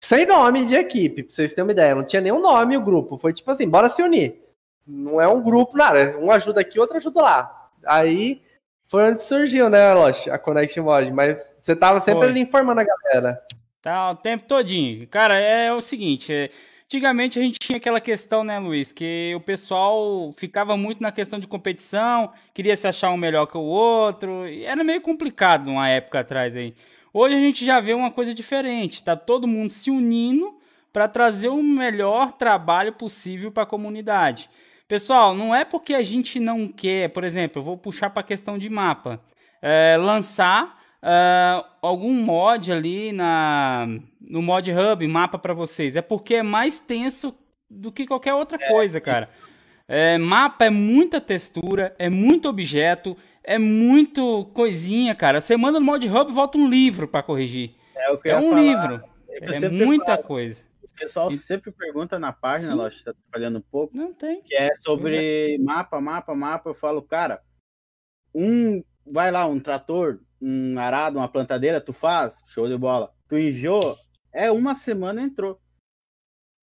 sem 0.03 0.25
nome 0.25 0.65
de 0.65 0.75
equipe, 0.75 1.23
pra 1.23 1.33
vocês 1.33 1.51
terem 1.51 1.63
uma 1.63 1.71
ideia. 1.71 1.95
Não 1.95 2.03
tinha 2.03 2.21
nenhum 2.21 2.41
nome 2.41 2.75
o 2.75 2.81
grupo. 2.81 3.17
Foi 3.17 3.33
tipo 3.33 3.49
assim, 3.49 3.69
bora 3.69 3.89
se 3.89 4.01
unir. 4.01 4.41
Não 4.85 5.21
é 5.21 5.27
um 5.27 5.41
grupo, 5.41 5.77
nada. 5.77 6.17
Um 6.19 6.29
ajuda 6.29 6.59
aqui, 6.59 6.77
outro 6.77 6.97
ajuda 6.97 7.21
lá. 7.21 7.69
Aí 7.85 8.41
foi 8.87 9.09
onde 9.09 9.23
surgiu, 9.23 9.69
né, 9.69 9.93
Lost, 9.93 10.27
a 10.27 10.37
Connect 10.37 10.79
Mod, 10.81 11.11
mas 11.11 11.41
você 11.61 11.75
tava 11.75 11.99
sempre 11.99 12.19
foi. 12.19 12.29
ali 12.29 12.41
informando 12.41 12.81
a 12.81 12.83
galera. 12.83 13.41
Tá, 13.81 14.11
o 14.11 14.15
tempo 14.15 14.43
todinho. 14.43 15.07
Cara, 15.07 15.35
é 15.35 15.71
o 15.73 15.81
seguinte, 15.81 16.33
é, 16.33 16.49
antigamente 16.93 17.39
a 17.39 17.41
gente 17.41 17.57
tinha 17.57 17.77
aquela 17.77 17.99
questão, 17.99 18.43
né, 18.43 18.59
Luiz, 18.59 18.91
que 18.91 19.33
o 19.35 19.39
pessoal 19.39 20.31
ficava 20.31 20.77
muito 20.77 21.01
na 21.01 21.11
questão 21.11 21.39
de 21.39 21.47
competição, 21.47 22.31
queria 22.53 22.77
se 22.77 22.87
achar 22.87 23.09
um 23.09 23.17
melhor 23.17 23.47
que 23.47 23.57
o 23.57 23.61
outro, 23.61 24.47
e 24.47 24.63
era 24.63 24.83
meio 24.83 25.01
complicado 25.01 25.69
uma 25.71 25.89
época 25.89 26.19
atrás 26.19 26.55
aí. 26.55 26.75
Hoje 27.11 27.33
a 27.33 27.39
gente 27.39 27.65
já 27.65 27.79
vê 27.79 27.95
uma 27.95 28.11
coisa 28.11 28.31
diferente, 28.31 29.03
tá 29.03 29.15
todo 29.15 29.47
mundo 29.47 29.71
se 29.71 29.89
unindo 29.89 30.55
para 30.91 31.07
trazer 31.07 31.47
o 31.47 31.63
melhor 31.63 32.31
trabalho 32.31 32.93
possível 32.93 33.51
para 33.51 33.63
a 33.63 33.67
comunidade. 33.67 34.47
Pessoal, 34.87 35.33
não 35.33 35.55
é 35.55 35.65
porque 35.65 35.95
a 35.95 36.03
gente 36.03 36.39
não 36.39 36.67
quer, 36.67 37.09
por 37.09 37.23
exemplo, 37.23 37.59
eu 37.59 37.63
vou 37.63 37.75
puxar 37.75 38.11
para 38.11 38.21
a 38.21 38.23
questão 38.23 38.55
de 38.55 38.69
mapa, 38.69 39.19
é, 39.63 39.97
lançar 39.97 40.75
é, 41.03 41.63
algum 41.81 42.13
mod 42.13 42.71
ali 42.71 43.11
na, 43.11 43.87
no 44.21 44.41
Mod 44.41 44.71
Hub, 44.71 45.07
mapa 45.07 45.37
para 45.37 45.53
vocês. 45.53 45.95
É 45.95 46.01
porque 46.01 46.35
é 46.35 46.43
mais 46.43 46.79
tenso 46.79 47.37
do 47.69 47.91
que 47.91 48.07
qualquer 48.07 48.33
outra 48.33 48.57
é. 48.61 48.67
coisa, 48.67 49.01
cara. 49.01 49.29
É, 49.87 50.17
mapa 50.17 50.65
é 50.65 50.69
muita 50.69 51.19
textura, 51.19 51.93
é 51.99 52.09
muito 52.09 52.47
objeto, 52.47 53.17
é 53.43 53.59
muito 53.59 54.45
coisinha, 54.53 55.13
cara. 55.13 55.41
Você 55.41 55.57
manda 55.57 55.79
no 55.79 55.85
Mod 55.85 56.07
Hub 56.07 56.31
e 56.31 56.33
volta 56.33 56.57
um 56.57 56.69
livro 56.69 57.07
para 57.07 57.21
corrigir. 57.21 57.75
É, 57.95 58.29
é 58.29 58.37
um 58.37 58.49
falar. 58.49 58.61
livro. 58.61 59.03
É, 59.29 59.69
muita 59.69 60.15
falo. 60.15 60.23
coisa 60.23 60.73
pessoal 61.03 61.31
e... 61.31 61.37
sempre 61.37 61.71
pergunta 61.71 62.17
na 62.17 62.31
página, 62.31 62.73
Lost 62.73 62.97
está 62.97 63.13
trabalhando 63.13 63.59
um 63.59 63.61
pouco. 63.61 63.95
Não 63.95 64.13
tem. 64.13 64.41
Que 64.41 64.55
é 64.55 64.75
sobre 64.77 65.57
mapa, 65.59 65.99
mapa, 65.99 66.33
mapa. 66.33 66.69
Eu 66.69 66.75
falo, 66.75 67.01
cara, 67.01 67.41
um. 68.33 68.83
Vai 69.05 69.31
lá, 69.31 69.45
um 69.45 69.59
trator, 69.59 70.21
um 70.43 70.77
arado, 70.79 71.17
uma 71.17 71.27
plantadeira, 71.27 71.79
tu 71.79 71.93
faz, 71.93 72.41
show 72.47 72.67
de 72.67 72.77
bola. 72.77 73.13
Tu 73.27 73.37
enviou, 73.37 73.97
é 74.31 74.51
uma 74.51 74.75
semana 74.75 75.21
entrou. 75.21 75.61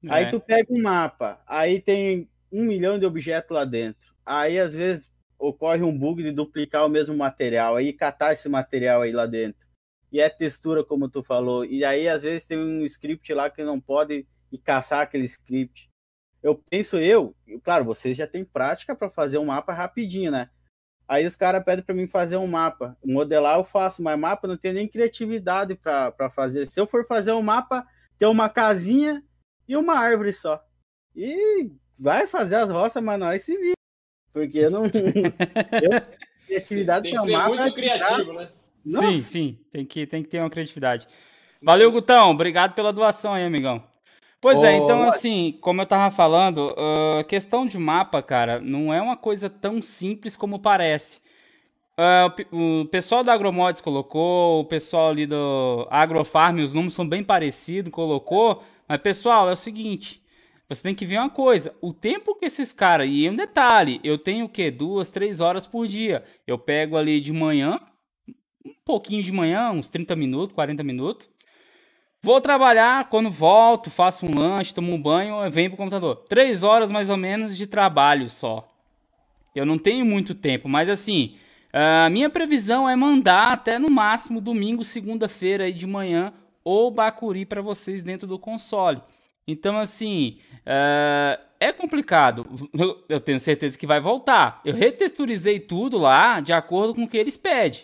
É. 0.05 0.11
Aí 0.11 0.31
tu 0.31 0.41
pega 0.41 0.73
um 0.73 0.83
mapa, 0.83 1.43
aí 1.47 1.81
tem 1.81 2.29
um 2.53 2.65
milhão 2.65 2.99
de 2.99 3.07
objetos 3.07 3.55
lá 3.55 3.65
dentro. 3.65 4.15
Aí 4.25 4.59
às 4.59 4.75
vezes 4.75 5.11
ocorre 5.39 5.83
um 5.83 5.97
bug 5.97 6.23
de 6.23 6.33
duplicar 6.33 6.85
o 6.85 6.89
mesmo 6.89 7.17
material, 7.17 7.77
aí 7.77 7.93
catar 7.93 8.35
esse 8.35 8.49
material 8.49 9.03
aí 9.03 9.13
lá 9.13 9.27
dentro 9.27 9.71
e 10.13 10.21
é 10.21 10.29
textura, 10.29 10.85
como 10.85 11.09
tu 11.09 11.23
falou. 11.23 11.65
E 11.65 11.85
aí, 11.85 12.09
às 12.09 12.23
vezes, 12.23 12.45
tem 12.45 12.59
um 12.59 12.83
script 12.85 13.33
lá 13.33 13.49
que 13.49 13.63
não 13.63 13.81
pode 13.81 14.27
ir 14.51 14.59
caçar 14.59 15.03
aquele 15.03 15.25
script. 15.25 15.89
Eu 16.43 16.57
penso, 16.69 16.97
eu, 16.97 17.35
claro, 17.63 17.85
vocês 17.85 18.17
já 18.17 18.27
têm 18.27 18.45
prática 18.45 18.97
para 18.97 19.11
fazer 19.11 19.39
um 19.39 19.47
mapa 19.47 19.73
rapidinho, 19.73 20.31
né? 20.31 20.51
Aí 21.11 21.27
os 21.27 21.35
caras 21.35 21.65
pedem 21.65 21.85
para 21.85 21.93
mim 21.93 22.07
fazer 22.07 22.37
um 22.37 22.47
mapa. 22.47 22.97
Modelar 23.05 23.59
eu 23.59 23.65
faço, 23.65 24.01
mas 24.01 24.17
mapa 24.17 24.47
não 24.47 24.57
tem 24.57 24.73
nem 24.73 24.87
criatividade 24.87 25.75
para 25.75 26.31
fazer. 26.31 26.71
Se 26.71 26.79
eu 26.79 26.87
for 26.87 27.05
fazer 27.05 27.33
um 27.33 27.43
mapa, 27.43 27.85
tem 28.17 28.29
uma 28.29 28.49
casinha 28.49 29.21
e 29.67 29.77
uma 29.77 29.99
árvore 29.99 30.33
só. 30.33 30.65
E 31.17 31.69
vai 31.99 32.29
fazer 32.29 32.55
as 32.55 32.71
roças 32.71 33.03
manuais 33.03 33.43
se 33.43 33.57
vir. 33.57 33.73
Porque 34.33 34.59
eu 34.59 34.71
não. 34.71 34.85
eu, 34.87 36.01
criatividade 36.47 37.03
tem 37.03 37.13
que 37.13 37.25
ser 37.25 37.33
mapa, 37.33 37.49
muito 37.49 37.63
é 37.65 37.73
criativo, 37.73 38.33
né? 38.33 38.49
Nossa. 38.87 39.07
Sim, 39.09 39.21
sim, 39.21 39.59
tem 39.69 39.85
que, 39.85 40.07
tem 40.07 40.23
que 40.23 40.29
ter 40.29 40.39
uma 40.39 40.49
criatividade. 40.49 41.09
Valeu, 41.61 41.91
Gutão, 41.91 42.31
obrigado 42.31 42.73
pela 42.73 42.93
doação 42.93 43.35
aí, 43.35 43.45
amigão. 43.45 43.83
Pois 44.41 44.59
oh, 44.59 44.65
é, 44.65 44.77
então 44.77 45.03
assim, 45.03 45.59
como 45.61 45.83
eu 45.83 45.87
tava 45.87 46.15
falando, 46.15 46.71
uh, 46.71 47.23
questão 47.25 47.67
de 47.67 47.77
mapa, 47.79 48.23
cara, 48.23 48.59
não 48.59 48.93
é 48.93 49.01
uma 49.01 49.17
coisa 49.17 49.51
tão 49.51 49.83
simples 49.83 50.35
como 50.35 50.59
parece. 50.59 51.21
Uh, 52.01 52.81
o 52.83 52.87
pessoal 52.87 53.23
da 53.23 53.35
Agromods 53.35 53.83
colocou, 53.83 54.61
o 54.61 54.65
pessoal 54.65 55.11
ali 55.11 55.27
do 55.27 55.87
Agrofarm, 55.91 56.61
os 56.61 56.73
números 56.73 56.95
são 56.95 57.07
bem 57.07 57.23
parecidos, 57.23 57.93
colocou. 57.93 58.63
Mas, 58.89 59.03
pessoal, 59.03 59.51
é 59.51 59.53
o 59.53 59.57
seguinte: 59.57 60.23
você 60.67 60.83
tem 60.83 60.95
que 60.95 61.05
ver 61.05 61.19
uma 61.19 61.29
coisa. 61.29 61.77
O 61.83 61.93
tempo 61.93 62.35
que 62.35 62.47
esses 62.47 62.73
caras. 62.73 63.07
E 63.11 63.29
um 63.29 63.37
detalhe: 63.37 64.01
eu 64.03 64.17
tenho 64.17 64.47
o 64.47 64.49
quê? 64.49 64.71
Duas, 64.71 65.11
três 65.11 65.41
horas 65.41 65.67
por 65.67 65.87
dia. 65.87 66.25
Eu 66.47 66.57
pego 66.57 66.97
ali 66.97 67.21
de 67.21 67.33
manhã, 67.33 67.79
um 68.65 68.73
pouquinho 68.85 69.23
de 69.23 69.33
manhã, 69.33 69.71
uns 69.71 69.89
30 69.89 70.17
minutos, 70.17 70.55
40 70.55 70.83
minutos. 70.83 71.29
Vou 72.23 72.41
trabalhar, 72.41 73.09
quando 73.09 73.31
volto, 73.31 73.91
faço 73.91 74.27
um 74.27 74.39
lanche, 74.39 74.75
tomo 74.75 74.93
um 74.93 75.01
banho, 75.01 75.51
venho 75.51 75.71
pro 75.71 75.79
computador. 75.79 76.17
Três 76.29 76.63
horas 76.63 76.91
mais 76.91 77.09
ou 77.09 77.17
menos 77.17 77.57
de 77.57 77.67
trabalho 77.67 78.29
só. 78.29 78.69
Eu 79.55 79.65
não 79.65 79.79
tenho 79.79 80.05
muito 80.05 80.35
tempo, 80.35 80.69
mas 80.69 80.89
assim, 80.89 81.37
a 81.73 82.11
minha 82.11 82.29
previsão 82.29 82.89
é 82.89 82.95
mandar 82.95 83.53
até 83.53 83.79
no 83.79 83.89
máximo 83.89 84.41
domingo, 84.41 84.85
segunda-feira 84.85 85.65
aí 85.65 85.73
de 85.73 85.87
manhã 85.87 86.33
ou 86.63 86.91
Bacuri 86.91 87.47
para 87.47 87.63
vocês 87.63 88.03
dentro 88.03 88.29
do 88.29 88.39
console. 88.39 89.01
Então, 89.47 89.79
assim, 89.79 90.39
uh, 90.59 91.41
é 91.59 91.73
complicado. 91.73 92.47
Eu, 92.73 93.05
eu, 93.09 93.21
tenho 93.21 93.41
certeza 93.41 93.79
que 93.79 93.87
vai 93.87 94.01
voltar. 94.01 94.61
Eu 94.65 94.75
retexturizei 94.75 95.59
tudo 95.59 95.99
lá 95.99 96.41
de 96.41 96.53
acordo 96.53 96.95
com 96.95 97.05
o 97.05 97.09
que 97.09 97.17
eles 97.17 97.37
pedem. 97.37 97.81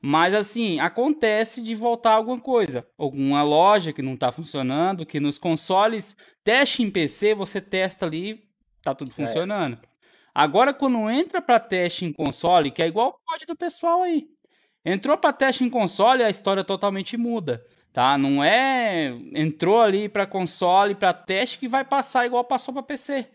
Mas 0.00 0.34
assim, 0.34 0.78
acontece 0.78 1.62
de 1.62 1.74
voltar 1.74 2.12
alguma 2.12 2.38
coisa. 2.38 2.86
Alguma 2.98 3.42
loja 3.42 3.92
que 3.92 4.02
não 4.02 4.14
está 4.14 4.30
funcionando, 4.30 5.06
que 5.06 5.18
nos 5.18 5.38
consoles, 5.38 6.16
teste 6.44 6.82
em 6.82 6.90
PC, 6.90 7.34
você 7.34 7.60
testa 7.60 8.06
ali, 8.06 8.44
tá 8.82 8.94
tudo 8.94 9.10
é. 9.10 9.14
funcionando. 9.14 9.74
É. 9.74 9.96
Agora, 10.34 10.74
quando 10.74 11.10
entra 11.10 11.40
para 11.40 11.58
teste 11.58 12.04
em 12.04 12.12
console, 12.12 12.70
que 12.70 12.82
é 12.82 12.86
igual 12.86 13.08
o 13.08 13.30
código 13.30 13.52
do 13.52 13.56
pessoal 13.56 14.02
aí. 14.02 14.28
Entrou 14.84 15.16
para 15.16 15.32
teste 15.32 15.64
em 15.64 15.70
console, 15.70 16.22
a 16.22 16.30
história 16.30 16.62
totalmente 16.62 17.16
muda, 17.16 17.64
tá? 17.92 18.16
Não 18.16 18.44
é 18.44 19.08
entrou 19.34 19.80
ali 19.80 20.08
para 20.08 20.26
console, 20.26 20.94
para 20.94 21.12
teste 21.12 21.58
que 21.58 21.66
vai 21.66 21.84
passar 21.84 22.26
igual 22.26 22.44
passou 22.44 22.72
para 22.72 22.82
PC. 22.82 23.26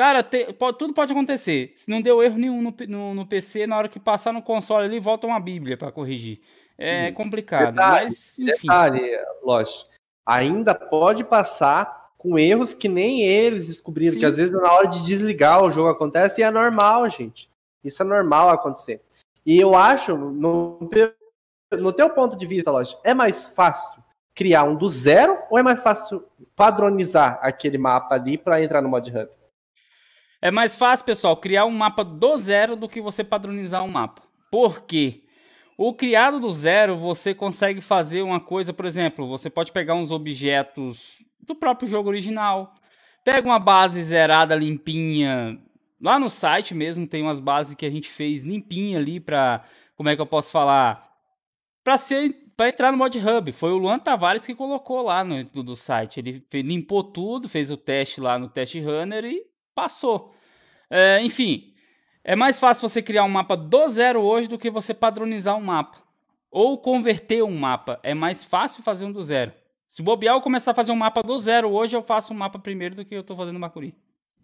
Cara, 0.00 0.22
te, 0.22 0.50
pode, 0.54 0.78
tudo 0.78 0.94
pode 0.94 1.12
acontecer. 1.12 1.72
Se 1.74 1.90
não 1.90 2.00
deu 2.00 2.22
erro 2.22 2.38
nenhum 2.38 2.62
no, 2.62 2.74
no, 2.88 3.14
no, 3.14 3.26
PC, 3.26 3.66
na 3.66 3.76
hora 3.76 3.86
que 3.86 4.00
passar 4.00 4.32
no 4.32 4.40
console 4.40 4.86
ali, 4.86 4.98
volta 4.98 5.26
uma 5.26 5.38
bíblia 5.38 5.76
para 5.76 5.92
corrigir. 5.92 6.40
É 6.78 7.12
complicado, 7.12 7.74
detalhe, 7.74 8.04
mas 8.04 8.38
enfim. 8.38 8.66
Detalhe, 8.66 9.02
lógico. 9.42 9.90
Ainda 10.24 10.74
pode 10.74 11.22
passar 11.22 12.12
com 12.16 12.38
erros 12.38 12.72
que 12.72 12.88
nem 12.88 13.20
eles 13.20 13.66
descobriram, 13.66 14.14
Sim. 14.14 14.20
que 14.20 14.24
às 14.24 14.38
vezes 14.38 14.54
na 14.54 14.72
hora 14.72 14.86
de 14.86 15.04
desligar 15.04 15.62
o 15.62 15.70
jogo 15.70 15.90
acontece 15.90 16.40
e 16.40 16.44
é 16.44 16.50
normal, 16.50 17.06
gente. 17.10 17.50
Isso 17.84 18.02
é 18.02 18.06
normal 18.06 18.48
acontecer. 18.48 19.02
E 19.44 19.60
eu 19.60 19.74
acho, 19.74 20.16
no, 20.16 20.80
no 21.72 21.92
teu 21.92 22.08
ponto 22.08 22.38
de 22.38 22.46
vista, 22.46 22.70
lógico, 22.70 23.02
é 23.04 23.12
mais 23.12 23.44
fácil 23.48 24.02
criar 24.34 24.62
um 24.64 24.76
do 24.76 24.88
zero 24.88 25.36
ou 25.50 25.58
é 25.58 25.62
mais 25.62 25.82
fácil 25.82 26.24
padronizar 26.56 27.38
aquele 27.42 27.76
mapa 27.76 28.14
ali 28.14 28.38
para 28.38 28.64
entrar 28.64 28.80
no 28.80 28.88
Mod 28.88 29.06
Hub? 29.10 29.39
É 30.42 30.50
mais 30.50 30.76
fácil, 30.76 31.04
pessoal, 31.04 31.36
criar 31.36 31.66
um 31.66 31.70
mapa 31.70 32.02
do 32.02 32.36
zero 32.36 32.74
do 32.74 32.88
que 32.88 33.00
você 33.00 33.22
padronizar 33.22 33.84
um 33.84 33.88
mapa. 33.88 34.22
Por 34.50 34.82
quê? 34.82 35.22
O 35.76 35.92
criado 35.94 36.40
do 36.40 36.50
zero, 36.50 36.96
você 36.96 37.34
consegue 37.34 37.80
fazer 37.80 38.22
uma 38.22 38.40
coisa, 38.40 38.72
por 38.72 38.86
exemplo, 38.86 39.28
você 39.28 39.50
pode 39.50 39.70
pegar 39.72 39.94
uns 39.94 40.10
objetos 40.10 41.24
do 41.40 41.54
próprio 41.54 41.88
jogo 41.88 42.08
original, 42.08 42.74
pega 43.24 43.46
uma 43.46 43.58
base 43.58 44.02
zerada, 44.02 44.54
limpinha. 44.54 45.58
Lá 46.00 46.18
no 46.18 46.30
site 46.30 46.74
mesmo 46.74 47.06
tem 47.06 47.22
umas 47.22 47.40
bases 47.40 47.74
que 47.74 47.84
a 47.84 47.90
gente 47.90 48.08
fez 48.08 48.42
limpinha 48.42 48.98
ali 48.98 49.20
pra, 49.20 49.62
como 49.94 50.08
é 50.08 50.16
que 50.16 50.22
eu 50.22 50.26
posso 50.26 50.50
falar? 50.50 51.06
Pra 51.84 51.98
ser 51.98 52.34
para 52.56 52.68
entrar 52.68 52.92
no 52.92 52.98
Mod 52.98 53.18
Hub. 53.18 53.52
Foi 53.52 53.72
o 53.72 53.78
Luan 53.78 53.98
Tavares 53.98 54.44
que 54.44 54.54
colocou 54.54 55.00
lá 55.00 55.24
no 55.24 55.42
do, 55.44 55.62
do 55.62 55.74
site. 55.74 56.20
Ele 56.20 56.44
limpou 56.52 57.02
tudo, 57.02 57.48
fez 57.48 57.70
o 57.70 57.76
teste 57.76 58.20
lá 58.20 58.38
no 58.38 58.50
Test 58.50 58.74
Runner 58.74 59.24
e 59.24 59.49
passou. 59.74 60.34
É, 60.88 61.20
enfim, 61.22 61.72
é 62.24 62.34
mais 62.36 62.58
fácil 62.58 62.88
você 62.88 63.02
criar 63.02 63.24
um 63.24 63.28
mapa 63.28 63.56
do 63.56 63.88
zero 63.88 64.20
hoje 64.22 64.48
do 64.48 64.58
que 64.58 64.70
você 64.70 64.92
padronizar 64.92 65.56
um 65.56 65.62
mapa. 65.62 65.98
Ou 66.50 66.78
converter 66.78 67.42
um 67.44 67.56
mapa. 67.56 68.00
É 68.02 68.12
mais 68.12 68.44
fácil 68.44 68.82
fazer 68.82 69.04
um 69.04 69.12
do 69.12 69.22
zero. 69.22 69.52
Se 69.86 70.02
bobear, 70.02 70.34
eu 70.36 70.40
começar 70.40 70.72
a 70.72 70.74
fazer 70.74 70.92
um 70.92 70.96
mapa 70.96 71.22
do 71.22 71.36
zero 71.38 71.70
hoje, 71.70 71.96
eu 71.96 72.02
faço 72.02 72.32
um 72.32 72.36
mapa 72.36 72.58
primeiro 72.58 72.94
do 72.94 73.04
que 73.04 73.14
eu 73.14 73.22
tô 73.22 73.34
fazendo 73.36 73.54
no 73.54 73.60
Bacuri. 73.60 73.94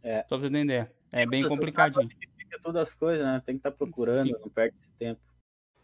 É. 0.02 0.20
Só 0.28 0.36
pra 0.36 0.46
você 0.46 0.50
ter 0.52 0.60
ideia. 0.60 0.92
É 1.12 1.26
bem 1.26 1.42
Tu- 1.42 1.48
tu 1.48 1.54
complicadinho. 1.54 2.08
Fica 2.36 2.58
todas 2.62 2.82
as 2.82 2.94
coisas, 2.94 3.24
né? 3.24 3.42
Tem 3.44 3.56
que 3.56 3.60
estar 3.60 3.72
procurando, 3.72 4.22
Sim. 4.28 4.34
não 4.40 4.48
perde 4.48 4.76
esse 4.76 4.90
tempo. 4.98 5.20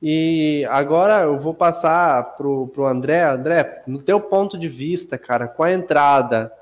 E 0.00 0.66
agora 0.68 1.22
eu 1.22 1.38
vou 1.38 1.54
passar 1.54 2.36
pro, 2.36 2.66
pro 2.68 2.86
André. 2.86 3.22
André, 3.22 3.82
no 3.86 4.02
teu 4.02 4.20
ponto 4.20 4.58
de 4.58 4.68
vista, 4.68 5.16
cara, 5.16 5.46
com 5.46 5.62
a 5.62 5.72
entrada 5.72 6.52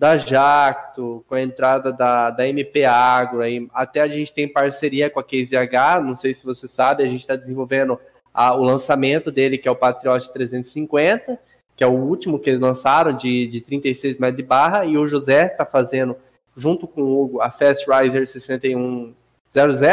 da 0.00 0.16
Jacto, 0.16 1.22
com 1.28 1.34
a 1.34 1.42
entrada 1.42 1.92
da, 1.92 2.30
da 2.30 2.48
MP 2.48 2.86
Agro, 2.86 3.42
aí, 3.42 3.68
até 3.70 4.00
a 4.00 4.08
gente 4.08 4.32
tem 4.32 4.48
parceria 4.48 5.10
com 5.10 5.20
a 5.20 5.22
KZH, 5.22 6.00
não 6.02 6.16
sei 6.16 6.32
se 6.32 6.42
você 6.42 6.66
sabe, 6.66 7.02
a 7.02 7.06
gente 7.06 7.20
está 7.20 7.36
desenvolvendo 7.36 8.00
a- 8.32 8.54
o 8.54 8.64
lançamento 8.64 9.30
dele, 9.30 9.58
que 9.58 9.68
é 9.68 9.70
o 9.70 9.76
Patriot 9.76 10.32
350, 10.32 11.38
que 11.76 11.84
é 11.84 11.86
o 11.86 11.92
último 11.92 12.38
que 12.38 12.48
eles 12.48 12.62
lançaram, 12.62 13.14
de, 13.14 13.46
de 13.46 13.60
36 13.60 14.16
metros 14.16 14.38
de 14.38 14.42
barra, 14.42 14.86
e 14.86 14.96
o 14.96 15.06
José 15.06 15.48
está 15.48 15.66
fazendo, 15.66 16.16
junto 16.56 16.88
com 16.88 17.02
o 17.02 17.22
Hugo, 17.22 17.42
a 17.42 17.50
Fast 17.50 17.84
Riser 17.86 18.26
6100 18.26 19.14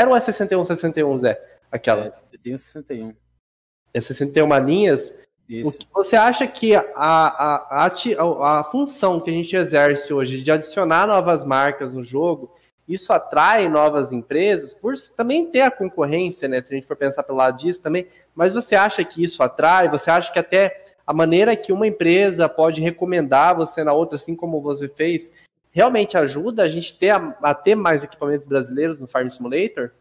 ou 0.08 0.16
é 0.16 0.22
6161, 0.22 1.20
Zé? 1.20 1.38
Aquela. 1.70 2.06
É, 2.06 2.14
eu 2.32 2.40
tenho 2.42 2.58
61. 2.58 3.14
É 3.94 4.00
61 4.00 4.58
linhas. 4.60 5.14
Isso. 5.50 5.80
você 5.94 6.16
acha 6.16 6.46
que 6.46 6.76
a, 6.76 6.86
a, 6.96 7.86
a- 7.86 8.60
a 8.60 8.64
função 8.66 9.20
que 9.20 9.30
a 9.30 9.34
gente 9.34 9.56
exerce 9.56 10.14
hoje 10.14 10.42
de 10.42 10.52
adicionar 10.52 11.08
novas 11.08 11.44
marcas 11.46 11.94
no 11.94 12.04
jogo, 12.04 12.54
isso 12.88 13.12
atrai 13.12 13.68
novas 13.68 14.12
empresas, 14.14 14.74
por 14.74 14.94
também 15.16 15.46
ter 15.46 15.62
a 15.62 15.72
concorrência, 15.72 16.48
né? 16.48 16.62
Se 16.62 16.74
a 16.74 16.76
gente 16.78 16.88
for 16.88 16.96
pensar 16.96 17.24
pelo 17.24 17.38
lado 17.38 17.58
disso 17.58 17.82
também, 17.82 18.08
mas 18.34 18.54
você 18.54 18.76
acha 18.76 19.04
que 19.04 19.24
isso 19.24 19.44
atrai? 19.44 19.90
Você 19.90 20.10
acha 20.10 20.32
que 20.32 20.40
até 20.40 20.76
a 21.06 21.14
maneira 21.14 21.56
que 21.56 21.72
uma 21.74 21.88
empresa 21.88 22.48
pode 22.48 22.82
recomendar 22.82 23.56
você 23.56 23.84
na 23.84 23.94
outra, 23.94 24.16
assim 24.16 24.36
como 24.36 24.62
você 24.62 24.88
fez, 24.88 25.34
realmente 25.72 26.18
ajuda 26.18 26.64
a 26.64 26.68
gente 26.68 26.98
ter 26.98 27.10
a, 27.12 27.38
a 27.42 27.54
ter 27.54 27.76
mais 27.76 28.04
equipamentos 28.04 28.48
brasileiros 28.48 29.00
no 29.00 29.08
Farm 29.08 29.28
Simulator? 29.28 29.92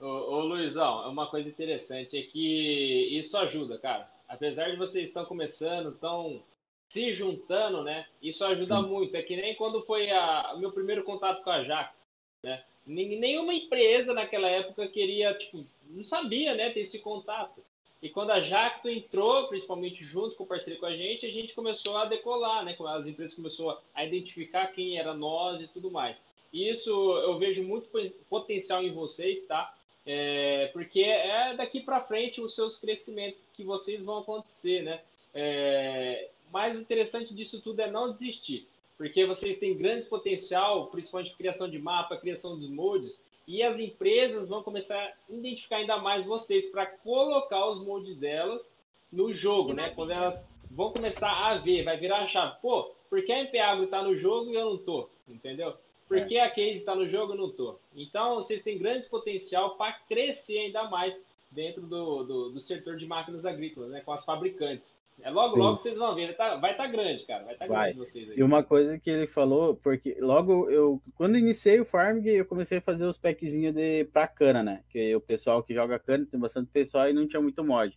Ô, 0.00 0.06
ô 0.06 0.40
Luizão, 0.40 1.04
é 1.04 1.08
uma 1.08 1.28
coisa 1.30 1.48
interessante, 1.48 2.16
é 2.16 2.22
que 2.22 3.08
isso 3.18 3.36
ajuda, 3.36 3.78
cara. 3.78 4.08
Apesar 4.32 4.70
de 4.70 4.76
vocês 4.78 5.08
estão 5.08 5.26
começando, 5.26 5.90
estão 5.90 6.42
se 6.88 7.12
juntando, 7.12 7.82
né? 7.82 8.06
Isso 8.22 8.42
ajuda 8.46 8.80
muito. 8.80 9.14
É 9.14 9.22
que 9.22 9.36
nem 9.36 9.54
quando 9.54 9.82
foi 9.82 10.10
a- 10.10 10.52
o 10.54 10.58
meu 10.58 10.72
primeiro 10.72 11.04
contato 11.04 11.42
com 11.44 11.50
a 11.50 11.62
Jaco, 11.62 11.94
né? 12.42 12.64
Nenhuma 12.86 13.52
empresa 13.52 14.14
naquela 14.14 14.48
época 14.48 14.88
queria, 14.88 15.34
tipo, 15.34 15.62
não 15.90 16.02
sabia, 16.02 16.54
né, 16.54 16.70
ter 16.70 16.80
esse 16.80 16.98
contato. 16.98 17.62
E 18.02 18.08
quando 18.08 18.30
a 18.30 18.40
Jacto 18.40 18.88
entrou, 18.88 19.48
principalmente 19.48 20.02
junto 20.02 20.34
com 20.34 20.46
parceria 20.46 20.80
com 20.80 20.86
a 20.86 20.96
gente, 20.96 21.26
a 21.26 21.30
gente 21.30 21.54
começou 21.54 21.98
a 21.98 22.06
decolar, 22.06 22.64
né? 22.64 22.74
As 22.88 23.06
empresas 23.06 23.34
começaram 23.36 23.76
a 23.94 24.04
identificar 24.04 24.66
quem 24.68 24.98
era 24.98 25.12
nós 25.14 25.60
e 25.60 25.68
tudo 25.68 25.90
mais. 25.90 26.24
E 26.52 26.68
isso 26.70 26.90
eu 27.18 27.38
vejo 27.38 27.62
muito 27.62 27.88
potencial 28.30 28.82
em 28.82 28.92
vocês, 28.92 29.46
tá? 29.46 29.72
É, 30.04 30.70
porque 30.72 31.00
é 31.00 31.54
daqui 31.54 31.80
para 31.80 32.00
frente 32.00 32.40
os 32.40 32.54
seus 32.54 32.78
crescimentos 32.78 33.40
que 33.54 33.62
vocês 33.62 34.04
vão 34.04 34.18
acontecer, 34.18 34.82
né? 34.82 35.00
É, 35.32 36.28
mais 36.52 36.78
interessante 36.78 37.32
disso 37.32 37.60
tudo 37.60 37.80
é 37.80 37.90
não 37.90 38.12
desistir, 38.12 38.66
porque 38.98 39.24
vocês 39.24 39.58
têm 39.58 39.76
grande 39.76 40.06
potencial, 40.06 40.88
principalmente 40.88 41.34
criação 41.34 41.68
de 41.68 41.78
mapa, 41.78 42.16
criação 42.16 42.58
dos 42.58 42.68
mods, 42.68 43.20
e 43.46 43.62
as 43.62 43.78
empresas 43.78 44.48
vão 44.48 44.62
começar 44.62 44.98
a 44.98 45.12
identificar 45.28 45.76
ainda 45.76 45.98
mais 45.98 46.26
vocês 46.26 46.68
para 46.68 46.86
colocar 46.86 47.66
os 47.68 47.78
mods 47.84 48.16
delas 48.16 48.76
no 49.10 49.32
jogo, 49.32 49.72
né? 49.72 49.90
Quando 49.90 50.10
elas 50.10 50.48
vão 50.70 50.92
começar 50.92 51.30
a 51.30 51.56
ver, 51.56 51.84
vai 51.84 51.96
virar 51.96 52.22
a 52.22 52.26
chave. 52.26 52.56
Pô, 52.60 52.90
por 53.08 53.22
que 53.24 53.32
a 53.32 53.40
MP 53.40 53.58
Agro 53.58 53.86
tá 53.86 54.02
no 54.02 54.16
jogo 54.16 54.50
e 54.50 54.54
eu 54.54 54.70
não 54.70 54.78
tô? 54.78 55.08
Entendeu? 55.28 55.74
Por 56.12 56.28
que 56.28 56.38
a 56.38 56.50
Case 56.50 56.72
está 56.72 56.94
no 56.94 57.08
jogo 57.08 57.34
não 57.34 57.50
tô? 57.50 57.78
Então, 57.94 58.36
vocês 58.36 58.62
têm 58.62 58.78
grande 58.78 59.08
potencial 59.08 59.76
para 59.76 59.92
crescer 60.08 60.58
ainda 60.58 60.84
mais 60.90 61.22
dentro 61.50 61.82
do, 61.82 62.24
do, 62.24 62.50
do, 62.50 62.60
setor 62.60 62.96
de 62.96 63.06
máquinas 63.06 63.46
agrícolas, 63.46 63.90
né? 63.90 64.00
Com 64.00 64.12
as 64.12 64.24
fabricantes. 64.24 64.98
É 65.20 65.30
logo, 65.30 65.50
Sim. 65.50 65.58
logo 65.58 65.78
vocês 65.78 65.96
vão 65.96 66.14
ver. 66.14 66.36
Tá, 66.36 66.56
vai 66.56 66.72
estar 66.72 66.84
tá 66.84 66.90
grande, 66.90 67.24
cara. 67.24 67.44
Vai 67.44 67.54
estar 67.54 67.66
tá 67.66 67.72
grande 67.72 67.98
vocês 67.98 68.30
aí. 68.30 68.38
E 68.38 68.42
uma 68.42 68.62
coisa 68.62 68.98
que 68.98 69.10
ele 69.10 69.26
falou, 69.26 69.76
porque 69.76 70.16
logo 70.20 70.68
eu, 70.70 71.00
quando 71.14 71.38
iniciei 71.38 71.80
o 71.80 71.84
Farm, 71.84 72.24
eu 72.24 72.46
comecei 72.46 72.78
a 72.78 72.82
fazer 72.82 73.04
os 73.04 73.18
packzinhos 73.18 73.74
de 73.74 74.04
pra 74.06 74.26
cana, 74.26 74.62
né? 74.62 74.82
Que 74.88 75.14
o 75.14 75.20
pessoal 75.20 75.62
que 75.62 75.74
joga 75.74 75.98
cana 75.98 76.26
tem 76.26 76.40
bastante 76.40 76.70
pessoal 76.70 77.08
e 77.08 77.12
não 77.12 77.28
tinha 77.28 77.42
muito 77.42 77.62
mod. 77.62 77.96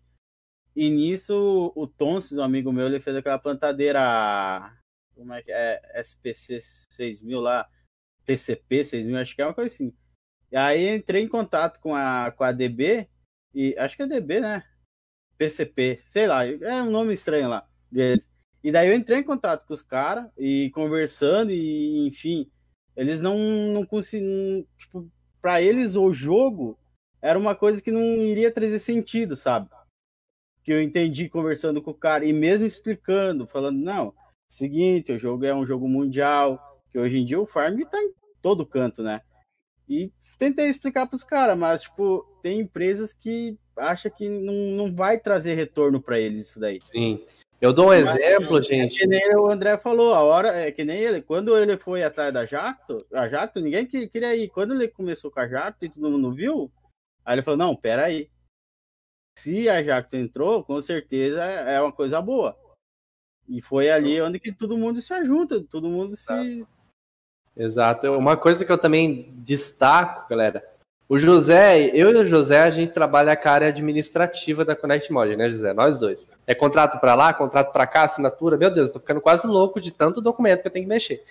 E 0.76 0.90
nisso, 0.90 1.72
o 1.74 1.88
Tonsis, 1.88 2.38
um 2.38 2.44
amigo 2.44 2.72
meu, 2.72 2.86
ele 2.88 3.00
fez 3.00 3.16
aquela 3.16 3.40
plantadeira. 3.40 4.74
Como 5.16 5.34
é 5.34 5.42
que 5.42 5.52
é? 5.52 5.80
SPC 6.02 6.60
6000 6.90 7.40
lá. 7.40 7.70
PCP 8.26 8.84
6000, 8.84 9.18
acho 9.18 9.36
que 9.36 9.42
é 9.42 9.46
uma 9.46 9.54
coisa 9.54 9.74
assim. 9.74 9.94
E 10.52 10.58
aí 10.58 10.88
entrei 10.96 11.24
em 11.24 11.28
contato 11.28 11.80
com 11.80 11.94
a, 11.96 12.32
com 12.32 12.44
a 12.44 12.52
DB, 12.52 13.08
e 13.54 13.76
acho 13.78 13.96
que 13.96 14.04
é 14.04 14.08
DB, 14.08 14.40
né? 14.40 14.64
PCP, 15.38 16.00
sei 16.04 16.28
lá, 16.28 16.46
é 16.46 16.82
um 16.82 16.90
nome 16.90 17.14
estranho 17.14 17.50
lá 17.50 17.68
deles. 17.92 18.26
E 18.64 18.72
daí 18.72 18.90
eu 18.90 18.96
entrei 18.96 19.20
em 19.20 19.24
contato 19.24 19.66
com 19.66 19.74
os 19.74 19.84
caras 19.84 20.30
e 20.38 20.72
conversando, 20.72 21.52
e 21.52 22.08
enfim, 22.08 22.50
eles 22.96 23.22
não, 23.22 23.38
não 23.74 23.86
conseguiam. 23.86 24.66
Tipo, 24.78 25.12
pra 25.42 25.62
eles 25.62 25.96
o 25.96 26.12
jogo 26.12 26.80
era 27.22 27.38
uma 27.38 27.56
coisa 27.56 27.82
que 27.82 27.92
não 27.92 28.02
iria 28.02 28.52
trazer 28.52 28.80
sentido, 28.80 29.36
sabe? 29.36 29.70
Que 30.64 30.74
eu 30.74 30.82
entendi 30.82 31.30
conversando 31.30 31.82
com 31.82 31.92
o 31.92 31.96
cara, 31.96 32.26
e 32.26 32.34
mesmo 32.34 32.66
explicando, 32.66 33.46
falando, 33.48 33.78
não, 33.78 34.14
seguinte, 34.48 35.12
o 35.12 35.20
jogo 35.20 35.46
é 35.46 35.54
um 35.54 35.66
jogo 35.66 35.88
mundial, 35.88 36.75
que 36.96 37.00
hoje 37.00 37.18
em 37.18 37.26
dia 37.26 37.38
o 37.38 37.46
farm 37.46 37.78
tá 37.82 38.02
em 38.02 38.14
todo 38.42 38.66
canto, 38.66 39.04
né? 39.04 39.22
E 39.88 40.14
tentei 40.40 40.70
explicar 40.70 41.06
para 41.06 41.18
os 41.18 41.26
caras, 41.26 41.60
mas 41.60 41.82
tipo, 41.82 42.24
tem 42.42 42.62
empresas 42.62 43.12
que 43.12 43.60
acham 43.76 44.10
que 44.10 44.30
não, 44.30 44.54
não 44.78 44.96
vai 44.96 45.20
trazer 45.20 45.56
retorno 45.56 46.02
para 46.02 46.18
eles 46.18 46.48
isso 46.48 46.60
daí. 46.60 46.80
Sim. 46.82 47.26
Eu 47.60 47.74
dou 47.74 47.88
um 47.88 47.90
mas, 47.90 48.16
exemplo, 48.16 48.62
gente. 48.64 48.96
É 48.96 49.00
que 49.00 49.08
nem 49.08 49.36
o 49.36 49.48
André 49.48 49.78
falou, 49.78 50.14
a 50.14 50.24
hora 50.24 50.56
é 50.56 50.72
que 50.72 50.86
nem 50.86 50.98
ele, 50.98 51.22
quando 51.22 51.58
ele 51.58 51.78
foi 51.78 52.02
atrás 52.02 52.34
da 52.34 52.46
Jacto, 52.46 52.98
a 53.12 53.28
Jacto 53.28 53.60
ninguém 53.60 53.86
queria 53.86 54.34
ir. 54.34 54.48
Quando 54.50 54.74
ele 54.74 54.88
começou 54.88 55.30
com 55.30 55.42
a 55.42 55.48
Jacto 55.48 55.84
e 55.84 55.90
todo 55.90 56.10
mundo 56.10 56.32
viu, 56.32 56.72
aí 57.26 57.36
ele 57.36 57.44
falou: 57.44 57.58
"Não, 57.58 57.76
pera 57.76 58.06
aí. 58.06 58.30
Se 59.38 59.68
a 59.68 59.84
Jacto 59.84 60.16
entrou, 60.16 60.64
com 60.64 60.82
certeza 60.82 61.44
é 61.44 61.82
uma 61.82 61.92
coisa 61.92 62.22
boa". 62.22 62.58
E 63.50 63.62
foi 63.62 63.90
ali 63.92 64.20
onde 64.22 64.40
que 64.40 64.52
todo 64.52 64.78
mundo 64.78 65.02
se 65.02 65.14
ajunta, 65.14 65.62
todo 65.62 65.90
mundo 65.90 66.16
se 66.16 66.66
Exato. 67.56 68.08
Uma 68.18 68.36
coisa 68.36 68.66
que 68.66 68.72
eu 68.72 68.78
também 68.78 69.34
destaco, 69.38 70.28
galera. 70.30 70.64
O 71.08 71.20
José, 71.20 71.92
eu 71.94 72.10
e 72.12 72.16
o 72.16 72.26
José, 72.26 72.64
a 72.64 72.72
gente 72.72 72.92
trabalha 72.92 73.36
com 73.36 73.48
a 73.48 73.52
área 73.52 73.68
administrativa 73.68 74.66
da 74.66 74.76
Connect 74.76 75.12
Mod, 75.14 75.36
né, 75.36 75.50
José? 75.50 75.72
Nós 75.72 76.00
dois. 76.00 76.28
É 76.48 76.56
contrato 76.56 77.00
para 77.00 77.14
lá, 77.14 77.32
contrato 77.32 77.72
para 77.72 77.86
cá, 77.86 78.06
assinatura. 78.06 78.58
Meu 78.58 78.72
Deus, 78.72 78.88
eu 78.88 78.94
tô 78.94 79.00
ficando 79.00 79.22
quase 79.22 79.46
louco 79.46 79.80
de 79.80 79.92
tanto 79.92 80.20
documento 80.20 80.62
que 80.62 80.68
eu 80.68 80.72
tenho 80.72 80.86
que 80.86 80.90
mexer. 80.90 81.24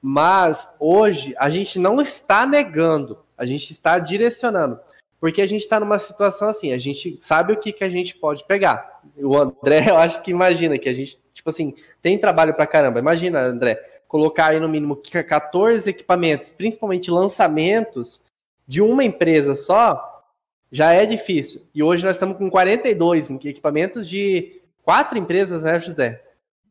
Mas 0.00 0.68
hoje 0.80 1.34
a 1.38 1.48
gente 1.48 1.78
não 1.78 2.00
está 2.00 2.44
negando, 2.44 3.20
a 3.38 3.46
gente 3.46 3.70
está 3.70 4.00
direcionando. 4.00 4.80
Porque 5.20 5.40
a 5.40 5.46
gente 5.46 5.62
está 5.62 5.78
numa 5.78 6.00
situação 6.00 6.48
assim, 6.48 6.72
a 6.72 6.78
gente 6.78 7.16
sabe 7.18 7.52
o 7.52 7.56
que, 7.56 7.72
que 7.72 7.84
a 7.84 7.88
gente 7.88 8.16
pode 8.16 8.42
pegar. 8.44 9.00
O 9.16 9.36
André, 9.36 9.84
eu 9.88 9.96
acho 9.96 10.20
que 10.20 10.32
imagina 10.32 10.76
que 10.76 10.88
a 10.88 10.92
gente, 10.92 11.16
tipo 11.32 11.48
assim, 11.48 11.76
tem 12.02 12.18
trabalho 12.18 12.52
para 12.54 12.66
caramba. 12.66 12.98
Imagina, 12.98 13.40
André, 13.40 13.91
colocar 14.12 14.48
aí 14.48 14.60
no 14.60 14.68
mínimo 14.68 14.94
14 14.94 15.88
equipamentos, 15.88 16.52
principalmente 16.52 17.10
lançamentos, 17.10 18.22
de 18.68 18.82
uma 18.82 19.02
empresa 19.02 19.54
só, 19.54 20.22
já 20.70 20.92
é 20.92 21.06
difícil. 21.06 21.62
E 21.74 21.82
hoje 21.82 22.04
nós 22.04 22.16
estamos 22.16 22.36
com 22.36 22.50
42 22.50 23.30
equipamentos 23.30 24.06
de 24.06 24.60
quatro 24.82 25.16
empresas, 25.16 25.62
né, 25.62 25.80
José? 25.80 26.22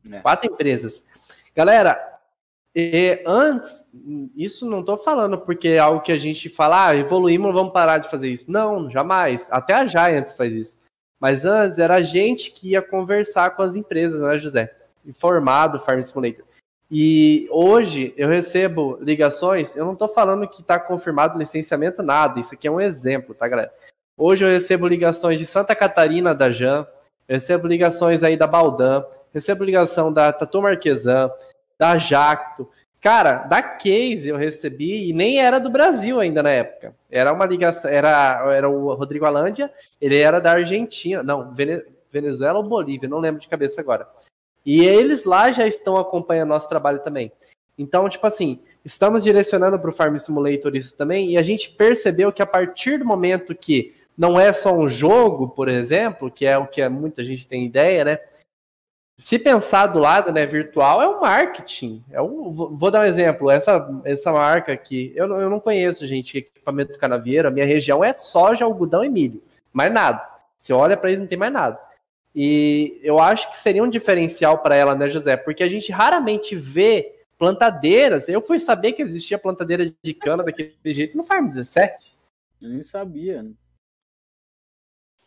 É. 0.08 0.20
Quatro 0.20 0.52
empresas. 0.52 1.04
Galera, 1.52 2.00
e 2.72 3.20
antes, 3.26 3.82
isso 4.36 4.64
não 4.64 4.78
estou 4.78 4.96
falando 4.96 5.36
porque 5.36 5.66
é 5.66 5.78
algo 5.80 6.00
que 6.00 6.12
a 6.12 6.18
gente 6.18 6.48
fala, 6.48 6.90
ah, 6.90 6.96
evoluímos, 6.96 7.52
vamos 7.52 7.72
parar 7.72 7.98
de 7.98 8.08
fazer 8.08 8.28
isso. 8.28 8.48
Não, 8.48 8.88
jamais. 8.88 9.48
Até 9.50 9.74
a 9.74 9.84
Giants 9.84 10.32
faz 10.32 10.54
isso. 10.54 10.78
Mas 11.18 11.44
antes 11.44 11.76
era 11.80 11.96
a 11.96 12.02
gente 12.02 12.52
que 12.52 12.70
ia 12.70 12.82
conversar 12.82 13.50
com 13.56 13.62
as 13.62 13.74
empresas, 13.74 14.20
né, 14.20 14.38
José? 14.38 14.72
Informado 15.04 15.80
Farm 15.80 16.00
Simulator. 16.02 16.44
E 16.94 17.48
hoje 17.50 18.12
eu 18.18 18.28
recebo 18.28 18.98
ligações, 19.00 19.74
eu 19.74 19.86
não 19.86 19.94
estou 19.94 20.08
falando 20.08 20.46
que 20.46 20.60
está 20.60 20.78
confirmado 20.78 21.38
licenciamento, 21.38 22.02
nada. 22.02 22.38
Isso 22.38 22.52
aqui 22.52 22.68
é 22.68 22.70
um 22.70 22.78
exemplo, 22.78 23.34
tá, 23.34 23.48
galera? 23.48 23.72
Hoje 24.14 24.44
eu 24.44 24.50
recebo 24.50 24.86
ligações 24.86 25.38
de 25.38 25.46
Santa 25.46 25.74
Catarina, 25.74 26.34
da 26.34 26.50
Jan, 26.50 26.86
recebo 27.26 27.66
ligações 27.66 28.22
aí 28.22 28.36
da 28.36 28.46
Baldan, 28.46 29.06
recebo 29.32 29.64
ligação 29.64 30.12
da 30.12 30.30
Tatu 30.34 30.60
Marquesan, 30.60 31.30
da 31.78 31.96
Jacto. 31.96 32.68
Cara, 33.00 33.36
da 33.44 33.62
Case 33.62 34.28
eu 34.28 34.36
recebi 34.36 35.08
e 35.08 35.14
nem 35.14 35.40
era 35.40 35.58
do 35.58 35.70
Brasil 35.70 36.20
ainda 36.20 36.42
na 36.42 36.50
época. 36.50 36.94
Era 37.10 37.32
uma 37.32 37.46
ligação, 37.46 37.90
era, 37.90 38.52
era 38.52 38.68
o 38.68 38.92
Rodrigo 38.92 39.24
Alândia, 39.24 39.72
ele 39.98 40.18
era 40.18 40.42
da 40.42 40.52
Argentina, 40.52 41.22
não, 41.22 41.54
Venezuela 42.12 42.58
ou 42.58 42.68
Bolívia, 42.68 43.08
não 43.08 43.18
lembro 43.18 43.40
de 43.40 43.48
cabeça 43.48 43.80
agora. 43.80 44.06
E 44.64 44.84
eles 44.84 45.24
lá 45.24 45.50
já 45.52 45.66
estão 45.66 45.96
acompanhando 45.96 46.50
nosso 46.50 46.68
trabalho 46.68 47.00
também. 47.00 47.32
Então, 47.76 48.08
tipo 48.08 48.26
assim, 48.26 48.60
estamos 48.84 49.24
direcionando 49.24 49.78
para 49.78 49.90
o 49.90 49.92
Farm 49.92 50.16
Simulator 50.16 50.76
isso 50.76 50.96
também, 50.96 51.30
e 51.30 51.38
a 51.38 51.42
gente 51.42 51.70
percebeu 51.70 52.30
que 52.30 52.42
a 52.42 52.46
partir 52.46 52.98
do 52.98 53.04
momento 53.04 53.54
que 53.54 53.94
não 54.16 54.38
é 54.38 54.52
só 54.52 54.72
um 54.72 54.88
jogo, 54.88 55.48
por 55.48 55.68
exemplo, 55.68 56.30
que 56.30 56.46
é 56.46 56.56
o 56.56 56.66
que 56.66 56.86
muita 56.88 57.24
gente 57.24 57.46
tem 57.46 57.64
ideia, 57.64 58.04
né? 58.04 58.18
se 59.22 59.38
pensar 59.38 59.86
do 59.86 60.00
lado 60.00 60.32
né, 60.32 60.44
virtual, 60.44 61.00
é 61.00 61.08
um 61.08 61.20
marketing. 61.20 62.02
É 62.10 62.20
um, 62.20 62.52
vou 62.52 62.90
dar 62.90 63.02
um 63.02 63.04
exemplo. 63.04 63.50
Essa, 63.50 63.88
essa 64.04 64.32
marca 64.32 64.72
aqui, 64.72 65.12
eu, 65.14 65.26
eu 65.40 65.48
não 65.48 65.60
conheço, 65.60 66.06
gente, 66.06 66.38
equipamento 66.38 66.98
canavieiro. 66.98 67.46
A 67.46 67.50
minha 67.50 67.64
região 67.64 68.02
é 68.02 68.12
soja, 68.12 68.64
algodão 68.64 69.04
e 69.04 69.08
milho. 69.08 69.40
Mais 69.72 69.92
nada. 69.92 70.28
Você 70.58 70.72
olha 70.72 70.96
para 70.96 71.10
eles, 71.10 71.20
não 71.20 71.28
tem 71.28 71.38
mais 71.38 71.52
nada. 71.52 71.78
E 72.34 72.98
eu 73.02 73.18
acho 73.18 73.50
que 73.50 73.56
seria 73.58 73.82
um 73.82 73.90
diferencial 73.90 74.58
para 74.58 74.74
ela, 74.74 74.94
né, 74.94 75.08
José? 75.08 75.36
Porque 75.36 75.62
a 75.62 75.68
gente 75.68 75.92
raramente 75.92 76.56
vê 76.56 77.16
plantadeiras. 77.38 78.28
Eu 78.28 78.40
fui 78.40 78.58
saber 78.58 78.92
que 78.92 79.02
existia 79.02 79.38
plantadeira 79.38 79.92
de 80.02 80.14
cana 80.14 80.42
daquele 80.42 80.74
jeito 80.94 81.16
no 81.16 81.24
Farm 81.24 81.48
17. 81.48 82.12
Eu 82.60 82.68
nem 82.70 82.82
sabia. 82.82 83.44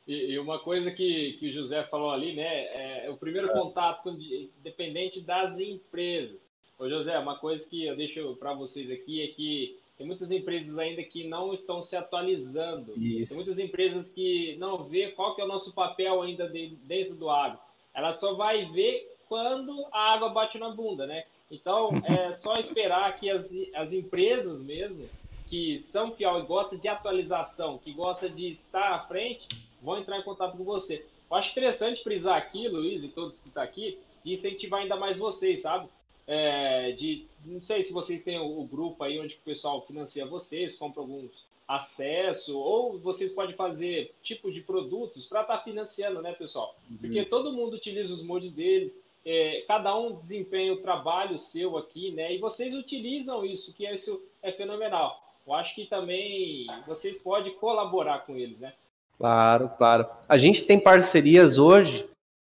E, 0.08 0.32
e, 0.32 0.40
uma 0.40 0.60
coisa 0.60 0.92
que, 0.92 1.34
que 1.40 1.50
o 1.50 1.52
José 1.52 1.84
falou 1.84 2.12
ali, 2.12 2.36
né? 2.36 2.44
É, 2.44 3.06
é 3.08 3.10
o 3.10 3.18
primeiro 3.18 3.52
contato 3.52 4.04
com, 4.04 4.18
dependente 4.64 5.20
das 5.20 5.60
empresas. 5.60 6.48
Ô 6.78 6.88
José, 6.88 7.18
uma 7.18 7.38
coisa 7.38 7.68
que 7.70 7.86
eu 7.86 7.96
deixo 7.96 8.36
para 8.36 8.54
vocês 8.54 8.90
aqui 8.92 9.22
é 9.22 9.28
que 9.28 9.80
tem 9.98 10.06
muitas 10.06 10.30
empresas 10.30 10.78
ainda 10.78 11.02
que 11.04 11.28
não 11.28 11.54
estão 11.54 11.82
se 11.82 11.96
atualizando. 11.96 12.94
Isso. 12.98 13.30
Tem 13.30 13.38
muitas 13.38 13.60
empresas 13.60 14.12
que 14.12 14.56
não 14.58 14.84
vê 14.84 15.12
qual 15.12 15.36
que 15.36 15.42
é 15.42 15.46
o 15.46 15.48
nosso 15.48 15.74
papel 15.74 16.22
ainda 16.22 16.48
de, 16.50 16.76
dentro 16.84 17.16
do 17.16 17.30
agro. 17.30 17.60
Ela 17.94 18.14
só 18.14 18.34
vai 18.34 18.66
ver 18.66 19.16
quando 19.30 19.86
a 19.92 20.14
água 20.14 20.30
bate 20.30 20.58
na 20.58 20.70
bunda, 20.70 21.08
né? 21.08 21.24
Então, 21.50 21.92
é 22.04 22.34
só 22.34 22.58
esperar 22.58 23.18
que 23.18 23.30
as, 23.30 23.54
as 23.74 23.94
empresas 23.94 24.62
mesmo, 24.62 25.08
que 25.50 25.80
são 25.80 26.12
fiel 26.12 26.40
e 26.40 26.44
gostam 26.44 26.78
de 26.78 26.88
atualização, 26.90 27.78
que 27.78 27.94
gostam 27.94 28.30
de 28.30 28.50
estar 28.50 28.96
à 28.96 29.00
frente, 29.00 29.48
vão 29.82 29.98
entrar 29.98 30.20
em 30.20 30.24
contato 30.24 30.58
com 30.58 30.64
você. 30.64 31.06
Eu 31.30 31.38
acho 31.38 31.52
interessante 31.52 32.04
frisar 32.04 32.38
aqui, 32.38 32.68
Luiz, 32.68 33.04
e 33.04 33.08
todos 33.08 33.40
que 33.40 33.48
estão 33.48 33.64
tá 33.64 33.70
aqui, 33.70 33.98
e 34.26 34.34
incentivar 34.34 34.82
ainda 34.82 34.98
mais 34.98 35.18
vocês, 35.18 35.62
sabe? 35.62 35.88
É, 36.28 36.92
de, 36.94 37.26
não 37.46 37.62
sei 37.62 37.84
se 37.84 37.94
vocês 37.94 38.24
têm 38.24 38.40
o, 38.40 38.62
o, 38.62 38.66
grupo 38.66 39.04
aí 39.04 39.20
onde 39.20 39.36
o 39.36 39.46
pessoal 39.46 39.86
financia 39.86 40.26
vocês, 40.26 40.76
compra 40.76 41.02
alguns 41.02 41.46
acesso, 41.68 42.58
ou 42.58 43.00
vocês 43.00 43.32
podem 43.32 43.56
fazer 43.56 44.14
tipo 44.22 44.52
de 44.52 44.62
produtos 44.62 45.26
para 45.26 45.42
estar 45.42 45.58
tá 45.58 45.64
financiando, 45.64 46.22
né, 46.22 46.34
pessoal? 46.34 46.76
Uhum. 46.90 46.98
Porque 46.98 47.26
todo 47.26 47.54
mundo 47.54 47.76
utiliza 47.76 48.14
os 48.14 48.24
mods 48.24 48.52
deles, 48.52 48.98
é, 49.26 49.64
cada 49.68 49.98
um 49.98 50.14
desempenha 50.14 50.74
o 50.74 50.82
trabalho 50.82 51.38
seu 51.40 51.78
aqui, 51.78 52.12
né? 52.12 52.34
E 52.34 52.38
vocês 52.38 52.76
utilizam 52.76 53.44
isso, 53.44 53.74
que 53.74 53.86
é, 53.86 53.94
isso 53.94 54.22
é 54.44 54.52
fenomenal. 54.52 55.24
Eu 55.46 55.54
acho 55.54 55.74
que 55.76 55.86
também 55.86 56.68
vocês 56.88 57.22
podem 57.22 57.54
colaborar 57.56 58.20
com 58.26 58.36
eles, 58.36 58.60
né? 58.60 58.74
Claro, 59.18 59.70
claro. 59.78 60.06
A 60.28 60.38
gente 60.38 60.64
tem 60.64 60.80
parcerias 60.80 61.58
hoje, 61.58 62.08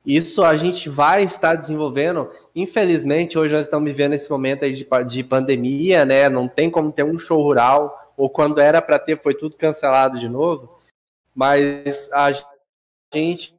isso 0.05 0.43
a 0.43 0.57
gente 0.57 0.89
vai 0.89 1.23
estar 1.23 1.55
desenvolvendo. 1.55 2.31
Infelizmente, 2.55 3.39
hoje 3.39 3.55
nós 3.55 3.66
estamos 3.66 3.89
vivendo 3.89 4.15
esse 4.15 4.31
momento 4.31 4.65
aí 4.65 4.73
de, 4.73 4.87
de 5.07 5.24
pandemia, 5.24 6.05
né? 6.05 6.29
Não 6.29 6.49
tem 6.49 6.70
como 6.70 6.91
ter 6.91 7.05
um 7.05 7.19
show 7.19 7.41
rural, 7.41 8.12
ou 8.16 8.29
quando 8.29 8.61
era 8.61 8.83
para 8.83 8.99
ter, 8.99 9.20
foi 9.20 9.35
tudo 9.35 9.57
cancelado 9.57 10.19
de 10.19 10.29
novo. 10.29 10.79
Mas 11.35 12.11
a 12.12 12.31
gente 13.15 13.55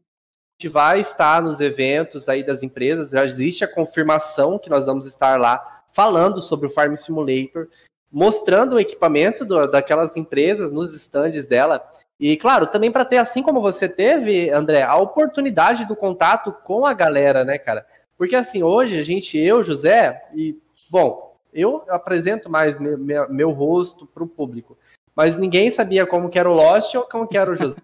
vai 0.70 1.00
estar 1.00 1.42
nos 1.42 1.60
eventos 1.60 2.30
aí 2.30 2.44
das 2.44 2.62
empresas, 2.62 3.10
já 3.10 3.26
existe 3.26 3.64
a 3.64 3.74
confirmação 3.74 4.60
que 4.60 4.70
nós 4.70 4.86
vamos 4.86 5.06
estar 5.06 5.40
lá 5.40 5.84
falando 5.92 6.42
sobre 6.42 6.68
o 6.68 6.70
Farm 6.70 6.96
Simulator, 6.96 7.68
mostrando 8.12 8.76
o 8.76 8.80
equipamento 8.80 9.46
do, 9.46 9.68
daquelas 9.68 10.16
empresas 10.16 10.72
nos 10.72 10.94
estandes 10.94 11.46
dela. 11.46 11.88
E, 12.20 12.38
claro, 12.38 12.68
também 12.68 12.92
para 12.92 13.06
ter, 13.06 13.18
assim 13.18 13.42
como 13.42 13.62
você 13.62 13.90
teve, 13.90 14.50
André, 14.50 14.84
a 14.84 14.96
oportunidade 14.96 15.86
do 15.86 15.96
contato 15.96 16.52
com 16.52 16.86
a 16.86 16.94
galera, 16.94 17.44
né, 17.44 17.58
cara? 17.58 17.86
Porque, 18.18 18.36
assim, 18.36 18.64
hoje 18.64 18.98
a 18.98 19.02
gente, 19.02 19.38
eu, 19.38 19.64
José, 19.64 20.24
e, 20.34 20.58
bom, 20.90 21.38
eu 21.54 21.84
apresento 21.90 22.50
mais 22.50 22.80
meu, 22.80 22.98
meu, 22.98 23.30
meu 23.30 23.52
rosto 23.52 24.06
para 24.06 24.24
o 24.24 24.28
público, 24.28 24.78
mas 25.16 25.36
ninguém 25.36 25.72
sabia 25.72 26.06
como 26.06 26.30
que 26.30 26.40
era 26.40 26.50
o 26.50 26.54
Lost 26.54 26.96
ou 26.96 27.04
como 27.04 27.28
que 27.28 27.38
era 27.38 27.52
o 27.52 27.56
José. 27.56 27.76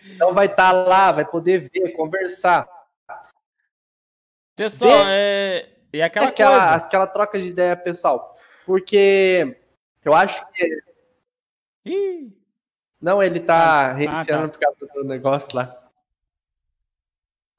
então 0.14 0.34
vai 0.34 0.46
estar 0.46 0.70
tá 0.70 0.72
lá, 0.72 1.12
vai 1.12 1.24
poder 1.24 1.70
ver, 1.72 1.92
conversar. 1.92 2.68
Pessoal, 4.56 5.04
é... 5.06 5.68
E 5.92 6.00
aquela, 6.00 6.28
aquela, 6.28 6.58
coisa. 6.58 6.74
aquela 6.74 7.06
troca 7.06 7.38
de 7.40 7.48
ideia 7.48 7.76
pessoal. 7.76 8.34
Porque 8.64 9.56
eu 10.04 10.14
acho 10.14 10.46
que. 10.52 10.82
Ih. 11.84 12.41
Não, 13.02 13.20
ele 13.20 13.40
tá 13.40 13.90
ah, 13.90 13.92
reiniciando 13.92 14.44
ah, 14.44 14.48
tá. 14.48 14.48
por 14.48 14.60
causa 14.60 14.94
do 14.94 15.04
negócio 15.04 15.48
lá. 15.56 15.76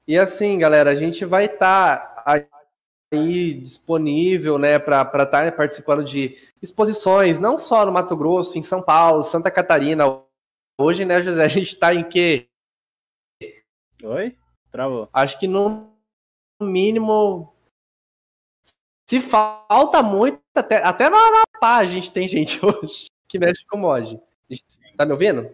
E 0.08 0.18
assim, 0.18 0.58
galera, 0.58 0.90
a 0.90 0.94
gente 0.94 1.22
vai 1.26 1.44
estar 1.44 1.98
tá 2.24 2.46
aí 3.12 3.54
disponível, 3.54 4.58
né, 4.58 4.78
para 4.78 5.02
estar 5.02 5.26
tá 5.26 5.52
participando 5.52 6.02
de 6.02 6.36
exposições, 6.62 7.38
não 7.38 7.58
só 7.58 7.84
no 7.84 7.92
Mato 7.92 8.16
Grosso, 8.16 8.58
em 8.58 8.62
São 8.62 8.82
Paulo, 8.82 9.22
Santa 9.22 9.50
Catarina. 9.50 10.04
Hoje, 10.78 11.04
né, 11.04 11.22
José, 11.22 11.44
a 11.44 11.48
gente 11.48 11.74
está 11.74 11.94
em 11.94 12.08
quê? 12.08 12.48
Oi? 14.02 14.36
Travou. 14.72 15.08
Acho 15.12 15.38
que 15.38 15.46
no 15.46 15.92
mínimo 16.60 17.54
se 19.06 19.20
falta 19.20 20.02
muito, 20.02 20.40
até, 20.54 20.82
até 20.82 21.10
na, 21.10 21.30
na 21.30 21.42
pá 21.60 21.76
a 21.76 21.86
gente 21.86 22.10
tem 22.10 22.26
gente 22.26 22.58
hoje 22.64 23.10
que 23.28 23.38
mexe 23.38 23.64
com 23.66 23.76
mod. 23.76 24.18
Tá 24.96 25.04
me 25.04 25.12
ouvindo? 25.12 25.50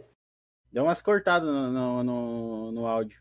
Deu 0.70 0.84
umas 0.84 1.02
cortadas 1.02 1.48
no, 1.48 1.70
no, 1.70 2.04
no, 2.04 2.72
no 2.72 2.86
áudio. 2.86 3.20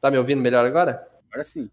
Tá 0.00 0.10
me 0.10 0.18
ouvindo 0.18 0.42
melhor 0.42 0.64
agora? 0.64 1.08
Agora 1.28 1.44
sim. 1.44 1.70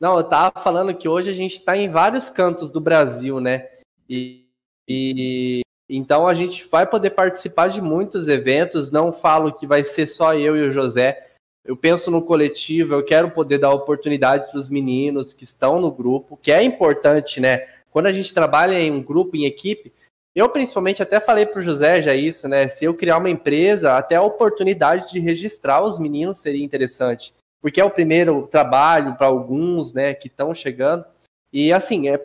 Não, 0.00 0.16
eu 0.16 0.24
tava 0.24 0.60
falando 0.62 0.96
que 0.96 1.08
hoje 1.08 1.30
a 1.30 1.34
gente 1.34 1.54
está 1.54 1.76
em 1.76 1.88
vários 1.88 2.28
cantos 2.28 2.70
do 2.70 2.80
Brasil, 2.80 3.38
né? 3.38 3.68
E, 4.08 4.46
e, 4.88 5.60
então 5.88 6.26
a 6.26 6.34
gente 6.34 6.66
vai 6.66 6.86
poder 6.86 7.10
participar 7.10 7.68
de 7.68 7.80
muitos 7.80 8.26
eventos. 8.28 8.90
Não 8.90 9.12
falo 9.12 9.52
que 9.52 9.66
vai 9.66 9.84
ser 9.84 10.08
só 10.08 10.34
eu 10.34 10.56
e 10.56 10.68
o 10.68 10.72
José. 10.72 11.30
Eu 11.64 11.76
penso 11.76 12.10
no 12.10 12.20
coletivo, 12.20 12.94
eu 12.94 13.04
quero 13.04 13.30
poder 13.30 13.58
dar 13.58 13.72
oportunidade 13.72 14.50
para 14.50 14.58
os 14.58 14.68
meninos 14.68 15.32
que 15.32 15.44
estão 15.44 15.80
no 15.80 15.92
grupo, 15.92 16.36
que 16.36 16.50
é 16.50 16.62
importante, 16.62 17.40
né? 17.40 17.68
Quando 17.88 18.06
a 18.06 18.12
gente 18.12 18.34
trabalha 18.34 18.80
em 18.80 18.90
um 18.90 19.02
grupo, 19.02 19.36
em 19.36 19.44
equipe, 19.44 19.92
eu, 20.34 20.48
principalmente, 20.48 21.02
até 21.02 21.20
falei 21.20 21.44
para 21.44 21.60
o 21.60 21.62
José 21.62 22.00
já 22.00 22.14
isso, 22.14 22.48
né? 22.48 22.66
Se 22.68 22.84
eu 22.84 22.94
criar 22.94 23.18
uma 23.18 23.28
empresa, 23.28 23.96
até 23.96 24.16
a 24.16 24.22
oportunidade 24.22 25.12
de 25.12 25.20
registrar 25.20 25.82
os 25.82 25.98
meninos 25.98 26.38
seria 26.38 26.64
interessante. 26.64 27.34
Porque 27.60 27.80
é 27.80 27.84
o 27.84 27.90
primeiro 27.90 28.46
trabalho 28.46 29.14
para 29.14 29.26
alguns, 29.26 29.92
né, 29.92 30.14
que 30.14 30.28
estão 30.28 30.54
chegando. 30.54 31.04
E, 31.52 31.72
assim, 31.72 32.08
é 32.08 32.18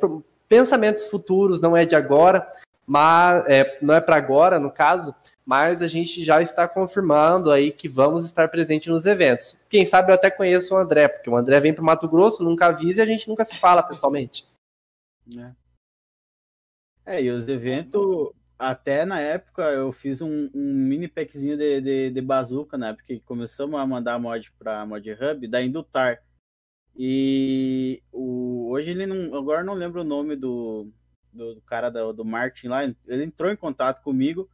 pensamentos 0.47 1.05
futuros, 1.07 1.59
não 1.59 1.75
é 1.75 1.85
de 1.85 1.95
agora, 1.95 2.49
mas 2.85 3.43
é, 3.47 3.77
não 3.81 3.93
é 3.93 3.99
para 3.99 4.15
agora, 4.15 4.57
no 4.57 4.71
caso, 4.71 5.13
mas 5.45 5.81
a 5.81 5.88
gente 5.88 6.23
já 6.23 6.41
está 6.41 6.67
confirmando 6.67 7.51
aí 7.51 7.71
que 7.71 7.89
vamos 7.89 8.25
estar 8.25 8.47
presente 8.47 8.89
nos 8.89 9.05
eventos. 9.05 9.57
Quem 9.69 9.85
sabe 9.85 10.11
eu 10.11 10.15
até 10.15 10.31
conheço 10.31 10.73
o 10.73 10.77
André, 10.77 11.09
porque 11.09 11.29
o 11.29 11.35
André 11.35 11.59
vem 11.59 11.73
para 11.73 11.81
o 11.81 11.85
Mato 11.85 12.07
Grosso, 12.07 12.43
nunca 12.43 12.67
avisa 12.67 13.01
e 13.01 13.03
a 13.03 13.05
gente 13.05 13.27
nunca 13.27 13.43
se 13.43 13.57
fala 13.57 13.84
pessoalmente. 13.84 14.45
né? 15.35 15.53
É, 17.07 17.23
e 17.23 17.31
os 17.31 17.47
eventos, 17.47 18.34
até 18.59 19.05
na 19.05 19.21
época, 19.21 19.63
eu 19.71 19.93
fiz 19.93 20.21
um, 20.21 20.49
um 20.53 20.73
mini 20.73 21.07
packzinho 21.07 21.55
de, 21.55 21.79
de, 21.79 22.11
de 22.11 22.21
bazuca, 22.21 22.77
né? 22.77 22.91
Porque 22.91 23.21
começamos 23.21 23.79
a 23.79 23.85
mandar 23.88 24.19
mod 24.19 24.51
pra 24.59 24.85
Mod 24.85 25.09
Hub 25.13 25.47
da 25.47 25.61
Indutar. 25.61 26.21
E 26.93 28.03
o, 28.11 28.69
hoje 28.71 28.89
ele 28.89 29.05
não. 29.05 29.34
Agora 29.38 29.63
não 29.63 29.73
lembro 29.73 30.01
o 30.01 30.03
nome 30.03 30.35
do, 30.35 30.91
do, 31.31 31.55
do 31.55 31.61
cara 31.61 31.89
do, 31.89 32.11
do 32.11 32.25
marketing 32.25 32.67
lá. 32.67 32.84
Ele 32.84 33.23
entrou 33.23 33.49
em 33.49 33.55
contato 33.55 34.03
comigo 34.03 34.49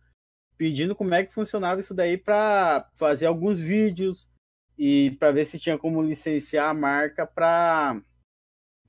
pedindo 0.56 0.96
como 0.96 1.14
é 1.16 1.26
que 1.26 1.34
funcionava 1.34 1.80
isso 1.80 1.94
daí 1.96 2.18
para 2.18 2.88
fazer 2.94 3.26
alguns 3.26 3.60
vídeos 3.60 4.30
e 4.78 5.12
para 5.20 5.32
ver 5.32 5.46
se 5.46 5.60
tinha 5.60 5.78
como 5.78 6.04
licenciar 6.04 6.70
a 6.70 6.74
marca 6.74 7.26
para 7.26 8.00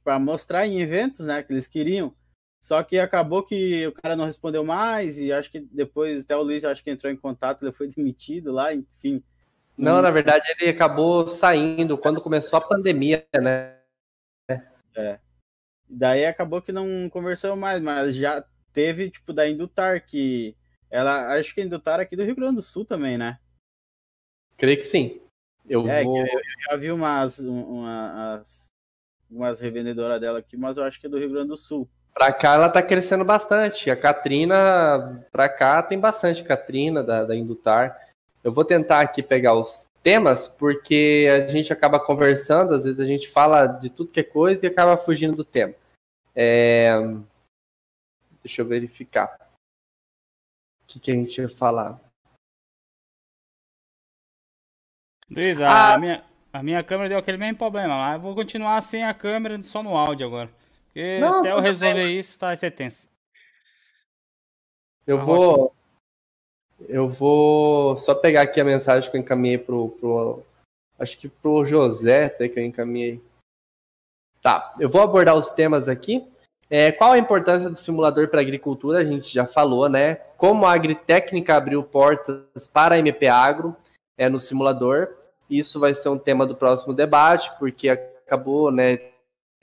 para 0.04 0.18
mostrar 0.18 0.66
em 0.66 0.80
eventos, 0.80 1.24
né, 1.24 1.42
que 1.42 1.50
eles 1.50 1.66
queriam. 1.66 2.14
Só 2.64 2.82
que 2.82 2.98
acabou 2.98 3.42
que 3.42 3.86
o 3.86 3.92
cara 3.92 4.16
não 4.16 4.24
respondeu 4.24 4.64
mais 4.64 5.18
e 5.18 5.30
acho 5.30 5.50
que 5.50 5.60
depois 5.60 6.24
até 6.24 6.34
o 6.34 6.42
Luiz 6.42 6.64
acho 6.64 6.82
que 6.82 6.90
entrou 6.90 7.12
em 7.12 7.16
contato, 7.16 7.62
ele 7.62 7.72
foi 7.72 7.88
demitido 7.94 8.50
lá, 8.52 8.72
enfim. 8.72 9.22
Não, 9.76 10.00
na 10.00 10.10
verdade 10.10 10.50
ele 10.58 10.70
acabou 10.70 11.28
saindo 11.28 11.98
quando 11.98 12.22
começou 12.22 12.56
a 12.56 12.66
pandemia, 12.66 13.26
né? 13.34 13.78
É. 14.96 15.20
Daí 15.86 16.24
acabou 16.24 16.62
que 16.62 16.72
não 16.72 17.06
conversou 17.10 17.54
mais, 17.54 17.82
mas 17.82 18.16
já 18.16 18.42
teve 18.72 19.10
tipo 19.10 19.34
da 19.34 19.46
Indutar 19.46 20.02
que 20.06 20.56
ela 20.90 21.34
acho 21.34 21.54
que 21.54 21.60
a 21.60 21.64
Indutar 21.64 22.00
é 22.00 22.04
aqui 22.04 22.16
do 22.16 22.24
Rio 22.24 22.34
Grande 22.34 22.56
do 22.56 22.62
Sul 22.62 22.86
também, 22.86 23.18
né? 23.18 23.38
Creio 24.56 24.78
que 24.78 24.84
sim. 24.84 25.20
Eu 25.68 25.86
é, 25.86 26.02
vou... 26.02 26.16
eu, 26.16 26.24
eu 26.24 26.40
já 26.70 26.76
vi 26.78 26.90
umas, 26.90 27.38
umas, 27.40 28.68
umas 29.30 29.60
revendedoras 29.60 30.18
dela 30.18 30.38
aqui, 30.38 30.56
mas 30.56 30.78
eu 30.78 30.84
acho 30.84 30.98
que 30.98 31.06
é 31.06 31.10
do 31.10 31.18
Rio 31.18 31.28
Grande 31.28 31.48
do 31.48 31.58
Sul. 31.58 31.86
Pra 32.14 32.32
cá 32.32 32.54
ela 32.54 32.68
tá 32.68 32.80
crescendo 32.80 33.24
bastante. 33.24 33.90
A 33.90 33.96
Katrina, 33.96 35.26
pra 35.32 35.48
cá 35.48 35.82
tem 35.82 35.98
bastante 35.98 36.44
Katrina 36.44 37.02
da, 37.02 37.24
da 37.24 37.34
Indutar. 37.34 38.08
Eu 38.42 38.52
vou 38.52 38.64
tentar 38.64 39.00
aqui 39.00 39.20
pegar 39.22 39.54
os 39.54 39.88
temas, 40.00 40.46
porque 40.46 41.26
a 41.28 41.50
gente 41.50 41.72
acaba 41.72 41.98
conversando, 41.98 42.74
às 42.74 42.84
vezes 42.84 43.00
a 43.00 43.06
gente 43.06 43.28
fala 43.28 43.66
de 43.66 43.90
tudo 43.90 44.10
que 44.10 44.20
é 44.20 44.24
coisa 44.24 44.64
e 44.64 44.68
acaba 44.68 44.96
fugindo 44.96 45.34
do 45.34 45.44
tema. 45.44 45.74
É... 46.36 46.92
Deixa 48.42 48.62
eu 48.62 48.66
verificar. 48.66 49.34
O 50.82 50.86
que, 50.86 51.00
que 51.00 51.10
a 51.10 51.14
gente 51.14 51.40
ia 51.40 51.48
falar? 51.48 51.98
Luiz, 55.30 55.60
a, 55.60 55.94
ah. 55.94 55.98
minha, 55.98 56.24
a 56.52 56.62
minha 56.62 56.84
câmera 56.84 57.08
deu 57.08 57.18
aquele 57.18 57.38
mesmo 57.38 57.56
problema, 57.56 57.96
mas 57.96 58.14
eu 58.14 58.20
vou 58.20 58.34
continuar 58.34 58.80
sem 58.82 59.02
a 59.02 59.14
câmera, 59.14 59.60
só 59.62 59.82
no 59.82 59.96
áudio 59.96 60.26
agora. 60.26 60.50
Porque 60.94 61.18
Não, 61.18 61.40
até 61.40 61.50
eu 61.50 61.58
resolver 61.58 62.04
bem. 62.04 62.18
isso, 62.18 62.38
tá, 62.38 62.46
vai 62.46 62.56
ser 62.56 62.70
tenso. 62.70 63.08
Eu 65.04 65.24
vou. 65.24 65.74
Eu 66.88 67.08
vou 67.08 67.96
só 67.96 68.14
pegar 68.14 68.42
aqui 68.42 68.60
a 68.60 68.64
mensagem 68.64 69.10
que 69.10 69.16
eu 69.16 69.20
encaminhei 69.20 69.58
pro. 69.58 69.88
pro 69.88 70.42
acho 70.96 71.18
que 71.18 71.28
pro 71.28 71.64
José, 71.64 72.26
até 72.26 72.48
que 72.48 72.60
eu 72.60 72.64
encaminhei. 72.64 73.20
Tá, 74.40 74.72
eu 74.78 74.88
vou 74.88 75.02
abordar 75.02 75.36
os 75.36 75.50
temas 75.50 75.88
aqui. 75.88 76.24
É, 76.70 76.92
qual 76.92 77.12
a 77.12 77.18
importância 77.18 77.68
do 77.68 77.76
simulador 77.76 78.28
para 78.28 78.38
a 78.38 78.42
agricultura? 78.42 78.98
A 78.98 79.04
gente 79.04 79.34
já 79.34 79.46
falou, 79.46 79.88
né? 79.88 80.16
Como 80.36 80.64
a 80.64 80.72
Agritécnica 80.72 81.56
abriu 81.56 81.82
portas 81.82 82.66
para 82.72 82.94
a 82.94 82.98
MP 82.98 83.26
Agro 83.26 83.76
é, 84.16 84.28
no 84.28 84.38
simulador. 84.38 85.08
Isso 85.50 85.80
vai 85.80 85.92
ser 85.92 86.08
um 86.08 86.18
tema 86.18 86.46
do 86.46 86.54
próximo 86.54 86.94
debate, 86.94 87.50
porque 87.58 87.88
acabou, 87.88 88.70
né? 88.70 89.13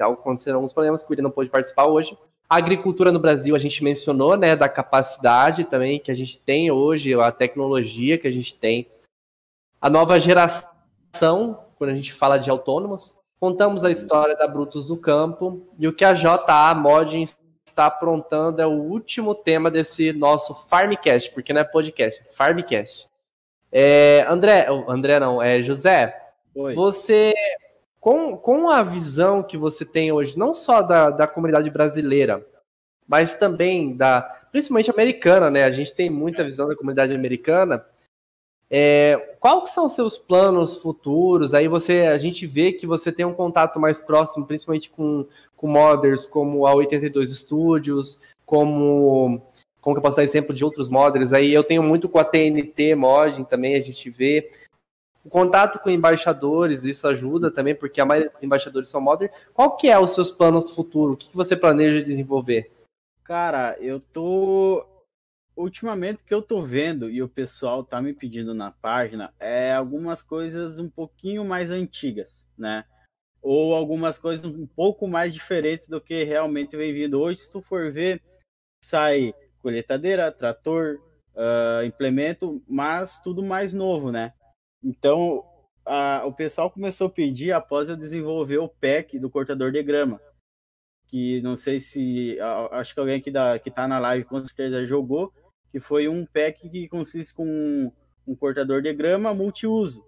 Aconteceram 0.01 0.57
alguns 0.57 0.73
problemas 0.73 1.01
que 1.01 1.09
o 1.09 1.11
William 1.11 1.23
não 1.23 1.31
pôde 1.31 1.49
participar 1.49 1.85
hoje. 1.85 2.17
A 2.49 2.57
agricultura 2.57 3.11
no 3.11 3.19
Brasil, 3.19 3.55
a 3.55 3.59
gente 3.59 3.83
mencionou, 3.83 4.35
né? 4.35 4.55
Da 4.55 4.67
capacidade 4.67 5.63
também 5.63 5.99
que 5.99 6.11
a 6.11 6.15
gente 6.15 6.37
tem 6.39 6.69
hoje, 6.71 7.13
a 7.13 7.31
tecnologia 7.31 8.17
que 8.17 8.27
a 8.27 8.31
gente 8.31 8.53
tem. 8.53 8.87
A 9.79 9.89
nova 9.89 10.19
geração, 10.19 11.65
quando 11.77 11.91
a 11.91 11.95
gente 11.95 12.13
fala 12.13 12.37
de 12.37 12.49
autônomos, 12.49 13.15
Contamos 13.41 13.83
a 13.83 13.89
história 13.89 14.35
da 14.35 14.47
Brutus 14.47 14.85
do 14.85 14.95
Campo 14.95 15.65
e 15.79 15.87
o 15.87 15.93
que 15.93 16.05
a 16.05 16.13
JA 16.13 16.75
Mod 16.75 17.27
está 17.65 17.87
aprontando 17.87 18.61
é 18.61 18.67
o 18.67 18.69
último 18.69 19.33
tema 19.33 19.71
desse 19.71 20.13
nosso 20.13 20.53
Farmcast, 20.69 21.31
porque 21.31 21.51
não 21.51 21.61
é 21.61 21.63
podcast, 21.63 22.21
é 22.21 22.31
Farmcast. 22.35 23.07
É, 23.71 24.23
André, 24.29 24.67
André 24.87 25.19
não, 25.19 25.41
é 25.41 25.63
José. 25.63 26.15
Oi. 26.53 26.75
Você, 26.75 27.33
com, 28.01 28.35
com 28.35 28.69
a 28.69 28.81
visão 28.81 29.43
que 29.43 29.55
você 29.55 29.85
tem 29.85 30.11
hoje, 30.11 30.37
não 30.37 30.55
só 30.55 30.81
da, 30.81 31.11
da 31.11 31.27
comunidade 31.27 31.69
brasileira, 31.69 32.43
mas 33.07 33.35
também 33.35 33.95
da, 33.95 34.21
principalmente 34.51 34.89
americana, 34.89 35.51
né? 35.51 35.63
A 35.63 35.71
gente 35.71 35.93
tem 35.93 36.09
muita 36.09 36.43
visão 36.43 36.67
da 36.67 36.75
comunidade 36.75 37.13
americana. 37.13 37.85
É, 38.69 39.35
quais 39.39 39.69
são 39.69 39.87
seus 39.87 40.17
planos 40.17 40.77
futuros? 40.77 41.53
Aí 41.53 41.67
você, 41.67 42.01
a 42.01 42.17
gente 42.17 42.47
vê 42.47 42.71
que 42.71 42.87
você 42.87 43.11
tem 43.11 43.25
um 43.25 43.33
contato 43.33 43.79
mais 43.79 43.99
próximo, 43.99 44.47
principalmente 44.47 44.89
com, 44.89 45.27
com 45.55 45.67
modders 45.67 46.25
como 46.25 46.65
a 46.65 46.73
82 46.73 47.37
Studios, 47.37 48.19
como 48.45 49.41
como 49.79 49.95
que 49.95 49.99
eu 49.99 50.03
posso 50.03 50.17
dar 50.17 50.23
exemplo 50.23 50.53
de 50.53 50.63
outros 50.63 50.89
modders? 50.89 51.33
Aí 51.33 51.51
eu 51.51 51.63
tenho 51.63 51.81
muito 51.81 52.07
com 52.07 52.19
a 52.19 52.23
TNT 52.23 52.93
Modding 52.93 53.43
também, 53.43 53.75
a 53.75 53.81
gente 53.81 54.09
vê. 54.11 54.51
O 55.23 55.29
contato 55.29 55.79
com 55.79 55.89
embaixadores, 55.89 56.83
isso 56.83 57.07
ajuda 57.07 57.51
também, 57.51 57.75
porque 57.75 58.01
a 58.01 58.05
maioria 58.05 58.31
dos 58.31 58.43
embaixadores 58.43 58.89
são 58.89 58.99
modders. 58.99 59.31
Qual 59.53 59.77
que 59.77 59.87
é 59.87 59.99
os 59.99 60.15
seus 60.15 60.31
planos 60.31 60.71
futuros? 60.71 61.15
O 61.15 61.17
que, 61.17 61.35
você 61.35 61.55
planeja 61.55 62.03
desenvolver? 62.03 62.71
Cara, 63.23 63.77
eu 63.79 63.99
tô 63.99 64.85
ultimamente 65.55 66.23
que 66.25 66.33
eu 66.33 66.41
tô 66.41 66.63
vendo 66.63 67.09
e 67.09 67.21
o 67.21 67.29
pessoal 67.29 67.83
tá 67.83 68.01
me 68.01 68.13
pedindo 68.13 68.53
na 68.53 68.71
página 68.71 69.33
é 69.39 69.73
algumas 69.73 70.23
coisas 70.23 70.79
um 70.79 70.89
pouquinho 70.89 71.45
mais 71.45 71.69
antigas, 71.69 72.49
né? 72.57 72.83
Ou 73.41 73.75
algumas 73.75 74.17
coisas 74.17 74.45
um 74.45 74.65
pouco 74.65 75.07
mais 75.07 75.33
diferentes 75.33 75.87
do 75.87 76.01
que 76.01 76.23
realmente 76.23 76.75
vem 76.75 76.93
vindo 76.93 77.19
hoje. 77.19 77.41
Se 77.41 77.51
tu 77.51 77.61
for 77.61 77.91
ver, 77.91 78.21
sai 78.83 79.35
colheitadeira, 79.61 80.31
trator, 80.31 80.99
uh, 81.35 81.85
implemento, 81.85 82.63
mas 82.67 83.19
tudo 83.21 83.43
mais 83.43 83.73
novo, 83.73 84.11
né? 84.11 84.33
Então, 84.83 85.43
a, 85.85 86.23
o 86.25 86.33
pessoal 86.33 86.69
começou 86.69 87.07
a 87.07 87.11
pedir 87.11 87.51
após 87.51 87.89
eu 87.89 87.95
desenvolver 87.95 88.57
o 88.57 88.69
pack 88.69 89.19
do 89.19 89.29
cortador 89.29 89.71
de 89.71 89.81
grama. 89.83 90.19
Que 91.07 91.41
não 91.41 91.55
sei 91.55 91.79
se. 91.79 92.37
Acho 92.71 92.93
que 92.93 92.99
alguém 92.99 93.21
que, 93.21 93.29
dá, 93.29 93.59
que 93.59 93.69
tá 93.69 93.87
na 93.87 93.99
live 93.99 94.23
com 94.23 94.41
certeza 94.43 94.85
jogou 94.85 95.33
que 95.71 95.79
foi 95.79 96.07
um 96.07 96.25
pack 96.25 96.69
que 96.69 96.87
consiste 96.89 97.33
com 97.33 97.91
um 98.27 98.35
cortador 98.35 98.81
de 98.81 98.93
grama 98.93 99.33
multiuso. 99.33 100.05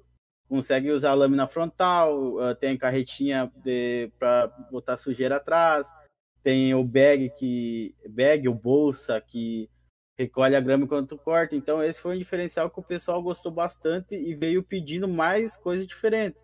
Consegue 0.49 0.91
usar 0.91 1.11
a 1.11 1.15
lâmina 1.15 1.47
frontal, 1.47 2.35
uh, 2.35 2.53
tem 2.53 2.77
carretinha 2.77 3.51
para 4.19 4.47
botar 4.69 4.97
sujeira 4.97 5.37
atrás, 5.37 5.87
tem 6.43 6.75
o 6.75 6.83
bag 6.83 7.29
que 7.29 7.95
bag 8.09 8.47
o 8.49 8.53
bolsa 8.53 9.19
que 9.21 9.69
recolhe 10.17 10.55
a 10.55 10.61
grama 10.61 10.85
enquanto 10.85 11.17
corta. 11.17 11.55
Então 11.55 11.83
esse 11.83 11.99
foi 11.99 12.15
um 12.15 12.19
diferencial 12.19 12.69
que 12.69 12.79
o 12.79 12.83
pessoal 12.83 13.21
gostou 13.21 13.51
bastante 13.51 14.15
e 14.15 14.35
veio 14.35 14.63
pedindo 14.63 15.07
mais 15.07 15.57
coisas 15.57 15.87
diferentes. 15.87 16.41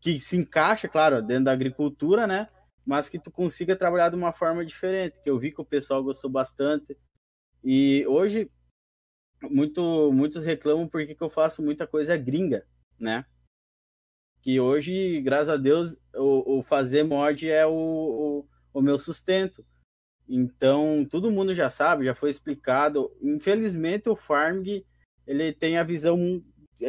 Que 0.00 0.18
se 0.18 0.36
encaixa, 0.36 0.88
claro, 0.88 1.22
dentro 1.22 1.44
da 1.44 1.52
agricultura, 1.52 2.26
né? 2.26 2.48
Mas 2.84 3.08
que 3.08 3.18
tu 3.18 3.30
consiga 3.30 3.76
trabalhar 3.76 4.08
de 4.08 4.16
uma 4.16 4.32
forma 4.32 4.64
diferente, 4.64 5.20
que 5.22 5.30
eu 5.30 5.38
vi 5.38 5.52
que 5.52 5.60
o 5.60 5.64
pessoal 5.64 6.02
gostou 6.02 6.28
bastante. 6.28 6.98
E 7.62 8.04
hoje, 8.08 8.50
muito, 9.42 10.12
muitos 10.12 10.44
reclamam 10.44 10.88
porque 10.88 11.14
que 11.14 11.22
eu 11.22 11.30
faço 11.30 11.62
muita 11.62 11.86
coisa 11.86 12.16
gringa, 12.16 12.66
né? 12.98 13.24
Que 14.42 14.58
hoje, 14.58 15.20
graças 15.20 15.50
a 15.50 15.56
Deus, 15.56 15.96
o, 16.14 16.58
o 16.58 16.62
fazer 16.64 17.04
mod 17.04 17.48
é 17.48 17.64
o, 17.64 17.72
o, 17.72 18.48
o, 18.74 18.82
meu 18.82 18.98
sustento. 18.98 19.64
Então, 20.28 21.06
todo 21.10 21.30
mundo 21.30 21.54
já 21.54 21.68
sabe, 21.70 22.04
já 22.04 22.14
foi 22.14 22.30
explicado. 22.30 23.10
Infelizmente, 23.20 24.08
o 24.08 24.16
Farming, 24.16 24.84
ele 25.26 25.52
tem 25.52 25.78
a 25.78 25.82
visão... 25.82 26.42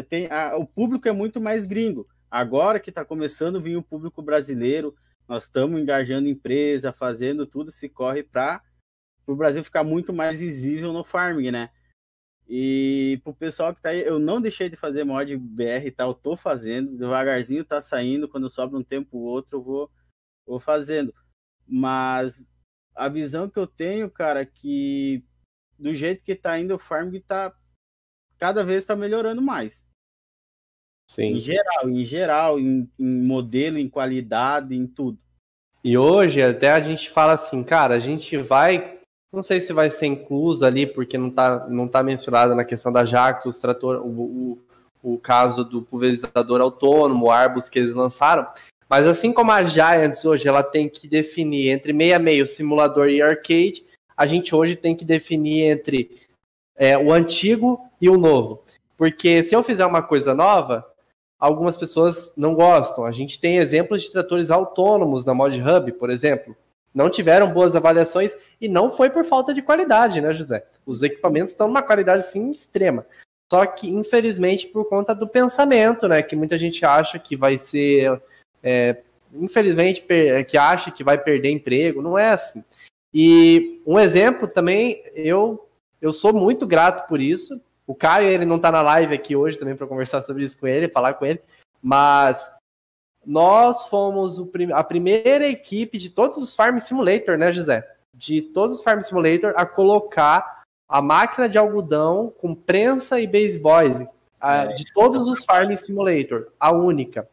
Tem 0.10 0.28
a, 0.32 0.58
o 0.58 0.66
público 0.66 1.08
é 1.08 1.12
muito 1.12 1.40
mais 1.40 1.66
gringo. 1.66 2.04
Agora 2.32 2.80
que 2.80 2.90
está 2.90 3.06
começando 3.06 3.58
a 3.58 3.62
vir 3.62 3.78
o 3.78 3.84
público 3.84 4.22
brasileiro, 4.22 4.96
nós 5.28 5.44
estamos 5.44 5.80
engajando 5.80 6.28
empresa, 6.28 6.92
fazendo 6.92 7.46
tudo, 7.46 7.72
se 7.72 7.88
corre 7.88 8.24
para 8.24 8.62
o 9.28 9.36
Brasil 9.36 9.64
ficar 9.64 9.84
muito 9.84 10.12
mais 10.12 10.40
visível 10.40 10.92
no 10.92 11.04
farming, 11.04 11.52
né? 11.52 11.70
E 12.48 13.22
pro 13.24 13.34
pessoal 13.34 13.74
que 13.74 13.82
tá 13.82 13.90
aí, 13.90 14.02
eu 14.02 14.20
não 14.20 14.42
deixei 14.42 14.70
de 14.70 14.76
fazer 14.76 15.04
mod 15.04 15.36
BR 15.38 15.86
e 15.86 15.92
tá? 15.92 16.04
tal, 16.04 16.14
tô 16.14 16.36
fazendo, 16.36 16.98
devagarzinho 16.98 17.64
tá 17.64 17.82
saindo, 17.82 18.28
quando 18.28 18.50
sobra 18.50 18.78
um 18.78 18.84
tempo 18.84 19.18
ou 19.18 19.24
outro 19.24 19.60
eu 19.60 19.64
vou, 19.64 19.92
vou 20.46 20.60
fazendo. 20.60 21.14
Mas 21.66 22.46
a 22.96 23.10
visão 23.10 23.50
que 23.50 23.58
eu 23.58 23.68
tenho, 23.68 24.10
cara, 24.10 24.42
é 24.42 24.46
que 24.46 25.24
do 25.78 25.94
jeito 25.94 26.24
que 26.24 26.36
tá 26.36 26.58
indo 26.60 26.76
o 26.76 26.80
farming 26.80 27.22
tá 27.22 27.54
cada 28.38 28.64
vez 28.64 28.86
tá 28.86 28.96
melhorando 28.96 29.42
mais. 29.42 29.86
Sim. 31.10 31.36
Em 31.36 31.40
geral, 31.40 31.90
em 31.90 32.04
geral, 32.04 32.60
em, 32.60 32.90
em 33.00 33.28
modelo, 33.28 33.78
em 33.78 33.90
qualidade, 33.90 34.76
em 34.76 34.88
tudo. 34.88 35.18
E 35.84 35.98
hoje 35.98 36.42
até 36.42 36.72
a 36.72 36.80
gente 36.80 37.10
fala 37.10 37.34
assim, 37.34 37.64
cara, 37.64 37.96
a 37.96 38.00
gente 38.00 38.38
vai, 38.38 39.00
não 39.32 39.44
sei 39.44 39.60
se 39.60 39.74
vai 39.74 39.90
ser 39.90 40.08
incluso 40.08 40.66
ali, 40.66 40.88
porque 40.88 41.18
não 41.18 41.28
está 41.28 41.68
não 41.68 41.88
tá 41.88 42.02
mencionado 42.02 42.56
na 42.56 42.64
questão 42.64 42.92
da 42.92 43.06
Jactos, 43.06 43.60
trator, 43.60 43.98
o, 43.98 44.58
o, 45.04 45.14
o 45.16 45.18
caso 45.20 45.66
do 45.66 45.82
pulverizador 45.82 46.62
autônomo, 46.62 47.26
o 47.26 47.32
Arbus 47.32 47.68
que 47.68 47.80
eles 47.80 47.94
lançaram, 47.94 48.48
mas 48.94 49.08
assim 49.08 49.34
como 49.34 49.52
a 49.52 49.64
Giants 49.66 50.24
hoje 50.24 50.48
ela 50.48 50.62
tem 50.62 50.88
que 50.88 51.08
definir 51.08 51.70
entre 51.70 51.92
meia 51.92 52.20
meio 52.20 52.46
simulador 52.46 53.10
e 53.10 53.24
arcade, 53.24 53.84
a 54.16 54.28
gente 54.28 54.54
hoje 54.54 54.76
tem 54.76 54.96
que 54.96 55.04
definir 55.04 55.64
entre 55.64 56.22
é, 56.76 56.96
o 56.96 57.12
antigo 57.12 57.84
e 58.00 58.08
o 58.08 58.20
novo. 58.20 58.62
Porque 58.96 59.44
se 59.44 59.56
eu 59.56 59.64
fizer 59.64 59.84
uma 59.84 60.04
coisa 60.04 60.36
nova, 60.36 60.86
algumas 61.40 61.76
pessoas 61.76 62.32
não 62.38 62.54
gostam. 62.54 63.04
A 63.04 63.12
gente 63.12 63.40
tem 63.40 63.58
exemplos 63.58 64.04
de 64.04 64.12
tratores 64.12 64.52
autônomos 64.52 65.26
na 65.26 65.34
Mod 65.34 65.60
Hub, 65.60 65.92
por 65.94 66.12
exemplo. 66.12 66.56
Não 66.94 67.10
tiveram 67.10 67.52
boas 67.52 67.76
avaliações 67.76 68.38
e 68.62 68.70
não 68.70 68.96
foi 68.96 69.10
por 69.10 69.26
falta 69.26 69.56
de 69.56 69.64
qualidade, 69.64 70.22
né, 70.22 70.36
José? 70.36 70.64
Os 70.86 71.02
equipamentos 71.02 71.54
estão 71.54 71.68
numa 71.68 71.82
qualidade 71.82 72.30
sim 72.32 72.52
extrema. 72.52 73.08
Só 73.52 73.66
que, 73.66 73.90
infelizmente, 73.90 74.68
por 74.68 74.86
conta 74.86 75.16
do 75.16 75.28
pensamento, 75.28 76.08
né? 76.08 76.22
Que 76.22 76.36
muita 76.36 76.60
gente 76.60 76.86
acha 76.86 77.18
que 77.18 77.36
vai 77.36 77.58
ser. 77.58 78.22
É, 78.64 78.98
infelizmente, 79.34 80.06
que 80.48 80.58
acha 80.58 80.90
que 80.92 81.04
vai 81.04 81.18
perder 81.18 81.52
emprego. 81.52 82.02
Não 82.02 82.18
é 82.18 82.30
assim. 82.30 82.64
E 83.14 83.82
um 83.86 84.00
exemplo 84.00 84.48
também, 84.48 85.04
eu, 85.14 85.68
eu 86.02 86.12
sou 86.12 86.34
muito 86.34 86.66
grato 86.66 87.08
por 87.08 87.20
isso. 87.20 87.54
O 87.86 87.94
Caio, 87.94 88.30
ele 88.30 88.46
não 88.46 88.56
está 88.56 88.72
na 88.72 88.82
live 88.82 89.14
aqui 89.14 89.36
hoje 89.36 89.58
também 89.58 89.76
para 89.76 89.86
conversar 89.86 90.24
sobre 90.24 90.44
isso 90.44 90.58
com 90.58 90.66
ele, 90.66 90.88
falar 90.88 91.16
com 91.16 91.26
ele, 91.26 91.42
mas 91.82 92.50
nós 93.26 93.88
fomos 93.88 94.42
a 94.74 94.84
primeira 94.84 95.46
equipe 95.48 95.98
de 95.98 96.10
todos 96.10 96.38
os 96.38 96.56
Farm 96.56 96.80
Simulator, 96.80 97.38
né, 97.38 97.52
José? 97.52 97.88
De 98.14 98.42
todos 98.42 98.78
os 98.78 98.84
Farm 98.84 99.02
Simulator 99.02 99.54
a 99.56 99.66
colocar 99.66 100.64
a 100.88 101.02
máquina 101.02 101.50
de 101.50 101.58
algodão 101.58 102.34
com 102.40 102.56
prensa 102.56 103.20
e 103.20 103.28
base 103.28 103.60
boys, 103.60 104.06
a, 104.40 104.58
é. 104.58 104.68
de 104.74 104.86
todos 104.94 105.28
os 105.28 105.44
Farm 105.44 105.76
Simulator, 105.76 106.48
a 106.60 106.72
única. 106.72 107.28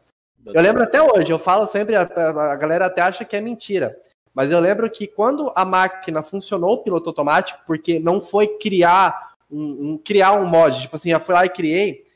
Eu 0.47 0.63
lembro 0.63 0.83
até 0.83 1.03
hoje, 1.03 1.31
eu 1.31 1.39
falo 1.39 1.67
sempre, 1.67 1.95
a, 1.95 2.03
a 2.03 2.57
galera 2.57 2.87
até 2.87 3.03
acha 3.03 3.25
que 3.25 3.37
é 3.37 3.41
mentira. 3.41 3.97
Mas 4.33 4.51
eu 4.51 4.61
lembro 4.61 4.89
que 4.91 5.07
quando 5.07 5.53
a 5.55 5.65
máquina 5.65 6.23
funcionou 6.23 6.75
o 6.75 6.83
piloto 6.83 7.09
automático, 7.09 7.61
porque 7.67 7.99
não 7.99 8.21
foi 8.21 8.47
criar 8.59 9.35
um, 9.51 9.93
um, 9.93 9.99
criar 9.99 10.33
um 10.35 10.47
mod. 10.47 10.81
Tipo 10.81 10.97
assim, 10.97 11.11
eu 11.11 11.21
fui 11.21 11.35
lá 11.35 11.45
e 11.45 11.51
criei. 11.51 12.07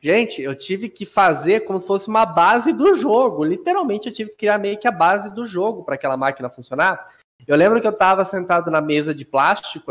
Gente, 0.00 0.40
eu 0.40 0.54
tive 0.54 0.88
que 0.88 1.04
fazer 1.04 1.60
como 1.60 1.78
se 1.78 1.86
fosse 1.86 2.08
uma 2.08 2.24
base 2.24 2.72
do 2.72 2.94
jogo. 2.94 3.42
Literalmente, 3.42 4.08
eu 4.08 4.14
tive 4.14 4.30
que 4.30 4.36
criar 4.36 4.58
meio 4.58 4.78
que 4.78 4.86
a 4.86 4.92
base 4.92 5.34
do 5.34 5.44
jogo 5.44 5.82
para 5.82 5.94
aquela 5.94 6.16
máquina 6.16 6.50
funcionar. 6.50 7.04
Eu 7.46 7.56
lembro 7.56 7.80
que 7.80 7.86
eu 7.86 7.92
estava 7.92 8.24
sentado 8.24 8.70
na 8.70 8.80
mesa 8.80 9.14
de 9.14 9.24
plástico 9.24 9.90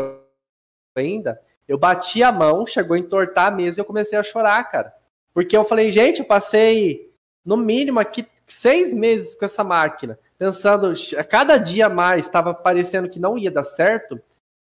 ainda. 0.96 1.40
Eu 1.66 1.76
bati 1.76 2.22
a 2.22 2.32
mão, 2.32 2.66
chegou 2.66 2.94
a 2.94 2.98
entortar 2.98 3.48
a 3.48 3.54
mesa 3.54 3.78
e 3.78 3.80
eu 3.80 3.84
comecei 3.84 4.16
a 4.18 4.22
chorar, 4.22 4.62
cara. 4.70 4.94
Porque 5.34 5.56
eu 5.56 5.64
falei, 5.64 5.90
gente, 5.90 6.20
eu 6.20 6.24
passei 6.24 7.07
no 7.48 7.56
mínimo 7.56 7.98
aqui 7.98 8.26
seis 8.46 8.92
meses 8.92 9.34
com 9.34 9.46
essa 9.46 9.64
máquina, 9.64 10.18
pensando, 10.36 10.92
a 11.16 11.24
cada 11.24 11.56
dia 11.56 11.88
mais 11.88 12.26
estava 12.26 12.52
parecendo 12.52 13.08
que 13.08 13.18
não 13.18 13.38
ia 13.38 13.50
dar 13.50 13.64
certo 13.64 14.20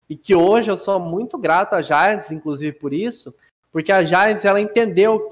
e 0.09 0.17
que 0.17 0.33
hoje 0.33 0.71
eu 0.71 0.75
sou 0.75 0.99
muito 0.99 1.37
grato 1.37 1.75
a 1.75 1.81
Giants, 1.83 2.31
inclusive 2.31 2.75
por 2.75 2.91
isso, 2.91 3.31
porque 3.71 3.91
a 3.91 4.03
Giants 4.03 4.45
ela 4.45 4.59
entendeu 4.59 5.29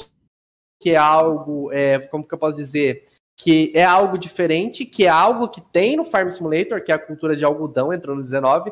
que 0.80 0.92
é 0.92 0.96
algo, 0.96 1.72
é, 1.74 1.98
como 1.98 2.24
que 2.24 2.36
eu 2.36 2.38
posso 2.38 2.56
dizer, 2.56 3.06
que 3.36 3.72
é 3.74 3.84
algo 3.84 4.20
diferente, 4.20 4.86
que 4.86 5.06
é 5.06 5.10
algo 5.10 5.50
que 5.50 5.60
tem 5.60 5.98
no 5.98 6.06
Farm 6.06 6.30
Simulator, 6.30 6.84
que 6.84 6.92
é 6.92 6.96
a 6.96 7.00
cultura 7.00 7.36
de 7.36 7.44
algodão, 7.44 7.92
entrou 7.92 8.16
no 8.16 8.22
19, 8.22 8.72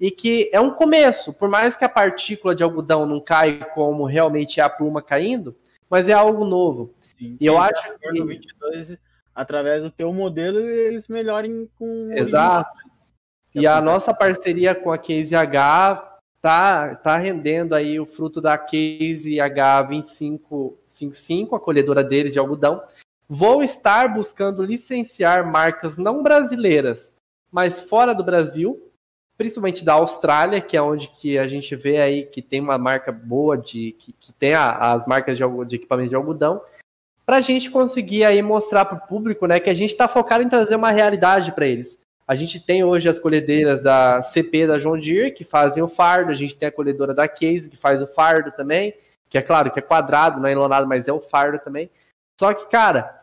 e 0.00 0.10
que 0.10 0.50
é 0.52 0.60
um 0.60 0.72
começo, 0.72 1.32
por 1.32 1.48
mais 1.48 1.76
que 1.76 1.84
a 1.84 1.88
partícula 1.88 2.56
de 2.56 2.64
algodão 2.64 3.06
não 3.06 3.20
caia 3.20 3.64
como 3.66 4.04
realmente 4.04 4.58
é 4.58 4.64
a 4.64 4.68
pluma 4.68 5.00
caindo, 5.00 5.54
mas 5.88 6.08
é 6.08 6.12
algo 6.12 6.44
novo. 6.44 6.92
Sim, 7.18 7.36
e 7.40 7.46
eu 7.46 7.58
acho 7.58 7.98
que 7.98 8.22
22 8.22 8.98
através 9.34 9.82
do 9.82 9.90
teu 9.90 10.12
modelo 10.12 10.58
eles 10.58 11.08
melhorem 11.08 11.68
com 11.78 12.12
Exato. 12.12 12.78
E 13.54 13.66
a 13.66 13.80
nossa 13.80 14.12
parceria 14.12 14.74
com 14.74 14.92
a 14.92 14.98
Case 14.98 15.34
H 15.34 16.18
tá, 16.42 16.94
tá 16.94 17.16
rendendo 17.16 17.74
aí 17.74 17.98
o 17.98 18.04
fruto 18.06 18.38
da 18.40 18.56
Case 18.58 19.36
H2555, 19.36 21.56
a 21.56 21.60
colhedora 21.60 22.04
deles 22.04 22.34
de 22.34 22.38
algodão. 22.38 22.82
Vou 23.28 23.62
estar 23.62 24.08
buscando 24.12 24.62
licenciar 24.62 25.50
marcas 25.50 25.98
não 25.98 26.22
brasileiras, 26.22 27.14
mas 27.50 27.80
fora 27.80 28.14
do 28.14 28.22
Brasil, 28.22 28.92
principalmente 29.36 29.84
da 29.84 29.94
Austrália, 29.94 30.60
que 30.60 30.76
é 30.76 30.82
onde 30.82 31.08
que 31.08 31.36
a 31.38 31.48
gente 31.48 31.74
vê 31.74 31.98
aí 31.98 32.26
que 32.26 32.40
tem 32.40 32.60
uma 32.60 32.78
marca 32.78 33.10
boa 33.10 33.56
de 33.56 33.96
que, 33.98 34.12
que 34.12 34.32
tem 34.34 34.54
a, 34.54 34.92
as 34.92 35.06
marcas 35.06 35.36
de, 35.36 35.42
de 35.66 35.76
equipamento 35.76 36.10
de 36.10 36.14
algodão, 36.14 36.60
para 37.26 37.38
a 37.38 37.40
gente 37.40 37.68
conseguir 37.70 38.24
aí 38.24 38.40
mostrar 38.40 38.84
para 38.84 38.98
o 38.98 39.06
público, 39.08 39.46
né, 39.46 39.58
que 39.58 39.68
a 39.68 39.74
gente 39.74 39.90
está 39.90 40.06
focado 40.06 40.44
em 40.44 40.48
trazer 40.48 40.76
uma 40.76 40.92
realidade 40.92 41.50
para 41.50 41.66
eles. 41.66 42.00
A 42.26 42.36
gente 42.36 42.60
tem 42.60 42.84
hoje 42.84 43.08
as 43.08 43.18
colhedeiras 43.18 43.82
da 43.82 44.22
CP 44.22 44.66
da 44.66 44.78
John 44.78 44.98
Deere, 44.98 45.32
que 45.32 45.44
fazem 45.44 45.82
o 45.82 45.88
fardo, 45.88 46.30
a 46.30 46.34
gente 46.34 46.56
tem 46.56 46.68
a 46.68 46.72
colhedora 46.72 47.12
da 47.12 47.26
Case, 47.26 47.68
que 47.68 47.76
faz 47.76 48.00
o 48.00 48.06
fardo 48.06 48.52
também, 48.52 48.94
que 49.28 49.36
é 49.36 49.42
claro 49.42 49.70
que 49.70 49.78
é 49.78 49.82
quadrado, 49.82 50.40
não 50.40 50.48
é 50.48 50.52
enlonado, 50.52 50.86
mas 50.86 51.08
é 51.08 51.12
o 51.12 51.20
fardo 51.20 51.58
também. 51.58 51.90
Só 52.38 52.54
que, 52.54 52.66
cara, 52.68 53.20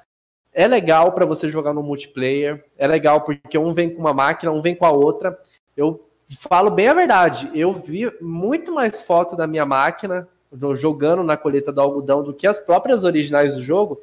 é 0.53 0.67
legal 0.67 1.11
para 1.13 1.25
você 1.25 1.49
jogar 1.49 1.73
no 1.73 1.83
multiplayer, 1.83 2.63
é 2.77 2.87
legal 2.87 3.21
porque 3.21 3.57
um 3.57 3.73
vem 3.73 3.89
com 3.89 3.99
uma 3.99 4.13
máquina, 4.13 4.51
um 4.51 4.61
vem 4.61 4.75
com 4.75 4.85
a 4.85 4.91
outra. 4.91 5.37
Eu 5.75 6.09
falo 6.39 6.69
bem 6.69 6.87
a 6.87 6.93
verdade, 6.93 7.49
eu 7.53 7.73
vi 7.73 8.11
muito 8.21 8.73
mais 8.73 9.01
foto 9.01 9.35
da 9.35 9.47
minha 9.47 9.65
máquina 9.65 10.27
jogando 10.75 11.23
na 11.23 11.37
colheita 11.37 11.71
do 11.71 11.81
algodão 11.81 12.23
do 12.23 12.33
que 12.33 12.47
as 12.47 12.59
próprias 12.59 13.03
originais 13.03 13.55
do 13.55 13.63
jogo. 13.63 14.01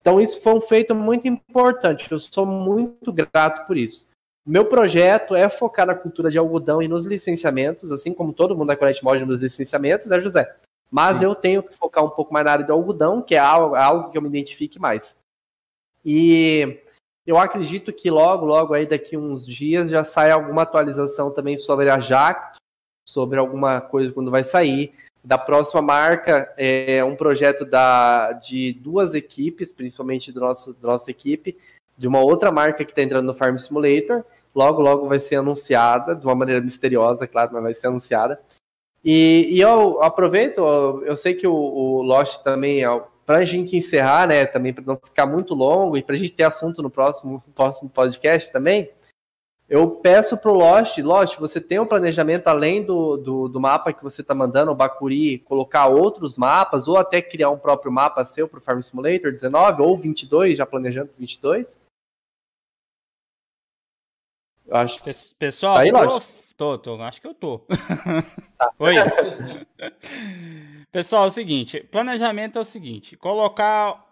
Então 0.00 0.20
isso 0.20 0.40
foi 0.40 0.54
um 0.54 0.60
feito 0.60 0.94
muito 0.94 1.28
importante. 1.28 2.10
Eu 2.10 2.18
sou 2.18 2.44
muito 2.44 3.12
grato 3.12 3.66
por 3.66 3.76
isso. 3.76 4.06
Meu 4.44 4.64
projeto 4.64 5.36
é 5.36 5.48
focar 5.48 5.86
na 5.86 5.94
cultura 5.94 6.28
de 6.28 6.36
algodão 6.36 6.82
e 6.82 6.88
nos 6.88 7.06
licenciamentos, 7.06 7.92
assim 7.92 8.12
como 8.12 8.32
todo 8.32 8.56
mundo 8.56 8.68
da 8.68 8.76
Colete 8.76 9.04
Mod 9.04 9.24
nos 9.24 9.40
licenciamentos, 9.40 10.08
né, 10.08 10.20
José? 10.20 10.52
Mas 10.90 11.18
Sim. 11.18 11.26
eu 11.26 11.34
tenho 11.34 11.62
que 11.62 11.76
focar 11.76 12.04
um 12.04 12.10
pouco 12.10 12.32
mais 12.32 12.44
na 12.44 12.52
área 12.52 12.64
do 12.64 12.72
algodão, 12.72 13.22
que 13.22 13.36
é 13.36 13.38
algo, 13.38 13.76
algo 13.76 14.10
que 14.10 14.18
eu 14.18 14.22
me 14.22 14.28
identifique 14.28 14.80
mais. 14.80 15.16
E 16.04 16.80
eu 17.24 17.38
acredito 17.38 17.92
que 17.92 18.10
logo, 18.10 18.44
logo 18.44 18.74
aí 18.74 18.84
daqui 18.84 19.16
uns 19.16 19.46
dias 19.46 19.88
já 19.88 20.02
sai 20.02 20.32
alguma 20.32 20.62
atualização 20.62 21.30
também 21.30 21.56
sobre 21.56 21.88
a 21.88 21.98
Jack, 21.98 22.58
sobre 23.08 23.38
alguma 23.38 23.80
coisa 23.80 24.12
quando 24.12 24.30
vai 24.30 24.42
sair. 24.42 24.92
Da 25.24 25.38
próxima 25.38 25.80
marca 25.80 26.52
é 26.56 27.04
um 27.04 27.14
projeto 27.14 27.64
da, 27.64 28.32
de 28.32 28.72
duas 28.72 29.14
equipes, 29.14 29.72
principalmente 29.72 30.32
do 30.32 30.40
nosso, 30.40 30.74
da 30.74 30.88
nossa 30.88 31.10
equipe, 31.10 31.56
de 31.96 32.08
uma 32.08 32.20
outra 32.20 32.50
marca 32.50 32.84
que 32.84 32.90
está 32.90 33.02
entrando 33.02 33.26
no 33.26 33.34
Farm 33.34 33.56
Simulator. 33.56 34.24
Logo, 34.54 34.82
logo 34.82 35.08
vai 35.08 35.20
ser 35.20 35.36
anunciada, 35.36 36.16
de 36.16 36.26
uma 36.26 36.34
maneira 36.34 36.60
misteriosa, 36.60 37.26
claro, 37.26 37.50
mas 37.52 37.62
vai 37.62 37.74
ser 37.74 37.86
anunciada. 37.86 38.40
E, 39.04 39.48
e 39.50 39.60
eu 39.60 40.02
aproveito, 40.02 40.60
eu 41.04 41.16
sei 41.16 41.34
que 41.34 41.46
o, 41.46 41.54
o 41.54 42.02
Lost 42.02 42.42
também, 42.42 42.82
para 43.24 43.38
a 43.38 43.44
gente 43.44 43.76
encerrar, 43.76 44.28
né, 44.28 44.44
também 44.44 44.72
para 44.72 44.84
não 44.84 44.96
ficar 44.96 45.26
muito 45.26 45.54
longo 45.54 45.96
e 45.96 46.02
para 46.02 46.14
a 46.14 46.18
gente 46.18 46.32
ter 46.32 46.44
assunto 46.44 46.82
no 46.82 46.90
próximo, 46.90 47.42
próximo 47.54 47.88
podcast 47.88 48.52
também, 48.52 48.90
eu 49.72 49.90
peço 49.90 50.36
pro 50.36 50.52
Lost, 50.52 50.98
Lost, 50.98 51.38
você 51.38 51.58
tem 51.58 51.80
um 51.80 51.86
planejamento 51.86 52.46
além 52.46 52.84
do, 52.84 53.16
do, 53.16 53.48
do 53.48 53.58
mapa 53.58 53.90
que 53.90 54.02
você 54.02 54.20
está 54.20 54.34
mandando, 54.34 54.70
o 54.70 54.74
Bakuri, 54.74 55.38
colocar 55.38 55.86
outros 55.86 56.36
mapas, 56.36 56.86
ou 56.88 56.98
até 56.98 57.22
criar 57.22 57.48
um 57.48 57.58
próprio 57.58 57.90
mapa 57.90 58.22
seu 58.22 58.46
para 58.46 58.58
o 58.58 58.60
Farm 58.60 58.82
Simulator 58.82 59.32
19 59.32 59.80
ou 59.80 59.96
22, 59.96 60.58
já 60.58 60.66
planejando 60.66 61.10
22? 61.18 61.80
Eu 64.66 64.76
acho. 64.76 65.02
Pessoal, 65.38 65.76
tá 65.76 65.80
aí, 65.80 65.90
tô, 65.90 66.20
tô, 66.54 66.78
tô, 66.78 67.02
acho 67.02 67.22
que 67.22 67.26
eu 67.28 67.34
tô. 67.34 67.60
Tá. 68.58 68.70
Oi. 68.78 68.94
Pessoal, 70.92 71.24
é 71.24 71.28
o 71.28 71.30
seguinte, 71.30 71.80
planejamento 71.90 72.58
é 72.58 72.60
o 72.60 72.64
seguinte, 72.64 73.16
colocar 73.16 74.06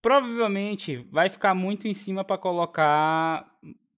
provavelmente 0.00 1.06
vai 1.12 1.28
ficar 1.28 1.54
muito 1.54 1.86
em 1.86 1.92
cima 1.92 2.24
para 2.24 2.38
colocar 2.38 3.52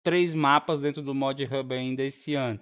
três 0.04 0.34
mapas 0.34 0.82
dentro 0.82 1.02
do 1.02 1.14
Mod 1.14 1.42
Hub 1.42 1.74
ainda 1.74 2.04
esse 2.04 2.34
ano. 2.34 2.60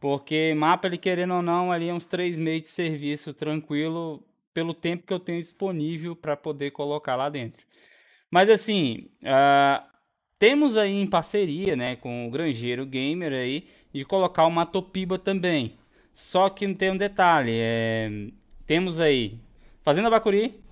Porque 0.00 0.54
mapa, 0.56 0.88
ele 0.88 0.98
querendo 0.98 1.34
ou 1.34 1.42
não, 1.42 1.70
ali 1.70 1.88
é 1.88 1.94
uns 1.94 2.06
três 2.06 2.38
meses 2.38 2.62
de 2.62 2.68
serviço 2.68 3.34
tranquilo 3.34 4.24
pelo 4.52 4.72
tempo 4.72 5.06
que 5.06 5.12
eu 5.12 5.20
tenho 5.20 5.40
disponível 5.40 6.16
para 6.16 6.36
poder 6.36 6.70
colocar 6.70 7.16
lá 7.16 7.28
dentro. 7.28 7.64
Mas 8.30 8.48
assim, 8.48 9.08
uh, 9.22 9.84
temos 10.38 10.76
aí 10.76 10.92
em 10.92 11.06
parceria 11.06 11.76
né, 11.76 11.96
com 11.96 12.26
o 12.26 12.30
Grangeiro 12.30 12.86
Gamer 12.86 13.32
aí 13.32 13.66
de 13.92 14.04
colocar 14.04 14.46
uma 14.46 14.64
Topiba 14.64 15.18
também. 15.18 15.76
Só 16.12 16.48
que 16.48 16.72
tem 16.74 16.92
um 16.92 16.96
detalhe, 16.96 17.52
é, 17.52 18.08
temos 18.66 19.00
aí 19.00 19.40
Fazenda 19.82 20.08
Bacuri, 20.08 20.63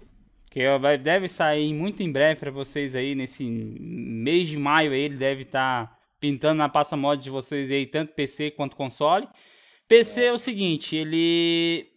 que 0.52 0.78
vai, 0.78 0.98
deve 0.98 1.28
sair 1.28 1.72
muito 1.72 2.02
em 2.02 2.12
breve 2.12 2.38
para 2.38 2.50
vocês 2.50 2.94
aí, 2.94 3.14
nesse 3.14 3.42
mês 3.42 4.48
de 4.48 4.58
maio 4.58 4.92
aí, 4.92 5.00
ele 5.00 5.16
deve 5.16 5.44
estar 5.44 5.86
tá 5.86 5.98
pintando 6.20 6.56
na 6.58 6.68
pasta 6.68 6.94
mod 6.94 7.22
de 7.22 7.30
vocês 7.30 7.70
aí, 7.70 7.86
tanto 7.86 8.12
PC 8.12 8.50
quanto 8.50 8.76
console. 8.76 9.26
PC 9.88 10.24
é 10.24 10.32
o 10.32 10.36
seguinte, 10.36 10.94
ele... 10.94 11.88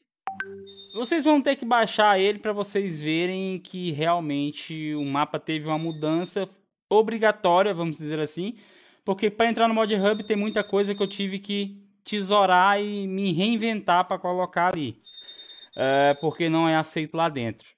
Vocês 0.93 1.25
vão 1.25 1.41
ter 1.41 1.57
que 1.57 1.65
baixar 1.65 2.17
ele 2.17 2.39
para 2.39 2.53
vocês 2.53 3.03
verem 3.03 3.59
que 3.59 3.91
realmente 3.91 4.95
o 4.95 5.03
mapa 5.03 5.37
teve 5.37 5.67
uma 5.67 5.77
mudança 5.77 6.47
obrigatória, 6.89 7.73
vamos 7.73 7.97
dizer 7.97 8.21
assim, 8.21 8.55
porque 9.03 9.29
para 9.29 9.49
entrar 9.49 9.67
no 9.67 9.73
Mod 9.73 9.93
Hub 9.93 10.23
tem 10.23 10.37
muita 10.37 10.63
coisa 10.63 10.95
que 10.95 11.03
eu 11.03 11.07
tive 11.07 11.39
que 11.39 11.83
tesourar 12.05 12.81
e 12.81 13.05
me 13.05 13.33
reinventar 13.33 14.07
para 14.07 14.17
colocar 14.17 14.71
ali, 14.71 15.01
é, 15.75 16.13
porque 16.21 16.47
não 16.47 16.69
é 16.69 16.77
aceito 16.77 17.17
lá 17.17 17.27
dentro. 17.27 17.74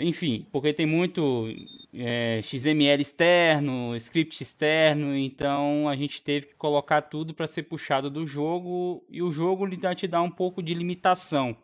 Enfim, 0.00 0.46
porque 0.52 0.72
tem 0.72 0.86
muito 0.86 1.48
é, 1.92 2.40
XML 2.40 3.02
externo, 3.02 3.96
script 3.96 4.40
externo, 4.40 5.16
então 5.16 5.88
a 5.88 5.96
gente 5.96 6.22
teve 6.22 6.46
que 6.46 6.54
colocar 6.54 7.02
tudo 7.02 7.34
para 7.34 7.48
ser 7.48 7.64
puxado 7.64 8.08
do 8.08 8.24
jogo 8.24 9.04
e 9.10 9.20
o 9.20 9.32
jogo 9.32 9.68
te 9.96 10.06
dá 10.06 10.22
um 10.22 10.30
pouco 10.30 10.62
de 10.62 10.72
limitação. 10.72 11.56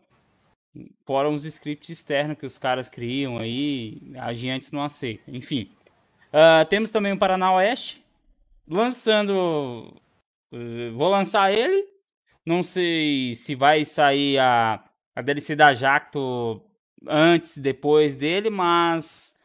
Fora 1.06 1.28
os 1.30 1.44
scripts 1.44 1.88
externos 1.90 2.36
que 2.36 2.44
os 2.44 2.58
caras 2.58 2.88
criam 2.88 3.38
aí, 3.38 4.02
a 4.16 4.34
gente 4.34 4.72
não 4.72 4.82
aceita. 4.82 5.22
Enfim, 5.28 5.70
uh, 6.32 6.64
temos 6.68 6.90
também 6.90 7.12
o 7.12 7.18
Paraná 7.18 7.54
Oeste, 7.54 8.04
lançando. 8.66 9.94
Uh, 10.52 10.92
vou 10.92 11.08
lançar 11.08 11.52
ele. 11.52 11.86
Não 12.44 12.64
sei 12.64 13.36
se 13.36 13.54
vai 13.54 13.84
sair 13.84 14.38
a, 14.38 14.84
a 15.14 15.22
DLC 15.22 15.54
da 15.54 15.72
Jacto 15.72 16.60
antes, 17.08 17.58
depois 17.58 18.14
dele, 18.14 18.50
mas 18.50 19.40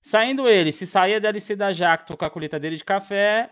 saindo 0.00 0.48
ele, 0.48 0.72
se 0.72 0.86
sair 0.86 1.14
a 1.14 1.18
DLC 1.18 1.56
da 1.56 1.72
Jacto 1.72 2.16
com 2.16 2.24
a 2.24 2.30
colheitadeira 2.30 2.76
de 2.76 2.84
café, 2.84 3.50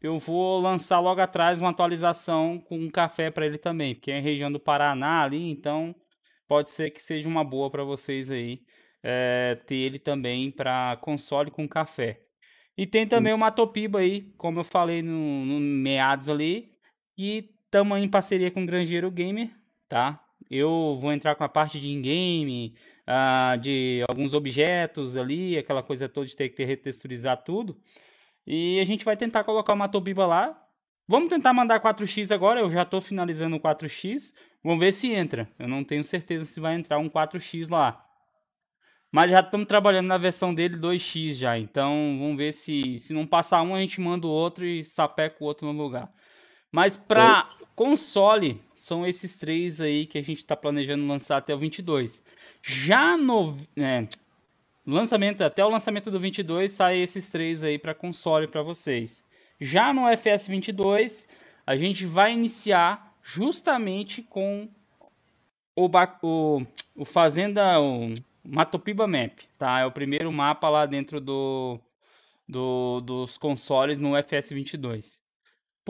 eu 0.00 0.18
vou 0.18 0.60
lançar 0.60 1.00
logo 1.00 1.20
atrás 1.20 1.60
uma 1.60 1.70
atualização 1.70 2.58
com 2.58 2.78
um 2.78 2.90
café 2.90 3.30
para 3.30 3.46
ele 3.46 3.58
também, 3.58 3.94
porque 3.94 4.10
é 4.10 4.18
região 4.18 4.50
do 4.50 4.58
Paraná 4.60 5.22
ali, 5.22 5.50
então 5.50 5.94
pode 6.48 6.70
ser 6.70 6.90
que 6.90 7.02
seja 7.02 7.28
uma 7.28 7.44
boa 7.44 7.70
para 7.70 7.84
vocês 7.84 8.30
aí 8.30 8.62
é, 9.02 9.58
ter 9.66 9.76
ele 9.76 9.98
também 9.98 10.50
para 10.50 10.96
console 11.00 11.50
com 11.50 11.68
café. 11.68 12.20
E 12.76 12.86
tem 12.86 13.06
também 13.06 13.32
o 13.32 13.38
Matopiba 13.38 13.98
aí, 13.98 14.32
como 14.38 14.60
eu 14.60 14.64
falei 14.64 15.02
no, 15.02 15.44
no 15.44 15.60
meados 15.60 16.28
ali, 16.28 16.72
e 17.16 17.52
estamos 17.64 17.98
em 17.98 18.08
parceria 18.08 18.50
com 18.50 18.62
o 18.62 18.66
Grangeiro 18.66 19.10
Gamer, 19.10 19.50
tá? 19.88 20.24
Eu 20.50 20.98
vou 21.00 21.12
entrar 21.12 21.34
com 21.34 21.44
a 21.44 21.48
parte 21.48 21.78
de 21.78 21.88
in-game, 21.88 22.74
uh, 23.08 23.58
de 23.58 24.04
alguns 24.08 24.34
objetos 24.34 25.16
ali, 25.16 25.56
aquela 25.56 25.82
coisa 25.82 26.08
toda 26.08 26.26
de 26.26 26.34
ter 26.34 26.48
que 26.48 26.64
retexturizar 26.64 27.44
tudo. 27.44 27.80
E 28.46 28.80
a 28.80 28.84
gente 28.84 29.04
vai 29.04 29.16
tentar 29.16 29.44
colocar 29.44 29.72
uma 29.74 29.88
Tobiba 29.88 30.26
lá. 30.26 30.60
Vamos 31.06 31.28
tentar 31.28 31.52
mandar 31.52 31.80
4x 31.80 32.32
agora, 32.34 32.60
eu 32.60 32.70
já 32.70 32.82
estou 32.82 33.00
finalizando 33.00 33.56
o 33.56 33.60
4x. 33.60 34.34
Vamos 34.62 34.80
ver 34.80 34.92
se 34.92 35.12
entra. 35.12 35.48
Eu 35.58 35.68
não 35.68 35.84
tenho 35.84 36.04
certeza 36.04 36.44
se 36.44 36.60
vai 36.60 36.74
entrar 36.74 36.98
um 36.98 37.08
4x 37.08 37.70
lá. 37.70 38.02
Mas 39.12 39.30
já 39.30 39.40
estamos 39.40 39.66
trabalhando 39.66 40.06
na 40.06 40.18
versão 40.18 40.54
dele 40.54 40.76
2x 40.76 41.34
já. 41.34 41.58
Então 41.58 42.16
vamos 42.20 42.36
ver 42.36 42.52
se 42.52 42.98
se 42.98 43.12
não 43.12 43.26
passar 43.26 43.62
um, 43.62 43.74
a 43.74 43.80
gente 43.80 44.00
manda 44.00 44.26
o 44.26 44.30
outro 44.30 44.64
e 44.64 44.84
sapeca 44.84 45.42
o 45.42 45.46
outro 45.46 45.72
no 45.72 45.82
lugar. 45.82 46.12
Mas 46.72 46.96
para 46.96 47.50
console, 47.80 48.60
são 48.74 49.06
esses 49.06 49.38
três 49.38 49.80
aí 49.80 50.04
que 50.04 50.18
a 50.18 50.22
gente 50.22 50.36
está 50.36 50.54
planejando 50.54 51.06
lançar 51.06 51.38
até 51.38 51.54
o 51.54 51.58
22. 51.58 52.22
Já 52.62 53.16
no 53.16 53.56
é, 53.74 54.06
lançamento, 54.86 55.42
até 55.42 55.64
o 55.64 55.70
lançamento 55.70 56.10
do 56.10 56.20
22, 56.20 56.70
sai 56.70 56.98
esses 56.98 57.28
três 57.28 57.64
aí 57.64 57.78
para 57.78 57.94
console 57.94 58.46
para 58.46 58.60
vocês. 58.60 59.24
Já 59.58 59.94
no 59.94 60.02
FS 60.14 60.46
22, 60.48 61.26
a 61.66 61.74
gente 61.74 62.04
vai 62.04 62.34
iniciar 62.34 63.16
justamente 63.22 64.20
com 64.20 64.68
o, 65.74 65.88
o, 66.22 66.62
o 66.96 67.04
Fazenda 67.06 67.80
o 67.80 68.12
Matopiba 68.44 69.06
Map, 69.06 69.38
tá? 69.58 69.80
É 69.80 69.86
o 69.86 69.90
primeiro 69.90 70.30
mapa 70.30 70.68
lá 70.68 70.84
dentro 70.84 71.18
do, 71.18 71.80
do 72.46 73.00
dos 73.00 73.38
consoles 73.38 73.98
no 73.98 74.22
FS 74.22 74.50
22 74.50 75.29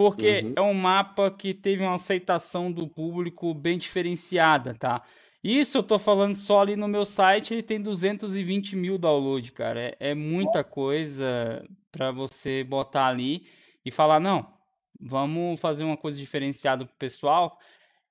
porque 0.01 0.41
uhum. 0.41 0.53
é 0.57 0.61
um 0.63 0.73
mapa 0.73 1.31
que 1.31 1.53
teve 1.53 1.83
uma 1.83 1.97
aceitação 1.97 2.73
do 2.73 2.89
público 2.89 3.53
bem 3.53 3.77
diferenciada, 3.77 4.75
tá? 4.75 5.03
Isso 5.45 5.77
eu 5.77 5.83
tô 5.83 5.99
falando 5.99 6.35
só 6.35 6.63
ali 6.63 6.75
no 6.75 6.89
meu 6.89 7.05
site, 7.05 7.53
ele 7.53 7.63
tem 7.63 7.79
220 7.79 8.77
mil 8.77 8.97
downloads, 8.97 9.51
cara. 9.51 9.79
É, 9.79 9.97
é 10.01 10.15
muita 10.15 10.65
coisa 10.65 11.63
para 11.93 12.11
você 12.11 12.65
botar 12.65 13.09
ali 13.09 13.45
e 13.85 13.91
falar, 13.91 14.19
não, 14.19 14.51
vamos 14.99 15.61
fazer 15.61 15.85
uma 15.85 15.99
coisa 15.99 16.19
diferenciada 16.19 16.87
pro 16.87 16.97
pessoal 16.97 17.59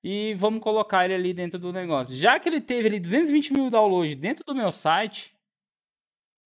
e 0.00 0.32
vamos 0.34 0.60
colocar 0.60 1.04
ele 1.06 1.14
ali 1.14 1.34
dentro 1.34 1.58
do 1.58 1.72
negócio. 1.72 2.14
Já 2.14 2.38
que 2.38 2.48
ele 2.48 2.60
teve 2.60 2.86
ali 2.86 3.00
220 3.00 3.52
mil 3.52 3.68
downloads 3.68 4.14
dentro 4.14 4.44
do 4.44 4.54
meu 4.54 4.70
site, 4.70 5.34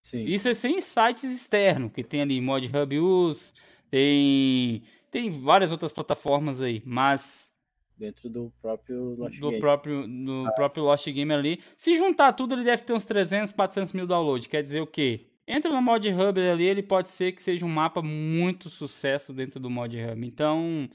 Sim. 0.01 0.25
isso 0.25 0.49
é 0.49 0.55
sem 0.55 0.81
sites 0.81 1.25
externos, 1.25 1.93
que 1.93 2.03
tem 2.03 2.23
ali 2.23 2.41
Mod 2.41 2.67
Hub 2.67 2.99
Use, 2.99 3.53
tem 3.91 4.83
tem 5.15 5.31
várias 5.31 5.71
outras 5.71 5.93
plataformas 5.93 6.61
aí, 6.61 6.83
mas 6.85 7.55
dentro 7.97 8.29
do 8.29 8.53
próprio 8.61 9.15
Lost 9.15 9.39
do 9.39 9.49
Game. 9.49 9.61
próprio 9.61 10.09
do 10.09 10.45
ah. 10.49 10.53
próprio 10.57 10.83
Lost 10.83 11.09
Game 11.09 11.33
ali. 11.33 11.61
Se 11.77 11.97
juntar 11.97 12.33
tudo, 12.33 12.55
ele 12.55 12.65
deve 12.65 12.83
ter 12.83 12.93
uns 12.93 13.05
300, 13.05 13.53
400 13.53 13.93
mil 13.93 14.09
downloads. 14.09 14.49
Quer 14.49 14.61
dizer 14.61 14.81
o 14.81 14.87
quê? 14.89 15.29
Entra 15.47 15.71
no 15.71 15.81
Mod 15.81 16.09
Hub 16.09 16.41
ali, 16.41 16.65
ele 16.65 16.83
pode 16.83 17.11
ser 17.11 17.31
que 17.31 17.41
seja 17.41 17.65
um 17.65 17.69
mapa 17.69 18.03
muito 18.03 18.69
sucesso 18.69 19.33
dentro 19.33 19.61
do 19.61 19.71
Mod 19.71 19.97
Hub. 19.97 20.27
Então, 20.27 20.89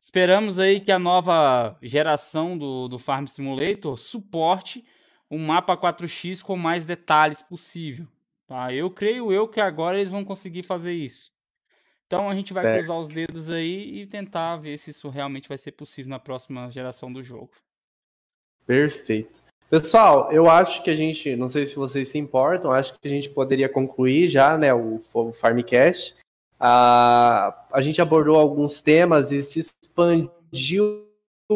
esperamos 0.00 0.60
aí 0.60 0.78
que 0.78 0.92
a 0.92 0.98
nova 0.98 1.76
geração 1.82 2.56
do, 2.56 2.86
do 2.86 2.96
Farm 2.96 3.26
Simulator 3.26 3.98
suporte 3.98 4.84
um 5.28 5.44
mapa 5.44 5.76
4x 5.76 6.42
com 6.42 6.56
mais 6.56 6.84
detalhes 6.84 7.42
possível. 7.42 8.06
Tá? 8.46 8.72
Eu 8.72 8.88
creio 8.88 9.32
eu 9.32 9.48
que 9.48 9.60
agora 9.60 9.98
eles 9.98 10.10
vão 10.10 10.24
conseguir 10.24 10.62
fazer 10.62 10.92
isso. 10.92 11.36
Então 12.08 12.30
a 12.30 12.34
gente 12.34 12.54
vai 12.54 12.62
certo. 12.62 12.78
cruzar 12.78 12.98
os 12.98 13.08
dedos 13.10 13.50
aí 13.50 14.00
e 14.00 14.06
tentar 14.06 14.56
ver 14.56 14.78
se 14.78 14.90
isso 14.90 15.10
realmente 15.10 15.46
vai 15.46 15.58
ser 15.58 15.72
possível 15.72 16.08
na 16.08 16.18
próxima 16.18 16.70
geração 16.70 17.12
do 17.12 17.22
jogo. 17.22 17.50
Perfeito. 18.66 19.42
Pessoal, 19.68 20.32
eu 20.32 20.48
acho 20.48 20.82
que 20.82 20.88
a 20.88 20.96
gente, 20.96 21.36
não 21.36 21.50
sei 21.50 21.66
se 21.66 21.76
vocês 21.76 22.08
se 22.08 22.16
importam, 22.16 22.72
acho 22.72 22.98
que 22.98 23.06
a 23.06 23.10
gente 23.10 23.28
poderia 23.28 23.68
concluir 23.68 24.26
já, 24.28 24.56
né, 24.56 24.72
o, 24.72 25.02
o 25.12 25.32
Farmcast. 25.34 26.16
Ah, 26.58 27.66
a 27.70 27.82
gente 27.82 28.00
abordou 28.00 28.36
alguns 28.36 28.80
temas 28.80 29.30
e 29.30 29.42
se 29.42 29.60
expandiu 29.60 31.06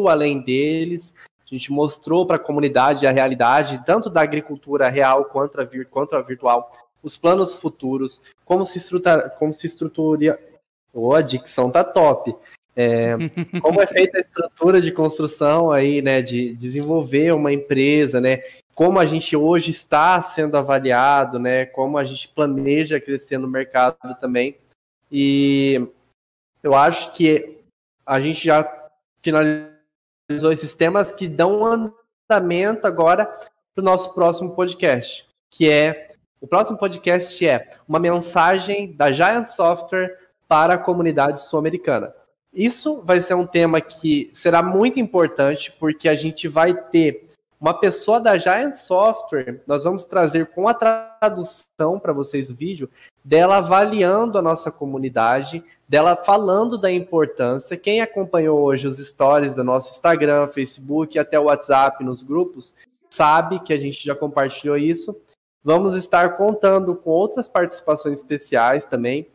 além 0.07 0.39
deles. 0.39 1.15
A 1.39 1.55
gente 1.55 1.71
mostrou 1.71 2.27
para 2.27 2.35
a 2.35 2.39
comunidade 2.39 3.07
a 3.07 3.11
realidade, 3.11 3.83
tanto 3.83 4.07
da 4.07 4.21
agricultura 4.21 4.87
real 4.87 5.25
quanto 5.25 5.59
a, 5.59 5.63
vir, 5.63 5.87
quanto 5.87 6.15
a 6.15 6.21
virtual, 6.21 6.69
os 7.03 7.17
planos 7.17 7.53
futuros, 7.53 8.21
como 8.45 8.65
se 8.65 8.77
estrutura, 8.77 9.29
como 9.29 9.53
se 9.53 9.67
estrutura, 9.67 10.39
oh, 10.93 11.13
a 11.13 11.21
dicção 11.21 11.69
tá 11.69 11.83
top. 11.83 12.35
É, 12.75 13.09
como 13.61 13.81
é 13.81 13.85
feita 13.85 14.17
a 14.17 14.21
estrutura 14.21 14.81
de 14.81 14.91
construção 14.91 15.69
aí, 15.69 16.01
né, 16.01 16.21
de 16.21 16.55
desenvolver 16.55 17.33
uma 17.33 17.53
empresa, 17.53 18.19
né, 18.19 18.41
como 18.73 18.99
a 18.99 19.05
gente 19.05 19.35
hoje 19.35 19.69
está 19.69 20.19
sendo 20.21 20.57
avaliado, 20.57 21.37
né, 21.37 21.65
como 21.67 21.97
a 21.97 22.03
gente 22.03 22.27
planeja 22.29 22.99
crescer 22.99 23.37
no 23.37 23.47
mercado 23.47 23.97
também. 24.19 24.57
E 25.11 25.87
eu 26.63 26.73
acho 26.73 27.13
que 27.13 27.59
a 28.05 28.19
gente 28.19 28.43
já 28.45 28.89
finalizou 29.21 30.51
esses 30.51 30.73
temas 30.73 31.11
que 31.11 31.27
dão 31.27 31.63
andamento 31.65 32.87
agora 32.87 33.25
para 33.25 33.81
o 33.81 33.85
nosso 33.85 34.13
próximo 34.13 34.55
podcast, 34.55 35.27
que 35.51 35.69
é 35.69 36.12
o 36.43 36.47
próximo 36.47 36.77
podcast 36.77 37.47
é 37.47 37.65
uma 37.87 37.99
mensagem 37.99 38.91
da 38.91 39.13
Giant 39.13 39.45
Software 39.45 40.19
para 40.45 40.73
a 40.73 40.77
comunidade 40.77 41.41
sul-americana. 41.41 42.13
Isso 42.53 43.01
vai 43.01 43.21
ser 43.21 43.35
um 43.35 43.47
tema 43.47 43.79
que 43.79 44.29
será 44.33 44.61
muito 44.61 44.99
importante, 44.99 45.71
porque 45.79 46.09
a 46.09 46.15
gente 46.15 46.49
vai 46.49 46.73
ter 46.73 47.23
uma 47.61 47.73
pessoa 47.73 48.19
da 48.19 48.37
Giant 48.37 48.75
Software, 48.75 49.61
nós 49.65 49.85
vamos 49.85 50.03
trazer 50.03 50.47
com 50.47 50.67
a 50.67 50.73
tradução 50.73 51.97
para 51.97 52.11
vocês 52.11 52.49
o 52.49 52.53
vídeo, 52.53 52.89
dela 53.23 53.59
avaliando 53.59 54.37
a 54.37 54.41
nossa 54.41 54.69
comunidade, 54.69 55.63
dela 55.87 56.13
falando 56.13 56.77
da 56.77 56.91
importância. 56.91 57.77
Quem 57.77 58.01
acompanhou 58.01 58.59
hoje 58.59 58.85
os 58.85 58.97
stories 58.97 59.55
do 59.55 59.63
nosso 59.63 59.93
Instagram, 59.93 60.49
Facebook 60.49 61.17
até 61.17 61.39
o 61.39 61.45
WhatsApp 61.45 62.03
nos 62.03 62.21
grupos, 62.21 62.75
sabe 63.09 63.61
que 63.61 63.71
a 63.71 63.77
gente 63.77 64.03
já 64.05 64.13
compartilhou 64.13 64.77
isso. 64.77 65.15
Vamos 65.63 65.95
estar 65.95 66.35
contando 66.35 66.93
com 66.95 67.09
outras 67.09 67.47
participações 67.47 68.19
especiais 68.19 68.85
também, 68.85 69.27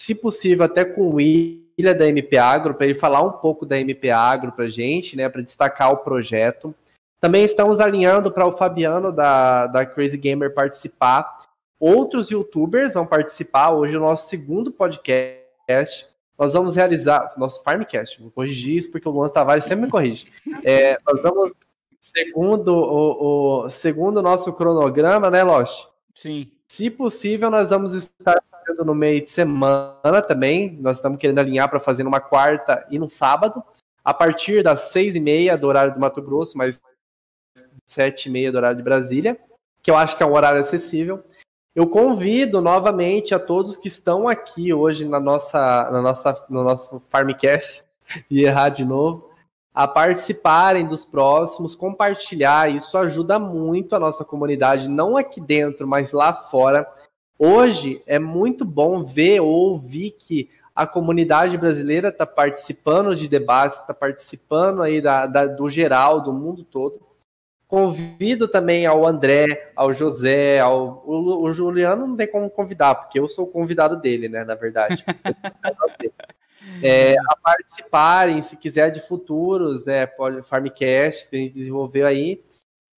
se 0.00 0.14
possível 0.14 0.64
até 0.64 0.84
com 0.84 1.02
o 1.02 1.14
William 1.14 1.94
da 1.96 2.06
MP 2.06 2.36
Agro, 2.36 2.74
para 2.74 2.86
ele 2.86 2.94
falar 2.94 3.22
um 3.22 3.32
pouco 3.32 3.64
da 3.64 3.78
MP 3.78 4.10
Agro 4.10 4.52
para 4.52 4.66
a 4.66 4.68
gente, 4.68 5.16
né, 5.16 5.28
para 5.28 5.40
destacar 5.40 5.90
o 5.92 5.98
projeto. 5.98 6.74
Também 7.20 7.44
estamos 7.44 7.80
alinhando 7.80 8.30
para 8.30 8.46
o 8.46 8.56
Fabiano 8.56 9.12
da, 9.12 9.66
da 9.66 9.84
Crazy 9.84 10.16
Gamer 10.16 10.54
participar. 10.54 11.40
Outros 11.78 12.30
youtubers 12.30 12.94
vão 12.94 13.06
participar. 13.06 13.70
Hoje, 13.70 13.96
o 13.96 14.00
nosso 14.00 14.28
segundo 14.28 14.72
podcast. 14.72 16.06
Nós 16.38 16.54
vamos 16.54 16.76
realizar. 16.76 17.34
Nosso 17.36 17.62
Farmcast, 17.62 18.20
vou 18.20 18.30
corrigir 18.30 18.76
isso 18.78 18.90
porque 18.90 19.06
o 19.06 19.12
Luan 19.12 19.28
Tavares 19.28 19.64
sempre 19.64 19.84
me 19.84 19.90
corrige. 19.90 20.30
É, 20.64 20.98
nós 21.06 21.22
vamos, 21.22 21.52
segundo 22.00 22.68
o, 22.74 23.64
o 23.64 23.70
segundo 23.70 24.22
nosso 24.22 24.52
cronograma, 24.52 25.30
né, 25.30 25.42
Lost? 25.42 25.86
Sim. 26.14 26.46
Se 26.68 26.88
possível, 26.88 27.50
nós 27.50 27.70
vamos 27.70 27.94
estar 27.94 28.42
fazendo 28.50 28.84
no 28.84 28.94
meio 28.94 29.22
de 29.22 29.30
semana 29.30 30.22
também. 30.26 30.78
Nós 30.80 30.96
estamos 30.96 31.18
querendo 31.18 31.38
alinhar 31.38 31.68
para 31.68 31.80
fazer 31.80 32.02
numa 32.02 32.20
quarta 32.20 32.86
e 32.90 32.98
num 32.98 33.08
sábado, 33.08 33.62
a 34.04 34.14
partir 34.14 34.62
das 34.62 34.90
seis 34.92 35.14
e 35.14 35.20
meia 35.20 35.58
do 35.58 35.66
horário 35.66 35.94
do 35.94 36.00
Mato 36.00 36.22
Grosso, 36.22 36.56
mas 36.56 36.80
sete 37.84 38.26
e 38.26 38.30
meia 38.30 38.50
do 38.50 38.58
horário 38.58 38.76
de 38.76 38.82
Brasília, 38.82 39.38
que 39.82 39.90
eu 39.90 39.96
acho 39.96 40.16
que 40.16 40.22
é 40.22 40.26
um 40.26 40.34
horário 40.34 40.60
acessível. 40.60 41.22
Eu 41.74 41.88
convido 41.88 42.60
novamente 42.60 43.34
a 43.34 43.38
todos 43.38 43.76
que 43.76 43.88
estão 43.88 44.28
aqui 44.28 44.72
hoje 44.72 45.04
na 45.04 45.20
nossa, 45.20 45.90
na 45.90 46.02
nossa, 46.02 46.46
no 46.48 46.64
nosso 46.64 47.02
Farmcast, 47.08 47.84
e 48.30 48.42
errar 48.42 48.70
de 48.70 48.84
novo, 48.84 49.29
a 49.74 49.86
participarem 49.86 50.86
dos 50.86 51.04
próximos, 51.04 51.74
compartilhar. 51.74 52.74
Isso 52.74 52.98
ajuda 52.98 53.38
muito 53.38 53.94
a 53.94 54.00
nossa 54.00 54.24
comunidade, 54.24 54.88
não 54.88 55.16
aqui 55.16 55.40
dentro, 55.40 55.86
mas 55.86 56.12
lá 56.12 56.32
fora. 56.32 56.86
Hoje 57.38 58.02
é 58.06 58.18
muito 58.18 58.64
bom 58.64 59.04
ver 59.04 59.40
ou 59.40 59.48
ouvir 59.48 60.10
que 60.12 60.50
a 60.74 60.86
comunidade 60.86 61.56
brasileira 61.56 62.08
está 62.08 62.26
participando 62.26 63.14
de 63.14 63.28
debates, 63.28 63.80
está 63.80 63.94
participando 63.94 64.82
aí 64.82 65.00
da, 65.00 65.26
da, 65.26 65.46
do 65.46 65.68
geral, 65.68 66.20
do 66.20 66.32
mundo 66.32 66.64
todo. 66.64 67.00
Convido 67.66 68.48
também 68.48 68.84
ao 68.84 69.06
André, 69.06 69.72
ao 69.76 69.94
José, 69.94 70.58
ao 70.58 71.04
o, 71.06 71.44
o, 71.44 71.52
Juliano 71.52 72.06
não 72.06 72.16
tem 72.16 72.26
como 72.26 72.50
convidar, 72.50 72.96
porque 72.96 73.20
eu 73.20 73.28
sou 73.28 73.44
o 73.44 73.50
convidado 73.50 73.96
dele, 73.96 74.28
né? 74.28 74.44
Na 74.44 74.54
verdade. 74.54 75.04
é, 76.82 77.14
a 77.28 77.36
participarem, 77.36 78.42
se 78.42 78.56
quiser, 78.56 78.90
de 78.90 79.00
futuros, 79.00 79.86
né? 79.86 80.06
Farmcast 80.44 81.28
que 81.28 81.36
a 81.36 81.38
gente 81.38 81.54
desenvolveu 81.54 82.06
aí. 82.06 82.42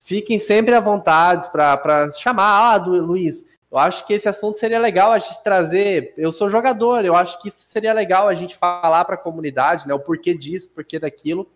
Fiquem 0.01 0.39
sempre 0.39 0.75
à 0.75 0.81
vontade 0.81 1.51
para 1.51 2.11
chamar. 2.13 2.73
Ah, 2.73 2.79
do 2.79 2.91
Luiz, 2.91 3.45
eu 3.71 3.79
acho 3.79 4.07
que 4.07 4.13
esse 4.13 4.29
assunto 4.29 4.59
seria 4.59 4.79
legal 4.79 5.13
a 5.13 5.19
gente 5.19 5.43
trazer. 5.43 6.13
Eu 6.17 6.33
sou 6.33 6.51
jogador, 6.51 7.05
eu 7.05 7.15
acho 7.15 7.41
que 7.41 7.49
isso 7.49 7.65
seria 7.71 7.93
legal 7.93 8.29
a 8.29 8.35
gente 8.35 8.57
falar 8.57 9.05
para 9.05 9.15
a 9.15 9.19
comunidade, 9.19 9.87
né? 9.87 9.95
O 9.95 10.01
porquê 10.01 10.35
disso, 10.35 10.69
o 10.69 10.75
porquê 10.75 10.99
daquilo. 10.99 11.49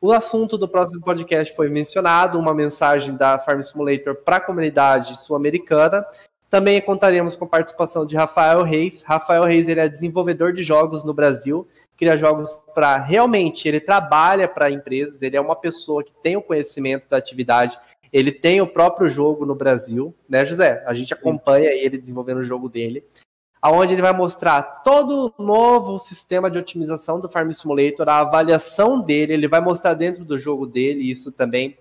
O 0.00 0.12
assunto 0.12 0.56
do 0.56 0.68
próximo 0.68 1.00
podcast 1.00 1.54
foi 1.54 1.68
mencionado, 1.68 2.38
uma 2.38 2.54
mensagem 2.54 3.16
da 3.16 3.38
Farm 3.38 3.60
Simulator 3.62 4.16
para 4.16 4.36
a 4.36 4.40
comunidade 4.40 5.16
sul-americana. 5.22 6.06
Também 6.52 6.82
contaremos 6.82 7.34
com 7.34 7.46
a 7.46 7.48
participação 7.48 8.04
de 8.04 8.14
Rafael 8.14 8.62
Reis. 8.62 9.00
Rafael 9.00 9.42
Reis 9.44 9.68
ele 9.68 9.80
é 9.80 9.88
desenvolvedor 9.88 10.52
de 10.52 10.62
jogos 10.62 11.02
no 11.02 11.14
Brasil, 11.14 11.66
cria 11.96 12.18
jogos 12.18 12.52
para 12.74 12.98
realmente 12.98 13.66
ele 13.66 13.80
trabalha 13.80 14.46
para 14.46 14.70
empresas, 14.70 15.22
ele 15.22 15.34
é 15.34 15.40
uma 15.40 15.56
pessoa 15.56 16.04
que 16.04 16.12
tem 16.22 16.36
o 16.36 16.42
conhecimento 16.42 17.08
da 17.08 17.16
atividade, 17.16 17.78
ele 18.12 18.30
tem 18.30 18.60
o 18.60 18.66
próprio 18.66 19.08
jogo 19.08 19.46
no 19.46 19.54
Brasil, 19.54 20.14
né, 20.28 20.44
José? 20.44 20.84
A 20.86 20.92
gente 20.92 21.14
acompanha 21.14 21.70
ele 21.70 21.96
desenvolvendo 21.96 22.40
o 22.40 22.44
jogo 22.44 22.68
dele 22.68 23.02
aonde 23.62 23.94
ele 23.94 24.02
vai 24.02 24.12
mostrar 24.12 24.82
todo 24.82 25.32
o 25.38 25.42
novo 25.42 26.00
sistema 26.00 26.50
de 26.50 26.58
otimização 26.58 27.18
do 27.18 27.30
Farm 27.30 27.50
Simulator, 27.52 28.06
a 28.10 28.18
avaliação 28.18 29.00
dele, 29.00 29.32
ele 29.32 29.48
vai 29.48 29.62
mostrar 29.62 29.94
dentro 29.94 30.22
do 30.22 30.38
jogo 30.38 30.66
dele 30.66 31.10
isso 31.10 31.32
também. 31.32 31.78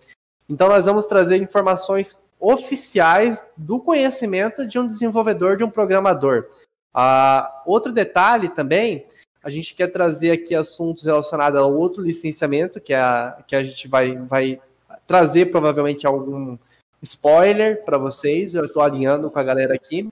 Então 0.48 0.70
nós 0.70 0.86
vamos 0.86 1.06
trazer 1.06 1.42
informações 1.42 2.18
oficiais 2.42 3.42
do 3.56 3.80
conhecimento 3.80 4.66
de 4.66 4.80
um 4.80 4.88
desenvolvedor, 4.88 5.56
de 5.56 5.64
um 5.64 5.70
programador. 5.70 6.50
Ah, 6.94 7.62
outro 7.66 7.94
detalhe 7.94 8.50
também, 8.50 9.06
a 9.44 9.50
gente 9.50 9.76
quer 9.76 9.88
trazer 9.88 10.32
aqui 10.32 10.56
assuntos 10.56 11.04
relacionados 11.04 11.60
ao 11.60 11.74
outro 11.74 12.02
licenciamento, 12.02 12.82
que, 12.82 12.94
é 12.94 13.00
a, 13.00 13.38
que 13.48 13.56
a 13.56 13.64
gente 13.64 13.88
vai, 13.88 14.18
vai 14.18 14.60
trazer 15.08 15.48
provavelmente 15.48 16.06
algum 16.06 16.58
spoiler 17.02 17.84
para 17.86 17.98
vocês. 17.98 18.54
Eu 18.54 18.66
estou 18.66 18.82
alinhando 18.82 19.30
com 19.30 19.40
a 19.40 19.44
galera 19.44 19.76
aqui. 19.76 20.10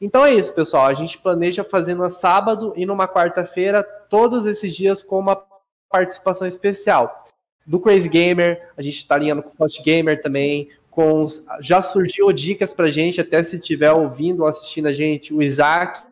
Então 0.00 0.24
é 0.24 0.32
isso, 0.34 0.52
pessoal. 0.52 0.86
A 0.86 0.94
gente 0.94 1.18
planeja 1.18 1.64
fazer 1.64 1.94
no 1.94 2.08
sábado 2.08 2.72
e 2.76 2.86
numa 2.86 3.08
quarta-feira, 3.08 3.82
todos 3.82 4.46
esses 4.46 4.74
dias 4.74 5.02
com 5.02 5.18
uma 5.18 5.42
participação 5.90 6.46
especial. 6.46 7.24
Do 7.66 7.80
Crazy 7.80 8.08
Gamer, 8.08 8.70
a 8.76 8.82
gente 8.82 8.96
está 8.96 9.16
alinhando 9.16 9.42
com 9.42 9.50
o 9.50 9.56
Flash 9.56 9.78
Gamer 9.80 10.22
também. 10.22 10.70
Com, 10.90 11.28
já 11.60 11.80
surgiu 11.80 12.32
dicas 12.32 12.72
pra 12.72 12.90
gente, 12.90 13.20
até 13.20 13.42
se 13.42 13.56
estiver 13.56 13.92
ouvindo 13.92 14.42
ou 14.42 14.48
assistindo 14.48 14.86
a 14.86 14.92
gente, 14.92 15.32
o 15.32 15.42
Isaac, 15.42 16.02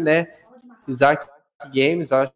né? 0.00 0.34
Isaac 0.88 1.28
Games, 1.72 2.10
acho. 2.10 2.32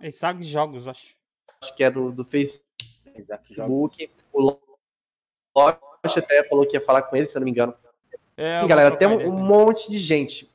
Isaac 0.00 0.42
Jogos, 0.42 0.86
acho. 0.86 1.16
Acho 1.62 1.74
que 1.74 1.82
é 1.82 1.90
do, 1.90 2.12
do 2.12 2.24
Facebook. 2.24 4.10
O 4.32 4.58
Loche 5.56 6.18
até 6.18 6.44
falou 6.44 6.66
que 6.66 6.76
ia 6.76 6.80
falar 6.80 7.02
com 7.02 7.16
ele, 7.16 7.26
se 7.26 7.36
eu 7.36 7.40
não 7.40 7.46
me 7.46 7.50
engano. 7.50 7.74
É, 8.36 8.62
e, 8.62 8.68
galera, 8.68 8.94
tem 8.94 9.08
um, 9.08 9.28
um 9.28 9.42
monte 9.42 9.90
de 9.90 9.98
gente. 9.98 10.54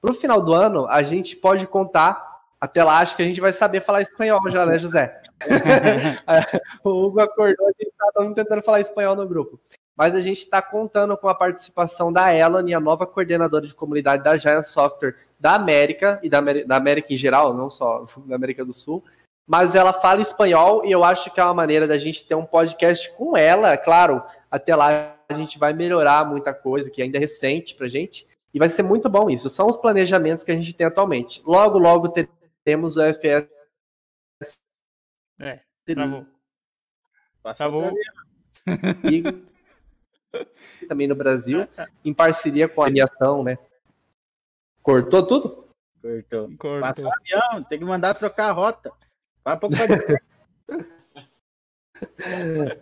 Pro 0.00 0.14
final 0.14 0.40
do 0.40 0.52
ano, 0.52 0.86
a 0.86 1.02
gente 1.02 1.36
pode 1.36 1.66
contar. 1.66 2.24
Até 2.60 2.82
lá, 2.82 2.98
acho 2.98 3.14
que 3.14 3.22
a 3.22 3.24
gente 3.24 3.40
vai 3.40 3.52
saber 3.52 3.82
falar 3.82 4.02
espanhol 4.02 4.40
já, 4.50 4.66
né, 4.66 4.78
José? 4.78 5.22
o 6.84 6.90
Hugo 6.90 7.20
acordou, 7.20 7.66
a 7.66 7.72
gente 7.78 7.92
tá 7.96 8.34
tentando 8.34 8.62
falar 8.62 8.80
espanhol 8.80 9.14
no 9.14 9.26
grupo. 9.26 9.60
Mas 9.96 10.14
a 10.14 10.20
gente 10.20 10.40
está 10.40 10.60
contando 10.60 11.16
com 11.16 11.28
a 11.28 11.34
participação 11.34 12.12
da 12.12 12.34
Ellen, 12.34 12.74
a 12.74 12.80
nova 12.80 13.06
coordenadora 13.06 13.66
de 13.66 13.74
comunidade 13.74 14.22
da 14.22 14.36
Giant 14.36 14.64
Software 14.64 15.16
da 15.38 15.54
América, 15.54 16.18
e 16.22 16.28
da, 16.28 16.40
da 16.40 16.76
América 16.76 17.12
em 17.12 17.16
geral, 17.16 17.54
não 17.54 17.70
só 17.70 18.06
da 18.26 18.36
América 18.36 18.64
do 18.64 18.72
Sul. 18.72 19.02
Mas 19.46 19.74
ela 19.74 19.92
fala 19.92 20.20
espanhol 20.20 20.84
e 20.84 20.90
eu 20.90 21.04
acho 21.04 21.30
que 21.30 21.38
é 21.38 21.44
uma 21.44 21.54
maneira 21.54 21.86
da 21.86 21.98
gente 21.98 22.26
ter 22.26 22.34
um 22.34 22.44
podcast 22.44 23.10
com 23.12 23.36
ela, 23.36 23.76
claro, 23.76 24.22
até 24.50 24.74
lá 24.74 25.14
a 25.28 25.34
gente 25.34 25.58
vai 25.58 25.72
melhorar 25.72 26.28
muita 26.28 26.52
coisa 26.52 26.90
que 26.90 27.00
ainda 27.00 27.16
é 27.16 27.20
recente 27.20 27.74
pra 27.74 27.88
gente. 27.88 28.26
E 28.52 28.58
vai 28.58 28.68
ser 28.68 28.82
muito 28.82 29.08
bom 29.08 29.28
isso. 29.28 29.50
São 29.50 29.68
os 29.68 29.76
planejamentos 29.76 30.42
que 30.42 30.50
a 30.50 30.56
gente 30.56 30.72
tem 30.72 30.86
atualmente. 30.86 31.42
Logo, 31.44 31.78
logo 31.78 32.12
teremos 32.64 32.96
o 32.96 33.02
FS. 33.02 33.55
É, 35.38 35.60
travou. 35.86 36.26
Travou. 37.56 37.92
E 40.82 40.86
também 40.86 41.08
no 41.08 41.14
Brasil, 41.14 41.66
em 42.04 42.12
parceria 42.12 42.68
com 42.68 42.82
a 42.82 42.88
aviação, 42.88 43.42
né? 43.42 43.56
Cortou 44.82 45.26
tudo? 45.26 45.66
Cortou. 46.02 46.48
Cortou. 46.58 46.80
Passou 46.80 47.06
o 47.06 47.12
avião, 47.12 47.64
tem 47.64 47.78
que 47.78 47.84
mandar 47.84 48.14
trocar 48.14 48.50
a 48.50 48.52
rota. 48.52 48.92
Vai 49.42 49.58
pouco 49.58 49.74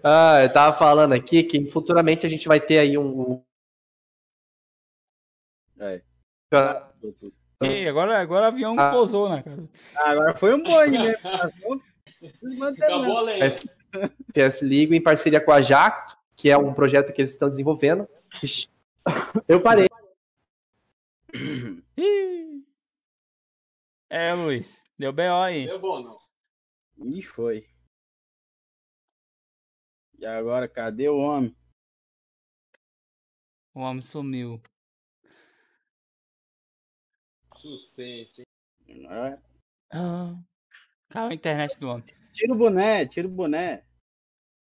ah, 0.02 0.42
eu 0.42 0.52
tava 0.52 0.76
falando 0.76 1.12
aqui 1.12 1.44
que 1.44 1.70
futuramente 1.70 2.26
a 2.26 2.28
gente 2.28 2.48
vai 2.48 2.60
ter 2.60 2.78
aí 2.78 2.98
um. 2.98 3.40
É. 5.78 6.02
Ei, 7.60 7.88
agora, 7.88 8.18
agora 8.18 8.46
o 8.46 8.48
avião 8.48 8.74
ah. 8.78 8.90
pousou, 8.90 9.28
né, 9.28 9.42
cara? 9.42 9.68
Ah, 9.96 10.10
agora 10.10 10.36
foi 10.36 10.54
um 10.54 10.62
Boeing, 10.62 10.98
né? 10.98 11.14
Acabou 12.78 13.18
a 13.18 13.24
PS 14.32 14.62
Ligo 14.62 14.94
em 14.94 15.02
parceria 15.02 15.40
com 15.40 15.52
a 15.52 15.60
Jacto, 15.60 16.16
que 16.36 16.50
é 16.50 16.56
um 16.56 16.74
projeto 16.74 17.12
que 17.12 17.22
eles 17.22 17.32
estão 17.32 17.48
desenvolvendo. 17.48 18.08
Eu 19.46 19.62
parei. 19.62 19.86
É, 24.08 24.32
Luiz. 24.32 24.84
Deu 24.98 25.12
B.O. 25.12 25.42
aí. 25.42 25.66
Deu 25.66 25.78
bom, 25.78 26.00
não. 26.00 26.18
Ih, 27.06 27.22
foi. 27.22 27.68
E 30.18 30.24
agora, 30.24 30.68
cadê 30.68 31.08
o 31.08 31.18
homem? 31.18 31.54
O 33.74 33.80
homem 33.80 34.00
sumiu. 34.00 34.62
Suspense. 37.56 38.42
É. 38.88 39.38
Ah, 39.90 40.38
caiu 41.14 41.30
a 41.30 41.34
internet 41.34 41.78
do 41.78 41.88
homem. 41.88 42.04
Tira 42.32 42.52
o 42.52 42.56
boné, 42.56 43.06
tira 43.06 43.28
o 43.28 43.30
boné. 43.30 43.82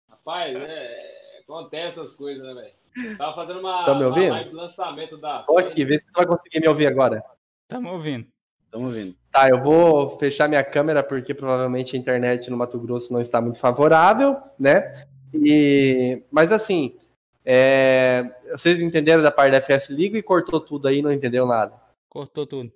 Rapaz, 0.09 0.57
é, 0.57 1.41
acontece 1.43 1.99
essas 1.99 2.15
coisas, 2.15 2.43
né, 2.45 2.55
velho? 2.55 3.17
Tava 3.19 3.35
fazendo 3.35 3.59
uma, 3.59 3.85
tá 3.85 3.95
me 3.95 4.05
ouvindo? 4.05 4.33
uma 4.33 4.63
lançamento 4.63 5.19
da. 5.19 5.43
Tô 5.43 5.59
aqui, 5.59 5.85
vê 5.85 5.99
se 5.99 6.07
tu 6.07 6.13
vai 6.15 6.25
conseguir 6.25 6.61
me 6.61 6.69
ouvir 6.69 6.87
agora. 6.87 7.23
Tamo 7.67 7.91
ouvindo. 7.91 8.27
Tamo 8.71 8.85
ouvindo. 8.85 9.17
Tá, 9.31 9.49
eu 9.49 9.61
vou 9.61 10.17
fechar 10.19 10.49
minha 10.49 10.63
câmera 10.63 11.03
porque 11.03 11.35
provavelmente 11.35 11.97
a 11.97 11.99
internet 11.99 12.49
no 12.49 12.57
Mato 12.57 12.79
Grosso 12.79 13.13
não 13.13 13.21
está 13.21 13.41
muito 13.41 13.59
favorável, 13.59 14.41
né? 14.59 15.05
E, 15.35 16.23
mas 16.31 16.53
assim, 16.53 16.97
é, 17.45 18.33
vocês 18.53 18.81
entenderam 18.81 19.23
da 19.23 19.33
parte 19.33 19.53
da 19.53 19.61
FS 19.61 19.91
Liga 19.91 20.17
e 20.17 20.23
cortou 20.23 20.61
tudo 20.61 20.87
aí, 20.87 21.03
não 21.03 21.13
entendeu 21.13 21.45
nada? 21.45 21.75
Cortou 22.09 22.47
tudo. 22.47 22.73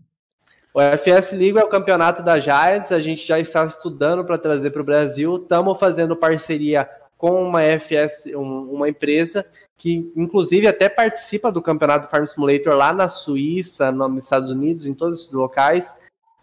O 0.72 0.80
FS 0.80 1.32
Liga 1.32 1.60
é 1.60 1.64
o 1.64 1.68
campeonato 1.68 2.22
da 2.22 2.38
Giants, 2.38 2.92
a 2.92 3.00
gente 3.00 3.26
já 3.26 3.40
está 3.40 3.64
estudando 3.64 4.24
para 4.24 4.38
trazer 4.38 4.70
para 4.70 4.80
o 4.82 4.84
Brasil, 4.84 5.36
estamos 5.36 5.76
fazendo 5.80 6.14
parceria 6.14 6.88
com 7.18 7.42
uma 7.42 7.60
FS, 7.62 8.26
um, 8.36 8.70
uma 8.72 8.88
empresa 8.88 9.44
que 9.76 10.12
inclusive 10.16 10.68
até 10.68 10.88
participa 10.88 11.50
do 11.50 11.60
campeonato 11.60 12.08
Farm 12.08 12.24
Simulator 12.24 12.74
lá 12.74 12.92
na 12.92 13.08
Suíça, 13.08 13.90
nos 13.90 14.22
Estados 14.24 14.48
Unidos, 14.48 14.86
em 14.86 14.94
todos 14.94 15.26
os 15.26 15.32
locais. 15.32 15.96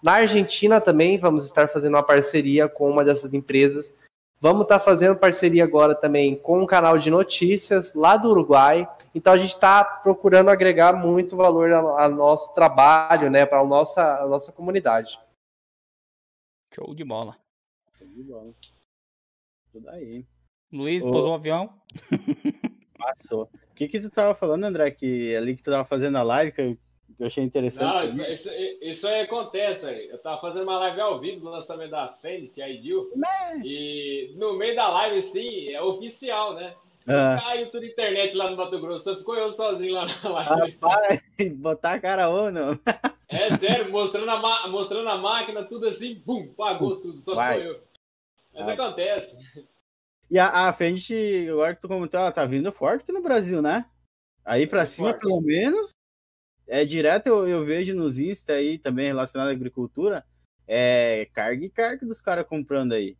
Na 0.04 0.16
Argentina 0.16 0.82
também 0.82 1.18
vamos 1.18 1.46
estar 1.46 1.70
fazendo 1.70 1.96
uma 1.96 2.04
parceria 2.04 2.68
com 2.68 2.90
uma 2.90 3.06
dessas 3.06 3.34
empresas. 3.34 3.96
Vamos 4.40 4.64
estar 4.64 4.80
fazendo 4.80 5.18
parceria 5.18 5.64
agora 5.64 5.96
também 5.96 6.36
com 6.36 6.62
um 6.62 6.66
canal 6.66 6.98
de 7.00 7.10
notícias 7.10 7.96
lá 7.96 8.16
do 8.18 8.30
Uruguai. 8.30 8.88
Então 9.14 9.34
a 9.34 9.38
gente 9.38 9.54
está 9.54 9.84
procurando 9.84 10.50
agregar 10.50 10.94
muito 10.94 11.36
valor 11.36 11.72
ao 11.72 12.12
nosso 12.12 12.54
trabalho, 12.54 13.32
né, 13.32 13.46
para 13.46 13.60
a 13.60 13.66
nossa, 13.66 14.22
a 14.22 14.28
nossa 14.28 14.52
comunidade. 14.52 15.20
Show 16.74 16.94
de 16.94 17.04
bola. 17.04 17.36
Show 17.98 18.08
de 18.08 18.24
bola. 18.24 18.54
Tudo 19.72 19.90
aí. 19.90 20.24
Luiz, 20.72 21.04
Ô... 21.04 21.12
pousou 21.12 21.32
o 21.32 21.36
avião? 21.36 21.74
Passou. 22.98 23.50
O 23.72 23.74
que 23.74 23.88
que 23.88 24.00
tu 24.00 24.10
tava 24.10 24.36
falando, 24.36 24.66
André, 24.66 24.92
que 24.92 25.36
ali 25.36 25.56
que 25.56 25.64
tu 25.64 25.72
tava 25.72 25.86
fazendo 25.86 26.18
a 26.18 26.24
live, 26.24 26.52
que 26.52 26.62
eu, 26.62 26.78
que 27.16 27.24
eu 27.24 27.28
achei 27.28 27.44
interessante? 27.44 27.84
Não, 27.84 28.06
isso, 28.06 28.24
isso, 28.32 28.50
isso, 28.82 29.08
aí 29.08 29.22
acontece 29.22 29.86
aí. 29.88 30.10
Eu 30.10 30.18
tava 30.20 30.42
fazendo 30.42 30.64
uma 30.64 30.80
live 30.80 31.02
ao 31.02 31.20
vivo 31.20 31.42
do 31.42 31.50
lançamento 31.50 31.92
da 31.92 32.10
Fendt, 32.22 32.62
a 32.62 32.70
Ideal, 32.70 33.08
e 33.64 34.34
no 34.36 34.54
meio 34.54 34.76
da 34.76 34.88
live, 34.90 35.20
assim, 35.20 35.70
é 35.70 35.82
oficial, 35.82 36.54
né? 36.54 36.76
Ah. 37.08 37.40
Caiu 37.42 37.72
tudo 37.72 37.86
internet 37.86 38.36
lá 38.36 38.52
no 38.52 38.58
Mato 38.58 38.80
Grosso, 38.82 39.06
só 39.06 39.16
ficou 39.16 39.36
eu 39.36 39.50
sozinho 39.50 39.94
lá 39.94 40.06
na 40.06 40.30
live. 40.30 40.78
Rapaz, 40.82 41.24
botar 41.56 41.94
a 41.94 42.00
cara 42.00 42.30
ou 42.30 42.52
não? 42.52 42.78
É 43.30 43.58
sério, 43.58 43.92
mostrando 43.92 44.32
a, 44.32 44.70
mostrando 44.70 45.10
a 45.10 45.18
máquina, 45.18 45.62
tudo 45.62 45.90
assim, 45.90 46.16
bum, 46.26 46.48
pagou 46.54 46.96
tudo, 47.02 47.20
só 47.20 47.36
Vai. 47.36 47.58
ficou 47.58 47.74
eu. 47.74 47.84
Mas 48.54 48.70
ah. 48.70 48.72
acontece. 48.72 49.38
E 50.32 50.40
a, 50.40 50.70
a 50.70 50.72
frente, 50.74 51.46
agora 51.50 51.76
que 51.76 51.82
tu 51.82 51.90
comentou, 51.90 52.18
ela 52.18 52.32
tá 52.32 52.46
vindo 52.46 52.72
forte 52.72 53.02
aqui 53.02 53.12
no 53.12 53.22
Brasil, 53.22 53.62
né? 53.62 53.86
Aí 54.46 54.66
pra 54.66 54.86
cima, 54.86 55.10
forte. 55.10 55.22
pelo 55.22 55.42
menos, 55.42 55.94
é 56.68 56.86
direto 56.86 57.28
eu, 57.28 57.48
eu 57.48 57.66
vejo 57.66 57.96
nos 57.96 58.20
Insta 58.20 58.54
aí 58.54 58.78
também 58.78 59.08
relacionado 59.08 59.50
à 59.50 59.52
agricultura, 59.52 60.24
é 60.68 61.28
carga 61.34 61.66
e 61.66 61.70
carga 61.70 62.06
dos 62.06 62.22
caras 62.22 62.48
comprando 62.48 62.94
aí. 62.94 63.18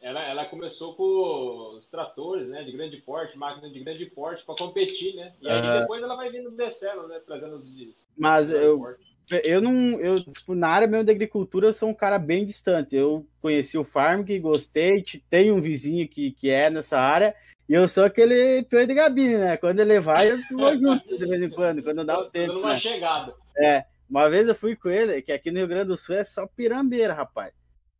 Ela, 0.00 0.22
ela 0.22 0.44
começou 0.44 0.94
com 0.94 1.76
os 1.78 1.90
tratores, 1.90 2.48
né, 2.48 2.62
de 2.62 2.70
grande 2.70 2.98
porte, 2.98 3.36
máquinas 3.36 3.72
de 3.72 3.80
grande 3.80 4.06
porte 4.06 4.44
para 4.44 4.54
competir, 4.54 5.14
né? 5.16 5.34
E 5.40 5.48
aí 5.48 5.60
uhum. 5.60 5.80
depois 5.80 6.02
ela 6.02 6.14
vai 6.14 6.30
vindo 6.30 6.50
descendo, 6.50 7.08
né, 7.08 7.18
trazendo 7.26 7.56
os 7.56 7.64
de 7.64 7.92
Mas 8.16 8.50
eu, 8.50 8.78
porte 8.78 9.16
eu 9.42 9.60
não, 9.60 10.00
eu, 10.00 10.22
tipo, 10.22 10.54
na 10.54 10.68
área 10.68 10.86
mesmo 10.86 11.04
da 11.04 11.12
agricultura, 11.12 11.66
eu 11.66 11.72
sou 11.72 11.88
um 11.88 11.94
cara 11.94 12.18
bem 12.18 12.44
distante. 12.44 12.94
Eu 12.94 13.26
conheci 13.40 13.76
o 13.76 13.84
farm, 13.84 14.22
que 14.22 14.38
gostei, 14.38 15.02
tenho 15.28 15.56
um 15.56 15.60
vizinho 15.60 16.08
que, 16.08 16.30
que 16.30 16.48
é 16.48 16.70
nessa 16.70 16.98
área, 16.98 17.34
e 17.68 17.74
eu 17.74 17.88
sou 17.88 18.04
aquele 18.04 18.62
pior 18.62 18.86
de 18.86 18.94
gabine, 18.94 19.38
né? 19.38 19.56
Quando 19.56 19.80
ele 19.80 19.98
vai, 19.98 20.30
eu 20.30 20.38
vou 20.52 20.72
junto 20.72 21.18
de 21.18 21.26
vez 21.26 21.42
em 21.42 21.50
quando, 21.50 21.82
quando 21.82 22.04
dá 22.04 22.18
o 22.18 22.30
tempo. 22.30 22.52
uma 22.58 22.74
né? 22.74 22.80
chegada. 22.80 23.34
É, 23.58 23.84
uma 24.08 24.30
vez 24.30 24.46
eu 24.46 24.54
fui 24.54 24.76
com 24.76 24.88
ele, 24.88 25.20
que 25.20 25.32
aqui 25.32 25.50
no 25.50 25.58
Rio 25.58 25.68
Grande 25.68 25.88
do 25.88 25.96
Sul 25.96 26.14
é 26.14 26.22
só 26.22 26.46
pirambeira, 26.46 27.12
rapaz. 27.12 27.52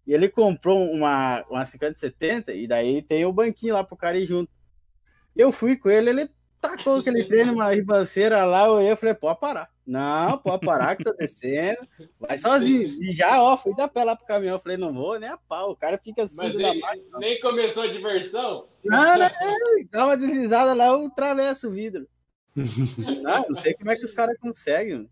E 0.07 0.15
ele 0.15 0.29
comprou 0.29 0.85
uma, 0.85 1.45
uma 1.51 1.67
5070, 1.67 2.53
e 2.53 2.69
daí 2.69 3.03
tem 3.03 3.25
o 3.25 3.33
banquinho 3.33 3.75
lá 3.75 3.83
pro 3.83 3.97
cara 3.97 4.17
ir 4.17 4.27
junto. 4.27 4.53
Eu 5.35 5.51
fui 5.51 5.77
com 5.77 5.91
ele, 5.91 6.11
ele 6.11 6.31
tacou 6.61 7.01
aquele 7.01 7.25
treino 7.29 7.53
numa 7.53 7.75
ribanceira 7.75 8.45
lá, 8.45 8.67
eu 8.67 8.75
olhei 8.75 8.95
falei, 8.95 9.15
pode 9.15 9.41
parar. 9.41 9.69
Não, 9.87 10.37
pode 10.39 10.67
parar 10.67 10.97
que 10.97 11.05
tá 11.05 11.13
descendo. 11.13 11.79
Vai 12.19 12.37
sozinho. 12.37 13.01
E 13.01 13.13
já, 13.13 13.41
ó, 13.41 13.57
fui 13.57 13.75
dar 13.77 13.87
pé 13.87 14.03
lá 14.03 14.17
pro 14.17 14.27
caminhão. 14.27 14.59
Falei, 14.59 14.77
não 14.77 14.93
vou 14.93 15.19
nem 15.19 15.29
a 15.29 15.37
pau. 15.37 15.71
O 15.71 15.77
cara 15.77 15.97
fica 15.97 16.25
assim 16.25 16.35
Mas 16.37 16.57
nem, 16.57 16.81
nem 17.19 17.41
começou 17.41 17.85
a 17.85 17.87
diversão? 17.87 18.67
Não, 18.85 19.19
não, 19.19 19.29
dá 19.91 20.07
uma 20.07 20.17
deslizada 20.17 20.75
lá, 20.75 20.87
eu 20.87 21.07
atravesso 21.07 21.69
o 21.69 21.71
vidro. 21.71 22.09
não, 22.57 23.45
não 23.49 23.63
sei 23.63 23.75
como 23.75 23.91
é 23.91 23.97
que 23.97 24.05
os 24.05 24.13
caras 24.13 24.37
conseguem. 24.41 25.09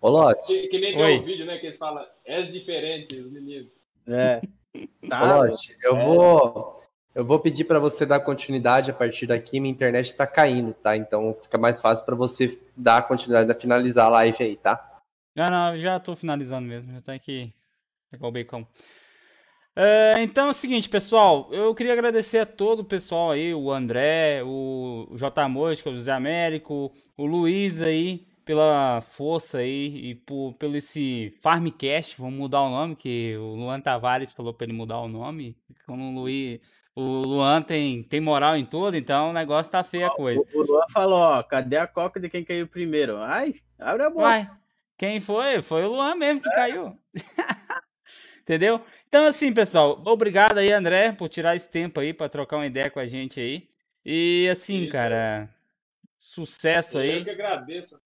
Olá. 0.00 0.34
Que, 0.34 0.68
que 0.68 0.78
nem 0.78 0.96
tem 0.96 1.20
um 1.20 1.24
vídeo, 1.24 1.44
né? 1.44 1.58
Que 1.58 1.66
eles 1.66 1.78
falam, 1.78 2.06
és 2.24 2.50
diferente, 2.50 3.18
os 3.18 3.30
meninos. 3.30 3.70
É. 4.06 4.40
Tá, 5.08 5.36
Olá, 5.38 5.56
eu 5.82 5.96
é. 5.96 6.04
vou. 6.04 6.83
Eu 7.14 7.24
vou 7.24 7.38
pedir 7.38 7.64
para 7.64 7.78
você 7.78 8.04
dar 8.04 8.18
continuidade 8.20 8.90
a 8.90 8.94
partir 8.94 9.26
daqui. 9.26 9.60
Minha 9.60 9.72
internet 9.72 10.06
está 10.06 10.26
caindo, 10.26 10.74
tá? 10.74 10.96
Então 10.96 11.36
fica 11.40 11.56
mais 11.56 11.80
fácil 11.80 12.04
para 12.04 12.16
você 12.16 12.58
dar 12.76 13.06
continuidade, 13.06 13.60
finalizar 13.60 14.06
a 14.06 14.10
live 14.10 14.42
aí, 14.42 14.56
tá? 14.56 15.00
Não, 15.36 15.48
não, 15.48 15.78
já 15.78 15.96
estou 15.96 16.16
finalizando 16.16 16.66
mesmo. 16.66 16.92
Eu 16.96 17.00
tenho 17.00 17.20
que 17.20 17.52
pegar 18.10 18.26
o 18.26 18.32
bacon. 18.32 18.66
É, 19.76 20.16
então 20.22 20.48
é 20.48 20.50
o 20.50 20.52
seguinte, 20.52 20.88
pessoal. 20.88 21.48
Eu 21.52 21.72
queria 21.72 21.92
agradecer 21.92 22.38
a 22.38 22.46
todo 22.46 22.80
o 22.80 22.84
pessoal 22.84 23.30
aí, 23.30 23.54
o 23.54 23.70
André, 23.70 24.42
o 24.44 25.08
J. 25.14 25.48
Mosca, 25.48 25.90
o 25.90 25.94
José 25.94 26.10
Américo, 26.10 26.92
o 27.16 27.26
Luiz 27.26 27.80
aí, 27.80 28.26
pela 28.44 29.00
força 29.00 29.58
aí 29.58 30.10
e 30.10 30.14
por, 30.16 30.52
pelo 30.58 30.76
esse 30.76 31.32
Farmcast. 31.40 32.20
Vamos 32.20 32.34
mudar 32.34 32.62
o 32.62 32.70
nome, 32.70 32.96
que 32.96 33.36
o 33.36 33.54
Luan 33.54 33.80
Tavares 33.80 34.32
falou 34.32 34.52
para 34.52 34.66
ele 34.66 34.72
mudar 34.72 34.98
o 34.98 35.08
nome. 35.08 35.56
Quando 35.86 36.02
o 36.02 36.12
Luiz 36.12 36.60
o 36.96 37.22
Luan 37.22 37.60
tem, 37.60 38.02
tem 38.04 38.20
moral 38.20 38.56
em 38.56 38.64
tudo, 38.64 38.96
então 38.96 39.30
o 39.30 39.32
negócio 39.32 39.72
tá 39.72 39.82
feia 39.82 40.06
a 40.06 40.14
coisa. 40.14 40.40
O, 40.54 40.62
Luan 40.62 40.86
falou, 40.92 41.18
ó, 41.18 41.42
cadê 41.42 41.76
a 41.76 41.86
coca 41.86 42.20
de 42.20 42.28
quem 42.28 42.44
caiu 42.44 42.68
primeiro? 42.68 43.16
Ai, 43.18 43.54
abre 43.78 44.04
a 44.04 44.10
boca. 44.10 44.22
Vai. 44.22 44.50
Quem 44.96 45.20
foi? 45.20 45.60
Foi 45.60 45.84
o 45.84 45.88
Luan 45.88 46.14
mesmo 46.14 46.40
que 46.40 46.48
é. 46.48 46.54
caiu. 46.54 46.96
Entendeu? 48.42 48.80
Então, 49.08 49.26
assim, 49.26 49.52
pessoal, 49.52 50.00
obrigado 50.06 50.58
aí, 50.58 50.70
André, 50.70 51.12
por 51.12 51.28
tirar 51.28 51.56
esse 51.56 51.68
tempo 51.70 51.98
aí 51.98 52.12
para 52.12 52.28
trocar 52.28 52.56
uma 52.56 52.66
ideia 52.66 52.90
com 52.90 53.00
a 53.00 53.06
gente 53.06 53.40
aí. 53.40 53.68
E 54.04 54.48
assim, 54.50 54.82
Isso. 54.82 54.92
cara, 54.92 55.48
sucesso 56.18 56.98
aí. 56.98 57.18
Eu 57.18 57.24
que 57.24 57.30
agradeço 57.30 57.98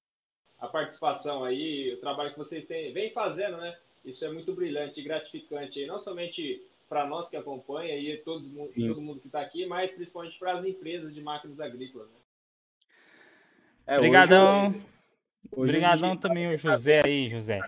a 0.59 0.67
participação 0.67 1.45
aí, 1.45 1.93
o 1.95 2.01
trabalho 2.01 2.33
que 2.33 2.39
vocês 2.39 2.67
têm, 2.67 2.93
vem 2.93 3.13
fazendo, 3.13 3.59
né? 3.59 3.77
Isso 4.05 4.25
é 4.25 4.31
muito 4.31 4.55
brilhante 4.55 5.01
e 5.01 5.05
gratificante 5.05 5.81
aí, 5.81 5.87
não 5.87 5.99
somente 5.99 6.63
para 6.89 7.07
nós 7.07 7.29
que 7.29 7.37
acompanha 7.37 7.95
e 7.97 8.17
todo 8.19 8.49
mundo, 8.49 8.73
todo 8.75 9.01
mundo 9.01 9.21
que 9.21 9.29
está 9.29 9.41
aqui, 9.41 9.67
mas 9.67 9.93
principalmente 9.93 10.39
para 10.39 10.55
as 10.55 10.65
empresas 10.65 11.15
de 11.15 11.21
máquinas 11.21 11.61
agrícolas. 11.61 12.09
Né? 12.09 12.17
É, 13.87 13.97
Obrigadão. 13.99 14.69
Hoje, 14.69 14.77
hoje 15.53 15.71
Obrigadão 15.71 16.17
também 16.17 16.49
o 16.49 16.57
José 16.57 17.03
aí, 17.05 17.29
José. 17.29 17.61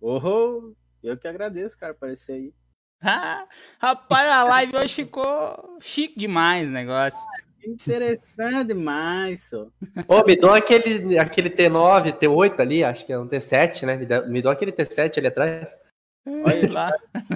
Oh, 0.00 0.72
eu 1.02 1.16
que 1.16 1.28
agradeço, 1.28 1.78
cara, 1.78 1.94
por 1.94 2.08
esse 2.10 2.30
aí. 2.32 2.54
Ah, 3.00 3.46
rapaz, 3.78 4.28
a 4.28 4.44
live 4.44 4.76
hoje 4.76 4.94
ficou 4.94 5.78
chique 5.80 6.18
demais 6.18 6.68
o 6.68 6.72
negócio. 6.72 7.18
interessante 7.64 8.68
demais, 8.68 9.44
só. 9.44 9.68
Ô, 10.08 10.24
me 10.24 10.36
dá 10.36 10.56
aquele, 10.56 11.18
aquele 11.18 11.50
T9, 11.50 12.18
T8 12.18 12.60
ali, 12.60 12.84
acho 12.84 13.06
que 13.06 13.12
é 13.12 13.18
um 13.18 13.28
T7, 13.28 13.84
né? 13.84 13.96
Me 13.96 14.06
dá, 14.06 14.22
me 14.22 14.42
dá 14.42 14.52
aquele 14.52 14.72
T7 14.72 15.18
ali 15.18 15.26
atrás. 15.28 15.85
Olha 16.26 16.32
lá. 16.72 16.92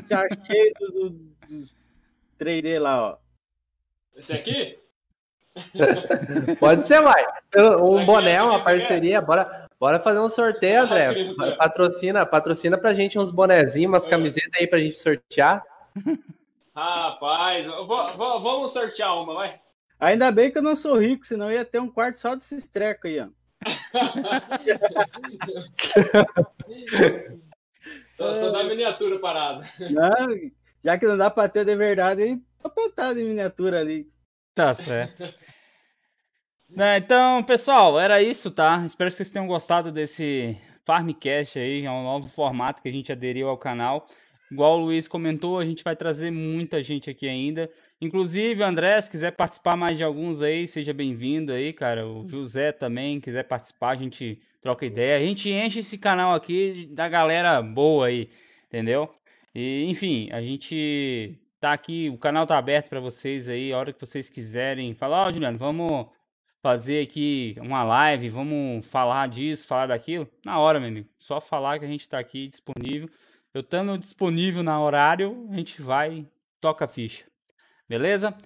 Já 0.08 0.26
cheio 0.46 0.72
do, 0.80 1.10
do 1.10 1.68
3D 2.38 2.78
lá, 2.78 3.12
ó. 3.12 3.16
Esse 4.16 4.32
aqui? 4.32 4.78
Pode 6.58 6.86
ser, 6.86 7.00
vai. 7.00 7.24
Um 7.80 8.04
boné, 8.04 8.42
uma 8.42 8.62
parceria. 8.62 9.20
Bora, 9.20 9.68
bora 9.78 10.00
fazer 10.00 10.18
um 10.18 10.28
sorteio, 10.28 10.82
André. 10.82 11.14
Patrocina, 11.56 12.26
patrocina 12.26 12.78
pra 12.78 12.94
gente 12.94 13.18
uns 13.18 13.30
bonezinhos, 13.30 13.90
umas 13.90 14.06
camisetas 14.06 14.60
aí 14.60 14.66
pra 14.66 14.78
gente 14.78 14.96
sortear. 14.96 15.62
Rapaz, 16.74 17.66
vamos 18.16 18.72
sortear 18.72 19.22
uma, 19.22 19.34
vai. 19.34 19.60
Ainda 19.98 20.32
bem 20.32 20.50
que 20.50 20.58
eu 20.58 20.62
não 20.62 20.76
sou 20.76 20.98
rico, 20.98 21.26
senão 21.26 21.52
ia 21.52 21.64
ter 21.64 21.78
um 21.78 21.88
quarto 21.88 22.18
só 22.18 22.34
desses 22.34 22.68
trecos 22.68 23.10
aí, 23.10 23.20
ó. 23.20 23.28
Só, 28.20 28.34
só 28.34 28.50
dá 28.50 28.62
miniatura 28.62 29.18
parada. 29.18 29.66
Não, 29.80 30.50
já 30.84 30.98
que 30.98 31.06
não 31.06 31.16
dá 31.16 31.30
pra 31.30 31.48
ter 31.48 31.64
de 31.64 31.74
verdade, 31.74 32.38
apertado 32.62 33.18
em 33.18 33.24
miniatura 33.24 33.80
ali. 33.80 34.06
Tá 34.54 34.74
certo. 34.74 35.24
É, 36.78 36.98
então, 36.98 37.42
pessoal, 37.42 37.98
era 37.98 38.22
isso, 38.22 38.50
tá? 38.50 38.82
Espero 38.84 39.08
que 39.08 39.16
vocês 39.16 39.30
tenham 39.30 39.46
gostado 39.46 39.90
desse 39.90 40.54
Farmcast 40.84 41.58
aí, 41.58 41.84
é 41.84 41.90
um 41.90 42.04
novo 42.04 42.28
formato 42.28 42.82
que 42.82 42.88
a 42.88 42.92
gente 42.92 43.10
aderiu 43.10 43.48
ao 43.48 43.56
canal. 43.56 44.06
Igual 44.52 44.78
o 44.78 44.84
Luiz 44.84 45.08
comentou, 45.08 45.58
a 45.58 45.64
gente 45.64 45.82
vai 45.82 45.96
trazer 45.96 46.30
muita 46.30 46.82
gente 46.82 47.08
aqui 47.08 47.26
ainda. 47.26 47.70
Inclusive, 48.02 48.62
André, 48.62 49.00
se 49.00 49.10
quiser 49.10 49.32
participar 49.32 49.76
mais 49.76 49.96
de 49.96 50.04
alguns 50.04 50.42
aí, 50.42 50.68
seja 50.68 50.92
bem-vindo 50.92 51.52
aí, 51.52 51.72
cara. 51.72 52.06
O 52.06 52.24
José 52.24 52.70
também, 52.70 53.18
quiser 53.18 53.44
participar, 53.44 53.90
a 53.90 53.96
gente 53.96 54.40
troca 54.60 54.86
ideia. 54.86 55.18
A 55.18 55.22
gente 55.22 55.50
enche 55.50 55.80
esse 55.80 55.98
canal 55.98 56.34
aqui 56.34 56.88
da 56.92 57.08
galera 57.08 57.60
boa 57.62 58.06
aí, 58.06 58.28
entendeu? 58.66 59.12
E, 59.54 59.84
enfim, 59.88 60.28
a 60.32 60.42
gente 60.42 61.38
tá 61.58 61.72
aqui, 61.72 62.08
o 62.08 62.18
canal 62.18 62.46
tá 62.46 62.56
aberto 62.56 62.88
para 62.88 63.00
vocês 63.00 63.48
aí, 63.48 63.72
a 63.72 63.78
hora 63.78 63.92
que 63.92 64.00
vocês 64.00 64.28
quiserem. 64.28 64.94
Falar, 64.94 65.24
ó, 65.24 65.28
oh, 65.28 65.32
Juliano, 65.32 65.58
vamos 65.58 66.06
fazer 66.62 67.02
aqui 67.02 67.56
uma 67.58 67.82
live, 67.82 68.28
vamos 68.28 68.86
falar 68.86 69.28
disso, 69.28 69.66
falar 69.66 69.86
daquilo. 69.86 70.28
Na 70.44 70.58
hora, 70.58 70.78
meu 70.78 70.88
amigo. 70.88 71.08
Só 71.18 71.40
falar 71.40 71.78
que 71.78 71.84
a 71.84 71.88
gente 71.88 72.08
tá 72.08 72.18
aqui 72.18 72.46
disponível. 72.46 73.08
Eu 73.52 73.62
estando 73.62 73.98
disponível 73.98 74.62
na 74.62 74.80
horário, 74.80 75.48
a 75.50 75.56
gente 75.56 75.82
vai 75.82 76.26
toca 76.60 76.84
a 76.84 76.88
ficha. 76.88 77.24
Beleza? 77.88 78.36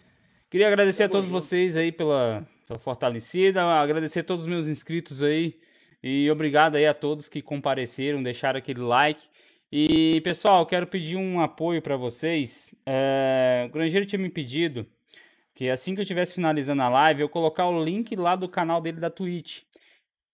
Queria 0.49 0.69
agradecer 0.69 1.03
a 1.03 1.09
todos 1.09 1.29
vocês 1.29 1.77
aí 1.77 1.91
pela, 1.91 2.47
pela 2.67 2.79
fortalecida, 2.79 3.63
agradecer 3.65 4.21
a 4.21 4.25
todos 4.25 4.45
os 4.45 4.51
meus 4.51 4.69
inscritos 4.69 5.23
aí 5.23 5.59
e 6.07 6.31
obrigado 6.31 6.77
aí 6.77 6.87
a 6.87 6.93
todos 6.93 7.31
que 7.31 7.41
compareceram, 7.41 8.23
deixaram 8.23 8.59
aquele 8.59 8.83
like. 8.83 9.25
E 9.73 10.21
pessoal, 10.21 10.67
quero 10.67 10.87
pedir 10.87 11.17
um 11.17 11.41
apoio 11.41 11.81
para 11.81 11.97
vocês. 11.97 12.75
É, 12.85 13.65
o 13.67 13.73
Grangeiro 13.73 14.05
tinha 14.05 14.19
me 14.19 14.29
pedido 14.29 14.87
que 15.55 15.71
assim 15.71 15.95
que 15.95 16.01
eu 16.01 16.03
estivesse 16.03 16.35
finalizando 16.35 16.83
a 16.83 16.91
live, 16.91 17.23
eu 17.23 17.29
colocar 17.29 17.67
o 17.69 17.83
link 17.83 18.15
lá 18.17 18.37
do 18.37 18.47
canal 18.47 18.83
dele 18.83 19.01
da 19.01 19.09
Twitch. 19.09 19.63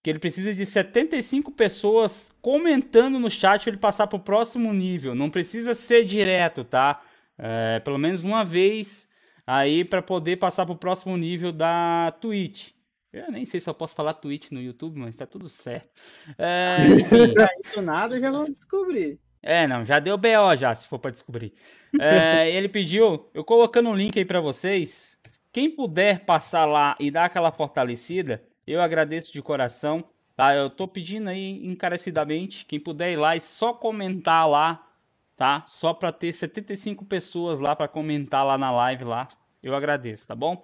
Que 0.03 0.09
ele 0.09 0.19
precisa 0.19 0.53
de 0.53 0.65
75 0.65 1.53
pessoas 1.53 2.35
comentando 2.41 3.17
no 3.17 3.31
chat 3.31 3.61
para 3.61 3.69
ele 3.69 3.79
passar 3.79 4.07
para 4.07 4.17
o 4.17 4.21
próximo 4.21 4.73
nível. 4.73 5.15
Não 5.15 5.29
precisa 5.29 5.73
ser 5.73 6.03
direto, 6.03 6.65
tá? 6.65 7.01
É, 7.37 7.79
pelo 7.79 7.97
menos 7.97 8.23
uma 8.23 8.43
vez 8.43 9.07
aí 9.47 9.85
para 9.85 10.01
poder 10.01 10.35
passar 10.35 10.65
para 10.65 10.75
o 10.75 10.77
próximo 10.77 11.15
nível 11.15 11.53
da 11.53 12.13
Twitch. 12.19 12.71
Eu 13.13 13.31
nem 13.31 13.45
sei 13.45 13.59
se 13.59 13.69
eu 13.69 13.73
posso 13.73 13.95
falar 13.95 14.13
Twitch 14.13 14.51
no 14.51 14.61
YouTube, 14.61 14.99
mas 14.99 15.15
tá 15.15 15.25
tudo 15.25 15.49
certo. 15.49 15.89
É, 16.37 16.77
enfim. 16.99 17.33
Isso 17.63 17.81
nada 17.81 18.19
já 18.19 18.31
vamos 18.31 18.51
descobrir. 18.51 19.19
É, 19.43 19.67
não, 19.67 19.83
já 19.83 19.99
deu 19.99 20.17
BO 20.17 20.55
já, 20.55 20.73
se 20.73 20.87
for 20.87 20.99
para 20.99 21.11
descobrir. 21.11 21.53
É, 21.99 22.49
ele 22.55 22.69
pediu, 22.69 23.29
eu 23.33 23.43
colocando 23.43 23.89
um 23.89 23.95
link 23.95 24.17
aí 24.17 24.23
para 24.23 24.39
vocês. 24.39 25.19
Quem 25.51 25.69
puder 25.69 26.23
passar 26.25 26.65
lá 26.65 26.95
e 26.99 27.09
dar 27.11 27.25
aquela 27.25 27.51
fortalecida, 27.51 28.41
eu 28.65 28.81
agradeço 28.81 29.33
de 29.33 29.41
coração. 29.41 30.05
Tá? 30.35 30.55
Eu 30.55 30.69
tô 30.69 30.87
pedindo 30.87 31.29
aí 31.29 31.67
encarecidamente, 31.67 32.65
quem 32.65 32.79
puder 32.79 33.11
ir 33.11 33.17
lá 33.17 33.35
e 33.35 33.39
só 33.39 33.73
comentar 33.73 34.49
lá, 34.49 34.87
tá? 35.35 35.63
Só 35.67 35.93
para 35.93 36.11
ter 36.11 36.31
75 36.31 37.05
pessoas 37.05 37.59
lá 37.59 37.75
para 37.75 37.87
comentar 37.87 38.45
lá 38.45 38.57
na 38.57 38.71
live 38.71 39.03
lá. 39.03 39.27
Eu 39.61 39.75
agradeço, 39.75 40.27
tá 40.27 40.33
bom? 40.33 40.59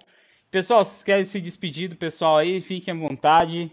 Pessoal, 0.50 0.82
vocês 0.82 1.02
querem 1.02 1.26
se 1.26 1.40
despedir 1.42 1.90
do 1.90 1.96
pessoal 1.96 2.38
aí? 2.38 2.60
Fiquem 2.62 2.94
à 2.94 2.96
vontade. 2.96 3.70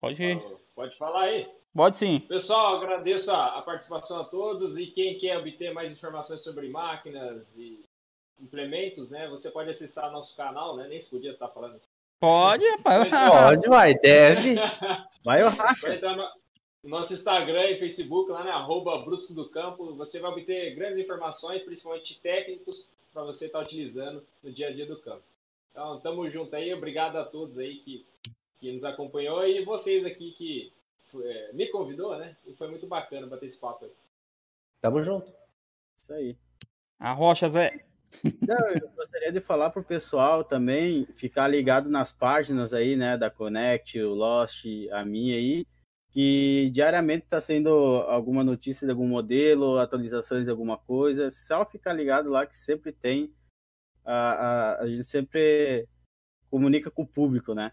Pode 0.00 0.22
ir. 0.22 0.42
Pode 0.74 0.96
falar 0.96 1.24
aí. 1.24 1.52
Pode 1.74 1.98
sim. 1.98 2.20
Pessoal, 2.20 2.76
agradeço 2.76 3.30
a, 3.30 3.58
a, 3.58 3.62
participação 3.62 4.20
a 4.20 4.24
todos 4.24 4.78
e 4.78 4.86
quem 4.86 5.18
quer 5.18 5.36
obter 5.36 5.72
mais 5.72 5.92
informações 5.92 6.42
sobre 6.42 6.68
máquinas 6.70 7.54
e 7.58 7.84
implementos, 8.40 9.10
né? 9.10 9.28
Você 9.28 9.50
pode 9.50 9.68
acessar 9.68 10.10
nosso 10.10 10.34
canal, 10.34 10.74
né? 10.74 10.88
Nem 10.88 11.00
se 11.00 11.10
podia 11.10 11.32
estar 11.32 11.48
falando. 11.48 11.80
Pode, 12.18 12.64
pode, 12.82 13.68
vai, 13.68 13.94
deve. 13.94 14.54
Vai, 15.22 15.42
eu 15.42 15.50
racho. 15.50 15.86
Vai 15.86 15.96
entrar 15.96 16.16
no 16.16 16.26
nosso 16.84 17.12
Instagram 17.12 17.70
e 17.70 17.78
Facebook, 17.78 18.30
lá 18.30 18.40
na 18.40 18.44
né? 18.44 18.50
arroba 18.52 18.98
Brutos 18.98 19.30
do 19.30 19.48
Campo. 19.48 19.94
Você 19.94 20.20
vai 20.20 20.30
obter 20.30 20.74
grandes 20.74 20.98
informações, 20.98 21.64
principalmente 21.64 22.20
técnicos, 22.20 22.86
para 23.12 23.24
você 23.24 23.46
estar 23.46 23.60
utilizando 23.60 24.24
no 24.42 24.52
dia 24.52 24.68
a 24.68 24.72
dia 24.72 24.86
do 24.86 25.00
campo. 25.00 25.22
Então, 25.72 25.98
tamo 26.00 26.28
junto 26.30 26.54
aí. 26.54 26.72
Obrigado 26.72 27.16
a 27.16 27.24
todos 27.24 27.58
aí 27.58 27.76
que 27.76 28.06
que 28.60 28.72
nos 28.72 28.84
acompanhou 28.84 29.46
e 29.46 29.64
vocês 29.64 30.04
aqui 30.04 30.32
que 30.32 30.72
é, 31.22 31.52
me 31.52 31.68
convidou, 31.68 32.16
né? 32.18 32.36
E 32.46 32.52
foi 32.54 32.68
muito 32.68 32.86
bacana 32.86 33.26
bater 33.26 33.46
esse 33.46 33.58
papo 33.58 33.84
aí. 33.84 33.92
Tamo 34.80 35.02
junto. 35.02 35.32
Isso 35.96 36.12
aí. 36.12 36.36
A 36.98 37.12
Rocha, 37.12 37.48
Zé. 37.48 37.84
Não, 38.46 38.68
eu 38.70 38.88
gostaria 38.96 39.30
de 39.30 39.40
falar 39.40 39.70
pro 39.70 39.84
pessoal 39.84 40.42
também 40.42 41.06
ficar 41.14 41.46
ligado 41.46 41.88
nas 41.88 42.10
páginas 42.10 42.72
aí, 42.72 42.96
né, 42.96 43.18
da 43.18 43.30
Connect, 43.30 44.00
o 44.00 44.14
Lost, 44.14 44.64
a 44.90 45.04
minha 45.04 45.36
aí, 45.36 45.66
que 46.18 46.68
diariamente 46.70 47.26
está 47.26 47.40
sendo 47.40 47.70
alguma 48.08 48.42
notícia 48.42 48.84
de 48.84 48.90
algum 48.90 49.06
modelo, 49.06 49.78
atualizações 49.78 50.42
de 50.42 50.50
alguma 50.50 50.76
coisa, 50.76 51.30
só 51.30 51.64
ficar 51.64 51.92
ligado 51.92 52.28
lá 52.28 52.44
que 52.44 52.56
sempre 52.56 52.90
tem, 52.90 53.32
a, 54.04 54.32
a, 54.32 54.82
a 54.82 54.88
gente 54.88 55.04
sempre 55.04 55.86
comunica 56.50 56.90
com 56.90 57.02
o 57.02 57.06
público, 57.06 57.54
né? 57.54 57.70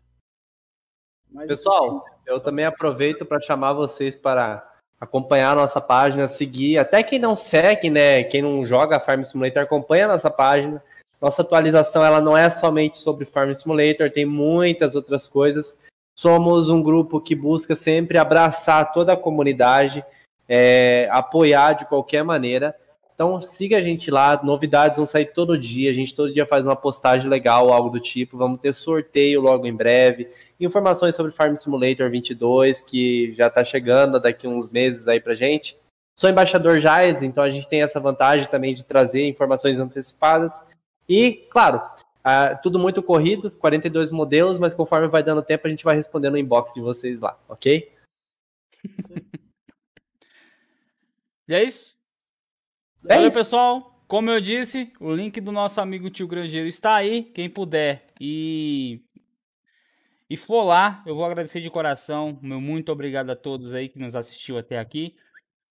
Mas 1.28 1.48
Pessoal, 1.48 2.06
eu 2.24 2.40
também 2.40 2.66
aproveito 2.66 3.26
para 3.26 3.42
chamar 3.42 3.74
vocês 3.74 4.16
para 4.16 4.76
acompanhar 5.02 5.54
a 5.54 5.62
nossa 5.62 5.82
página, 5.82 6.28
seguir. 6.28 6.78
Até 6.78 7.02
quem 7.02 7.18
não 7.18 7.36
segue, 7.36 7.90
né? 7.90 8.24
Quem 8.26 8.44
não 8.44 8.64
joga 8.64 9.00
Farm 9.00 9.24
Simulator, 9.24 9.64
acompanha 9.64 10.06
a 10.06 10.10
nossa 10.10 10.30
página. 10.30 10.84
Nossa 11.20 11.42
atualização 11.42 12.06
ela 12.06 12.22
não 12.22 12.38
é 12.38 12.48
somente 12.52 12.98
sobre 12.98 13.26
Farm 13.26 13.52
Simulator, 13.54 14.12
tem 14.12 14.24
muitas 14.24 14.94
outras 14.96 15.26
coisas. 15.26 15.84
Somos 16.16 16.70
um 16.70 16.82
grupo 16.82 17.20
que 17.20 17.36
busca 17.36 17.76
sempre 17.76 18.18
abraçar 18.18 18.94
toda 18.94 19.14
a 19.14 19.18
comunidade, 19.18 20.04
é, 20.48 21.10
apoiar 21.12 21.74
de 21.74 21.86
qualquer 21.86 22.24
maneira. 22.24 22.74
Então 23.14 23.42
siga 23.42 23.78
a 23.78 23.82
gente 23.82 24.10
lá, 24.12 24.42
novidades 24.44 24.98
vão 24.98 25.08
sair 25.08 25.28
todo 25.28 25.58
dia, 25.58 25.90
a 25.90 25.94
gente 25.94 26.14
todo 26.14 26.34
dia 26.34 26.46
faz 26.46 26.66
uma 26.66 26.76
postagem 26.76 27.30
legal, 27.30 27.72
algo 27.72 27.90
do 27.90 28.00
tipo. 28.00 28.38
Vamos 28.38 28.60
ter 28.60 28.74
sorteio 28.74 29.42
logo 29.42 29.66
em 29.66 29.76
breve. 29.76 30.30
Informações 30.60 31.16
sobre 31.16 31.32
Farm 31.32 31.56
Simulator 31.56 32.10
22, 32.10 32.82
que 32.82 33.34
já 33.36 33.48
está 33.48 33.64
chegando 33.64 34.20
daqui 34.20 34.48
uns 34.48 34.72
meses 34.72 35.08
aí 35.08 35.20
pra 35.20 35.36
gente. 35.36 35.78
Sou 36.18 36.30
embaixador 36.30 36.80
Jaiz, 36.80 37.22
então 37.24 37.44
a 37.44 37.50
gente 37.50 37.68
tem 37.68 37.84
essa 37.84 38.00
vantagem 38.00 38.50
também 38.50 38.74
de 38.74 38.84
trazer 38.84 39.28
informações 39.28 39.80
antecipadas. 39.80 40.66
E, 41.08 41.46
claro, 41.50 41.82
uh, 42.26 42.60
tudo 42.62 42.80
muito 42.80 43.04
corrido, 43.04 43.52
42 43.52 44.12
modelos, 44.12 44.58
mas 44.58 44.74
conforme 44.74 45.08
vai 45.08 45.24
dando 45.24 45.44
tempo 45.44 45.68
a 45.68 45.70
gente 45.70 45.84
vai 45.84 45.96
respondendo 45.96 46.34
no 46.34 46.40
inbox 46.40 46.74
de 46.74 46.82
vocês 46.82 47.20
lá, 47.20 47.40
ok? 47.48 47.92
e 51.48 51.54
é 51.54 51.64
isso? 51.64 51.96
É 53.08 53.16
Valeu, 53.16 53.32
pessoal. 53.32 53.92
Como 54.08 54.30
eu 54.30 54.40
disse, 54.40 54.94
o 55.00 55.14
link 55.14 55.42
do 55.42 55.52
nosso 55.52 55.82
amigo 55.82 56.10
tio 56.10 56.28
Grangeiro 56.28 56.68
está 56.68 56.96
aí. 56.96 57.24
Quem 57.24 57.50
puder 57.50 58.06
e 58.20 59.02
e 60.30 60.36
for 60.36 60.64
lá, 60.64 61.04
eu 61.06 61.14
vou 61.14 61.24
agradecer 61.24 61.62
de 61.62 61.70
coração. 61.70 62.40
Meu 62.42 62.60
muito 62.60 62.92
obrigado 62.92 63.30
a 63.30 63.36
todos 63.36 63.74
aí 63.74 63.88
que 63.88 64.00
nos 64.00 64.16
assistiu 64.16 64.58
até 64.58 64.80
aqui. 64.80 65.16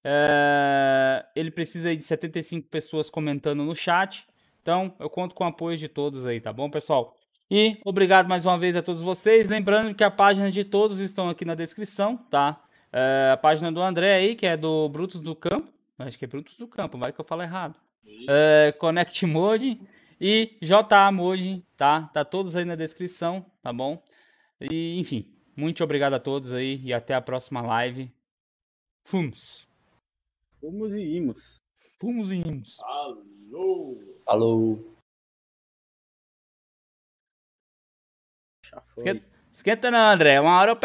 É... 0.05 1.27
Ele 1.35 1.51
precisa 1.51 1.89
aí 1.89 1.97
de 1.97 2.05
75 2.05 2.69
pessoas 2.69 3.11
comentando 3.11 3.65
no 3.65 3.75
chat. 3.75 4.27
Então, 4.65 4.95
eu 4.99 5.11
conto 5.11 5.35
com 5.35 5.45
o 5.45 5.47
apoio 5.47 5.77
de 5.77 5.89
todos 5.89 6.27
aí, 6.27 6.41
tá 6.41 6.51
bom, 6.51 6.71
pessoal? 6.71 7.15
E 7.51 7.77
obrigado 7.85 8.27
mais 8.27 8.47
uma 8.47 8.57
vez 8.57 8.75
a 8.75 8.81
todos 8.81 9.03
vocês. 9.03 9.47
Lembrando 9.47 9.95
que 9.95 10.03
a 10.03 10.11
página 10.11 10.51
de 10.51 10.65
todos 10.65 11.01
estão 11.01 11.29
aqui 11.29 11.45
na 11.45 11.55
descrição, 11.55 12.17
tá? 12.17 12.65
É... 12.91 13.33
a 13.35 13.37
página 13.37 13.71
do 13.71 13.83
André 13.83 14.15
aí, 14.15 14.35
que 14.35 14.47
é 14.47 14.57
do 14.57 14.89
Brutos 14.89 15.21
do 15.21 15.37
Campo. 15.37 15.71
Acho 15.99 16.19
que 16.19 16.25
é 16.25 16.29
Brutos 16.29 16.57
do 16.57 16.67
Campo, 16.67 16.97
vai 16.97 17.13
que 17.13 17.21
eu 17.21 17.25
falo 17.27 17.43
errado. 17.43 17.79
É, 18.27 18.73
Connect 18.79 19.27
Mode 19.27 19.79
e 20.19 20.57
JA 20.63 21.13
Mode, 21.13 21.63
tá? 21.77 22.09
Tá 22.11 22.25
todos 22.25 22.57
aí 22.57 22.65
na 22.65 22.75
descrição, 22.75 23.45
tá 23.61 23.71
bom? 23.71 24.03
E, 24.59 24.99
enfim, 24.99 25.31
muito 25.55 25.85
obrigado 25.85 26.15
a 26.15 26.21
todos 26.21 26.55
aí 26.55 26.81
e 26.83 26.95
até 26.95 27.13
a 27.13 27.21
próxima 27.21 27.61
live. 27.61 28.11
Fumos. 29.05 29.69
Fumos 30.59 30.91
e 30.95 31.17
imos. 31.17 31.61
Fumos 32.01 32.33
e 32.33 32.37
imos. 32.39 32.81
Alô. 32.81 34.14
Alô. 34.27 34.79
Esquenta, 38.97 39.29
esquenta 39.53 39.91
não, 39.91 40.11
André. 40.11 40.41
Uma 40.41 40.59
hora 40.59 40.71
eu 40.71 40.77
pego 40.77 40.83